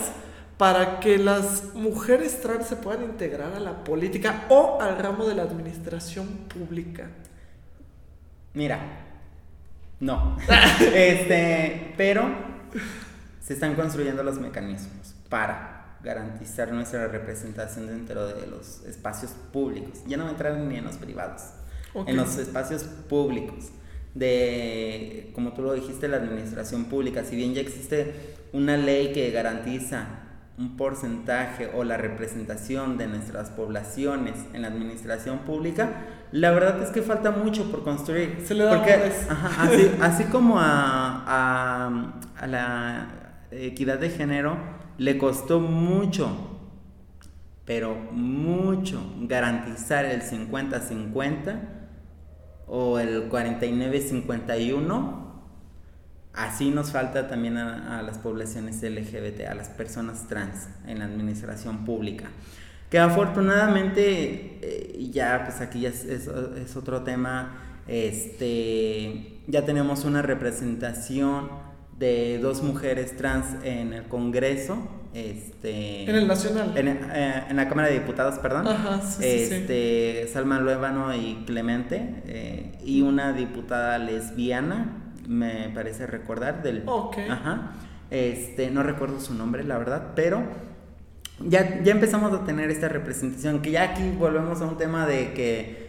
para 0.59 1.01
que 1.01 1.19
las 1.19 1.73
mujeres 1.75 2.41
trans 2.41 2.67
se 2.67 2.77
puedan 2.77 3.05
integrar 3.05 3.55
a 3.55 3.61
la 3.61 3.85
política 3.85 4.47
o 4.49 4.81
al 4.81 4.99
ramo 4.99 5.25
de 5.25 5.37
la 5.37 5.45
administración 5.45 6.27
pública? 6.49 7.09
Mira, 8.55 8.81
no. 10.01 10.37
este, 10.95 11.95
pero 11.97 12.29
se 13.41 13.55
están 13.55 13.75
construyendo 13.75 14.23
los 14.23 14.39
mecanismos 14.39 15.15
para 15.29 15.97
garantizar 16.03 16.73
nuestra 16.73 17.07
representación 17.07 17.87
dentro 17.87 18.27
de 18.27 18.47
los 18.49 18.85
espacios 18.85 19.33
públicos. 19.53 20.01
Ya 20.07 20.17
no 20.17 20.25
me 20.25 20.33
entrar 20.33 20.57
ni 20.57 20.77
en 20.77 20.85
los 20.85 20.97
privados, 20.97 21.43
en 21.95 22.17
los 22.17 22.37
espacios 22.37 22.83
públicos 22.83 23.71
de, 24.15 25.31
como 25.35 25.53
tú 25.53 25.63
lo 25.63 25.73
dijiste, 25.75 26.09
la 26.09 26.17
administración 26.17 26.87
pública. 26.87 27.25
Si 27.25 27.37
bien 27.37 27.55
ya 27.55 27.61
existe 27.61 28.37
una 28.53 28.77
ley 28.77 29.13
que 29.13 29.31
garantiza 29.31 30.28
un 30.59 30.77
porcentaje 30.77 31.71
o 31.73 31.85
la 31.85 31.97
representación 31.97 32.99
de 32.99 33.07
nuestras 33.07 33.51
poblaciones 33.51 34.35
en 34.53 34.63
la 34.63 34.69
administración 34.69 35.39
pública, 35.41 35.91
la 36.33 36.51
verdad 36.51 36.83
es 36.83 36.91
que 36.91 37.01
falta 37.03 37.31
mucho 37.31 37.71
por 37.71 37.85
construir. 37.85 38.43
Se 38.45 38.55
le 38.55 38.65
da 38.65 38.77
porque, 38.77 38.95
así, 40.01 40.25
como 40.25 40.59
a, 40.59 41.91
a, 42.41 42.47
la 42.47 43.09
equidad 43.51 43.99
de 43.99 44.11
género 44.11 44.57
le 44.99 45.17
costó 45.17 45.61
mucho, 45.61 46.59
pero 47.65 47.95
mucho, 48.11 49.01
garantizar 49.21 50.05
el 50.07 50.23
50-50 50.23 51.61
o 52.67 52.99
el 52.99 53.31
49-51 53.31 55.28
Así 56.39 56.71
nos 56.71 56.93
falta 56.93 57.27
también 57.27 57.57
a, 57.57 58.01
las 58.03 58.19
poblaciones 58.19 58.81
LGBT, 58.81 59.49
a 59.51 59.57
las 59.57 59.71
personas 59.71 60.29
trans 60.29 60.69
en 60.87 61.01
la 61.01 61.07
administración 61.07 61.85
pública. 61.85 62.27
Que 62.91 63.01
afortunadamente, 63.01 64.61
eh, 64.63 65.09
ya 65.11 65.43
pues 65.45 65.61
aquí 65.61 65.81
ya 65.81 65.89
es, 65.89 66.77
otro 66.77 67.03
tema, 67.03 67.83
este, 67.89 69.41
ya 69.49 69.65
tenemos 69.65 70.05
una 70.05 70.23
representación 70.23 71.51
de 71.99 72.39
dos 72.41 72.63
mujeres 72.63 73.17
trans 73.17 73.57
en 73.65 73.93
el 73.93 74.05
Congreso. 74.05 74.79
Este, 75.15 76.09
en 76.09 76.15
el 76.15 76.29
Nacional. 76.29 76.73
En, 76.79 76.87
eh, 76.87 77.47
la 77.53 77.69
Cámara 77.69 77.89
de 77.89 77.95
Diputados, 77.95 78.39
perdón. 78.39 78.69
Ajá, 78.69 79.01
sí, 79.01 79.25
este, 79.25 80.29
Salma 80.33 80.61
Luébano 80.61 81.13
y 81.17 81.43
Clemente. 81.47 82.23
Eh, 82.27 82.79
y 82.85 83.03
una 83.03 83.33
diputada 83.33 83.99
lesbiana 83.99 85.08
me 85.29 85.71
parece 85.75 86.07
recordar, 86.07 86.63
del... 86.63 86.85
Ajá. 87.31 87.73
Este, 88.11 88.71
no 88.71 88.83
recuerdo 88.83 89.21
su 89.21 89.35
nombre, 89.35 89.63
la 89.63 89.79
verdad, 89.79 90.13
pero 90.17 90.43
ya, 91.41 91.83
ya 91.83 91.93
empezamos 91.93 92.33
a 92.33 92.45
tener 92.45 92.71
esta 92.71 92.89
representación, 92.89 93.61
que 93.61 93.71
ya 93.71 93.83
aquí 93.83 94.11
volvemos 94.19 94.61
a 94.63 94.65
un 94.65 94.79
tema 94.79 95.07
de 95.07 95.33
que 95.35 95.89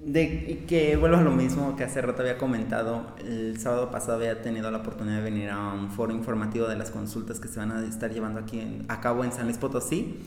de 0.00 0.64
que 0.66 0.96
vuelvo 0.96 1.18
a 1.18 1.20
lo 1.20 1.30
mismo 1.30 1.76
que 1.76 1.84
hace 1.84 2.00
rato 2.00 2.22
había 2.22 2.38
comentado, 2.38 3.14
el 3.18 3.58
sábado 3.58 3.90
pasado 3.90 4.14
había 4.14 4.40
tenido 4.40 4.70
la 4.70 4.78
oportunidad 4.78 5.18
de 5.18 5.22
venir 5.22 5.50
a 5.50 5.74
un 5.74 5.90
foro 5.90 6.14
informativo 6.14 6.66
de 6.68 6.76
las 6.76 6.90
consultas 6.90 7.38
que 7.38 7.48
se 7.48 7.58
van 7.58 7.70
a 7.70 7.86
estar 7.86 8.10
llevando 8.10 8.40
aquí 8.40 8.82
a 8.88 9.00
cabo 9.02 9.24
en 9.24 9.32
San 9.32 9.44
Luis 9.44 9.58
Potosí 9.58 10.20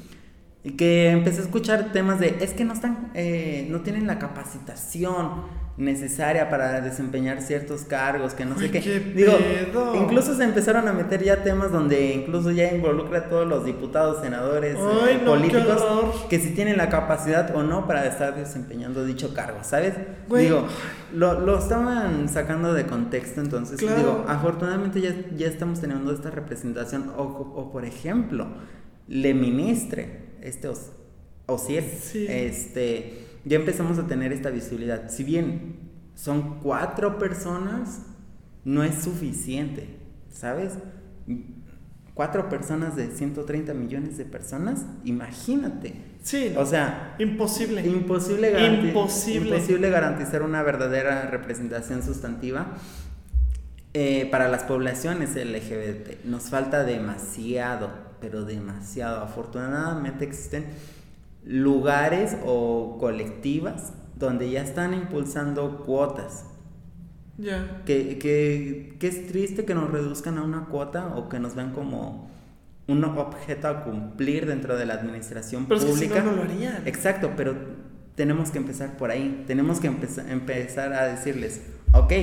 y 0.64 0.74
que 0.74 1.10
empecé 1.10 1.42
a 1.42 1.46
escuchar 1.46 1.92
temas 1.92 2.20
de 2.20 2.38
es 2.42 2.54
que 2.54 2.66
no 2.66 2.74
están 2.74 3.10
eh, 3.16 3.68
no 3.72 3.82
tienen 3.82 4.06
la 4.06 4.20
capacitación 4.20 5.42
necesaria 5.76 6.50
para 6.50 6.82
desempeñar 6.82 7.42
ciertos 7.42 7.82
cargos 7.82 8.34
que 8.34 8.46
no 8.46 8.58
sé 8.60 8.70
qué, 8.70 8.80
digo 9.16 9.34
incluso 9.96 10.36
se 10.36 10.44
empezaron 10.44 10.88
a 10.88 10.94
meter 10.94 11.24
ya 11.24 11.44
temas 11.44 11.72
donde 11.72 12.14
incluso 12.14 12.52
ya 12.52 12.72
involucra 12.72 13.20
a 13.20 13.30
todos 13.30 13.48
los 13.48 13.66
diputados 13.66 14.22
senadores 14.22 14.78
eh, 14.78 15.20
políticos 15.26 15.84
que 16.30 16.40
si 16.40 16.52
tienen 16.52 16.78
la 16.78 16.90
capacidad 16.90 17.56
o 17.56 17.64
no 17.64 17.88
para 17.88 18.06
estar 18.06 18.36
desempeñando 18.36 19.04
dicho 19.04 19.34
cargo 19.34 19.60
sabes 19.64 19.96
digo 20.30 20.68
lo, 21.12 21.40
lo, 21.40 21.58
estaban 21.58 22.30
sacando 22.30 22.74
de 22.74 22.86
contexto 22.86 23.42
entonces 23.42 23.80
digo 23.80 24.26
afortunadamente 24.28 25.02
ya, 25.02 25.16
ya 25.36 25.48
estamos 25.48 25.82
teniendo 25.82 26.14
esta 26.14 26.30
representación 26.30 27.12
o, 27.18 27.24
o 27.24 27.72
por 27.72 27.84
ejemplo 27.84 28.48
le 29.08 29.34
ministre 29.34 30.24
este 30.42 30.70
o, 31.46 31.58
si 31.58 31.78
es, 31.78 32.16
este, 32.16 33.23
ya 33.46 33.58
empezamos 33.58 34.00
a 34.00 34.08
tener 34.08 34.32
esta 34.32 34.50
visibilidad. 34.50 35.10
Si 35.10 35.24
bien 35.24 35.76
son 36.16 36.60
cuatro 36.60 37.18
personas, 37.18 38.02
no 38.64 38.84
es 38.84 38.96
suficiente, 38.96 39.98
¿sabes? 40.32 40.74
Cuatro 42.14 42.48
personas 42.48 42.96
de 42.96 43.10
130 43.10 43.74
millones 43.74 44.18
de 44.18 44.26
personas, 44.26 44.86
imagínate. 45.04 45.96
Sí. 46.22 46.54
O 46.56 46.66
sea, 46.66 47.16
imposible. 47.20 47.86
Imposible, 47.86 48.66
imposible. 48.66 49.50
imposible 49.50 49.90
garantizar 49.90 50.44
una 50.44 50.62
verdadera 50.62 51.30
representación 51.30 52.04
sustantiva 52.04 52.68
eh, 53.94 54.28
para 54.32 54.48
las 54.48 54.64
poblaciones 54.64 55.36
LGBT. 55.36 56.24
Nos 56.26 56.50
falta 56.50 56.84
demasiado 56.84 58.14
pero 58.24 58.46
demasiado. 58.46 59.22
Afortunadamente 59.22 60.24
existen 60.24 60.66
lugares 61.46 62.38
o 62.46 62.98
colectivas 63.00 63.94
donde 64.16 64.50
ya 64.50 64.62
están 64.62 64.94
impulsando 64.94 65.84
cuotas. 65.86 66.46
Ya. 67.38 67.82
Que, 67.86 68.20
que, 68.20 68.96
que, 69.00 69.08
es 69.08 69.28
triste 69.28 69.66
que 69.66 69.74
nos 69.74 69.90
reduzcan 69.90 70.38
a 70.38 70.44
una 70.44 70.66
cuota 70.66 71.16
o 71.16 71.30
que 71.30 71.40
nos 71.40 71.56
vean 71.56 71.72
como 71.74 72.30
un 72.88 73.04
objeto 73.04 73.68
a 73.68 73.84
cumplir 73.84 74.46
dentro 74.46 74.78
de 74.78 74.86
la 74.86 74.96
administración 74.96 75.66
pública. 75.66 76.22
no, 76.22 76.34
lo 76.34 76.44
harían. 76.44 76.84
Exacto, 76.86 77.32
pero 77.36 77.56
tenemos 78.16 78.52
que 78.52 78.60
empezar 78.60 78.98
por 78.98 79.10
ahí. 79.10 79.44
Tenemos 79.48 79.80
que 79.80 79.88
empezar 79.88 80.94
a 80.94 81.06
decirles, 81.06 81.62
ok, 81.94 82.14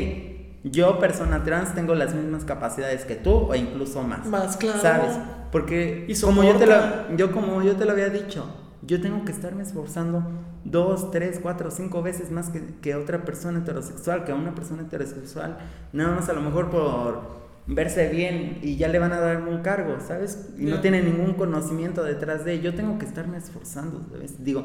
yo 0.65 0.99
persona 0.99 1.43
trans 1.43 1.75
tengo 1.75 1.95
las 1.95 2.15
mismas 2.15 2.45
capacidades 2.45 3.05
que 3.05 3.17
tú 3.17 3.33
o 3.33 3.55
incluso 3.55 4.03
más. 4.03 4.27
Más, 4.27 4.57
claro. 4.57 4.81
¿Sabes? 4.81 5.19
Porque 5.51 6.07
como 6.23 6.45
yo, 6.45 6.55
te 6.57 6.67
lo, 6.67 7.17
yo 7.17 7.33
como 7.33 7.63
yo 7.63 7.75
te 7.75 7.85
lo 7.85 7.93
había 7.93 8.11
dicho, 8.11 8.47
yo 8.82 9.01
tengo 9.01 9.24
que 9.24 9.32
estarme 9.32 9.62
esforzando 9.62 10.24
dos, 10.65 11.11
tres, 11.11 11.39
cuatro, 11.43 11.70
cinco 11.70 12.02
veces 12.02 12.31
más 12.31 12.51
que, 12.51 12.62
que 12.81 12.94
otra 12.94 13.24
persona 13.24 13.61
heterosexual, 13.61 14.24
que 14.24 14.32
a 14.32 14.35
una 14.35 14.55
persona 14.55 14.82
heterosexual, 14.82 15.59
nada 15.93 16.15
más 16.15 16.28
a 16.28 16.32
lo 16.32 16.40
mejor 16.40 16.70
por 16.70 17.40
verse 17.66 18.09
bien 18.09 18.59
y 18.62 18.77
ya 18.77 18.89
le 18.89 18.98
van 18.98 19.12
a 19.12 19.20
dar 19.20 19.43
un 19.43 19.62
cargo, 19.62 19.98
¿sabes? 20.01 20.51
Y 20.59 20.65
no 20.65 20.81
tiene 20.81 21.02
ningún 21.02 21.35
conocimiento 21.35 22.02
detrás 22.02 22.44
de, 22.44 22.61
yo 22.61 22.74
tengo 22.74 22.98
que 22.98 23.07
estarme 23.07 23.39
esforzando, 23.39 24.07
¿sabes? 24.11 24.43
Digo, 24.44 24.65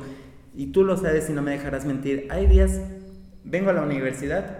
y 0.54 0.68
tú 0.68 0.84
lo 0.84 0.98
sabes 0.98 1.30
y 1.30 1.34
no 1.34 1.42
me 1.42 1.52
dejarás 1.52 1.86
mentir, 1.86 2.28
hay 2.30 2.48
días, 2.48 2.80
vengo 3.44 3.70
a 3.70 3.74
la 3.74 3.82
universidad, 3.82 4.60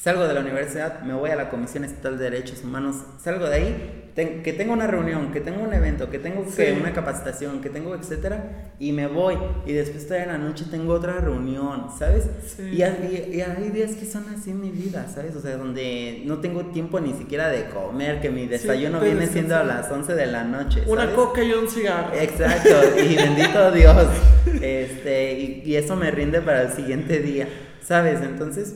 salgo 0.00 0.26
de 0.26 0.34
la 0.34 0.40
universidad, 0.40 1.02
me 1.02 1.14
voy 1.14 1.30
a 1.30 1.36
la 1.36 1.50
Comisión 1.50 1.84
Estatal 1.84 2.16
de 2.18 2.24
Derechos 2.24 2.64
Humanos, 2.64 2.96
salgo 3.18 3.46
de 3.46 3.54
ahí, 3.54 3.99
que 4.14 4.54
tengo 4.56 4.72
una 4.72 4.86
reunión, 4.86 5.32
que 5.32 5.40
tengo 5.40 5.62
un 5.62 5.72
evento, 5.72 6.10
que 6.10 6.18
tengo 6.18 6.44
una 6.80 6.92
capacitación, 6.92 7.60
que 7.60 7.70
tengo 7.70 7.94
etcétera, 7.94 8.72
y 8.78 8.92
me 8.92 9.06
voy, 9.06 9.36
y 9.66 9.72
después 9.72 10.10
en 10.10 10.28
la 10.28 10.38
noche 10.38 10.64
tengo 10.70 10.94
otra 10.94 11.20
reunión, 11.20 11.86
¿sabes? 11.96 12.28
Y, 12.58 12.82
hay, 12.82 13.40
hay 13.40 13.70
días 13.70 13.92
que 13.92 14.06
son 14.06 14.24
así 14.28 14.50
en 14.50 14.60
mi 14.60 14.70
vida, 14.70 15.06
¿sabes? 15.12 15.36
O 15.36 15.40
sea, 15.40 15.56
donde 15.56 16.22
no 16.26 16.38
tengo 16.38 16.66
tiempo 16.66 17.00
ni 17.00 17.14
siquiera 17.14 17.48
de 17.48 17.66
comer, 17.66 18.20
que 18.20 18.30
mi 18.30 18.46
desayuno 18.46 19.00
viene 19.00 19.26
siendo 19.26 19.56
a 19.56 19.64
las 19.64 19.90
11 19.90 20.14
de 20.14 20.26
la 20.26 20.44
noche. 20.44 20.82
Una 20.86 21.12
coca 21.14 21.42
y 21.42 21.52
un 21.52 21.68
cigarro. 21.68 22.14
Exacto, 22.14 22.70
y 22.98 23.16
bendito 23.16 23.70
Dios, 23.72 24.06
este, 24.60 25.32
y, 25.38 25.62
y 25.64 25.76
eso 25.76 25.96
me 25.96 26.10
rinde 26.10 26.40
para 26.40 26.62
el 26.62 26.72
siguiente 26.72 27.20
día, 27.20 27.48
¿sabes? 27.82 28.20
Entonces 28.22 28.74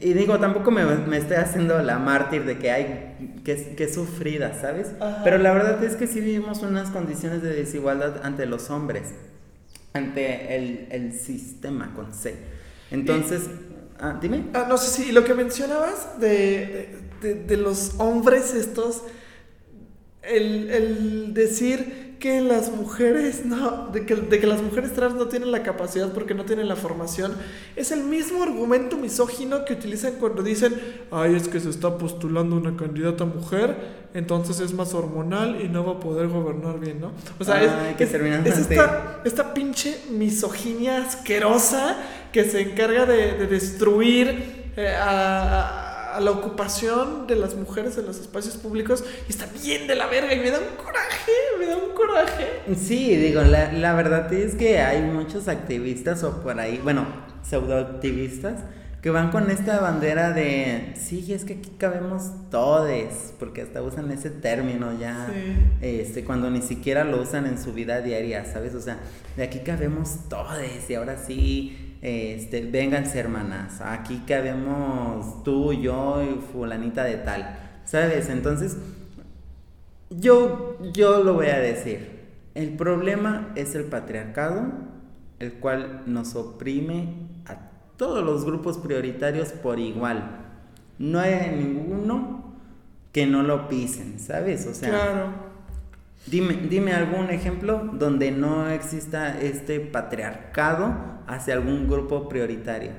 y 0.00 0.14
digo, 0.14 0.38
tampoco 0.40 0.70
me, 0.70 0.84
me, 0.84 1.16
estoy 1.16 1.36
haciendo 1.36 1.80
la 1.80 1.98
mártir 1.98 2.44
de 2.44 2.58
que 2.58 2.70
hay 2.72 3.40
que, 3.44 3.74
que 3.76 3.88
sufrida, 3.92 4.58
¿sabes? 4.60 4.88
Pero 5.22 5.38
la 5.38 5.52
verdad 5.52 5.82
es 5.84 5.94
que 5.94 6.06
sí 6.06 6.20
vivimos 6.20 6.62
unas 6.62 6.90
condiciones 6.90 7.42
de 7.42 7.54
desigualdad 7.54 8.20
ante 8.24 8.46
los 8.46 8.70
hombres, 8.70 9.14
ante 9.92 10.56
el, 10.56 10.88
el 10.90 11.12
sistema 11.12 11.94
con 11.94 12.12
C. 12.12 12.34
Entonces, 12.90 13.42
ah, 14.00 14.18
dime. 14.20 14.46
Ah, 14.54 14.66
no 14.68 14.76
sé 14.76 15.04
si 15.04 15.12
lo 15.12 15.24
que 15.24 15.34
mencionabas 15.34 16.18
de, 16.18 16.96
de, 17.22 17.34
de 17.34 17.56
los 17.56 17.94
hombres 17.98 18.54
estos, 18.54 19.04
el, 20.22 20.70
el 20.70 21.34
decir 21.34 22.05
que 22.26 22.40
las 22.40 22.72
mujeres 22.72 23.44
no, 23.44 23.86
de 23.92 24.04
que, 24.04 24.16
de 24.16 24.40
que, 24.40 24.48
las 24.48 24.60
mujeres 24.60 24.92
trans 24.92 25.14
no 25.14 25.28
tienen 25.28 25.52
la 25.52 25.62
capacidad 25.62 26.12
porque 26.12 26.34
no 26.34 26.44
tienen 26.44 26.66
la 26.66 26.74
formación, 26.74 27.32
es 27.76 27.92
el 27.92 28.02
mismo 28.02 28.42
argumento 28.42 28.96
misógino 28.96 29.64
que 29.64 29.74
utilizan 29.74 30.14
cuando 30.14 30.42
dicen, 30.42 30.74
ay, 31.12 31.36
es 31.36 31.46
que 31.46 31.60
se 31.60 31.70
está 31.70 31.96
postulando 31.98 32.56
una 32.56 32.76
candidata 32.76 33.24
mujer, 33.24 33.76
entonces 34.12 34.58
es 34.58 34.72
más 34.72 34.92
hormonal 34.92 35.60
y 35.62 35.68
no 35.68 35.86
va 35.86 35.92
a 35.92 36.00
poder 36.00 36.26
gobernar 36.26 36.80
bien, 36.80 37.00
¿no? 37.00 37.12
O 37.38 37.44
sea, 37.44 37.62
es, 37.62 38.00
es, 38.00 38.58
esta, 38.58 39.20
esta, 39.24 39.54
pinche 39.54 39.96
misoginia 40.10 41.04
asquerosa 41.06 41.96
que 42.32 42.42
se 42.42 42.60
encarga 42.60 43.06
de, 43.06 43.34
de 43.34 43.46
destruir 43.46 44.72
eh, 44.76 44.96
a 44.96 45.95
a 45.95 45.95
la 46.20 46.30
ocupación 46.30 47.26
de 47.26 47.36
las 47.36 47.54
mujeres 47.54 47.96
en 47.98 48.06
los 48.06 48.18
espacios 48.18 48.56
públicos 48.56 49.04
y 49.28 49.32
está 49.32 49.46
bien 49.62 49.86
de 49.86 49.94
la 49.94 50.06
verga 50.06 50.34
y 50.34 50.40
me 50.40 50.50
da 50.50 50.58
un 50.58 50.76
coraje, 50.76 51.32
me 51.58 51.66
da 51.66 51.76
un 51.76 51.94
coraje. 51.94 52.60
Sí, 52.76 53.16
digo, 53.16 53.42
la, 53.42 53.72
la 53.72 53.94
verdad 53.94 54.32
es 54.32 54.54
que 54.54 54.80
hay 54.80 55.02
muchos 55.02 55.48
activistas 55.48 56.22
o 56.24 56.42
por 56.42 56.58
ahí, 56.58 56.80
bueno, 56.82 57.06
pseudoactivistas 57.42 58.60
que 59.06 59.10
van 59.10 59.30
con 59.30 59.50
esta 59.52 59.78
bandera 59.78 60.32
de, 60.32 60.94
sí, 60.96 61.32
es 61.32 61.44
que 61.44 61.52
aquí 61.54 61.70
cabemos 61.78 62.24
todes, 62.50 63.32
porque 63.38 63.62
hasta 63.62 63.80
usan 63.80 64.10
ese 64.10 64.30
término 64.30 64.98
ya, 64.98 65.32
este, 65.80 66.24
cuando 66.24 66.50
ni 66.50 66.60
siquiera 66.60 67.04
lo 67.04 67.22
usan 67.22 67.46
en 67.46 67.62
su 67.62 67.72
vida 67.72 68.00
diaria, 68.00 68.44
¿sabes? 68.44 68.74
O 68.74 68.80
sea, 68.80 68.98
de 69.36 69.44
aquí 69.44 69.60
cabemos 69.60 70.28
todes 70.28 70.90
y 70.90 70.94
ahora 70.96 71.18
sí 71.18 71.85
este, 72.02 72.62
vénganse 72.62 73.18
hermanas, 73.18 73.80
aquí 73.80 74.22
que 74.26 74.34
habemos 74.34 75.42
tú, 75.42 75.72
yo 75.72 76.22
y 76.22 76.40
fulanita 76.52 77.04
de 77.04 77.16
tal, 77.16 77.58
¿sabes? 77.84 78.28
Entonces, 78.28 78.76
yo, 80.10 80.78
yo 80.92 81.22
lo 81.22 81.34
voy 81.34 81.46
a 81.46 81.58
decir, 81.58 82.16
el 82.54 82.70
problema 82.76 83.52
es 83.54 83.74
el 83.74 83.84
patriarcado, 83.84 84.72
el 85.38 85.54
cual 85.54 86.02
nos 86.06 86.34
oprime 86.34 87.14
a 87.46 87.70
todos 87.96 88.24
los 88.24 88.44
grupos 88.44 88.78
prioritarios 88.78 89.52
por 89.52 89.78
igual. 89.78 90.44
No 90.98 91.18
hay 91.18 91.54
ninguno 91.56 92.54
que 93.12 93.26
no 93.26 93.42
lo 93.42 93.68
pisen, 93.68 94.18
¿sabes? 94.18 94.66
O 94.66 94.74
sea, 94.74 94.88
claro. 94.88 95.45
Dime, 96.26 96.54
dime 96.68 96.92
algún 96.92 97.30
ejemplo 97.30 97.90
donde 97.92 98.32
no 98.32 98.68
exista 98.68 99.40
este 99.40 99.78
patriarcado 99.80 100.94
hacia 101.26 101.54
algún 101.54 101.88
grupo 101.88 102.28
prioritario. 102.28 102.90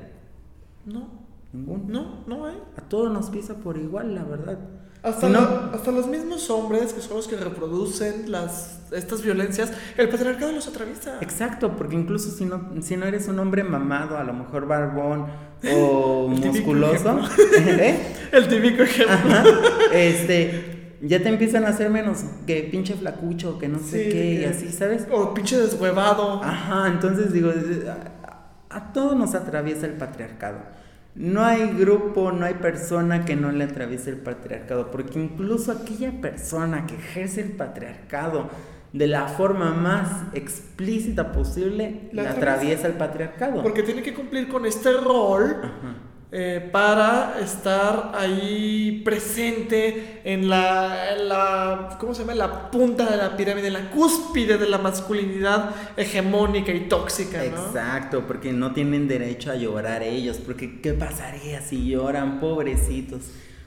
No. 0.85 1.09
¿Ningún? 1.51 1.87
No, 1.87 2.23
no 2.27 2.45
hay. 2.45 2.57
A 2.77 2.81
todos 2.81 3.11
nos 3.11 3.29
pisa 3.29 3.55
por 3.55 3.77
igual, 3.77 4.15
la 4.15 4.23
verdad. 4.23 4.59
Hasta, 5.03 5.71
hasta 5.73 5.91
los 5.91 6.07
mismos 6.07 6.49
hombres 6.49 6.91
que 6.91 7.01
son 7.01 7.17
los 7.17 7.27
que 7.27 7.37
reproducen 7.37 8.31
las, 8.31 8.79
estas 8.91 9.21
violencias, 9.21 9.71
el 9.95 10.09
patriarcado 10.09 10.51
los 10.51 10.67
atraviesa. 10.67 11.19
Exacto, 11.21 11.77
porque 11.77 11.95
incluso 11.95 12.31
si 12.31 12.45
no, 12.45 12.71
si 12.81 12.97
no 12.97 13.05
eres 13.05 13.27
un 13.27 13.39
hombre 13.39 13.63
mamado, 13.63 14.17
a 14.17 14.23
lo 14.23 14.33
mejor 14.33 14.67
barbón 14.67 15.27
o 15.73 16.27
musculoso, 16.29 17.19
¿eh? 17.57 18.15
el 18.31 18.47
típico 18.47 18.83
ejemplo. 18.83 19.35
este, 19.93 20.76
ya 21.01 21.21
te 21.21 21.29
empiezan 21.29 21.65
a 21.65 21.69
hacer 21.69 21.89
menos 21.89 22.23
que 22.45 22.63
pinche 22.63 22.95
flacucho, 22.95 23.59
que 23.59 23.67
no 23.67 23.79
sé 23.79 24.09
qué, 24.09 24.41
y 24.41 24.45
así, 24.45 24.69
¿sabes? 24.69 25.07
O 25.11 25.33
pinche 25.33 25.57
deshuevado. 25.57 26.41
Ajá, 26.43 26.87
entonces 26.87 27.31
digo, 27.33 27.51
a, 27.89 28.75
a 28.75 28.93
todo 28.93 29.15
nos 29.15 29.35
atraviesa 29.35 29.85
el 29.85 29.93
patriarcado. 29.93 30.59
No 31.15 31.43
hay 31.43 31.67
grupo, 31.73 32.31
no 32.31 32.45
hay 32.45 32.55
persona 32.55 33.25
que 33.25 33.35
no 33.35 33.51
le 33.51 33.63
atraviese 33.63 34.11
el 34.11 34.17
patriarcado, 34.17 34.91
porque 34.91 35.19
incluso 35.19 35.71
aquella 35.71 36.21
persona 36.21 36.85
que 36.85 36.95
ejerce 36.95 37.41
el 37.41 37.51
patriarcado 37.53 38.49
de 38.93 39.07
la 39.07 39.27
forma 39.27 39.73
más 39.73 40.23
explícita 40.33 41.31
posible, 41.31 42.09
le 42.11 42.27
atraviesa 42.27 42.87
el 42.87 42.93
patriarcado. 42.93 43.61
Porque 43.61 43.83
tiene 43.83 44.01
que 44.01 44.13
cumplir 44.13 44.47
con 44.47 44.65
este 44.65 44.93
rol 44.93 45.61
Ajá 45.63 46.06
eh, 46.29 46.69
para 46.73 47.39
estar 47.41 48.11
ahí 48.13 49.01
presente 49.05 50.21
en 50.25 50.49
la, 50.49 51.95
¿cómo 51.99 52.13
se 52.13 52.21
llama? 52.23 52.35
La 52.35 52.69
punta 52.69 53.09
de 53.09 53.15
la 53.15 53.37
pirámide, 53.37 53.69
la 53.69 53.89
cúspide 53.91 54.57
de 54.57 54.67
la 54.67 54.77
masculinidad 54.77 55.73
hegemónica 55.95 56.73
y 56.73 56.89
tóxica. 56.89 57.45
Exacto, 57.45 58.27
porque 58.27 58.51
no 58.51 58.73
tienen 58.73 59.07
derecho 59.07 59.51
a 59.51 59.55
llorar 59.55 60.03
ellos, 60.03 60.37
porque 60.37 60.81
¿qué 60.81 60.93
pasaría 60.93 61.61
si 61.61 61.87
lloran, 61.87 62.41
pobrecitos? 62.41 63.21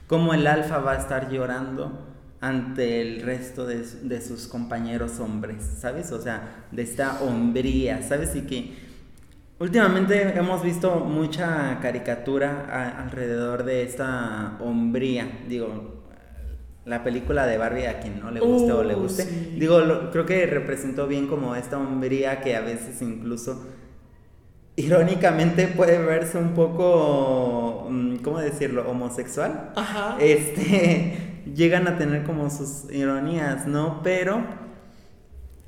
¿Cómo 0.05 0.35
el 0.35 0.45
alfa 0.45 0.77
va 0.77 0.93
a 0.93 0.97
estar 0.97 1.31
llorando? 1.31 2.07
ante 2.41 3.01
el 3.01 3.21
resto 3.21 3.67
de 3.67 4.19
sus 4.19 4.47
compañeros 4.47 5.19
hombres, 5.19 5.57
¿sabes? 5.79 6.11
O 6.11 6.19
sea, 6.19 6.65
de 6.71 6.81
esta 6.81 7.21
hombría, 7.21 8.01
¿sabes? 8.01 8.35
Y 8.35 8.41
que 8.41 8.73
Últimamente 9.61 10.35
hemos 10.35 10.63
visto 10.63 10.95
mucha 11.01 11.77
caricatura 11.83 12.97
alrededor 12.97 13.63
de 13.63 13.83
esta 13.83 14.57
hombría. 14.59 15.27
Digo, 15.47 16.01
la 16.83 17.03
película 17.03 17.45
de 17.45 17.59
Barbie 17.59 17.85
a 17.85 17.99
quien 17.99 18.19
no 18.19 18.31
le 18.31 18.39
guste 18.39 18.71
o 18.71 18.83
le 18.83 18.95
uh, 18.95 18.99
guste. 19.01 19.23
Digo, 19.55 20.09
creo 20.11 20.25
que 20.25 20.47
representó 20.47 21.05
bien 21.07 21.27
como 21.27 21.55
esta 21.55 21.77
hombría 21.77 22.41
que 22.41 22.55
a 22.55 22.61
veces 22.61 23.03
incluso 23.03 23.63
irónicamente 24.77 25.67
puede 25.67 25.99
verse 25.99 26.39
un 26.39 26.55
poco, 26.55 27.85
mm, 27.87 28.15
¿cómo 28.23 28.39
decirlo? 28.39 28.89
Homosexual. 28.89 29.73
Ajá. 29.75 30.17
Este, 30.19 31.43
llegan 31.55 31.87
a 31.87 31.99
tener 31.99 32.23
como 32.23 32.49
sus 32.49 32.91
ironías, 32.91 33.67
¿no? 33.67 34.01
Pero 34.01 34.43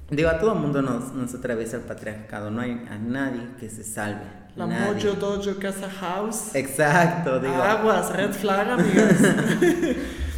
Digo, 0.09 0.29
a 0.29 0.39
todo 0.39 0.53
mundo 0.55 0.81
nos, 0.81 1.13
nos 1.13 1.33
atraviesa 1.33 1.77
el 1.77 1.83
patriarcado, 1.83 2.51
no 2.51 2.61
hay 2.61 2.85
a 2.89 2.97
nadie 2.97 3.41
que 3.59 3.69
se 3.69 3.83
salve. 3.83 4.43
La 4.55 4.67
Mojo 4.67 5.13
Dojo 5.13 5.59
Casa 5.59 5.89
House. 5.89 6.53
Exacto, 6.53 7.39
digo. 7.39 7.55
Aguas, 7.55 8.11
red 8.11 8.31
flag, 8.31 8.69
amigos. 8.71 9.13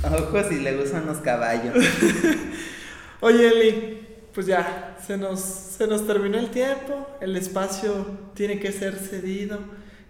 Ojos 0.03 0.51
y 0.51 0.59
le 0.59 0.77
gustan 0.77 1.05
los 1.05 1.17
caballos. 1.17 1.75
Oye, 3.19 3.47
Eli, 3.47 4.07
pues 4.33 4.45
ya, 4.45 4.95
se 5.05 5.17
nos, 5.17 5.41
se 5.41 5.87
nos 5.87 6.07
terminó 6.07 6.37
el 6.37 6.49
tiempo, 6.49 7.07
el 7.19 7.35
espacio 7.35 8.05
tiene 8.33 8.59
que 8.59 8.71
ser 8.71 8.95
cedido. 8.95 9.59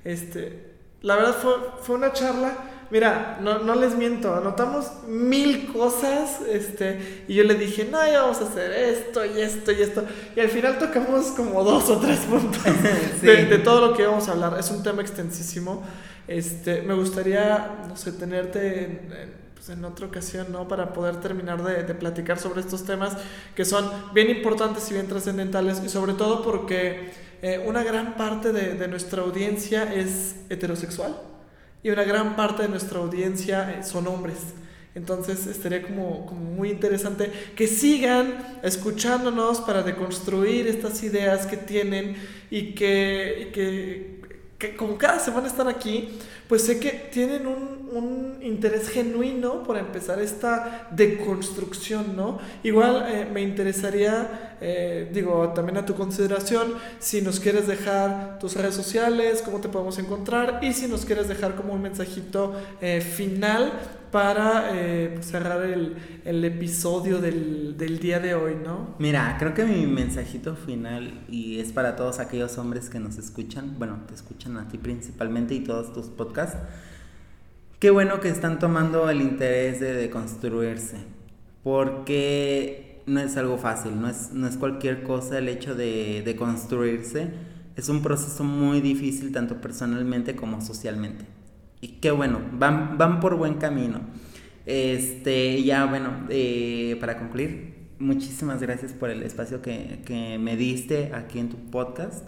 Este, 0.04 0.74
la 1.02 1.16
verdad 1.16 1.36
fue, 1.42 1.54
fue 1.82 1.96
una 1.96 2.14
charla 2.14 2.54
Mira, 2.92 3.40
no, 3.42 3.60
no 3.60 3.74
les 3.76 3.96
miento, 3.96 4.36
anotamos 4.36 4.92
mil 5.08 5.74
cosas, 5.74 6.40
este, 6.42 7.24
y 7.28 7.34
yo 7.34 7.44
le 7.44 7.56
dije, 7.56 7.88
no, 7.90 7.98
ya 8.06 8.22
vamos 8.22 8.42
a 8.42 8.44
hacer 8.44 8.72
esto 8.72 9.26
y 9.26 9.42
esto 9.42 9.72
y 9.72 9.82
esto. 9.82 10.04
Y 10.36 10.40
al 10.40 10.50
final 10.50 10.78
tocamos 10.78 11.28
como 11.32 11.64
dos 11.64 11.90
o 11.90 11.98
tres 11.98 12.20
puntos 12.20 12.62
de, 13.22 13.58
todo 13.60 13.88
lo 13.88 13.94
que 13.96 14.06
vamos 14.06 14.28
a 14.28 14.34
hablar. 14.34 14.58
Es 14.60 14.70
un 14.70 14.84
tema 14.84 15.02
extensísimo. 15.02 15.84
Este, 16.28 16.84
me 16.84 16.94
gustaría, 16.94 17.86
no 17.88 17.98
sé, 17.98 18.12
tenerte 18.12 19.02
pues 19.56 19.70
en 19.70 19.84
otra 19.84 20.06
ocasión, 20.06 20.52
¿no? 20.52 20.68
Para 20.68 20.94
poder 20.94 21.18
terminar 21.18 21.64
de, 21.64 21.84
de, 21.84 21.96
platicar 21.96 22.38
sobre 22.38 22.62
estos 22.62 22.86
temas 22.86 23.18
que 23.56 23.66
son 23.66 23.90
bien 24.14 24.30
importantes 24.30 24.90
y 24.92 24.94
bien 24.94 25.08
trascendentales 25.08 25.82
y 25.84 25.90
sobre 25.90 26.14
todo 26.14 26.44
porque 26.44 27.12
eh, 27.42 27.64
una 27.66 27.84
gran 27.84 28.16
parte 28.16 28.52
de, 28.52 28.76
de, 28.76 28.88
nuestra 28.88 29.24
audiencia 29.24 29.92
es 29.94 30.36
heterosexual 30.50 31.16
y 31.86 31.92
una 31.92 32.04
gran 32.04 32.36
parte 32.36 32.64
de 32.64 32.70
nuestra 32.70 32.98
audiencia 32.98 33.72
eh, 33.78 33.84
son 33.84 34.08
hombres. 34.08 34.38
Entonces 34.96 35.46
estaría 35.46 35.84
como, 35.84 36.26
como, 36.26 36.42
muy 36.42 36.72
interesante 36.72 37.32
que 37.56 37.68
sigan 37.68 38.58
escuchándonos 38.64 39.62
para 39.62 39.84
deconstruir 39.84 40.66
estas 40.66 41.04
ideas 41.04 41.46
que 41.46 41.58
tienen 41.58 42.16
y 42.50 42.74
que, 42.74 43.52
que, 43.54 44.20
que 44.58 44.76
como 44.76 44.98
cada 44.98 45.20
semana 45.20 45.46
están 45.46 45.68
aquí, 45.68 46.18
pues 46.48 46.64
sé 46.64 46.80
que 46.80 47.10
tienen 47.12 47.48
un, 47.48 47.90
un 47.92 48.40
interés 48.42 48.90
genuino 48.90 49.64
por 49.64 49.78
empezar 49.78 50.20
esta 50.20 50.88
deconstrucción, 50.92 52.16
¿no? 52.16 52.40
Igual 52.64 53.06
eh, 53.08 53.28
me 53.32 53.42
interesaría, 53.42 54.58
eh, 54.62 55.10
digo, 55.14 55.50
también 55.56 55.78
a 55.78 55.86
tu 55.86 55.96
consideración, 55.96 56.74
si 57.00 57.22
nos 57.22 57.40
quieres 57.40 57.68
dejar 57.68 58.38
tus 58.40 58.56
redes 58.56 58.76
sociales, 58.76 59.42
cómo 59.44 59.62
te 59.62 59.70
podemos 59.70 59.98
encontrar 59.98 60.60
y 60.62 60.74
si 60.74 60.88
nos 60.88 61.06
quieres 61.06 61.28
dejar 61.28 61.56
como 61.56 61.74
un 61.74 61.82
mensajito 61.82 62.54
eh, 62.82 63.02
final 63.02 63.74
para 64.16 64.70
eh, 64.72 65.18
cerrar 65.20 65.66
el, 65.66 65.98
el 66.24 66.46
episodio 66.46 67.20
del, 67.20 67.76
del, 67.78 68.00
día 68.00 68.22
de 68.22 68.34
hoy, 68.34 68.56
¿no? 68.56 68.96
Mira, 68.98 69.36
creo 69.38 69.54
que 69.54 69.66
mi 69.66 69.86
mensajito 69.88 70.56
final, 70.56 71.26
y 71.28 71.60
es 71.60 71.74
para 71.74 71.98
todos 71.98 72.20
aquellos 72.20 72.58
hombres 72.58 72.90
que 72.90 72.98
nos 72.98 73.18
escuchan, 73.18 73.76
bueno, 73.78 74.00
te 74.08 74.14
escuchan 74.14 74.56
a 74.56 74.70
ti 74.70 74.78
principalmente 74.78 75.54
y 75.54 75.60
todos 75.60 75.92
tus 75.92 76.06
podcasts, 76.06 76.58
qué 77.80 77.90
bueno 77.90 78.22
que 78.22 78.30
están 78.30 78.58
tomando 78.58 79.10
el 79.10 79.20
interés 79.20 79.82
de, 79.82 79.94
de 79.94 80.10
construirse, 80.10 80.96
porque 81.62 83.04
no 83.08 83.20
es 83.20 83.36
algo 83.36 83.58
fácil, 83.58 84.00
no 84.00 84.08
es, 84.08 84.32
no 84.32 84.48
es 84.48 84.56
cualquier 84.56 85.04
cosa 85.04 85.40
el 85.40 85.50
hecho 85.50 85.76
de, 85.76 86.22
de 86.24 86.36
construirse, 86.38 87.34
es 87.76 87.90
un 87.90 88.02
proceso 88.02 88.46
muy 88.46 88.80
difícil 88.80 89.34
tanto 89.34 89.60
personalmente 89.60 90.38
como 90.38 90.62
socialmente. 90.62 91.26
Y 91.86 92.00
qué 92.02 92.10
bueno, 92.10 92.40
van, 92.52 92.98
van 92.98 93.20
por 93.20 93.36
buen 93.36 93.60
camino. 93.60 94.00
Este, 94.66 95.62
ya 95.62 95.86
bueno, 95.86 96.26
eh, 96.30 96.98
para 97.00 97.20
concluir, 97.20 97.76
muchísimas 98.00 98.60
gracias 98.60 98.92
por 98.92 99.12
el 99.12 99.22
espacio 99.22 99.62
que, 99.62 100.02
que, 100.04 100.40
me 100.40 100.58
diste 100.58 101.12
aquí 101.14 101.38
en 101.38 101.50
tu 101.50 101.58
podcast. 101.70 102.26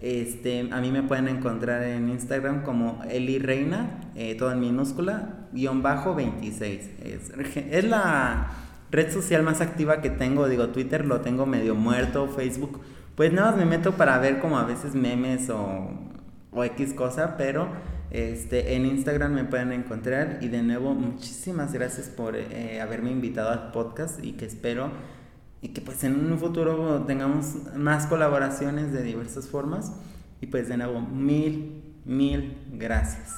Este, 0.00 0.68
a 0.72 0.80
mí 0.80 0.90
me 0.90 1.04
pueden 1.04 1.28
encontrar 1.28 1.84
en 1.84 2.08
Instagram 2.08 2.64
como 2.64 3.00
Eli 3.08 3.38
Reina, 3.38 4.00
eh, 4.16 4.34
todo 4.34 4.50
en 4.50 4.58
minúscula, 4.58 5.46
guion 5.52 5.84
bajo 5.84 6.16
26. 6.16 6.90
Es, 7.04 7.30
es, 7.54 7.84
la 7.84 8.50
red 8.90 9.12
social 9.12 9.44
más 9.44 9.60
activa 9.60 10.02
que 10.02 10.10
tengo, 10.10 10.48
digo, 10.48 10.70
Twitter 10.70 11.06
lo 11.06 11.20
tengo 11.20 11.46
medio 11.46 11.76
muerto, 11.76 12.26
Facebook, 12.26 12.80
pues 13.14 13.32
nada 13.32 13.52
más 13.52 13.60
me 13.60 13.66
meto 13.66 13.92
para 13.92 14.18
ver 14.18 14.40
como 14.40 14.58
a 14.58 14.64
veces 14.64 14.96
memes 14.96 15.48
o, 15.48 15.92
o 16.50 16.64
X 16.64 16.92
cosa, 16.92 17.36
pero 17.36 17.68
este, 18.10 18.74
en 18.74 18.86
Instagram 18.86 19.32
me 19.32 19.44
pueden 19.44 19.72
encontrar. 19.72 20.38
Y 20.40 20.48
de 20.48 20.62
nuevo 20.62 20.94
muchísimas 20.94 21.72
gracias 21.72 22.08
por 22.08 22.36
eh, 22.36 22.80
haberme 22.80 23.10
invitado 23.10 23.50
al 23.50 23.72
podcast 23.72 24.24
y 24.24 24.32
que 24.32 24.46
espero 24.46 24.90
y 25.62 25.68
que 25.68 25.80
pues 25.80 26.04
en 26.04 26.32
un 26.32 26.38
futuro 26.38 27.04
tengamos 27.06 27.54
más 27.74 28.06
colaboraciones 28.06 28.92
de 28.92 29.02
diversas 29.02 29.48
formas. 29.48 29.92
Y 30.40 30.46
pues 30.46 30.68
de 30.68 30.76
nuevo 30.76 31.00
mil, 31.00 31.82
mil 32.04 32.56
gracias. 32.72 33.34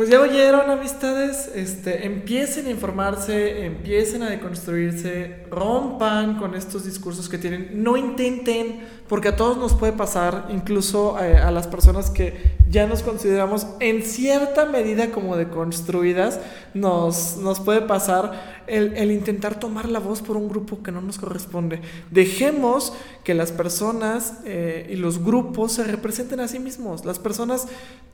Pues 0.00 0.08
ya 0.08 0.18
oyeron, 0.18 0.70
amistades, 0.70 1.50
este, 1.54 2.06
empiecen 2.06 2.66
a 2.66 2.70
informarse, 2.70 3.66
empiecen 3.66 4.22
a 4.22 4.30
deconstruirse, 4.30 5.44
rompan 5.50 6.38
con 6.38 6.54
estos 6.54 6.86
discursos 6.86 7.28
que 7.28 7.36
tienen, 7.36 7.82
no 7.82 7.98
intenten, 7.98 8.80
porque 9.10 9.26
a 9.26 9.34
todos 9.34 9.56
nos 9.56 9.74
puede 9.74 9.92
pasar, 9.92 10.46
incluso 10.50 11.18
eh, 11.20 11.36
a 11.36 11.50
las 11.50 11.66
personas 11.66 12.10
que 12.10 12.54
ya 12.68 12.86
nos 12.86 13.02
consideramos 13.02 13.66
en 13.80 14.04
cierta 14.04 14.66
medida 14.66 15.10
como 15.10 15.36
deconstruidas, 15.36 16.38
nos, 16.74 17.36
nos 17.36 17.58
puede 17.58 17.80
pasar 17.80 18.62
el, 18.68 18.96
el 18.96 19.10
intentar 19.10 19.58
tomar 19.58 19.88
la 19.88 19.98
voz 19.98 20.22
por 20.22 20.36
un 20.36 20.48
grupo 20.48 20.84
que 20.84 20.92
no 20.92 21.00
nos 21.00 21.18
corresponde. 21.18 21.80
Dejemos 22.12 22.92
que 23.24 23.34
las 23.34 23.50
personas 23.50 24.34
eh, 24.44 24.88
y 24.88 24.94
los 24.94 25.24
grupos 25.24 25.72
se 25.72 25.82
representen 25.82 26.38
a 26.38 26.46
sí 26.46 26.60
mismos. 26.60 27.04
Las 27.04 27.18
personas 27.18 27.66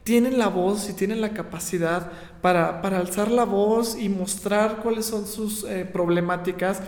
tienen 0.03 0.39
la 0.39 0.49
voz 0.49 0.89
y 0.89 0.95
tienen 0.95 1.21
la 1.21 1.35
capacidad 1.35 2.11
para, 2.41 2.81
para 2.81 3.01
alzar 3.01 3.31
la 3.31 3.45
voz 3.45 3.99
y 4.01 4.09
mostrar 4.09 4.79
cuáles 4.83 5.05
son 5.05 5.27
sus 5.27 5.65
eh, 5.65 5.85
problemáticas. 5.85 6.81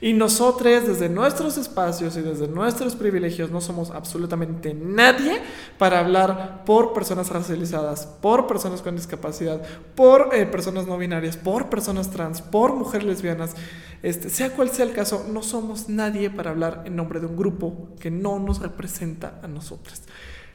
Y 0.00 0.12
nosotros 0.12 0.86
desde 0.86 1.08
nuestros 1.08 1.56
espacios 1.56 2.16
y 2.16 2.20
desde 2.20 2.48
nuestros 2.48 2.94
privilegios 2.94 3.50
no 3.54 3.62
somos 3.62 3.90
absolutamente 3.90 4.74
nadie 4.74 5.40
para 5.78 6.00
hablar 6.00 6.64
por 6.66 6.92
personas 6.92 7.30
racializadas, 7.30 8.06
por 8.20 8.46
personas 8.46 8.82
con 8.82 8.96
discapacidad, 8.96 9.62
por 9.94 10.34
eh, 10.34 10.44
personas 10.44 10.86
no 10.86 10.98
binarias, 10.98 11.38
por 11.38 11.70
personas 11.70 12.10
trans, 12.10 12.42
por 12.42 12.74
mujeres 12.74 13.06
lesbianas. 13.06 13.54
Este, 14.02 14.28
sea 14.28 14.50
cual 14.50 14.68
sea 14.68 14.84
el 14.84 14.92
caso, 14.92 15.24
no 15.32 15.42
somos 15.42 15.88
nadie 15.88 16.28
para 16.28 16.50
hablar 16.50 16.82
en 16.84 16.96
nombre 16.96 17.20
de 17.20 17.26
un 17.26 17.36
grupo 17.36 17.88
que 18.00 18.10
no 18.10 18.38
nos 18.38 18.60
representa 18.60 19.40
a 19.42 19.48
nosotros. 19.48 20.02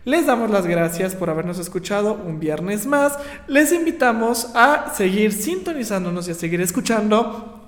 Les 0.05 0.25
damos 0.25 0.49
las 0.49 0.67
gracias 0.67 1.15
por 1.15 1.29
habernos 1.29 1.57
escuchado 1.59 2.13
un 2.13 2.39
viernes 2.39 2.85
más. 2.85 3.17
Les 3.47 3.71
invitamos 3.71 4.51
a 4.55 4.93
seguir 4.93 5.31
sintonizándonos 5.33 6.27
y 6.27 6.31
a 6.31 6.35
seguir 6.35 6.61
escuchando 6.61 7.58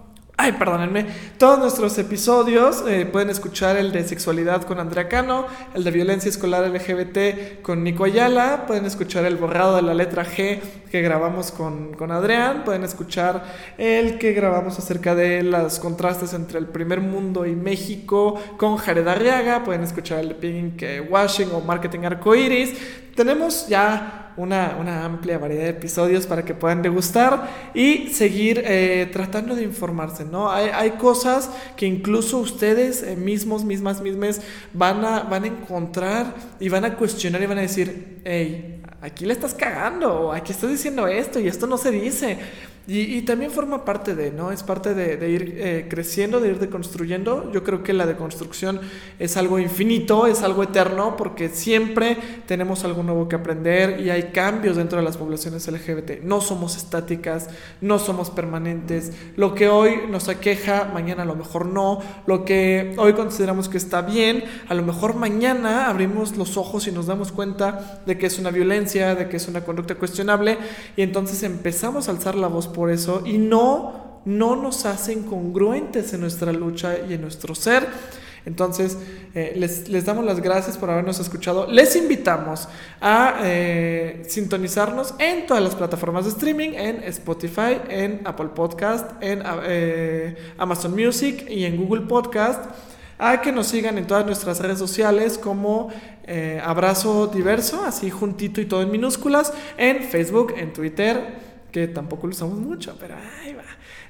Ay, 0.44 0.54
perdónenme. 0.54 1.06
Todos 1.38 1.60
nuestros 1.60 1.96
episodios 2.00 2.84
eh, 2.88 3.06
pueden 3.06 3.30
escuchar 3.30 3.78
el 3.78 3.92
de 3.92 4.04
sexualidad 4.04 4.64
con 4.64 4.80
Andrea 4.80 5.08
Cano, 5.08 5.46
el 5.76 5.84
de 5.84 5.92
violencia 5.92 6.30
escolar 6.30 6.68
LGBT 6.68 7.62
con 7.62 7.84
Nico 7.84 8.06
Ayala, 8.06 8.66
pueden 8.66 8.88
escuchar 8.88 9.26
el 9.26 9.36
borrado 9.36 9.76
de 9.76 9.84
la 9.84 9.94
letra 9.94 10.26
G 10.26 10.60
que 10.90 11.02
grabamos 11.04 11.52
con, 11.52 11.94
con 11.94 12.12
Adrián, 12.12 12.64
pueden 12.66 12.84
escuchar 12.84 13.44
el 13.78 14.18
que 14.18 14.34
grabamos 14.34 14.80
acerca 14.80 15.14
de 15.14 15.44
los 15.44 15.78
contrastes 15.78 16.34
entre 16.34 16.58
el 16.58 16.66
primer 16.66 17.02
mundo 17.02 17.46
y 17.46 17.56
México 17.56 18.42
con 18.58 18.78
Jared 18.78 19.08
Arriaga, 19.08 19.64
pueden 19.64 19.84
escuchar 19.84 20.22
el 20.22 20.30
de 20.30 20.34
Pink 20.34 20.84
Washing 21.08 21.50
o 21.54 21.62
Marketing 21.62 22.00
Arcoiris. 22.00 22.74
Tenemos 23.16 23.68
ya 23.68 24.21
una, 24.38 24.78
una, 24.80 25.06
amplia 25.06 25.38
variedad 25.38 25.64
de 25.64 25.70
episodios 25.70 26.28
para 26.28 26.44
que 26.44 26.54
puedan 26.54 26.82
degustar 26.82 27.72
y 27.74 28.10
seguir 28.10 28.64
eh, 28.66 29.10
tratando 29.12 29.56
de 29.56 29.64
informarse, 29.64 30.26
¿no? 30.26 30.52
Hay, 30.52 30.70
hay 30.74 30.92
cosas 30.92 31.50
que 31.76 31.86
incluso 31.86 32.38
ustedes 32.38 33.04
eh, 33.04 33.16
mismos, 33.16 33.64
mismas, 33.64 34.02
mismas, 34.02 34.42
van 34.74 35.04
a, 35.04 35.24
van 35.24 35.44
a 35.44 35.48
encontrar 35.48 36.34
y 36.60 36.70
van 36.70 36.86
a 36.86 36.96
cuestionar 36.96 37.42
y 37.42 37.46
van 37.46 37.58
a 37.58 37.62
decir, 37.62 38.22
hey, 38.24 38.82
aquí 39.02 39.26
le 39.26 39.34
estás 39.34 39.54
cagando, 39.54 40.14
o 40.14 40.32
aquí 40.32 40.52
estás 40.52 40.70
diciendo 40.70 41.08
esto 41.08 41.40
y 41.40 41.48
esto 41.48 41.68
no 41.68 41.78
se 41.78 41.92
dice. 41.92 42.38
Y, 42.88 43.18
y, 43.18 43.22
también 43.22 43.52
forma 43.52 43.86
parte 43.86 44.16
de, 44.16 44.32
¿no? 44.32 44.52
Es 44.52 44.64
parte 44.64 44.96
de, 44.96 45.16
de 45.16 45.30
ir 45.30 45.56
eh, 45.58 45.88
creciendo, 45.88 46.40
de 46.40 46.50
ir 46.50 46.60
deconstruyendo. 46.60 47.52
Yo 47.52 47.64
creo 47.64 47.84
que 47.84 47.94
la 47.94 48.08
deconstrucción 48.08 48.82
es 49.20 49.38
algo 49.38 49.60
infinito, 49.60 50.26
es 50.26 50.42
algo 50.42 50.64
eterno, 50.64 51.16
porque 51.16 51.50
siempre 51.50 52.18
tenemos 52.48 52.84
algo 52.84 53.04
nuevo 53.04 53.30
que 53.30 53.36
aprender 53.36 54.00
y 54.02 54.10
hay 54.10 54.32
cambios 54.32 54.78
dentro 54.78 54.98
de 54.98 55.04
las 55.04 55.16
poblaciones 55.16 55.68
LGBT. 55.68 56.24
No 56.24 56.42
somos 56.42 56.76
estáticas, 56.76 57.50
no 57.82 58.00
somos 58.00 58.32
permanentes. 58.32 59.12
Lo 59.36 59.54
que 59.54 59.70
hoy 59.70 60.02
nos 60.10 60.28
aqueja, 60.28 60.90
mañana 60.92 61.22
a 61.22 61.26
lo 61.26 61.36
mejor 61.36 61.68
no. 61.68 62.00
Lo 62.26 62.46
que 62.46 62.96
hoy 62.98 63.14
consideramos 63.14 63.70
que 63.70 63.78
está 63.78 64.02
bien, 64.02 64.44
a 64.68 64.74
lo 64.74 64.82
mejor 64.82 65.16
mañana 65.16 65.88
abrimos 65.88 66.36
los 66.36 66.58
ojos 66.58 66.88
y 66.88 66.92
nos 66.92 67.06
damos 67.06 67.32
cuenta 67.32 68.02
de 68.08 68.18
que 68.18 68.26
es 68.26 68.40
una 68.40 68.50
violencia, 68.50 69.14
de 69.14 69.30
que 69.30 69.38
es 69.38 69.48
una 69.48 69.64
conducta 69.64 69.96
cuestionable, 69.96 70.58
y 70.96 71.04
entonces 71.04 71.44
empezamos 71.44 72.08
a 72.08 72.12
alzar 72.12 72.36
la 72.36 72.48
voz 72.48 72.71
por 72.74 72.92
eso 72.92 73.24
y 73.26 73.38
no, 73.38 74.22
no 74.26 74.56
nos 74.56 74.86
hacen 74.86 75.24
congruentes 75.24 76.14
en 76.14 76.22
nuestra 76.22 76.52
lucha 76.52 76.98
y 77.08 77.14
en 77.14 77.22
nuestro 77.22 77.56
ser. 77.56 77.88
Entonces, 78.46 78.98
eh, 79.36 79.54
les, 79.56 79.88
les, 79.88 80.06
damos 80.06 80.26
las 80.26 80.42
gracias 80.42 80.78
por 80.78 80.90
habernos 80.90 81.20
escuchado. 81.20 81.68
Les 81.68 81.96
invitamos 81.96 82.68
a 83.00 83.36
eh, 83.44 84.24
sintonizarnos 84.28 85.14
en 85.20 85.46
todas 85.46 85.62
las 85.62 85.76
plataformas 85.76 86.26
de 86.26 86.32
streaming, 86.32 86.70
en 86.74 87.04
Spotify, 87.04 87.78
en 87.88 88.22
Apple 88.26 88.50
Podcast, 88.56 89.12
en 89.22 89.44
eh, 89.64 90.54
Amazon 90.58 90.96
Music 90.96 91.46
y 91.50 91.66
en 91.66 91.78
Google 91.78 92.08
Podcast. 92.08 92.66
A 93.24 93.40
que 93.40 93.52
nos 93.52 93.68
sigan 93.68 94.00
en 94.00 94.08
todas 94.08 94.26
nuestras 94.26 94.60
redes 94.60 94.80
sociales 94.80 95.38
como 95.38 95.90
Abrazo 96.64 97.28
Diverso, 97.28 97.84
así 97.86 98.10
juntito 98.10 98.60
y 98.62 98.66
todo 98.66 98.82
en 98.82 98.90
minúsculas, 98.90 99.54
en 99.78 100.02
Facebook, 100.02 100.56
en 100.58 100.74
Twitter 100.74 101.51
que 101.72 101.88
tampoco 101.88 102.28
lo 102.28 102.32
usamos 102.32 102.58
mucho, 102.60 102.96
pero 103.00 103.16
ahí 103.16 103.54
va. 103.54 103.64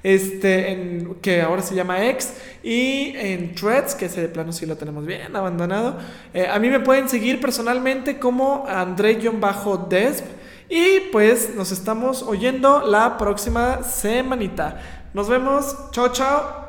Este, 0.03 1.07
que 1.21 1.41
ahora 1.41 1.61
se 1.61 1.75
llama 1.75 2.03
X, 2.07 2.33
y 2.63 3.13
en 3.15 3.53
Threads, 3.53 3.95
que 3.95 4.05
ese 4.05 4.21
de 4.21 4.27
plano 4.29 4.51
sí 4.51 4.65
lo 4.65 4.75
tenemos 4.75 5.05
bien 5.05 5.35
abandonado. 5.35 5.97
Eh, 6.33 6.47
a 6.47 6.57
mí 6.59 6.69
me 6.69 6.79
pueden 6.79 7.07
seguir 7.07 7.39
personalmente 7.39 8.17
como 8.17 8.65
André-Desp 8.67 10.25
Y 10.69 11.11
pues 11.11 11.55
nos 11.55 11.71
estamos 11.71 12.23
oyendo 12.23 12.85
la 12.85 13.17
próxima 13.17 13.83
semanita. 13.83 14.81
Nos 15.13 15.27
vemos. 15.27 15.75
Chao, 15.91 16.09
chao. 16.11 16.61